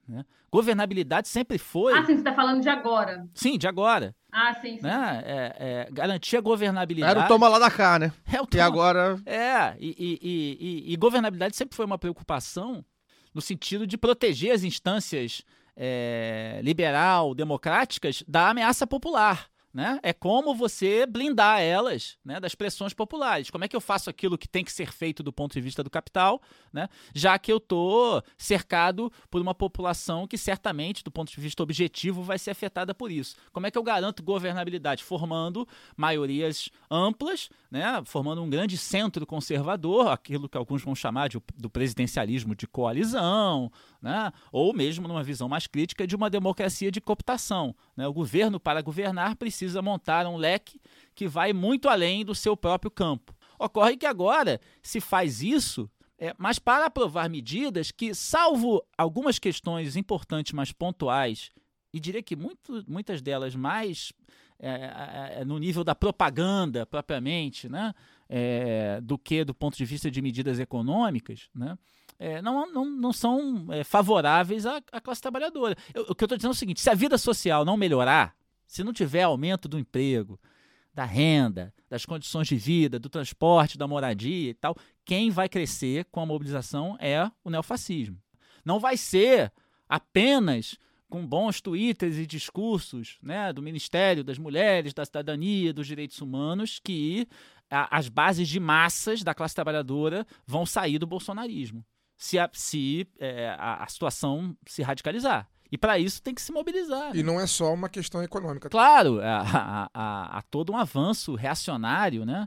né? 0.08 0.24
Governabilidade 0.50 1.28
sempre 1.28 1.58
foi. 1.58 1.92
Ah, 1.94 2.00
sim, 2.00 2.14
você 2.14 2.18
está 2.18 2.34
falando 2.34 2.60
de 2.60 2.68
agora. 2.68 3.26
Sim, 3.32 3.56
de 3.56 3.66
agora. 3.68 4.14
Ah, 4.32 4.52
sim, 4.60 4.76
sim. 4.76 4.82
Né? 4.82 5.22
É, 5.24 5.56
é, 5.58 5.88
garantir 5.92 6.36
a 6.36 6.40
governabilidade. 6.40 7.10
Era 7.16 7.24
o 7.24 7.28
toma 7.28 7.48
lá 7.48 7.58
da 7.60 7.70
cá, 7.70 7.98
né? 7.98 8.12
É 8.30 8.40
o 8.40 8.44
E 8.44 8.46
toma- 8.48 8.64
agora. 8.64 9.22
É, 9.24 9.76
e, 9.78 9.88
e- 9.98 10.18
e- 10.20 10.58
e- 10.90 10.92
e 10.92 10.96
governabilidade 10.96 11.56
sempre 11.56 11.76
foi 11.76 11.86
uma 11.86 11.98
preocupação 11.98 12.84
no 13.32 13.40
sentido 13.40 13.86
de 13.86 13.96
proteger 13.96 14.52
as 14.52 14.64
instâncias 14.64 15.42
é, 15.76 16.60
liberal, 16.62 17.34
democráticas 17.34 18.22
da 18.28 18.50
ameaça 18.50 18.86
popular. 18.86 19.46
Né? 19.72 19.98
É 20.02 20.12
como 20.12 20.54
você 20.54 21.06
blindar 21.06 21.60
elas 21.62 22.18
né, 22.22 22.38
das 22.38 22.54
pressões 22.54 22.92
populares. 22.92 23.48
Como 23.48 23.64
é 23.64 23.68
que 23.68 23.74
eu 23.74 23.80
faço 23.80 24.10
aquilo 24.10 24.36
que 24.36 24.46
tem 24.46 24.62
que 24.62 24.70
ser 24.70 24.92
feito 24.92 25.22
do 25.22 25.32
ponto 25.32 25.54
de 25.54 25.62
vista 25.62 25.82
do 25.82 25.88
capital, 25.88 26.42
né, 26.70 26.90
já 27.14 27.38
que 27.38 27.50
eu 27.50 27.56
estou 27.56 28.22
cercado 28.36 29.10
por 29.30 29.40
uma 29.40 29.54
população 29.54 30.26
que 30.26 30.36
certamente, 30.36 31.02
do 31.02 31.10
ponto 31.10 31.32
de 31.32 31.40
vista 31.40 31.62
objetivo, 31.62 32.22
vai 32.22 32.38
ser 32.38 32.50
afetada 32.50 32.94
por 32.94 33.10
isso. 33.10 33.34
Como 33.50 33.66
é 33.66 33.70
que 33.70 33.78
eu 33.78 33.82
garanto 33.82 34.22
governabilidade? 34.22 35.02
Formando 35.02 35.66
maiorias 35.96 36.68
amplas, 36.90 37.48
né, 37.70 38.02
formando 38.04 38.42
um 38.42 38.50
grande 38.50 38.76
centro 38.76 39.26
conservador, 39.26 40.08
aquilo 40.08 40.50
que 40.50 40.58
alguns 40.58 40.82
vão 40.82 40.94
chamar 40.94 41.30
de, 41.30 41.40
do 41.56 41.70
presidencialismo 41.70 42.54
de 42.54 42.66
coalizão, 42.66 43.72
né, 44.02 44.30
ou 44.50 44.74
mesmo 44.74 45.08
numa 45.08 45.22
visão 45.22 45.48
mais 45.48 45.66
crítica 45.66 46.06
de 46.06 46.14
uma 46.14 46.28
democracia 46.28 46.90
de 46.90 47.00
cooptação. 47.00 47.74
né. 47.96 48.06
O 48.06 48.12
governo, 48.12 48.60
para 48.60 48.82
governar, 48.82 49.34
precisa 49.36 49.61
montar 49.82 50.26
um 50.26 50.36
leque 50.36 50.80
que 51.14 51.28
vai 51.28 51.52
muito 51.52 51.88
além 51.88 52.24
do 52.24 52.34
seu 52.34 52.56
próprio 52.56 52.90
campo. 52.90 53.34
Ocorre 53.58 53.96
que 53.96 54.06
agora 54.06 54.60
se 54.82 55.00
faz 55.00 55.42
isso, 55.42 55.88
é, 56.18 56.34
mas 56.38 56.58
para 56.58 56.86
aprovar 56.86 57.28
medidas 57.28 57.90
que, 57.90 58.14
salvo 58.14 58.82
algumas 58.96 59.38
questões 59.38 59.96
importantes, 59.96 60.52
mas 60.52 60.72
pontuais, 60.72 61.50
e 61.92 62.00
diria 62.00 62.22
que 62.22 62.34
muito, 62.34 62.82
muitas 62.88 63.20
delas 63.20 63.54
mais 63.54 64.12
é, 64.58 65.40
é, 65.40 65.44
no 65.44 65.58
nível 65.58 65.84
da 65.84 65.94
propaganda 65.94 66.86
propriamente, 66.86 67.68
né, 67.68 67.92
é, 68.28 69.00
do 69.02 69.18
que 69.18 69.44
do 69.44 69.54
ponto 69.54 69.76
de 69.76 69.84
vista 69.84 70.10
de 70.10 70.22
medidas 70.22 70.58
econômicas, 70.58 71.48
né, 71.54 71.76
é, 72.18 72.40
não, 72.40 72.72
não, 72.72 72.84
não 72.84 73.12
são 73.12 73.66
é, 73.70 73.82
favoráveis 73.82 74.64
à, 74.64 74.80
à 74.92 75.00
classe 75.00 75.20
trabalhadora. 75.20 75.76
Eu- 75.92 76.06
o 76.08 76.14
que 76.14 76.22
eu 76.22 76.26
estou 76.26 76.38
dizendo 76.38 76.52
é 76.52 76.54
o 76.54 76.56
seguinte: 76.56 76.80
se 76.80 76.88
a 76.88 76.94
vida 76.94 77.18
social 77.18 77.64
não 77.64 77.76
melhorar, 77.76 78.36
se 78.72 78.82
não 78.82 78.92
tiver 78.92 79.22
aumento 79.22 79.68
do 79.68 79.78
emprego, 79.78 80.40
da 80.94 81.04
renda, 81.04 81.74
das 81.90 82.06
condições 82.06 82.48
de 82.48 82.56
vida, 82.56 82.98
do 82.98 83.10
transporte, 83.10 83.76
da 83.76 83.86
moradia 83.86 84.48
e 84.50 84.54
tal, 84.54 84.74
quem 85.04 85.30
vai 85.30 85.46
crescer 85.46 86.06
com 86.10 86.20
a 86.20 86.26
mobilização 86.26 86.96
é 86.98 87.30
o 87.44 87.50
neofascismo. 87.50 88.18
Não 88.64 88.80
vai 88.80 88.96
ser 88.96 89.52
apenas 89.86 90.78
com 91.10 91.26
bons 91.26 91.60
twitters 91.60 92.16
e 92.16 92.24
discursos 92.26 93.18
né, 93.22 93.52
do 93.52 93.60
Ministério 93.60 94.24
das 94.24 94.38
Mulheres, 94.38 94.94
da 94.94 95.04
Cidadania, 95.04 95.72
dos 95.74 95.86
Direitos 95.86 96.18
Humanos 96.22 96.80
que 96.82 97.28
a- 97.70 97.94
as 97.98 98.08
bases 98.08 98.48
de 98.48 98.58
massas 98.58 99.22
da 99.22 99.34
classe 99.34 99.54
trabalhadora 99.54 100.26
vão 100.46 100.64
sair 100.64 100.98
do 100.98 101.06
bolsonarismo 101.06 101.84
se 102.16 102.38
a, 102.38 102.48
se, 102.54 103.06
é, 103.18 103.50
a, 103.58 103.82
a 103.82 103.86
situação 103.88 104.56
se 104.66 104.80
radicalizar. 104.80 105.46
E 105.72 105.78
para 105.78 105.98
isso 105.98 106.22
tem 106.22 106.34
que 106.34 106.42
se 106.42 106.52
mobilizar. 106.52 107.14
né? 107.14 107.18
E 107.20 107.22
não 107.22 107.40
é 107.40 107.46
só 107.46 107.72
uma 107.72 107.88
questão 107.88 108.22
econômica. 108.22 108.68
Claro, 108.68 109.20
há, 109.22 109.40
há- 109.40 109.90
há- 109.94 110.38
há 110.38 110.42
todo 110.42 110.70
um 110.72 110.76
avanço 110.76 111.34
reacionário, 111.34 112.26
né? 112.26 112.46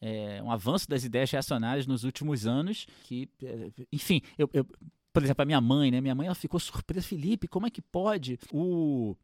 É, 0.00 0.40
um 0.42 0.50
avanço 0.50 0.88
das 0.88 1.04
ideias 1.04 1.30
reacionárias 1.30 1.86
nos 1.86 2.04
últimos 2.04 2.46
anos, 2.46 2.86
que, 3.04 3.28
é, 3.42 3.70
enfim, 3.92 4.22
eu, 4.38 4.48
eu- 4.54 4.64
por 5.12 5.22
exemplo, 5.22 5.42
a 5.42 5.44
minha 5.44 5.60
mãe, 5.60 5.90
né? 5.90 6.00
Minha 6.00 6.14
mãe 6.14 6.26
ela 6.26 6.34
ficou 6.34 6.60
surpresa, 6.60 7.04
Felipe, 7.06 7.48
como 7.48 7.66
é 7.66 7.70
que 7.70 7.82
pode 7.82 8.38
o, 8.52 9.16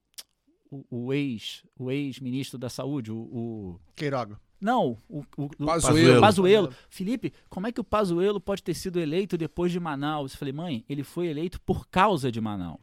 o, 0.71 0.85
o 0.91 1.13
ex, 1.15 1.63
o 1.79 1.91
ex-ministro 1.91 2.59
da 2.59 2.69
saúde, 2.69 3.13
o, 3.13 3.17
o- 3.17 3.81
Queiroga. 3.95 4.39
não, 4.61 4.99
o, 5.09 5.21
o, 5.37 5.45
o 5.45 5.67
Pazuello. 5.67 6.21
Pazuello. 6.21 6.75
Felipe, 6.91 7.33
como 7.49 7.69
é 7.69 7.73
que 7.73 7.81
o 7.81 7.85
Pazuello 7.85 8.41
pode 8.41 8.63
ter 8.63 8.75
sido 8.75 8.99
eleito 9.01 9.39
depois 9.39 9.71
de 9.73 9.79
Manaus? 9.79 10.33
Eu 10.33 10.39
falei, 10.39 10.53
mãe, 10.53 10.85
ele 10.89 11.05
foi 11.05 11.29
eleito 11.29 11.61
por 11.61 11.87
causa 11.89 12.31
de 12.33 12.41
Manaus. 12.41 12.81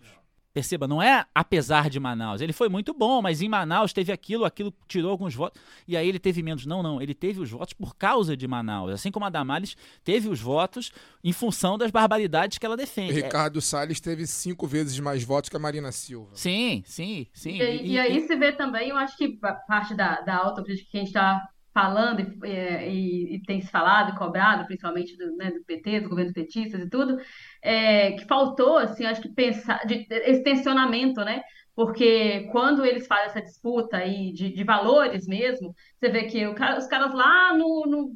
Perceba, 0.54 0.88
não 0.88 1.02
é 1.02 1.26
apesar 1.34 1.90
de 1.90 2.00
Manaus. 2.00 2.40
Ele 2.40 2.54
foi 2.54 2.70
muito 2.70 2.94
bom, 2.94 3.24
mas 3.24 3.42
em 3.42 3.50
Manaus 3.50 3.92
teve 3.92 4.12
aquilo, 4.12 4.46
aquilo 4.46 4.72
tirou 4.88 5.10
alguns 5.10 5.34
votos. 5.34 5.60
E 5.88 5.98
aí 5.98 6.08
ele 6.08 6.20
teve 6.20 6.44
menos. 6.44 6.64
Não, 6.68 6.84
não. 6.84 7.02
Ele 7.02 7.16
teve 7.16 7.40
os 7.40 7.50
votos 7.50 7.74
por 7.74 7.96
causa 7.96 8.38
de 8.38 8.48
Manaus. 8.48 8.92
Assim 8.92 9.10
como 9.10 9.26
a 9.26 9.30
Damares 9.32 9.76
teve 10.04 10.30
os 10.30 10.40
votos 10.40 10.92
em 11.24 11.34
função 11.34 11.76
das 11.76 11.90
barbaridades 11.90 12.60
que 12.60 12.66
ela 12.68 12.78
defende. 12.78 13.20
É- 13.20 13.24
Ricardo 13.24 13.60
Salles 13.62 14.00
teve 14.00 14.28
cinco 14.28 14.68
vezes 14.68 15.00
mais 15.00 15.24
votos 15.24 15.50
que 15.50 15.56
a 15.56 15.60
Marina 15.60 15.92
Silva. 15.92 16.30
sim, 16.36 16.84
sim, 16.86 17.26
sim. 17.34 17.58
E, 17.60 17.88
e 17.94 18.00
aí 18.00 18.28
se 18.28 18.36
vê 18.36 18.52
também, 18.52 18.90
eu 18.90 18.98
acho 18.98 19.18
que 19.18 19.30
pa- 19.30 19.54
parte 19.68 19.96
da, 19.96 20.22
da 20.22 20.36
autocrítica 20.36 20.88
que 20.92 20.98
a 20.98 21.00
gente 21.00 21.08
está 21.10 21.42
falando 21.74 22.22
e, 22.46 22.50
é, 22.52 22.90
e- 22.90 23.36
e 23.36 23.42
tem 23.44 23.62
se 23.62 23.70
falado 23.72 24.12
e 24.14 24.18
cobrado, 24.18 24.66
principalmente 24.68 25.18
do, 25.18 25.36
né, 25.38 25.52
do 25.52 25.64
PT, 25.66 26.00
dos 26.02 26.10
governos 26.10 26.34
petistas 26.34 26.82
e 26.82 26.90
tudo, 26.90 27.18
é, 27.62 28.12
que 28.14 28.26
faltou, 28.26 28.78
assim, 28.78 29.06
acho 29.06 29.22
que 29.22 29.30
pensar, 29.34 29.86
de, 29.86 30.06
esse 30.10 30.44
tensionamento, 30.44 31.24
né? 31.24 31.42
Porque 31.76 32.48
quando 32.52 32.86
eles 32.86 33.08
fazem 33.08 33.26
essa 33.28 33.42
disputa 33.42 33.98
aí 33.98 34.32
de, 34.34 34.52
de 34.54 34.64
valores 34.64 35.28
mesmo, 35.28 35.74
você 36.00 36.10
vê 36.10 36.26
que 36.26 36.54
cara- 36.54 36.78
os 36.78 36.86
caras 36.88 37.14
lá 37.14 37.56
no, 37.58 37.86
no- 37.88 38.12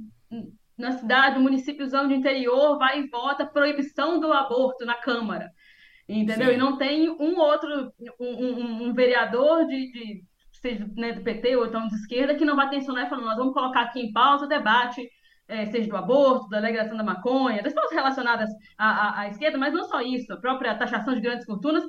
na 0.77 0.91
cidade, 0.91 1.37
no 1.37 1.41
municípiozão 1.43 2.07
de 2.07 2.13
interior, 2.13 2.77
vai 2.77 2.99
e 3.01 3.09
vota 3.09 3.45
proibição 3.45 4.19
do 4.19 4.31
aborto 4.31 4.85
na 4.85 4.95
Câmara. 4.95 5.49
Entendeu? 6.09 6.51
Sim. 6.51 6.53
E 6.53 6.57
não 6.57 6.77
tem 6.77 7.09
um 7.09 7.39
outro, 7.39 7.91
um, 8.19 8.27
um- 8.27 8.83
um 8.89 8.93
vereador 8.93 9.65
de, 9.67 9.91
de- 9.91 10.23
seja 10.69 10.85
né, 10.95 11.13
do 11.13 11.21
PT 11.23 11.55
ou 11.55 11.65
então 11.67 11.87
de 11.87 11.95
esquerda, 11.95 12.35
que 12.35 12.45
não 12.45 12.55
vai 12.55 12.69
tensionar 12.69 13.05
e 13.05 13.09
falando, 13.09 13.25
nós 13.25 13.37
vamos 13.37 13.53
colocar 13.53 13.81
aqui 13.81 13.99
em 14.01 14.11
pausa 14.13 14.45
o 14.45 14.49
debate, 14.49 15.07
eh, 15.47 15.65
seja 15.67 15.89
do 15.89 15.97
aborto, 15.97 16.49
da 16.49 16.59
legalização 16.59 16.97
da 16.97 17.03
maconha, 17.03 17.63
das 17.63 17.73
coisas 17.73 17.91
relacionadas 17.93 18.49
à, 18.77 18.87
à, 18.89 19.19
à 19.21 19.27
esquerda, 19.29 19.57
mas 19.57 19.73
não 19.73 19.83
só 19.83 20.01
isso, 20.01 20.31
a 20.33 20.37
própria 20.39 20.75
taxação 20.77 21.13
de 21.15 21.21
grandes 21.21 21.45
fortunas, 21.45 21.83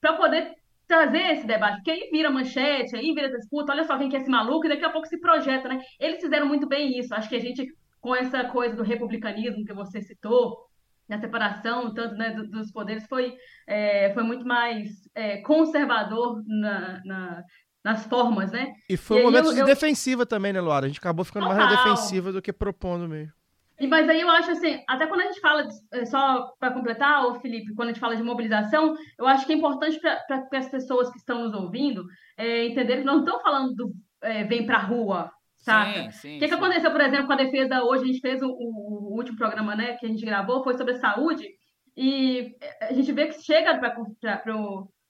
para 0.00 0.14
poder 0.14 0.52
trazer 0.86 1.32
esse 1.32 1.46
debate, 1.46 1.76
porque 1.76 1.90
aí 1.90 2.10
vira 2.12 2.30
manchete, 2.30 2.94
aí 2.96 3.14
vira 3.14 3.30
disputa, 3.30 3.72
olha 3.72 3.84
só 3.84 3.96
quem 3.98 4.08
que 4.08 4.16
é 4.16 4.20
esse 4.20 4.30
maluco, 4.30 4.66
e 4.66 4.68
daqui 4.68 4.84
a 4.84 4.90
pouco 4.90 5.06
se 5.08 5.18
projeta, 5.18 5.68
né? 5.68 5.80
Eles 5.98 6.20
fizeram 6.20 6.46
muito 6.46 6.66
bem 6.68 6.98
isso. 6.98 7.14
Acho 7.14 7.28
que 7.28 7.36
a 7.36 7.40
gente, 7.40 7.66
com 8.00 8.14
essa 8.14 8.44
coisa 8.44 8.76
do 8.76 8.82
republicanismo 8.82 9.64
que 9.64 9.72
você 9.72 10.02
citou, 10.02 10.66
na 11.08 11.18
separação 11.18 11.92
tanto 11.92 12.14
né, 12.16 12.30
do- 12.30 12.48
dos 12.50 12.70
poderes, 12.72 13.06
foi, 13.06 13.34
é, 13.66 14.12
foi 14.14 14.22
muito 14.22 14.46
mais 14.46 14.88
é, 15.14 15.38
conservador 15.42 16.42
na, 16.46 17.00
na- 17.04 17.42
nas 17.84 18.06
formas, 18.06 18.50
né? 18.50 18.72
E 18.88 18.96
foi 18.96 19.18
E 19.18 19.20
um 19.20 19.24
momento 19.24 19.48
eu- 19.48 19.52
de 19.54 19.60
eu- 19.60 19.66
defensiva 19.66 20.24
também, 20.24 20.52
né, 20.52 20.60
Luara? 20.60 20.86
A 20.86 20.88
gente 20.88 20.98
acabou 20.98 21.24
ficando 21.24 21.46
mais 21.46 21.58
na 21.58 21.68
Total. 21.68 21.84
defensiva 21.84 22.32
do 22.32 22.40
que 22.40 22.52
propondo 22.52 23.06
mesmo. 23.08 23.32
E, 23.78 23.86
mas 23.88 24.08
aí 24.08 24.20
eu 24.20 24.30
acho 24.30 24.52
assim, 24.52 24.80
até 24.88 25.04
quando 25.06 25.20
a 25.22 25.24
gente 25.24 25.40
fala, 25.40 25.64
de- 25.66 25.74
é, 25.92 26.06
só 26.06 26.52
para 26.60 26.72
completar, 26.72 27.26
ô 27.26 27.34
Felipe, 27.40 27.74
quando 27.74 27.88
a 27.88 27.92
gente 27.92 28.00
fala 28.00 28.16
de 28.16 28.22
mobilização, 28.22 28.94
eu 29.18 29.26
acho 29.26 29.44
que 29.44 29.52
é 29.52 29.56
importante 29.56 29.98
para 30.00 30.46
as 30.58 30.68
pessoas 30.68 31.10
que 31.10 31.18
estão 31.18 31.40
nos 31.44 31.52
ouvindo 31.54 32.04
é, 32.38 32.66
entenderem 32.66 33.00
que 33.00 33.06
nós 33.06 33.16
não 33.16 33.24
estamos 33.24 33.42
falando 33.42 33.74
do 33.74 33.92
é, 34.22 34.44
vem 34.44 34.64
pra 34.64 34.78
rua, 34.78 35.30
saca? 35.58 36.04
Sim, 36.04 36.10
sim. 36.12 36.36
O 36.36 36.38
que, 36.40 36.48
que 36.48 36.54
aconteceu, 36.54 36.90
por 36.90 37.00
exemplo, 37.00 37.26
com 37.26 37.32
a 37.32 37.36
defesa 37.36 37.82
hoje? 37.82 38.04
A 38.04 38.06
gente 38.06 38.20
fez 38.20 38.40
o, 38.42 38.46
o- 38.48 39.12
o 39.12 39.16
último 39.16 39.36
programa 39.36 39.74
né, 39.76 39.94
que 39.98 40.06
a 40.06 40.08
gente 40.08 40.24
gravou, 40.24 40.62
foi 40.64 40.74
sobre 40.78 40.94
saúde, 40.94 41.46
e 41.96 42.52
a 42.80 42.92
gente 42.92 43.12
vê 43.12 43.26
que 43.26 43.42
chega 43.42 43.76
para 43.76 43.94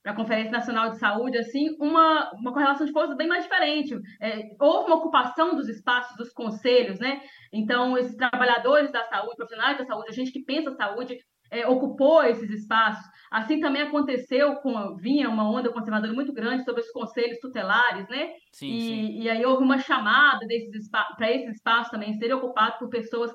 a 0.04 0.14
Conferência 0.14 0.50
Nacional 0.50 0.90
de 0.90 0.98
Saúde 0.98 1.38
assim 1.38 1.74
uma, 1.80 2.30
uma 2.34 2.52
correlação 2.52 2.86
de 2.86 2.92
forças 2.92 3.16
bem 3.16 3.26
mais 3.26 3.44
diferente. 3.44 3.96
É, 4.20 4.50
houve 4.60 4.86
uma 4.86 4.96
ocupação 4.96 5.56
dos 5.56 5.68
espaços 5.68 6.16
dos 6.16 6.32
conselhos, 6.32 6.98
né? 6.98 7.22
Então, 7.52 7.96
esses 7.96 8.14
trabalhadores 8.16 8.92
da 8.92 9.04
saúde, 9.04 9.36
profissionais 9.36 9.78
da 9.78 9.86
saúde, 9.86 10.10
a 10.10 10.12
gente 10.12 10.32
que 10.32 10.44
pensa 10.44 10.70
a 10.70 10.74
saúde, 10.74 11.18
é, 11.50 11.66
ocupou 11.66 12.22
esses 12.24 12.50
espaços. 12.50 13.04
Assim 13.30 13.60
também 13.60 13.82
aconteceu 13.82 14.56
com 14.56 14.96
vinha 14.96 15.28
uma 15.28 15.48
onda 15.48 15.72
conservadora 15.72 16.12
muito 16.12 16.32
grande 16.32 16.64
sobre 16.64 16.82
os 16.82 16.90
conselhos 16.90 17.38
tutelares, 17.38 18.08
né? 18.08 18.30
Sim, 18.52 18.66
e, 18.66 18.80
sim. 18.80 19.22
e 19.22 19.30
aí 19.30 19.44
houve 19.44 19.62
uma 19.62 19.78
chamada 19.78 20.46
desses 20.46 20.88
para 20.90 21.30
esses 21.30 21.56
espaços 21.56 21.90
também 21.90 22.14
serem 22.14 22.34
ocupados 22.34 22.78
por 22.78 22.88
pessoas 22.88 23.30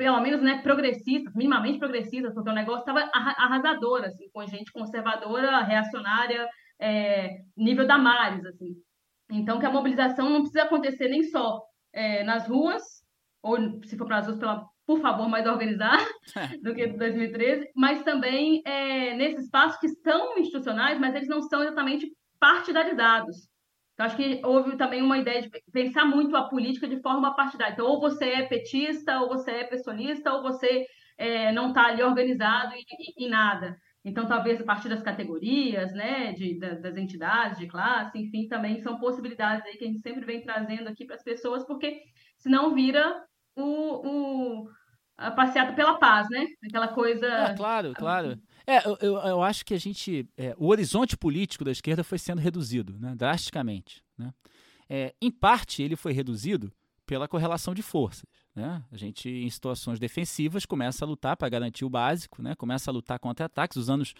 pelo 0.00 0.20
menos 0.22 0.40
né, 0.40 0.62
progressistas, 0.62 1.34
minimamente 1.34 1.78
progressistas, 1.78 2.32
porque 2.32 2.48
o 2.48 2.54
negócio 2.54 2.80
estava 2.80 3.00
arrasador, 3.12 4.02
assim, 4.02 4.30
com 4.32 4.46
gente 4.46 4.72
conservadora, 4.72 5.60
reacionária, 5.60 6.48
é, 6.80 7.42
nível 7.54 7.86
Damares, 7.86 8.42
assim. 8.46 8.76
Então, 9.30 9.58
que 9.58 9.66
a 9.66 9.70
mobilização 9.70 10.30
não 10.30 10.40
precisa 10.40 10.62
acontecer 10.62 11.08
nem 11.08 11.22
só 11.24 11.62
é, 11.92 12.24
nas 12.24 12.48
ruas, 12.48 12.82
ou 13.42 13.58
se 13.84 13.94
for 13.98 14.06
para 14.06 14.16
as 14.16 14.26
ruas, 14.26 14.38
pela, 14.38 14.64
por 14.86 15.02
favor, 15.02 15.28
mais 15.28 15.46
organizar 15.46 15.98
do 16.64 16.74
que 16.74 16.86
2013, 16.86 17.68
mas 17.76 18.02
também 18.02 18.62
é, 18.64 19.14
nesses 19.16 19.44
espaços 19.44 19.78
que 19.80 19.88
são 19.88 20.38
institucionais, 20.38 20.98
mas 20.98 21.14
eles 21.14 21.28
não 21.28 21.42
são 21.42 21.62
exatamente 21.62 22.10
partidarizados. 22.40 23.49
Então, 24.00 24.06
acho 24.06 24.16
que 24.16 24.40
houve 24.42 24.78
também 24.78 25.02
uma 25.02 25.18
ideia 25.18 25.42
de 25.42 25.50
pensar 25.70 26.06
muito 26.06 26.34
a 26.34 26.48
política 26.48 26.88
de 26.88 27.02
forma 27.02 27.36
partidária. 27.36 27.74
Então, 27.74 27.84
ou 27.84 28.00
você 28.00 28.30
é 28.30 28.46
petista, 28.46 29.20
ou 29.20 29.28
você 29.28 29.50
é 29.50 29.64
pessoalista, 29.64 30.32
ou 30.32 30.42
você 30.42 30.86
é, 31.18 31.52
não 31.52 31.68
está 31.68 31.84
ali 31.88 32.02
organizado 32.02 32.72
em, 32.74 32.82
em, 33.26 33.28
nada. 33.28 33.76
Então, 34.02 34.26
talvez 34.26 34.58
a 34.58 34.64
partir 34.64 34.88
das 34.88 35.02
categorias, 35.02 35.92
né, 35.92 36.32
de, 36.32 36.58
das 36.58 36.96
entidades, 36.96 37.58
de 37.58 37.66
classe, 37.66 38.18
enfim, 38.18 38.48
também 38.48 38.80
são 38.80 38.98
possibilidades 38.98 39.66
aí 39.66 39.76
que 39.76 39.84
a 39.84 39.88
gente 39.88 40.00
sempre 40.00 40.24
vem 40.24 40.40
trazendo 40.40 40.88
aqui 40.88 41.04
para 41.04 41.16
as 41.16 41.22
pessoas, 41.22 41.62
porque 41.66 42.00
senão 42.38 42.74
vira 42.74 43.22
o, 43.54 44.62
o 44.62 44.68
a 45.18 45.30
passeata 45.30 45.74
pela 45.74 45.98
paz, 45.98 46.26
né? 46.30 46.46
Aquela 46.64 46.88
coisa. 46.88 47.26
É, 47.26 47.54
claro, 47.54 47.92
claro. 47.92 48.38
É, 48.70 48.86
eu, 48.86 49.16
eu, 49.16 49.42
acho 49.42 49.64
que 49.64 49.74
a 49.74 49.78
gente. 49.78 50.28
É, 50.36 50.54
o 50.56 50.68
horizonte 50.68 51.16
político 51.16 51.64
da 51.64 51.72
esquerda 51.72 52.04
foi 52.04 52.18
sendo 52.18 52.40
reduzido, 52.40 52.96
né, 52.98 53.14
drasticamente. 53.16 54.02
Né? 54.16 54.32
É, 54.88 55.14
em 55.20 55.30
parte, 55.30 55.82
ele 55.82 55.96
foi 55.96 56.12
reduzido 56.12 56.72
pela 57.04 57.26
correlação 57.26 57.74
de 57.74 57.82
forças. 57.82 58.28
Né? 58.54 58.82
A 58.92 58.96
gente, 58.96 59.28
em 59.28 59.50
situações 59.50 59.98
defensivas, 59.98 60.64
começa 60.64 61.04
a 61.04 61.08
lutar 61.08 61.36
para 61.36 61.48
garantir 61.48 61.84
o 61.84 61.90
básico, 61.90 62.42
né? 62.42 62.54
começa 62.54 62.90
a 62.90 62.94
lutar 62.94 63.18
contra 63.18 63.46
ataques. 63.46 63.76
Os 63.76 63.90
anos 63.90 64.14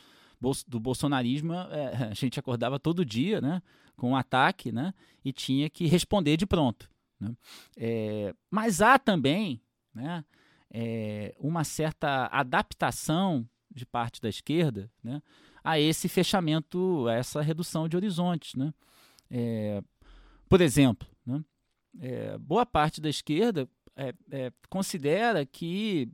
do 0.66 0.80
bolsonarismo, 0.80 1.52
é, 1.54 2.08
a 2.10 2.14
gente 2.14 2.40
acordava 2.40 2.80
todo 2.80 3.04
dia 3.04 3.40
né? 3.40 3.62
com 3.96 4.10
um 4.10 4.16
ataque 4.16 4.72
né? 4.72 4.92
e 5.24 5.32
tinha 5.32 5.70
que 5.70 5.86
responder 5.86 6.36
de 6.36 6.46
pronto. 6.46 6.90
Né? 7.20 7.36
É, 7.76 8.34
mas 8.50 8.80
há 8.82 8.98
também 8.98 9.62
né? 9.94 10.24
É, 10.72 11.34
uma 11.38 11.64
certa 11.64 12.26
adaptação 12.26 13.48
de 13.70 13.86
parte 13.86 14.20
da 14.20 14.28
esquerda 14.28 14.90
né, 15.02 15.22
a 15.62 15.78
esse 15.78 16.08
fechamento, 16.08 17.06
a 17.08 17.14
essa 17.14 17.40
redução 17.40 17.88
de 17.88 17.96
horizontes. 17.96 18.54
Né? 18.54 18.72
É, 19.30 19.82
por 20.48 20.60
exemplo, 20.60 21.08
né, 21.24 21.44
é, 22.00 22.38
boa 22.38 22.66
parte 22.66 23.00
da 23.00 23.08
esquerda 23.08 23.68
considera 24.70 25.44
que 25.44 26.08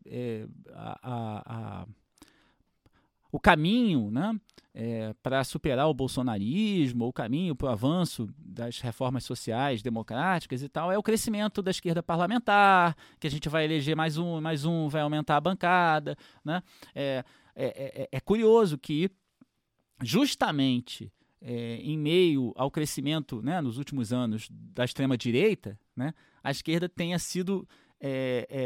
a, 0.72 0.98
a, 1.02 1.42
a, 1.46 1.86
o 3.30 3.38
caminho 3.38 4.10
né, 4.10 4.40
para 5.22 5.42
superar 5.42 5.88
o 5.88 5.94
bolsonarismo, 5.94 7.06
o 7.06 7.12
caminho 7.12 7.54
para 7.54 7.68
o 7.68 7.70
avanço 7.70 8.28
das 8.38 8.80
reformas 8.80 9.24
sociais 9.24 9.82
democráticas 9.82 10.62
e 10.62 10.68
tal, 10.68 10.92
é 10.92 10.98
o 10.98 11.02
crescimento 11.02 11.62
da 11.62 11.70
esquerda 11.70 12.02
parlamentar, 12.02 12.94
que 13.18 13.26
a 13.26 13.30
gente 13.30 13.48
vai 13.48 13.64
eleger 13.64 13.96
mais 13.96 14.18
um, 14.18 14.40
mais 14.40 14.64
um, 14.64 14.88
vai 14.88 15.00
aumentar 15.00 15.36
a 15.36 15.40
bancada. 15.40 16.16
Né? 16.44 16.62
É, 17.56 17.64
é, 17.64 18.02
é, 18.02 18.08
é 18.12 18.20
curioso 18.20 18.76
que, 18.76 19.10
justamente 20.02 21.10
é, 21.40 21.76
em 21.76 21.96
meio 21.96 22.52
ao 22.54 22.70
crescimento 22.70 23.40
né, 23.40 23.62
nos 23.62 23.78
últimos 23.78 24.12
anos 24.12 24.48
da 24.50 24.84
extrema-direita, 24.84 25.78
né, 25.96 26.12
a 26.44 26.50
esquerda 26.50 26.88
tenha 26.88 27.18
sido 27.18 27.66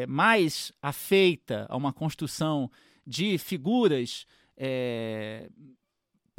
mais 0.09 0.73
afeita 0.83 1.65
a 1.71 1.77
uma 1.77 1.93
construção 1.93 2.69
de 3.07 3.39
figuras 3.39 4.27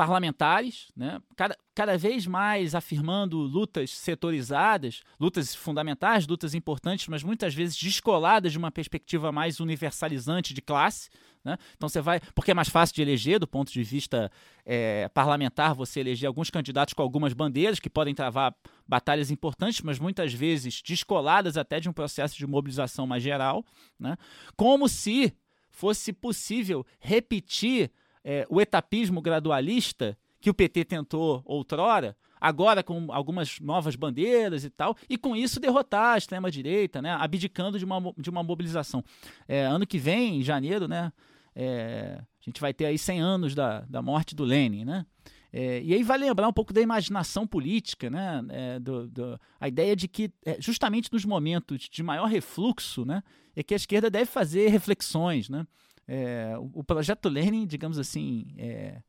parlamentares, 0.02 0.92
né? 0.96 1.22
cada, 1.36 1.56
cada 1.76 1.96
vez 1.96 2.26
mais 2.26 2.74
afirmando 2.74 3.38
lutas 3.38 3.92
setorizadas, 3.92 5.04
lutas 5.20 5.54
fundamentais, 5.54 6.26
lutas 6.26 6.56
importantes, 6.56 7.08
mas 7.08 7.22
muitas 7.22 7.54
vezes 7.54 7.78
descoladas 7.78 8.52
de 8.52 8.58
uma 8.58 8.72
perspectiva 8.72 9.32
mais 9.32 9.60
universalizante 9.60 10.56
de 10.56 10.62
classe. 10.62 11.08
Né? 11.44 11.58
Então 11.76 11.90
você 11.90 12.02
vai. 12.02 12.20
Porque 12.36 12.52
é 12.52 12.54
mais 12.54 12.70
fácil 12.70 12.96
de 12.96 13.02
eleger, 13.02 13.40
do 13.40 13.48
ponto 13.48 13.72
de 13.72 13.84
vista 13.84 14.32
é, 14.66 15.10
parlamentar, 15.10 15.74
você 15.74 16.00
eleger 16.00 16.28
alguns 16.28 16.50
candidatos 16.50 16.94
com 16.94 17.02
algumas 17.02 17.34
bandeiras 17.34 17.80
que 17.80 17.90
podem 17.90 18.14
travar 18.14 18.56
batalhas 18.88 19.32
importantes, 19.32 19.82
mas 19.82 20.00
muitas 20.00 20.34
vezes 20.34 20.82
descoladas 20.82 21.58
até 21.58 21.80
de 21.80 21.90
um 21.90 21.94
processo 21.94 22.38
de 22.38 22.46
mobilização 22.46 23.08
mais 23.08 23.24
geral. 23.24 23.66
Né? 24.00 24.16
Como 24.56 24.88
se 24.88 25.34
fosse 25.70 26.14
possível 26.14 26.86
repetir 27.00 27.92
é, 28.24 28.46
o 28.50 28.62
etapismo 28.62 29.22
gradualista 29.22 30.18
que 30.40 30.50
o 30.50 30.54
PT 30.54 30.86
tentou 30.86 31.42
outrora, 31.46 32.16
agora 32.40 32.82
com 32.82 33.08
algumas 33.12 33.60
novas 33.60 33.96
bandeiras 33.96 34.64
e 34.64 34.70
tal, 34.70 34.98
e 35.08 35.18
com 35.18 35.36
isso 35.36 35.60
derrotar 35.60 36.16
a 36.16 36.18
extrema-direita, 36.18 37.02
né, 37.02 37.12
abdicando 37.12 37.78
de 37.78 37.86
uma, 37.86 38.14
de 38.18 38.30
uma 38.30 38.42
mobilização. 38.42 39.04
É, 39.48 39.62
ano 39.62 39.86
que 39.86 40.00
vem, 40.00 40.40
em 40.40 40.44
janeiro, 40.44 40.88
né, 40.88 41.14
é, 41.56 42.20
a 42.20 42.44
gente 42.44 42.62
vai 42.62 42.74
ter 42.74 42.86
aí 42.86 42.98
100 42.98 43.20
anos 43.20 43.56
da, 43.56 43.82
da 43.82 44.02
morte 44.02 44.36
do 44.36 44.44
Lenin, 44.44 44.86
né? 44.86 45.06
É, 45.54 45.82
e 45.84 45.94
aí 45.94 46.02
vai 46.02 46.18
lembrar 46.18 46.48
um 46.48 46.54
pouco 46.54 46.72
da 46.72 46.80
imaginação 46.80 47.46
política, 47.46 48.10
né? 48.10 48.42
É, 48.50 48.80
do, 48.80 49.08
do, 49.08 49.40
a 49.60 49.68
ideia 49.68 49.96
de 49.96 50.08
que, 50.08 50.32
é, 50.46 50.58
justamente 50.62 51.12
nos 51.12 51.26
momentos 51.26 51.90
de 51.90 52.02
maior 52.02 52.26
refluxo, 52.26 53.04
né, 53.04 53.22
é 53.54 53.62
que 53.62 53.74
a 53.74 53.78
esquerda 53.78 54.10
deve 54.10 54.26
fazer 54.26 54.70
reflexões, 54.70 55.50
né? 55.50 55.68
É, 56.08 56.56
o, 56.58 56.80
o, 56.80 56.84
projeto 56.84 57.28
Lenin, 57.28 57.68
digamos 57.68 58.00
assim, 58.00 58.48
é, 58.58 59.02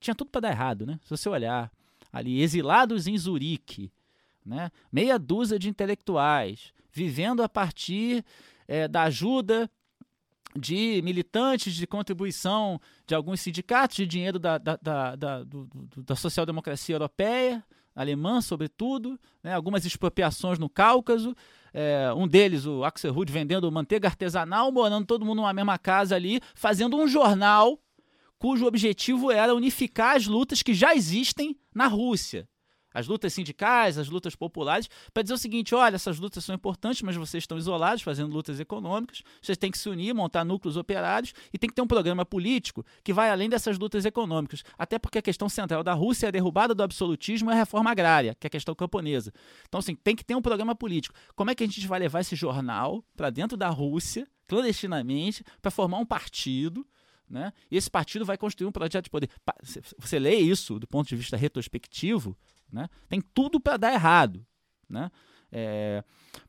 tinha 0.00 0.14
tudo 0.14 0.30
para 0.30 0.42
dar 0.42 0.50
errado, 0.50 0.84
né? 0.84 0.98
Se 1.04 1.10
você 1.10 1.28
olhar 1.28 1.70
ali, 2.12 2.40
exilados 2.40 3.06
em 3.06 3.16
Zurique, 3.16 3.92
né? 4.44 4.70
meia 4.92 5.18
dúzia 5.18 5.58
de 5.58 5.68
intelectuais, 5.68 6.72
vivendo 6.92 7.42
a 7.42 7.48
partir 7.48 8.24
é, 8.68 8.86
da 8.86 9.04
ajuda 9.04 9.70
de 10.56 11.00
militantes 11.02 11.74
de 11.74 11.86
contribuição 11.86 12.80
de 13.06 13.14
alguns 13.14 13.40
sindicatos, 13.40 13.96
de 13.96 14.06
dinheiro 14.06 14.38
da, 14.38 14.56
da, 14.58 14.78
da, 14.80 15.16
da, 15.16 15.46
da 15.96 16.16
social-democracia 16.16 16.94
europeia, 16.94 17.64
alemã, 17.94 18.40
sobretudo, 18.40 19.18
né? 19.42 19.52
algumas 19.52 19.84
expropriações 19.84 20.58
no 20.58 20.68
Cáucaso, 20.68 21.34
é, 21.72 22.12
um 22.14 22.26
deles, 22.26 22.66
o 22.66 22.84
Axel 22.84 23.12
Rudd, 23.12 23.30
vendendo 23.30 23.70
manteiga 23.70 24.08
artesanal, 24.08 24.70
morando 24.70 25.06
todo 25.06 25.24
mundo 25.24 25.38
numa 25.38 25.52
mesma 25.52 25.78
casa 25.78 26.14
ali, 26.14 26.40
fazendo 26.54 26.96
um 26.96 27.06
jornal 27.06 27.78
cujo 28.38 28.66
objetivo 28.66 29.30
era 29.30 29.54
unificar 29.54 30.16
as 30.16 30.26
lutas 30.26 30.62
que 30.62 30.74
já 30.74 30.94
existem 30.94 31.56
na 31.74 31.86
Rússia. 31.86 32.48
As 32.94 33.08
lutas 33.08 33.34
sindicais, 33.34 33.98
as 33.98 34.08
lutas 34.08 34.36
populares, 34.36 34.88
para 35.12 35.22
dizer 35.22 35.34
o 35.34 35.38
seguinte: 35.38 35.74
olha, 35.74 35.96
essas 35.96 36.18
lutas 36.18 36.44
são 36.44 36.54
importantes, 36.54 37.02
mas 37.02 37.16
vocês 37.16 37.42
estão 37.42 37.58
isolados 37.58 38.02
fazendo 38.02 38.32
lutas 38.32 38.60
econômicas, 38.60 39.22
vocês 39.42 39.58
têm 39.58 39.70
que 39.70 39.76
se 39.76 39.88
unir, 39.88 40.14
montar 40.14 40.44
núcleos 40.44 40.76
operários 40.76 41.34
e 41.52 41.58
tem 41.58 41.68
que 41.68 41.74
ter 41.74 41.82
um 41.82 41.86
programa 41.86 42.24
político 42.24 42.86
que 43.02 43.12
vai 43.12 43.28
além 43.28 43.48
dessas 43.48 43.76
lutas 43.76 44.04
econômicas. 44.04 44.62
Até 44.78 44.98
porque 44.98 45.18
a 45.18 45.22
questão 45.22 45.48
central 45.48 45.82
da 45.82 45.92
Rússia 45.92 46.26
é 46.26 46.28
a 46.28 46.30
derrubada 46.30 46.74
do 46.74 46.82
absolutismo 46.82 47.50
e 47.50 47.52
a 47.52 47.56
reforma 47.56 47.90
agrária, 47.90 48.36
que 48.38 48.46
é 48.46 48.48
a 48.48 48.50
questão 48.50 48.74
camponesa. 48.74 49.32
Então, 49.68 49.80
assim, 49.80 49.96
tem 49.96 50.14
que 50.14 50.24
ter 50.24 50.36
um 50.36 50.42
programa 50.42 50.74
político. 50.74 51.14
Como 51.34 51.50
é 51.50 51.54
que 51.54 51.64
a 51.64 51.66
gente 51.66 51.86
vai 51.86 51.98
levar 51.98 52.20
esse 52.20 52.36
jornal 52.36 53.04
para 53.16 53.30
dentro 53.30 53.56
da 53.56 53.68
Rússia, 53.68 54.26
clandestinamente, 54.46 55.42
para 55.60 55.70
formar 55.70 55.98
um 55.98 56.06
partido? 56.06 56.86
Né? 57.28 57.52
E 57.70 57.76
esse 57.76 57.90
partido 57.90 58.24
vai 58.24 58.36
construir 58.36 58.68
um 58.68 58.72
projeto 58.72 59.04
de 59.04 59.10
poder. 59.10 59.30
Você 59.98 60.18
lê 60.18 60.36
isso 60.36 60.78
do 60.78 60.86
ponto 60.86 61.08
de 61.08 61.16
vista 61.16 61.36
retrospectivo, 61.36 62.36
né? 62.72 62.88
tem 63.08 63.20
tudo 63.20 63.60
para 63.60 63.76
dar 63.76 63.92
errado. 63.92 64.44
Né? 64.88 65.10
É, 65.50 66.04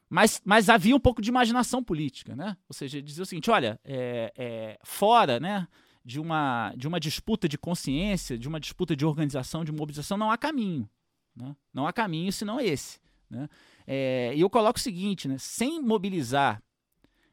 mas, 0.10 0.42
mas 0.46 0.70
havia 0.70 0.96
um 0.96 1.00
pouco 1.00 1.22
de 1.22 1.30
imaginação 1.30 1.84
política. 1.84 2.36
Né? 2.36 2.58
Ou 2.68 2.74
seja, 2.74 3.02
dizer 3.02 3.22
o 3.22 3.26
seguinte: 3.26 3.52
olha, 3.52 3.80
é, 3.84 4.34
é, 4.36 4.80
fora 4.84 5.40
né, 5.40 5.68
de, 6.04 6.20
uma, 6.20 6.74
de 6.76 6.88
uma 6.88 7.00
disputa 7.00 7.48
de 7.48 7.58
consciência, 7.58 8.38
de 8.38 8.48
uma 8.48 8.60
disputa 8.60 8.96
de 8.96 9.06
organização, 9.06 9.64
de 9.64 9.72
mobilização, 9.72 10.18
não 10.18 10.32
há 10.32 10.38
caminho. 10.38 10.90
Né? 11.36 11.56
Não 11.74 11.88
há 11.88 11.94
caminho 11.94 12.32
senão 12.32 12.60
esse. 12.60 13.00
Né? 13.30 13.50
É, 13.86 14.34
e 14.36 14.42
eu 14.42 14.50
coloco 14.50 14.80
o 14.80 14.82
seguinte: 14.82 15.28
né? 15.28 15.38
sem 15.38 15.82
mobilizar, 15.82 16.62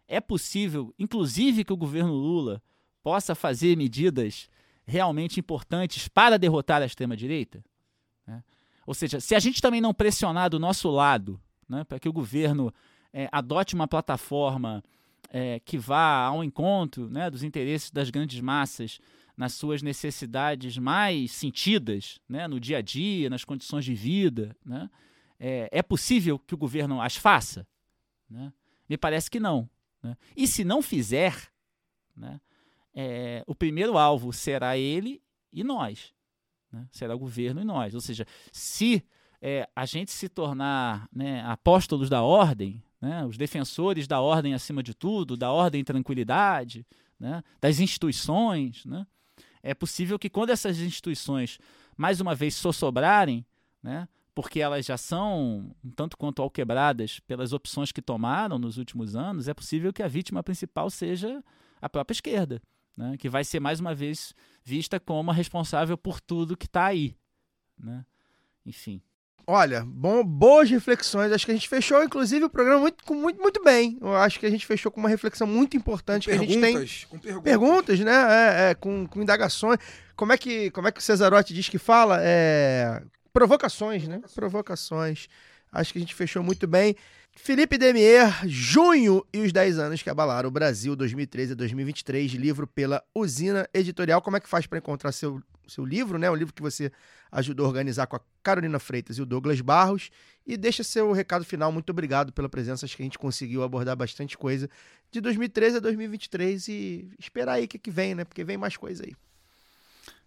é 0.06 0.20
possível, 0.20 0.94
inclusive, 0.98 1.64
que 1.64 1.72
o 1.72 1.76
governo 1.76 2.12
Lula 2.12 2.62
possa 3.02 3.34
fazer 3.34 3.76
medidas 3.76 4.48
realmente 4.84 5.40
importantes 5.40 6.08
para 6.08 6.38
derrotar 6.38 6.82
a 6.82 6.86
extrema-direita? 6.86 7.64
né? 8.26 8.42
Ou 8.86 8.94
seja, 8.94 9.20
se 9.20 9.34
a 9.34 9.38
gente 9.38 9.60
também 9.60 9.80
não 9.80 9.94
pressionar 9.94 10.50
do 10.50 10.58
nosso 10.58 10.90
lado 10.90 11.40
né, 11.68 11.84
para 11.84 11.98
que 11.98 12.08
o 12.08 12.12
governo 12.12 12.72
eh, 13.12 13.28
adote 13.30 13.74
uma 13.74 13.86
plataforma 13.86 14.82
eh, 15.30 15.60
que 15.64 15.78
vá 15.78 16.24
ao 16.26 16.42
encontro 16.42 17.08
né, 17.08 17.30
dos 17.30 17.42
interesses 17.42 17.90
das 17.90 18.10
grandes 18.10 18.40
massas 18.40 18.98
nas 19.36 19.54
suas 19.54 19.82
necessidades 19.82 20.76
mais 20.76 21.30
sentidas 21.32 22.20
né, 22.28 22.46
no 22.46 22.60
dia 22.60 22.78
a 22.78 22.82
dia, 22.82 23.30
nas 23.30 23.44
condições 23.44 23.84
de 23.84 23.94
vida, 23.94 24.54
né, 24.64 24.90
é, 25.38 25.68
é 25.72 25.82
possível 25.82 26.38
que 26.38 26.54
o 26.54 26.58
governo 26.58 27.00
as 27.00 27.16
faça? 27.16 27.66
né? 28.32 28.52
Me 28.88 28.96
parece 28.96 29.30
que 29.30 29.38
não. 29.38 29.68
né? 30.02 30.16
E 30.36 30.46
se 30.46 30.64
não 30.64 30.82
fizer, 30.82 31.52
né, 32.16 32.40
é, 32.94 33.44
o 33.46 33.54
primeiro 33.54 33.96
alvo 33.98 34.32
será 34.32 34.76
ele 34.76 35.22
e 35.52 35.62
nós. 35.62 36.14
Né? 36.72 36.86
Será 36.90 37.14
o 37.14 37.18
governo 37.18 37.60
e 37.60 37.64
nós. 37.64 37.94
Ou 37.94 38.00
seja, 38.00 38.26
se 38.50 39.04
é, 39.40 39.68
a 39.74 39.84
gente 39.84 40.12
se 40.12 40.28
tornar 40.28 41.08
né, 41.12 41.42
apóstolos 41.42 42.08
da 42.08 42.22
ordem, 42.22 42.82
né, 43.00 43.26
os 43.26 43.36
defensores 43.36 44.06
da 44.06 44.20
ordem 44.20 44.54
acima 44.54 44.82
de 44.82 44.94
tudo, 44.94 45.36
da 45.36 45.50
ordem 45.50 45.80
e 45.80 45.84
tranquilidade, 45.84 46.86
né, 47.18 47.42
das 47.60 47.80
instituições, 47.80 48.84
né, 48.86 49.04
é 49.62 49.74
possível 49.74 50.18
que 50.18 50.30
quando 50.30 50.50
essas 50.50 50.78
instituições, 50.78 51.58
mais 51.96 52.20
uma 52.20 52.34
vez, 52.34 52.54
sossobrarem, 52.54 53.44
né, 53.82 54.08
porque 54.34 54.60
elas 54.60 54.86
já 54.86 54.96
são 54.96 55.74
um 55.84 55.90
tanto 55.90 56.16
quanto 56.16 56.40
alquebradas 56.40 57.20
pelas 57.20 57.52
opções 57.52 57.92
que 57.92 58.00
tomaram 58.00 58.58
nos 58.58 58.78
últimos 58.78 59.16
anos, 59.16 59.48
é 59.48 59.54
possível 59.54 59.92
que 59.92 60.02
a 60.02 60.08
vítima 60.08 60.42
principal 60.42 60.88
seja 60.88 61.42
a 61.80 61.88
própria 61.88 62.14
esquerda, 62.14 62.62
né, 62.96 63.16
que 63.18 63.28
vai 63.28 63.44
ser 63.44 63.60
mais 63.60 63.80
uma 63.80 63.94
vez 63.94 64.34
vista 64.64 65.00
como 65.00 65.30
a 65.30 65.34
responsável 65.34 65.96
por 65.96 66.20
tudo 66.20 66.56
que 66.56 66.66
está 66.66 66.86
aí. 66.86 67.16
Né? 67.78 68.04
Enfim. 68.64 69.02
Olha, 69.46 69.84
bom, 69.84 70.22
boas 70.24 70.70
reflexões. 70.70 71.32
Acho 71.32 71.44
que 71.44 71.50
a 71.50 71.54
gente 71.54 71.68
fechou, 71.68 72.02
inclusive, 72.02 72.44
o 72.44 72.50
programa 72.50 72.80
muito, 72.80 73.02
com 73.04 73.14
muito, 73.14 73.40
muito 73.40 73.62
bem. 73.62 73.98
Eu 74.00 74.14
acho 74.16 74.38
que 74.38 74.46
a 74.46 74.50
gente 74.50 74.64
fechou 74.64 74.90
com 74.90 75.00
uma 75.00 75.08
reflexão 75.08 75.46
muito 75.46 75.76
importante 75.76 76.28
que 76.28 76.34
a 76.34 76.38
gente 76.38 76.60
tem. 76.60 76.74
Perguntas, 76.74 77.06
com 77.08 77.18
perguntas. 77.18 77.42
Perguntas, 77.42 78.00
né? 78.00 78.12
É, 78.12 78.70
é, 78.70 78.74
com, 78.74 79.06
com 79.06 79.20
indagações. 79.20 79.78
Como 80.14 80.32
é 80.32 80.38
que, 80.38 80.70
como 80.70 80.86
é 80.86 80.92
que 80.92 81.00
o 81.00 81.02
Cesarotti 81.02 81.52
diz 81.52 81.68
que 81.68 81.78
fala? 81.78 82.18
É, 82.20 83.02
provocações, 83.32 84.06
né? 84.06 84.20
Provocações. 84.32 85.28
Acho 85.72 85.92
que 85.92 85.98
a 85.98 86.02
gente 86.02 86.14
fechou 86.14 86.42
muito 86.42 86.66
bem. 86.66 86.94
Felipe 87.34 87.78
Demier, 87.78 88.46
Junho 88.46 89.24
e 89.32 89.40
os 89.40 89.52
10 89.52 89.78
anos 89.78 90.02
que 90.02 90.10
abalaram 90.10 90.48
o 90.48 90.52
Brasil 90.52 90.94
2013 90.94 91.52
a 91.52 91.54
2023, 91.54 92.32
livro 92.32 92.66
pela 92.66 93.02
Usina 93.14 93.66
Editorial. 93.72 94.20
Como 94.20 94.36
é 94.36 94.40
que 94.40 94.48
faz 94.48 94.66
para 94.66 94.78
encontrar 94.78 95.12
seu, 95.12 95.42
seu 95.66 95.82
livro, 95.84 96.18
né? 96.18 96.30
O 96.30 96.34
livro 96.34 96.52
que 96.52 96.60
você 96.60 96.92
ajudou 97.32 97.64
a 97.64 97.68
organizar 97.70 98.06
com 98.06 98.16
a 98.16 98.20
Carolina 98.42 98.78
Freitas 98.78 99.16
e 99.16 99.22
o 99.22 99.26
Douglas 99.26 99.62
Barros. 99.62 100.10
E 100.46 100.58
deixa 100.58 100.84
seu 100.84 101.10
recado 101.12 101.44
final. 101.44 101.72
Muito 101.72 101.88
obrigado 101.88 102.32
pela 102.32 102.50
presença. 102.50 102.84
Acho 102.84 102.94
que 102.94 103.02
a 103.02 103.06
gente 103.06 103.18
conseguiu 103.18 103.62
abordar 103.62 103.96
bastante 103.96 104.36
coisa 104.36 104.68
de 105.10 105.20
2013 105.20 105.78
a 105.78 105.80
2023 105.80 106.68
e 106.68 107.10
esperar 107.18 107.54
aí 107.54 107.64
o 107.64 107.68
que, 107.68 107.78
que 107.78 107.90
vem, 107.90 108.14
né? 108.14 108.24
Porque 108.24 108.44
vem 108.44 108.58
mais 108.58 108.76
coisa 108.76 109.04
aí. 109.06 109.14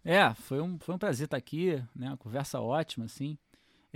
É, 0.03 0.33
foi 0.33 0.59
um, 0.59 0.79
foi 0.79 0.95
um 0.95 0.99
prazer 0.99 1.25
estar 1.25 1.37
aqui, 1.37 1.75
né? 1.95 2.07
Uma 2.07 2.17
conversa 2.17 2.59
ótima, 2.59 3.05
assim. 3.05 3.37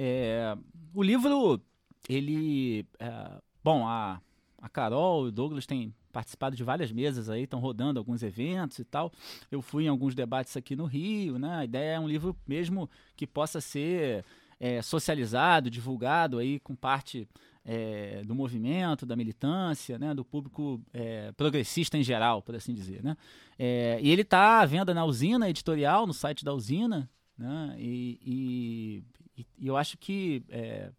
É, 0.02 0.58
o 0.94 1.04
livro, 1.04 1.62
ele. 2.08 2.86
é, 2.98 3.42
bom, 3.62 3.86
a, 3.86 4.22
a 4.58 4.70
Carol 4.70 5.26
e 5.26 5.28
o 5.28 5.32
Douglas 5.32 5.66
têm 5.66 5.94
participado 6.14 6.56
de 6.56 6.64
várias 6.64 6.90
mesas 6.90 7.30
aí, 7.30 7.44
estão 7.44 7.60
rodando 7.60 8.00
alguns 8.00 8.24
eventos 8.24 8.80
e 8.80 8.86
tal. 8.86 9.12
Eu 9.52 9.62
fui 9.62 9.84
em 9.84 9.88
alguns 9.90 10.16
debates 10.16 10.56
aqui 10.56 10.74
no 10.74 10.86
Rio, 10.86 11.38
né? 11.38 11.54
A 11.54 11.66
ideia 11.66 11.96
é 11.96 12.00
um 12.00 12.08
livro 12.08 12.34
mesmo 12.48 12.90
que 13.18 13.28
possa 13.28 13.60
ser 13.60 14.24
é, 14.58 14.82
socializado, 14.82 15.70
divulgado 15.70 16.38
aí 16.38 16.62
com 16.62 16.76
parte 16.76 17.28
é, 17.66 18.22
do 18.26 18.34
movimento, 18.34 19.06
da 19.06 19.18
militância, 19.18 20.00
né? 20.00 20.14
Do 20.14 20.24
público 20.24 20.82
é, 20.94 21.34
progressista 21.34 21.98
em 21.98 22.04
geral, 22.04 22.42
por 22.42 22.56
assim 22.56 22.74
dizer, 22.74 23.04
né? 23.04 23.18
É, 23.58 24.00
e 24.02 24.10
ele 24.10 24.22
está 24.22 24.62
à 24.62 24.66
venda 24.66 24.94
na 24.94 25.04
usina 25.04 25.50
editorial, 25.50 26.08
no 26.08 26.14
site 26.14 26.46
da 26.46 26.54
usina, 26.54 27.10
né? 27.38 27.76
E, 27.78 29.04
e- 29.40 29.48
e- 29.58 29.68
eu 29.68 29.78
acho 29.78 29.98
que 29.98 30.44
é, 30.50 30.92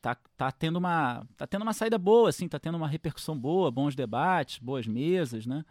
tá, 0.00 0.14
tá, 0.36 0.52
tendo 0.52 0.76
uma, 0.76 1.26
tá 1.36 1.46
tendo 1.46 1.62
uma 1.62 1.72
saída 1.72 1.98
boa, 1.98 2.28
assim, 2.28 2.48
tá 2.48 2.58
tendo 2.58 2.76
uma 2.76 2.88
repercussão 2.88 3.38
boa, 3.38 3.70
bons 3.70 3.94
debates, 3.94 4.58
boas 4.58 4.86
mesas, 4.86 5.46
né? 5.46 5.64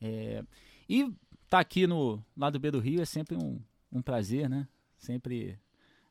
É, 0.00 0.44
e 0.88 1.12
tá 1.48 1.60
aqui 1.60 1.86
no 1.86 2.22
lado 2.36 2.58
B 2.58 2.70
do 2.70 2.80
Rio 2.80 3.00
é 3.00 3.04
sempre 3.04 3.36
um, 3.36 3.60
um 3.92 4.02
prazer, 4.02 4.48
né? 4.48 4.68
Sempre, 4.98 5.58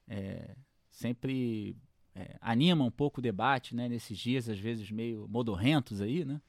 é, 0.08 0.56
sempre 0.90 1.76
é, 2.16 2.38
anima 2.42 2.84
um 2.84 2.92
pouco 2.92 3.20
o 3.20 3.24
debate, 3.24 3.76
né? 3.76 3.88
Nesses 3.90 4.18
dias, 4.18 4.50
às 4.50 4.60
vezes, 4.60 4.90
meio 4.92 5.28
modorrentos 5.30 6.02
aí, 6.02 6.26
né? 6.26 6.42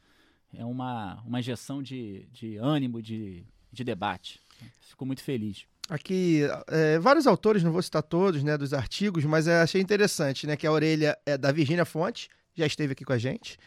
É 0.53 0.65
uma, 0.65 1.21
uma 1.23 1.41
injeção 1.41 1.83
de, 1.83 2.27
de 2.33 2.57
ânimo, 2.57 3.03
de, 3.03 3.45
de 3.73 3.83
debate. 3.83 4.41
Fico 4.81 5.05
muito 5.05 5.23
feliz. 5.23 5.67
Aqui, 5.89 6.41
é, 6.69 6.99
vários 6.99 7.27
autores, 7.27 7.63
não 7.63 7.71
vou 7.71 7.83
citar 7.83 8.03
todos, 8.03 8.43
né, 8.43 8.57
dos 8.57 8.73
artigos, 8.73 9.25
mas 9.25 9.47
eu 9.47 9.55
achei 9.55 9.81
interessante, 9.81 10.47
né, 10.47 10.57
que 10.57 10.67
a 10.67 10.73
orelha 10.73 11.17
é 11.27 11.37
da 11.37 11.53
Virgínia 11.53 11.85
Fonte, 11.85 12.31
já 12.55 12.65
esteve 12.65 12.93
aqui 12.93 13.05
com 13.05 13.13
a 13.13 13.19
gente. 13.19 13.59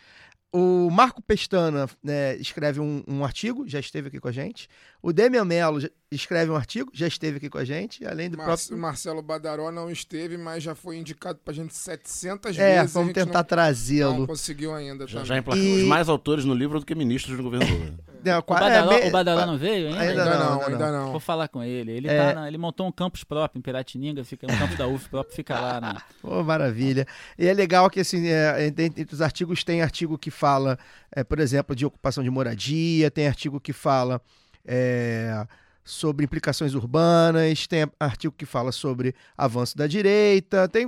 O 0.51 0.89
Marco 0.89 1.21
Pestana 1.21 1.87
né, 2.01 2.35
escreve 2.37 2.79
um, 2.79 3.03
um 3.07 3.23
artigo, 3.23 3.67
já 3.67 3.79
esteve 3.79 4.07
aqui 4.07 4.19
com 4.19 4.29
a 4.29 4.31
gente. 4.31 4.67
O 5.01 5.13
Demian 5.13 5.45
Mello 5.45 5.79
escreve 6.11 6.49
um 6.51 6.55
artigo, 6.55 6.89
já 6.93 7.05
esteve 7.07 7.37
aqui 7.37 7.49
com 7.49 7.57
a 7.57 7.65
gente, 7.65 8.05
além 8.05 8.29
do 8.29 8.37
Mar 8.37 8.45
próprio... 8.45 8.77
Marcelo 8.77 9.21
Badaró 9.21 9.71
não 9.71 9.91
esteve, 9.91 10.37
mas 10.37 10.63
já 10.63 10.73
foi 10.73 10.97
indicado 10.97 11.39
pra 11.43 11.53
gente 11.53 11.75
700 11.75 12.57
É, 12.57 12.75
vezes. 12.79 12.95
a 12.95 12.99
vamos 12.99 13.13
tentar 13.13 13.25
não, 13.33 13.33
não 13.39 13.43
trazê-lo. 13.43 14.27
conseguiu 14.27 14.73
ainda 14.73 15.05
Já, 15.05 15.13
também. 15.15 15.25
já 15.25 15.37
emplacamos 15.37 15.79
E- 15.81 15.83
mais 15.83 16.07
autores 16.07 16.45
no 16.45 16.53
livro 16.53 16.79
do 16.79 16.85
que 16.85 16.95
ministros 16.95 17.35
do 17.35 17.43
governo 17.43 17.67
Lula. 17.67 17.93
Não, 18.25 18.39
O 18.39 18.43
qua- 18.43 18.59
Badaró, 18.59 18.91
é, 18.91 19.01
me- 19.03 19.07
o 19.07 19.11
Badaró 19.11 19.45
não 19.45 19.57
veio 19.57 19.87
ainda? 19.89 19.99
ainda 20.01 20.23
Ainda, 20.23 20.25
não, 20.39 20.39
não, 20.39 20.53
ainda 20.63 20.71
ainda 20.87 20.91
não. 20.91 21.11
Vou 21.11 21.19
falar 21.19 21.47
com 21.47 21.63
ele. 21.63 21.91
Ele, 21.91 22.07
É. 22.09 22.17
tá 22.33 22.33
na- 22.41 22.47
ele 22.47 22.57
montou 22.57 22.85
um 22.87 22.91
campus 22.91 23.23
próprio 23.23 23.59
em 23.59 23.61
Piratininga, 23.61 24.23
fica 24.25 24.47
um 24.51 24.57
campus 24.57 24.75
da 24.77 24.87
UF 24.87 25.07
próprio, 25.07 25.33
fica 25.35 25.57
lá 25.57 25.79
na. 25.79 26.01
Pô, 26.21 26.43
maravilha. 26.43 27.05
E 27.37 27.47
é 27.47 27.53
legal 27.53 27.89
que, 27.89 27.99
assim, 28.01 28.27
é, 28.27 28.65
entre, 28.65 28.85
entre 28.85 29.13
os 29.13 29.21
artigos 29.21 29.63
tem 29.63 29.81
artigo 29.81 30.17
que 30.17 30.31
fala, 30.31 30.77
é, 31.15 31.23
por 31.23 31.39
exemplo, 31.39 31.75
de 31.75 31.85
ocupação 31.85 32.21
de 32.23 32.29
moradia, 32.29 33.09
tem 33.11 33.27
artigo 33.27 33.61
que 33.61 33.71
fala 33.71 34.19
é, 34.65 35.45
sobre 35.87 36.25
implicações 36.25 36.73
urbanas, 36.75 37.65
tem 37.65 37.89
artigo 37.97 38.33
que 38.37 38.45
fala 38.45 38.73
sobre 38.73 39.15
avanço 39.37 39.77
da 39.77 39.87
direita, 39.87 40.67
tem 40.67 40.85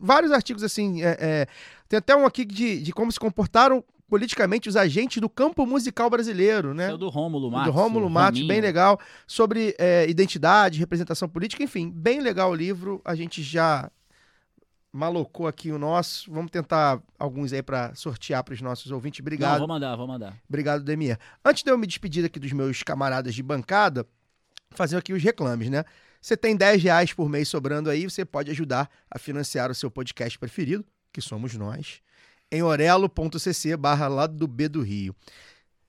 vários 0.00 0.32
artigos, 0.32 0.62
assim, 0.62 1.02
é, 1.02 1.16
é, 1.20 1.46
tem 1.86 1.98
até 1.98 2.16
um 2.16 2.24
aqui 2.24 2.44
de, 2.44 2.80
de 2.82 2.92
como 2.92 3.12
se 3.12 3.20
comportaram 3.20 3.84
politicamente 4.08 4.68
os 4.70 4.76
agentes 4.76 5.20
do 5.20 5.28
campo 5.28 5.66
musical 5.66 6.08
brasileiro, 6.08 6.72
né? 6.72 6.90
É 6.90 6.94
o 6.94 6.98
do 6.98 7.10
Rômulo 7.10 7.50
Matos. 7.50 7.72
do 7.72 7.78
Rômulo 7.78 8.08
Matos, 8.08 8.40
Rominho. 8.40 8.48
bem 8.48 8.60
legal, 8.60 8.98
sobre 9.26 9.74
é, 9.78 10.08
identidade, 10.08 10.78
representação 10.78 11.28
política, 11.28 11.62
enfim, 11.62 11.90
bem 11.90 12.20
legal 12.20 12.50
o 12.50 12.54
livro. 12.54 13.02
A 13.04 13.14
gente 13.14 13.42
já 13.42 13.90
malocou 14.92 15.46
aqui 15.46 15.72
o 15.72 15.78
nosso. 15.78 16.30
Vamos 16.30 16.50
tentar 16.50 17.00
alguns 17.18 17.52
aí 17.52 17.62
para 17.62 17.94
sortear 17.94 18.44
para 18.44 18.54
os 18.54 18.60
nossos 18.60 18.90
ouvintes. 18.90 19.20
Não, 19.20 19.24
Obrigado, 19.24 19.58
vou 19.60 19.68
mandar, 19.68 19.96
vou 19.96 20.06
mandar. 20.06 20.36
obrigado, 20.48 20.84
Demir. 20.84 21.18
Antes 21.44 21.62
de 21.62 21.70
eu 21.70 21.78
me 21.78 21.86
despedir 21.86 22.24
aqui 22.24 22.38
dos 22.38 22.52
meus 22.52 22.82
camaradas 22.82 23.34
de 23.34 23.42
bancada, 23.42 24.06
fazer 24.72 24.96
aqui 24.96 25.12
os 25.12 25.22
reclames, 25.22 25.70
né? 25.70 25.84
Você 26.20 26.36
tem 26.36 26.56
10 26.56 26.82
reais 26.82 27.12
por 27.12 27.28
mês 27.28 27.48
sobrando 27.48 27.90
aí, 27.90 28.04
você 28.04 28.24
pode 28.24 28.50
ajudar 28.50 28.88
a 29.10 29.18
financiar 29.18 29.70
o 29.70 29.74
seu 29.74 29.90
podcast 29.90 30.38
preferido, 30.38 30.84
que 31.12 31.20
somos 31.20 31.54
nós, 31.54 32.00
em 32.50 32.62
orelo.cc 32.62 33.76
barra 33.76 34.06
lado 34.08 34.36
do 34.36 34.46
B 34.46 34.68
do 34.68 34.82
Rio. 34.82 35.14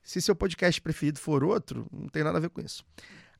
Se 0.01 0.21
seu 0.21 0.35
podcast 0.35 0.81
preferido 0.81 1.19
for 1.19 1.43
outro, 1.43 1.85
não 1.91 2.07
tem 2.09 2.23
nada 2.23 2.37
a 2.37 2.41
ver 2.41 2.49
com 2.49 2.61
isso. 2.61 2.83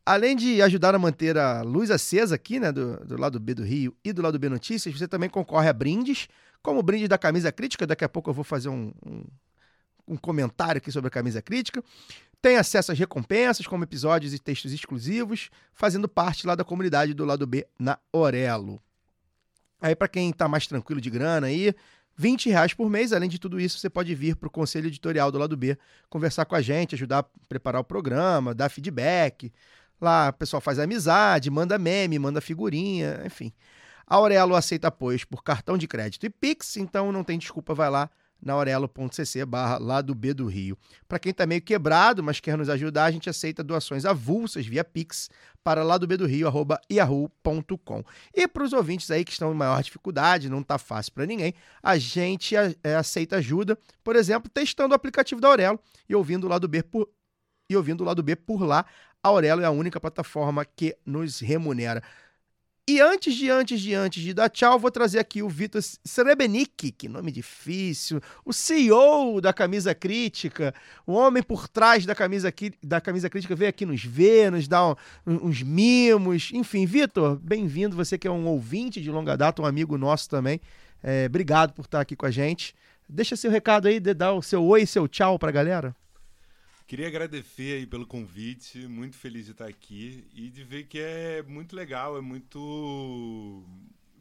Além 0.06 0.36
de 0.36 0.62
ajudar 0.62 0.94
a 0.94 1.00
manter 1.00 1.38
a 1.38 1.62
luz 1.62 1.90
acesa 1.90 2.36
aqui, 2.36 2.60
né, 2.60 2.72
do, 2.72 2.98
do 3.06 3.20
lado 3.20 3.40
B 3.40 3.54
do 3.54 3.64
Rio 3.64 3.96
e 4.04 4.12
do 4.12 4.22
lado 4.22 4.38
B 4.38 4.50
Notícias, 4.50 4.98
você 4.98 5.08
também 5.08 5.30
concorre 5.30 5.70
a 5.70 5.74
brindes, 5.74 6.28
como 6.62 6.80
o 6.80 6.84
brinde 6.84 7.08
da 7.08 7.18
camisa 7.18 7.52
crítica. 7.52 7.88
Daqui 7.88 8.04
a 8.04 8.10
pouco 8.10 8.30
eu 8.30 8.34
vou 8.34 8.44
fazer 8.44 8.70
um, 8.70 8.92
um, 9.06 9.24
um 10.10 10.18
comentário 10.18 10.78
aqui 10.78 10.92
sobre 10.92 11.08
a 11.08 11.12
camisa 11.12 11.42
crítica. 11.42 11.82
Tem 12.44 12.58
acesso 12.58 12.92
às 12.92 13.00
recompensas, 13.00 13.66
como 13.66 13.86
episódios 13.86 14.34
e 14.34 14.38
textos 14.38 14.74
exclusivos, 14.74 15.50
fazendo 15.74 16.10
parte 16.10 16.46
lá 16.46 16.56
da 16.56 16.64
comunidade 16.66 17.14
do 17.14 17.24
lado 17.24 17.48
B 17.48 17.66
na 17.80 17.98
Orelo. 18.12 18.82
Aí, 19.80 19.96
para 19.96 20.10
quem 20.10 20.30
está 20.30 20.46
mais 20.46 20.68
tranquilo 20.68 21.00
de 21.00 21.10
grana 21.10 21.48
aí, 21.48 21.74
20 22.18 22.50
reais 22.50 22.74
por 22.74 22.90
mês. 22.90 23.14
Além 23.14 23.30
de 23.30 23.40
tudo 23.40 23.62
isso, 23.62 23.80
você 23.80 23.90
pode 23.90 24.14
vir 24.14 24.36
para 24.36 24.48
o 24.48 24.52
conselho 24.52 24.88
editorial 24.88 25.32
do 25.32 25.38
lado 25.38 25.56
B, 25.56 25.78
conversar 26.10 26.44
com 26.44 26.54
a 26.54 26.62
gente, 26.62 26.96
ajudar 26.96 27.20
a 27.20 27.26
preparar 27.48 27.80
o 27.80 27.86
programa, 27.86 28.54
dar 28.54 28.68
feedback. 28.68 29.50
Lá 30.02 30.28
o 30.28 30.34
pessoal 30.34 30.60
faz 30.60 30.80
amizade, 30.80 31.50
manda 31.50 31.80
meme, 31.80 32.20
manda 32.20 32.42
figurinha, 32.42 33.22
enfim. 33.26 33.54
A 34.06 34.16
Aurelo 34.16 34.54
aceita 34.54 34.90
apoios 34.90 35.24
por 35.24 35.46
cartão 35.46 35.78
de 35.78 35.88
crédito 35.88 36.26
e 36.26 36.30
Pix, 36.30 36.76
então 36.76 37.10
não 37.10 37.24
tem 37.24 37.40
desculpa, 37.40 37.74
vai 37.74 37.90
lá 37.90 38.10
na 38.44 38.54
aurelo.cc 38.54 39.46
barra 39.46 39.78
lado 39.78 40.14
B 40.14 40.34
do 40.34 40.46
Rio. 40.46 40.78
Para 41.08 41.20
quem 41.20 41.32
está 41.32 41.46
meio 41.46 41.62
quebrado, 41.62 42.22
mas 42.22 42.40
quer 42.40 42.58
nos 42.58 42.70
ajudar, 42.70 43.06
a 43.06 43.12
gente 43.12 43.30
aceita 43.30 43.64
doações 43.64 44.06
avulsas 44.06 44.66
via 44.66 44.84
Pix 44.84 45.30
para 45.64 45.84
lado 45.84 46.06
B 46.06 46.18
do 46.18 46.26
Rio, 46.26 46.48
arroba 46.48 46.80
yahoo.com. 46.92 48.04
E 48.34 48.48
para 48.48 48.64
os 48.64 48.74
ouvintes 48.74 49.10
aí 49.10 49.24
que 49.24 49.32
estão 49.32 49.52
em 49.52 49.56
maior 49.56 49.82
dificuldade, 49.82 50.50
não 50.50 50.60
está 50.60 50.78
fácil 50.78 51.14
para 51.14 51.26
ninguém, 51.26 51.54
a 51.82 51.98
gente 51.98 52.56
é, 52.56 52.96
aceita 52.96 53.38
ajuda, 53.38 53.78
por 54.04 54.16
exemplo, 54.16 54.50
testando 54.54 54.94
o 54.94 54.96
aplicativo 54.96 55.40
da 55.40 55.48
Aurelo 55.48 55.80
e 56.08 56.14
ouvindo 56.14 56.46
o 56.46 56.50
lado 56.50 56.68
B 56.68 56.84
por, 56.84 57.10
e 57.70 57.78
ouvindo 57.78 58.02
o 58.02 58.04
lado 58.04 58.22
B 58.22 58.36
por 58.36 58.62
lá. 58.62 58.86
A 59.24 59.30
Aurelo 59.30 59.62
é 59.62 59.66
a 59.66 59.72
única 59.72 60.02
plataforma 60.02 60.66
que 60.66 60.98
nos 61.06 61.40
remunera. 61.40 62.04
E 62.86 63.00
antes 63.00 63.34
de, 63.36 63.50
antes 63.50 63.80
de, 63.80 63.94
antes 63.94 64.22
de 64.22 64.34
dar 64.34 64.50
tchau, 64.50 64.78
vou 64.78 64.92
trazer 64.92 65.18
aqui 65.18 65.42
o 65.42 65.48
Vitor 65.48 65.82
Srebenic, 65.82 66.92
que 66.92 67.08
nome 67.08 67.32
difícil, 67.32 68.20
o 68.44 68.52
CEO 68.52 69.40
da 69.40 69.54
Camisa 69.54 69.96
Crítica, 69.96 70.76
o 71.08 71.14
homem 71.14 71.42
por 71.42 71.70
trás 71.70 72.06
da 72.06 72.14
Camisa, 72.14 72.54
da 72.84 73.00
camisa 73.00 73.30
Crítica, 73.30 73.56
veio 73.56 73.70
aqui 73.70 73.86
nos 73.86 74.04
ver, 74.04 74.52
nos 74.52 74.68
dar 74.68 74.98
um, 75.26 75.48
uns 75.48 75.64
mimos. 75.64 76.50
Enfim, 76.54 76.86
Vitor, 76.86 77.40
bem-vindo, 77.42 77.96
você 77.96 78.18
que 78.18 78.28
é 78.28 78.32
um 78.32 78.46
ouvinte 78.48 79.02
de 79.02 79.10
longa 79.10 79.38
data, 79.38 79.62
um 79.62 79.66
amigo 79.66 79.98
nosso 79.98 80.30
também. 80.30 80.60
É, 81.02 81.28
obrigado 81.28 81.72
por 81.72 81.86
estar 81.86 82.02
aqui 82.02 82.18
com 82.18 82.26
a 82.26 82.32
gente. 82.32 82.76
Deixa 83.08 83.38
seu 83.38 83.50
recado 83.50 83.88
aí, 83.88 83.98
dá 83.98 84.34
o 84.34 84.42
seu 84.42 84.62
oi 84.62 84.86
seu 84.86 85.08
tchau 85.08 85.40
pra 85.40 85.52
galera. 85.52 85.96
Queria 86.86 87.08
agradecer 87.08 87.78
aí 87.78 87.88
pelo 87.88 88.06
convite, 88.06 88.88
muito 88.88 89.16
feliz 89.16 89.46
de 89.46 89.52
estar 89.52 89.68
aqui 89.68 90.28
e 90.34 90.50
de 90.50 90.64
ver 90.64 90.84
que 90.86 91.00
é 91.00 91.42
muito 91.44 91.76
legal, 91.76 92.18
é 92.18 92.22
muito 92.22 93.64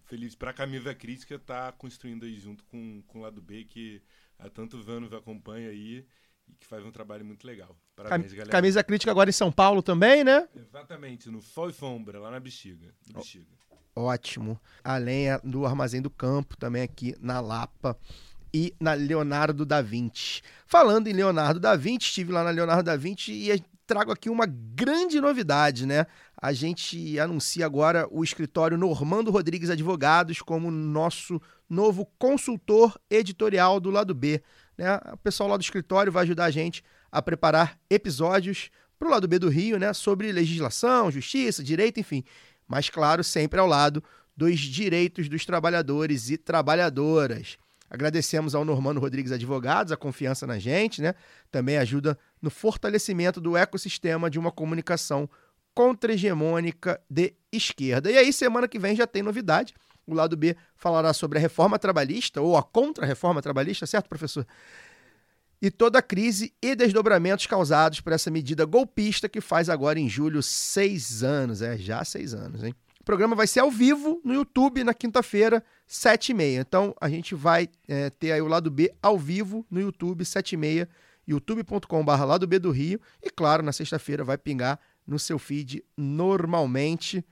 feliz 0.05 0.35
para 0.35 0.51
a 0.51 0.55
Camisa 0.55 0.95
Crítica 0.95 1.35
estar 1.35 1.73
construindo 1.73 2.25
aí 2.25 2.39
junto 2.39 2.65
com, 2.65 3.03
com 3.09 3.19
o 3.19 3.23
lado 3.23 3.43
B, 3.43 3.65
que 3.65 4.01
há 4.39 4.49
tantos 4.49 4.89
anos 4.89 5.13
acompanha 5.13 5.71
aí 5.71 6.07
e 6.49 6.55
que 6.55 6.67
faz 6.67 6.85
um 6.85 6.91
trabalho 6.91 7.25
muito 7.25 7.47
legal. 7.47 7.77
Parabéns, 7.97 8.31
Cam 8.31 8.37
galera. 8.37 8.51
Camisa 8.51 8.85
Crítica 8.85 9.11
agora 9.11 9.31
em 9.31 9.33
São 9.33 9.51
Paulo 9.51 9.83
também, 9.83 10.23
né? 10.23 10.49
Exatamente, 10.55 11.31
no 11.31 11.43
Sol 11.43 11.69
e 11.69 11.73
Sombra, 11.73 12.21
lá 12.21 12.31
na 12.31 12.41
Bexiga. 12.41 12.95
Bexiga. 13.13 13.47
Ótimo. 13.95 14.59
Além 14.83 15.27
do 15.45 15.67
Armazém 15.67 16.01
do 16.01 16.11
Campo, 16.11 16.57
também 16.57 16.83
aqui 16.83 17.15
na 17.21 17.41
Lapa 17.41 17.99
e 18.53 18.75
na 18.81 18.95
Leonardo 18.95 19.65
da 19.65 19.81
Vinci. 19.81 20.43
Falando 20.67 21.09
em 21.09 21.13
Leonardo 21.13 21.59
da 21.59 21.75
Vinci, 21.77 22.07
estive 22.07 22.33
lá 22.33 22.45
na 22.45 22.51
Leonardo 22.51 22.83
da 22.83 22.97
Vinci 22.97 23.33
e 23.33 23.63
trago 23.87 24.13
aqui 24.13 24.31
uma 24.31 24.47
grande 24.47 25.21
novidade, 25.21 25.87
né? 25.87 26.07
A 26.37 26.53
gente 26.53 27.19
anuncia 27.19 27.67
agora 27.67 28.07
o 28.11 28.25
escritório 28.25 28.79
Normando 28.79 29.31
Rodrigues 29.31 29.71
Advogados 29.71 30.41
como 30.41 30.71
nosso 30.71 31.41
novo 31.69 32.07
consultor 32.19 32.99
editorial 33.11 33.79
do 33.81 33.91
lado 33.91 34.15
B. 34.15 34.43
Né? 34.77 34.99
O 35.13 35.17
pessoal 35.19 35.49
lá 35.49 35.57
do 35.57 35.63
escritório 35.63 36.13
vai 36.13 36.25
ajudar 36.25 36.47
a 36.47 36.51
gente 36.51 36.83
a 37.11 37.21
preparar 37.23 37.79
episódios 37.89 38.71
para 38.99 39.09
o 39.09 39.11
lado 39.11 39.29
B 39.29 39.39
do 39.39 39.49
Rio, 39.49 39.79
né? 39.79 39.93
Sobre 39.93 40.33
legislação, 40.33 41.11
justiça, 41.11 41.63
direito, 41.63 42.01
enfim. 42.01 42.25
Mas, 42.67 42.89
claro, 42.89 43.23
sempre 43.23 43.61
ao 43.61 43.67
lado 43.67 44.03
dos 44.37 44.59
direitos 44.59 45.29
dos 45.29 45.45
trabalhadores 45.45 46.31
e 46.31 46.37
trabalhadoras. 46.37 47.59
Agradecemos 47.93 48.55
ao 48.55 48.65
Normando 48.65 48.99
Rodrigues 48.99 49.33
Advogados 49.33 49.93
a 49.93 49.99
confiança 49.99 50.47
na 50.47 50.59
gente, 50.59 51.03
né? 51.03 51.15
Também 51.51 51.77
ajuda 51.77 52.19
no 52.41 52.49
fortalecimento 52.49 53.39
do 53.39 53.55
ecossistema 53.55 54.31
de 54.31 54.39
uma 54.39 54.51
comunicação 54.51 55.29
contra-hegemônica 55.75 56.99
de 57.11 57.35
esquerda. 57.53 58.11
E 58.11 58.17
aí, 58.17 58.33
semana 58.33 58.67
que 58.67 58.79
vem 58.79 58.97
já 58.97 59.07
tem 59.07 59.23
novidade. 59.23 59.75
O 60.07 60.15
lado 60.15 60.39
B 60.39 60.57
falará 60.75 61.13
sobre 61.13 61.37
a 61.37 61.41
reforma 61.43 61.79
trabalhista 61.79 62.41
ou 62.41 62.57
a 62.57 62.63
contra-reforma 62.63 63.43
trabalhista, 63.43 63.85
certo, 63.87 64.09
professor? 64.09 64.47
E 65.61 65.71
toda 65.71 65.99
a 65.99 66.03
crise 66.03 66.55
e 66.63 66.75
desdobramentos 66.75 67.47
causados 67.47 68.01
por 68.01 68.15
essa 68.15 68.31
medida 68.31 68.65
golpista 68.65 69.29
que 69.29 69.43
faz 69.43 69.69
agora 69.69 70.01
em 70.01 70.09
julho 70.09 70.43
seis 70.43 71.23
anos. 71.23 71.61
É, 71.61 71.77
já 71.77 72.03
seis 72.07 72.33
anos, 72.33 72.65
hein? 72.65 72.75
O 73.03 73.05
programa 73.05 73.37
vai 73.37 73.49
ser 73.49 73.61
ao 73.61 73.71
vivo 73.71 74.19
no 74.25 74.33
YouTube 74.33 74.83
na 74.83 74.95
quinta-feira, 74.95 75.63
7h30. 75.93 76.59
Então 76.59 76.95
a 76.99 77.09
gente 77.09 77.35
vai 77.35 77.69
é, 77.87 78.09
ter 78.09 78.33
aí 78.33 78.41
o 78.41 78.49
lado 78.49 78.71
B 78.71 78.93
ao 79.03 79.19
vivo 79.19 79.67
no 79.71 79.79
YouTube, 79.79 80.25
7h30, 80.25 80.89
youtube.com.br 81.29 82.25
lado 82.25 82.47
B 82.47 82.59
do 82.59 82.71
Rio. 82.71 82.99
E 83.23 83.29
claro, 83.31 83.63
na 83.63 83.73
sexta-feira 83.73 84.25
vai 84.25 84.39
pingar 84.39 84.81
no 85.07 85.19
seu 85.19 85.39
feed 85.39 85.85
normalmente. 85.97 87.25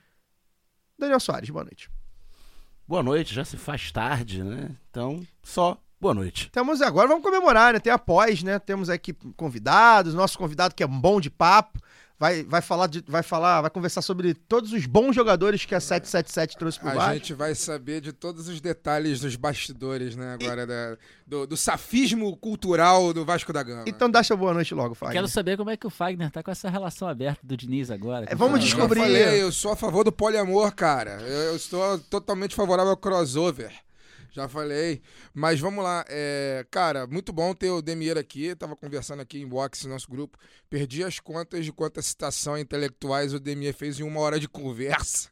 Daniel 0.99 1.19
Soares, 1.19 1.49
boa 1.49 1.65
noite. 1.65 1.91
Boa 2.87 3.03
noite, 3.03 3.33
já 3.33 3.45
se 3.45 3.57
faz 3.57 3.91
tarde, 3.91 4.45
né? 4.45 4.77
Então, 4.91 5.27
só 5.43 5.81
boa 5.99 6.13
noite. 6.13 6.51
Temos 6.51 6.83
agora, 6.83 7.09
vamos 7.09 7.23
comemorar, 7.23 7.73
né? 7.73 7.79
Tem 7.79 7.93
após, 7.93 8.43
né? 8.43 8.59
Temos 8.59 8.91
aqui 8.91 9.15
convidados, 9.37 10.13
nosso 10.13 10.37
convidado 10.37 10.75
que 10.75 10.83
é 10.83 10.87
bom 10.87 11.21
de 11.21 11.31
papo 11.31 11.81
vai, 12.21 12.45
vai 12.45 12.61
falar 12.61 12.87
de, 12.87 13.03
vai 13.09 13.23
falar, 13.23 13.63
vai 13.63 13.71
conversar 13.71 14.03
sobre 14.03 14.35
todos 14.35 14.73
os 14.75 14.85
bons 14.85 15.15
jogadores 15.17 15.65
que 15.65 15.75
a 15.75 15.81
777 15.81 16.59
trouxe 16.59 16.79
pro 16.79 16.91
A 16.91 16.95
Vasco. 16.95 17.15
gente 17.15 17.35
vai 17.35 17.55
saber 17.55 18.03
de 18.03 18.13
todos 18.13 18.47
os 18.47 18.61
detalhes 18.61 19.19
dos 19.21 19.35
bastidores, 19.35 20.15
né? 20.15 20.37
Agora, 20.41 20.67
da- 20.67 20.97
do, 21.27 21.47
do 21.47 21.57
safismo 21.57 22.37
cultural 22.37 23.13
do 23.15 23.25
Vasco 23.25 23.53
da 23.53 23.63
Gama. 23.63 23.85
Então 23.87 24.11
dá 24.11 24.23
sua 24.23 24.37
boa 24.37 24.53
noite 24.53 24.75
logo, 24.75 24.95
Fagner. 24.95 25.15
Quero 25.17 25.29
saber 25.29 25.57
como 25.57 25.71
é 25.71 25.77
que 25.77 25.87
o 25.87 25.91
Fagner 25.91 26.31
tá 26.31 26.43
com 26.43 26.51
essa 26.51 26.69
relação 26.69 27.09
aberta 27.09 27.41
do 27.43 27.57
Diniz 27.57 27.91
agora. 27.91 28.27
É, 28.29 28.35
vamos 28.35 28.57
Eu 28.61 28.67
já 28.67 28.75
descobrir. 28.77 29.01
falei, 29.01 29.43
eu 29.43 29.51
sou 29.51 29.73
a 29.73 29.77
favor 29.77 30.05
do 30.05 30.13
poliamor, 30.13 30.73
cara. 30.75 31.23
Eu, 31.23 31.51
eu 31.51 31.57
estou 31.57 31.99
totalmente 31.99 32.55
favorável 32.55 32.91
ao 32.91 32.97
crossover. 32.97 33.73
Já 34.31 34.49
falei. 34.49 35.03
Mas 35.35 35.61
vamos 35.61 35.83
lá. 35.83 36.05
é, 36.09 36.65
cara, 36.71 37.07
muito 37.07 37.33
bom 37.33 37.55
ter 37.55 37.71
o 37.71 37.83
Demir 37.83 38.17
aqui. 38.17 38.55
Tava 38.55 38.77
conversando 38.77 39.21
aqui 39.21 39.41
em 39.41 39.47
box 39.47 39.85
no 39.85 39.93
nosso 39.93 40.09
grupo. 40.11 40.39
Perdi 40.69 41.03
as 41.05 41.19
contas 41.19 41.65
de 41.65 41.73
quantas 41.73 42.07
citações 42.07 42.63
intelectuais 42.63 43.35
o 43.35 43.41
Demir 43.41 43.75
fez 43.75 43.99
em 44.01 44.03
uma 44.03 44.21
hora 44.21 44.39
de 44.39 44.49
conversa. 44.49 45.31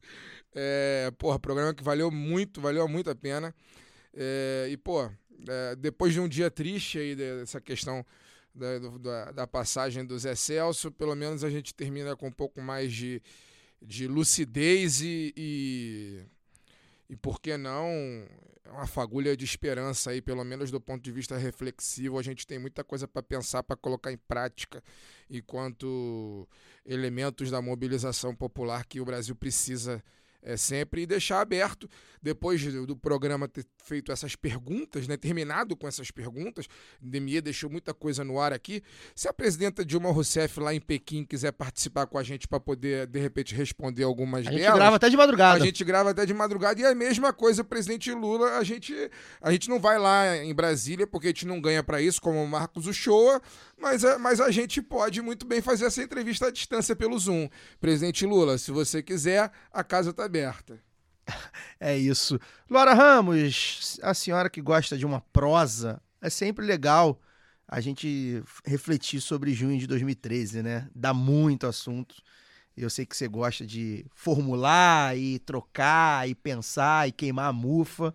É, 0.55 1.13
porra, 1.19 1.39
programa 1.39 1.73
que 1.75 1.85
valeu 1.85 2.11
muito, 2.11 2.61
valeu 2.61 2.89
muito 2.89 3.11
a 3.11 3.15
pena. 3.15 3.55
É, 4.15 4.67
e, 4.71 4.77
pô, 4.77 5.09
é, 5.49 5.77
depois 5.77 6.13
de 6.13 6.21
um 6.21 6.29
dia 6.29 6.51
triste 6.51 6.99
aí 6.99 7.15
dessa 7.15 7.61
questão 7.61 8.05
da, 8.55 8.79
da, 8.79 9.33
da 9.33 9.47
passagem 9.47 10.05
do 10.05 10.19
Zé 10.19 10.35
Celso, 10.35 10.91
pelo 10.91 11.15
menos 11.15 11.45
a 11.45 11.51
gente 11.51 11.75
termina 11.75 12.17
com 12.17 12.29
um 12.29 12.33
pouco 12.33 12.61
mais 12.61 12.93
de, 12.93 13.23
de 13.81 14.09
lucidez 14.09 15.01
e, 15.01 15.33
e, 15.37 16.21
e, 17.09 17.17
por 17.17 17.41
que 17.41 17.57
não, 17.57 17.89
uma 18.73 18.87
fagulha 18.87 19.37
de 19.37 19.45
esperança 19.45 20.11
aí, 20.11 20.21
pelo 20.21 20.45
menos 20.45 20.71
do 20.71 20.81
ponto 20.81 21.03
de 21.03 21.11
vista 21.11 21.37
reflexivo. 21.37 22.19
A 22.19 22.23
gente 22.23 22.47
tem 22.47 22.59
muita 22.59 22.85
coisa 22.85 23.09
para 23.09 23.23
pensar, 23.23 23.63
para 23.63 23.77
colocar 23.77 24.13
em 24.13 24.19
prática, 24.19 24.83
enquanto 25.31 26.47
elementos 26.85 27.51
da 27.51 27.63
mobilização 27.63 28.35
popular 28.35 28.85
que 28.85 29.01
o 29.01 29.05
Brasil 29.05 29.35
precisa 29.35 30.03
é 30.43 30.57
sempre 30.57 31.07
deixar 31.07 31.41
aberto, 31.41 31.89
depois 32.23 32.63
do 32.87 32.97
programa 32.97 33.49
ter 33.49 33.65
feito 33.85 34.13
essas 34.13 34.37
perguntas, 34.37 35.07
né, 35.07 35.17
terminado 35.17 35.77
com 35.77 35.87
essas 35.87 36.11
perguntas, 36.11 36.67
Demia 37.01 37.41
deixou 37.41 37.71
muita 37.71 37.95
coisa 37.95 38.25
no 38.25 38.39
ar 38.39 38.53
aqui. 38.53 38.83
Se 39.15 39.29
a 39.29 39.33
presidenta 39.33 39.85
Dilma 39.85 40.11
Rousseff 40.11 40.61
lá 40.61 40.75
em 40.75 40.81
Pequim 40.81 41.25
quiser 41.25 41.53
participar 41.53 42.07
com 42.07 42.19
a 42.19 42.23
gente 42.23 42.47
para 42.47 42.61
poder, 42.61 43.07
de 43.07 43.19
repente, 43.19 43.55
responder 43.55 44.03
algumas 44.05 44.47
A 44.47 44.51
gente 44.51 44.61
delas, 44.61 44.79
grava 44.79 44.97
até 44.97 45.09
de 45.09 45.17
madrugada. 45.17 45.63
a 45.63 45.67
gente 45.67 45.85
grava 45.85 46.11
até 46.11 46.27
de 46.27 46.35
madrugada 46.35 46.81
e 46.81 46.85
é 46.85 46.89
a 46.89 46.95
mesma 46.95 47.33
coisa, 47.33 47.63
o 47.63 47.65
presidente 47.65 48.13
Lula, 48.13 48.59
a 48.59 48.65
gente, 48.65 48.95
a 49.41 49.51
gente 49.51 49.69
não 49.69 49.81
vai 49.81 49.99
lá 49.99 50.37
em 50.37 50.55
Brasília 50.55 51.07
porque 51.07 51.29
a 51.29 51.31
gente 51.31 51.47
não 51.47 51.61
ganha 51.61 51.83
para 51.83 52.01
isso, 52.01 52.21
como 52.21 52.43
o 52.43 52.49
Marcos 52.49 52.87
Uchoa, 52.87 53.41
mas 53.77 54.05
a, 54.05 54.19
mas 54.19 54.41
a 54.41 54.51
gente 54.51 54.83
pode 54.83 55.23
muito 55.23 55.47
bem 55.47 55.61
fazer 55.61 55.87
essa 55.87 56.03
entrevista 56.03 56.49
à 56.49 56.51
distância 56.51 56.95
pelo 56.95 57.19
Zoom. 57.19 57.49
Presidente 57.81 58.27
Lula, 58.27 58.59
se 58.59 58.71
você 58.71 59.03
quiser, 59.03 59.51
a 59.73 59.83
casa 59.83 60.11
está 60.11 60.28
aberta. 60.29 60.79
É 61.81 61.97
isso. 61.97 62.41
Laura 62.69 62.93
Ramos, 62.93 64.01
a 64.03 64.13
senhora 64.13 64.51
que 64.51 64.61
gosta 64.61 64.99
de 64.99 65.07
uma 65.07 65.21
prosa, 65.21 66.03
é 66.21 66.29
sempre 66.29 66.67
legal 66.67 67.21
a 67.69 67.81
gente 67.81 68.43
refletir 68.65 69.21
sobre 69.21 69.53
junho 69.53 69.79
de 69.79 69.87
2013, 69.87 70.61
né? 70.61 70.89
Dá 70.93 71.15
muito 71.15 71.69
assunto. 71.69 72.17
Eu 72.77 72.91
sei 72.91 73.07
que 73.07 73.17
você 73.17 73.29
gosta 73.29 73.65
de 73.65 74.05
formular 74.13 75.17
e 75.17 75.39
trocar 75.39 76.29
e 76.29 76.35
pensar 76.35 77.07
e 77.07 77.13
queimar 77.13 77.51
a 77.51 77.53
mufa. 77.53 78.13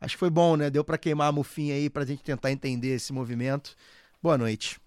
Acho 0.00 0.16
que 0.16 0.20
foi 0.20 0.30
bom, 0.30 0.56
né? 0.56 0.68
Deu 0.70 0.82
para 0.82 0.98
queimar 0.98 1.28
a 1.28 1.32
mufinha 1.32 1.74
aí 1.74 1.88
pra 1.88 2.04
gente 2.04 2.22
tentar 2.22 2.50
entender 2.50 2.94
esse 2.94 3.12
movimento. 3.12 3.76
Boa 4.20 4.36
noite. 4.36 4.80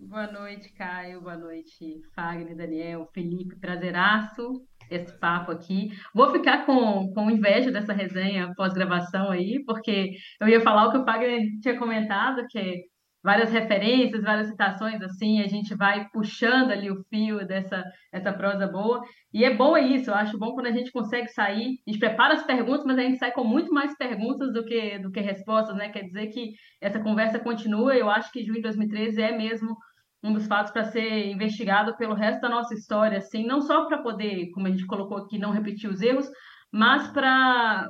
Boa 0.00 0.30
noite, 0.32 0.70
Caio. 0.70 1.20
Boa 1.20 1.36
noite, 1.36 2.02
Fagner, 2.12 2.56
Daniel, 2.56 3.08
Felipe. 3.12 3.56
Prazeraço 3.56 4.66
esse 4.90 5.12
papo 5.18 5.52
aqui. 5.52 5.90
Vou 6.14 6.30
ficar 6.30 6.64
com, 6.66 7.12
com 7.12 7.30
inveja 7.30 7.70
dessa 7.70 7.92
resenha 7.92 8.52
pós-gravação 8.56 9.30
aí, 9.30 9.62
porque 9.64 10.12
eu 10.40 10.48
ia 10.48 10.60
falar 10.60 10.86
o 10.86 10.90
que 10.92 10.98
o 10.98 11.04
Fagner 11.04 11.42
tinha 11.60 11.78
comentado, 11.78 12.46
que 12.48 12.84
várias 13.22 13.50
referências, 13.50 14.22
várias 14.22 14.48
citações, 14.48 15.02
assim, 15.02 15.42
a 15.42 15.46
gente 15.46 15.74
vai 15.74 16.08
puxando 16.10 16.70
ali 16.70 16.90
o 16.90 17.04
fio 17.10 17.46
dessa, 17.46 17.84
dessa 18.12 18.32
prosa 18.32 18.66
boa. 18.66 19.02
E 19.32 19.44
é 19.44 19.54
bom 19.54 19.76
é 19.76 19.82
isso, 19.82 20.10
eu 20.10 20.14
acho 20.14 20.38
bom 20.38 20.54
quando 20.54 20.66
a 20.66 20.72
gente 20.72 20.92
consegue 20.92 21.28
sair, 21.28 21.78
a 21.86 21.90
gente 21.90 21.98
prepara 21.98 22.34
as 22.34 22.44
perguntas, 22.44 22.84
mas 22.84 22.98
a 22.98 23.02
gente 23.02 23.18
sai 23.18 23.32
com 23.32 23.44
muito 23.44 23.72
mais 23.72 23.96
perguntas 23.96 24.52
do 24.52 24.64
que, 24.64 24.98
do 24.98 25.10
que 25.10 25.20
respostas, 25.20 25.76
né? 25.76 25.88
Quer 25.90 26.04
dizer 26.04 26.28
que 26.28 26.52
essa 26.80 27.00
conversa 27.00 27.38
continua, 27.38 27.94
eu 27.94 28.08
acho 28.08 28.32
que 28.32 28.42
junho 28.42 28.56
de 28.56 28.62
2013 28.62 29.20
é 29.20 29.36
mesmo 29.36 29.76
um 30.22 30.32
dos 30.32 30.46
fatos 30.46 30.72
para 30.72 30.84
ser 30.84 31.26
investigado 31.30 31.96
pelo 31.96 32.14
resto 32.14 32.40
da 32.40 32.48
nossa 32.48 32.74
história, 32.74 33.18
assim, 33.18 33.46
não 33.46 33.60
só 33.60 33.86
para 33.86 34.02
poder, 34.02 34.50
como 34.50 34.66
a 34.66 34.70
gente 34.70 34.86
colocou 34.86 35.18
aqui, 35.18 35.38
não 35.38 35.52
repetir 35.52 35.88
os 35.88 36.02
erros, 36.02 36.28
mas 36.72 37.08
para 37.08 37.88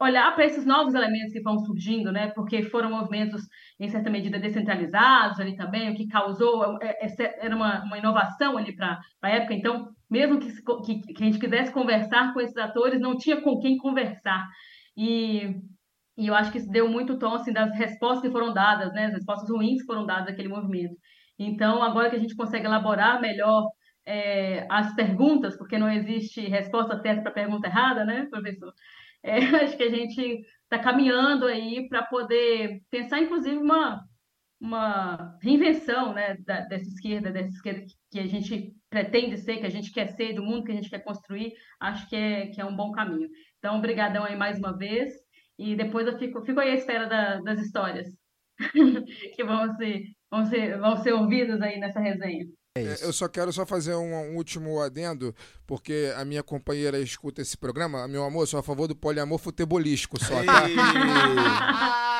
olhar 0.00 0.34
para 0.34 0.44
esses 0.44 0.66
novos 0.66 0.94
elementos 0.94 1.32
que 1.32 1.40
vão 1.40 1.58
surgindo, 1.58 2.10
né? 2.12 2.30
Porque 2.34 2.62
foram 2.64 2.90
movimentos 2.90 3.42
em 3.78 3.88
certa 3.88 4.10
medida 4.10 4.38
descentralizados 4.38 5.38
ali 5.40 5.56
também, 5.56 5.90
o 5.90 5.94
que 5.94 6.08
causou 6.08 6.78
é, 6.82 7.06
é, 7.06 7.46
era 7.46 7.54
uma, 7.54 7.84
uma 7.84 7.98
inovação 7.98 8.58
ali 8.58 8.74
para 8.74 9.00
a 9.22 9.30
época. 9.30 9.54
Então, 9.54 9.88
mesmo 10.10 10.38
que, 10.38 10.50
que, 10.84 11.14
que 11.14 11.22
a 11.22 11.26
gente 11.26 11.38
quisesse 11.38 11.72
conversar 11.72 12.34
com 12.34 12.40
esses 12.40 12.56
atores, 12.56 13.00
não 13.00 13.16
tinha 13.16 13.40
com 13.40 13.58
quem 13.60 13.78
conversar. 13.78 14.46
E 14.96 15.56
e 16.16 16.26
eu 16.28 16.34
acho 16.34 16.52
que 16.52 16.58
isso 16.58 16.70
deu 16.70 16.88
muito 16.88 17.18
tom 17.18 17.34
assim, 17.34 17.52
das 17.52 17.76
respostas 17.76 18.22
que 18.22 18.30
foram 18.30 18.52
dadas, 18.52 18.92
né? 18.92 19.06
As 19.06 19.14
respostas 19.14 19.50
ruins 19.50 19.80
que 19.80 19.86
foram 19.86 20.06
dadas 20.06 20.28
àquele 20.28 20.48
movimento. 20.48 20.96
Então, 21.38 21.82
agora 21.82 22.10
que 22.10 22.16
a 22.16 22.18
gente 22.18 22.36
consegue 22.36 22.66
elaborar 22.66 23.20
melhor 23.20 23.68
é, 24.06 24.66
as 24.70 24.94
perguntas, 24.94 25.56
porque 25.56 25.78
não 25.78 25.90
existe 25.90 26.40
resposta 26.42 27.00
certa 27.00 27.22
para 27.22 27.32
pergunta 27.32 27.66
errada, 27.66 28.04
né, 28.04 28.26
professor? 28.30 28.72
É, 29.22 29.38
acho 29.64 29.76
que 29.76 29.82
a 29.82 29.90
gente 29.90 30.44
está 30.62 30.78
caminhando 30.78 31.46
aí 31.46 31.88
para 31.88 32.04
poder 32.04 32.80
pensar, 32.90 33.20
inclusive, 33.20 33.56
uma, 33.56 34.04
uma 34.60 35.36
reinvenção 35.42 36.12
né, 36.14 36.36
da, 36.46 36.60
dessa 36.60 36.88
esquerda, 36.88 37.32
dessa 37.32 37.48
esquerda 37.48 37.80
que, 37.80 37.94
que 38.12 38.20
a 38.20 38.26
gente 38.26 38.72
pretende 38.88 39.38
ser, 39.38 39.58
que 39.58 39.66
a 39.66 39.70
gente 39.70 39.90
quer 39.90 40.08
ser, 40.08 40.34
do 40.34 40.42
mundo 40.42 40.64
que 40.64 40.72
a 40.72 40.74
gente 40.74 40.90
quer 40.90 41.00
construir, 41.02 41.54
acho 41.80 42.08
que 42.08 42.14
é, 42.14 42.46
que 42.48 42.60
é 42.60 42.64
um 42.64 42.76
bom 42.76 42.92
caminho. 42.92 43.28
Então, 43.58 43.78
obrigadão 43.78 44.24
aí 44.24 44.36
mais 44.36 44.58
uma 44.58 44.76
vez. 44.76 45.23
E 45.58 45.76
depois 45.76 46.06
eu 46.06 46.18
fico, 46.18 46.42
fico 46.44 46.60
aí 46.60 46.70
à 46.70 46.74
espera 46.74 47.06
da- 47.06 47.40
das 47.40 47.60
histórias 47.60 48.08
que 49.34 49.44
vão 49.44 49.74
ser, 49.76 50.02
vão, 50.30 50.44
ser, 50.46 50.78
vão 50.78 50.96
ser 50.96 51.12
ouvidas 51.12 51.60
aí 51.62 51.78
nessa 51.78 52.00
resenha. 52.00 52.44
É 52.76 52.80
É, 52.82 52.92
isso. 52.94 53.04
Eu 53.04 53.12
só 53.12 53.28
quero 53.28 53.52
só 53.52 53.64
fazer 53.64 53.94
um, 53.94 54.12
um 54.32 54.36
último 54.36 54.80
adendo, 54.80 55.32
porque 55.64 56.12
a 56.16 56.24
minha 56.24 56.42
companheira 56.42 56.98
escuta 56.98 57.40
esse 57.40 57.56
programa. 57.56 58.08
Meu 58.08 58.24
amor, 58.24 58.42
eu 58.42 58.46
sou 58.48 58.58
a 58.58 58.64
favor 58.64 58.88
do 58.88 58.96
poliamor 58.96 59.38
futebolístico 59.38 60.18
só, 60.22 60.42
tá? 60.44 60.64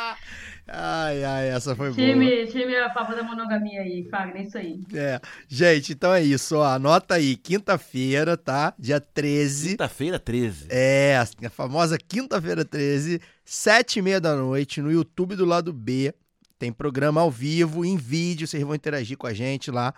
Ai, 0.67 1.23
ai, 1.23 1.49
essa 1.51 1.77
foi 1.77 1.93
boa. 1.93 2.09
Time, 2.09 2.47
time 2.47 2.75
a 2.77 2.93
favor 2.93 3.15
da 3.15 3.23
monogamia 3.23 3.83
aí, 3.83 4.09
Fagner, 4.11 4.47
isso 4.47 4.57
aí. 4.57 4.81
É. 4.95 5.21
Gente, 5.47 5.93
então 5.93 6.13
é 6.13 6.23
isso, 6.23 6.57
ó. 6.57 6.65
Anota 6.65 7.17
aí, 7.17 7.37
quinta-feira, 7.37 8.37
tá? 8.37 8.75
Dia 8.79 8.99
13. 8.99 9.71
Quinta-feira, 9.71 10.19
13. 10.19 10.67
É, 10.71 11.19
a 11.19 11.51
famosa 11.51 11.99
quinta-feira 11.99 12.65
13, 12.65 13.21
sete 13.45 13.99
e 13.99 14.03
meia 14.03 14.21
da 14.21 14.35
noite, 14.35 14.81
no 14.81 14.91
YouTube 14.91 15.37
do 15.37 15.45
lado 15.45 15.73
B. 15.73 16.15
Tem 16.59 16.73
programa 16.73 17.21
ao 17.21 17.31
vivo, 17.31 17.85
em 17.85 17.97
vídeo, 17.97 18.47
vocês 18.47 18.63
vão 18.63 18.75
interagir 18.75 19.19
com 19.19 19.27
a 19.27 19.35
gente 19.35 19.71
lá. 19.71 19.93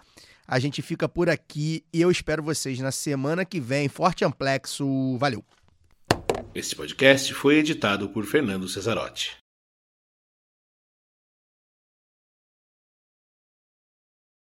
A 0.48 0.58
gente 0.58 0.82
fica 0.82 1.08
por 1.08 1.28
aqui 1.28 1.84
e 1.92 2.00
eu 2.00 2.10
espero 2.10 2.42
vocês 2.42 2.80
na 2.80 2.90
semana 2.90 3.44
que 3.44 3.60
vem. 3.60 3.88
Forte 3.88 4.24
amplexo, 4.24 5.16
valeu! 5.18 5.44
Este 6.52 6.74
podcast 6.74 7.32
foi 7.34 7.58
editado 7.58 8.08
por 8.08 8.24
Fernando 8.24 8.66
Cesarotti. 8.66 9.45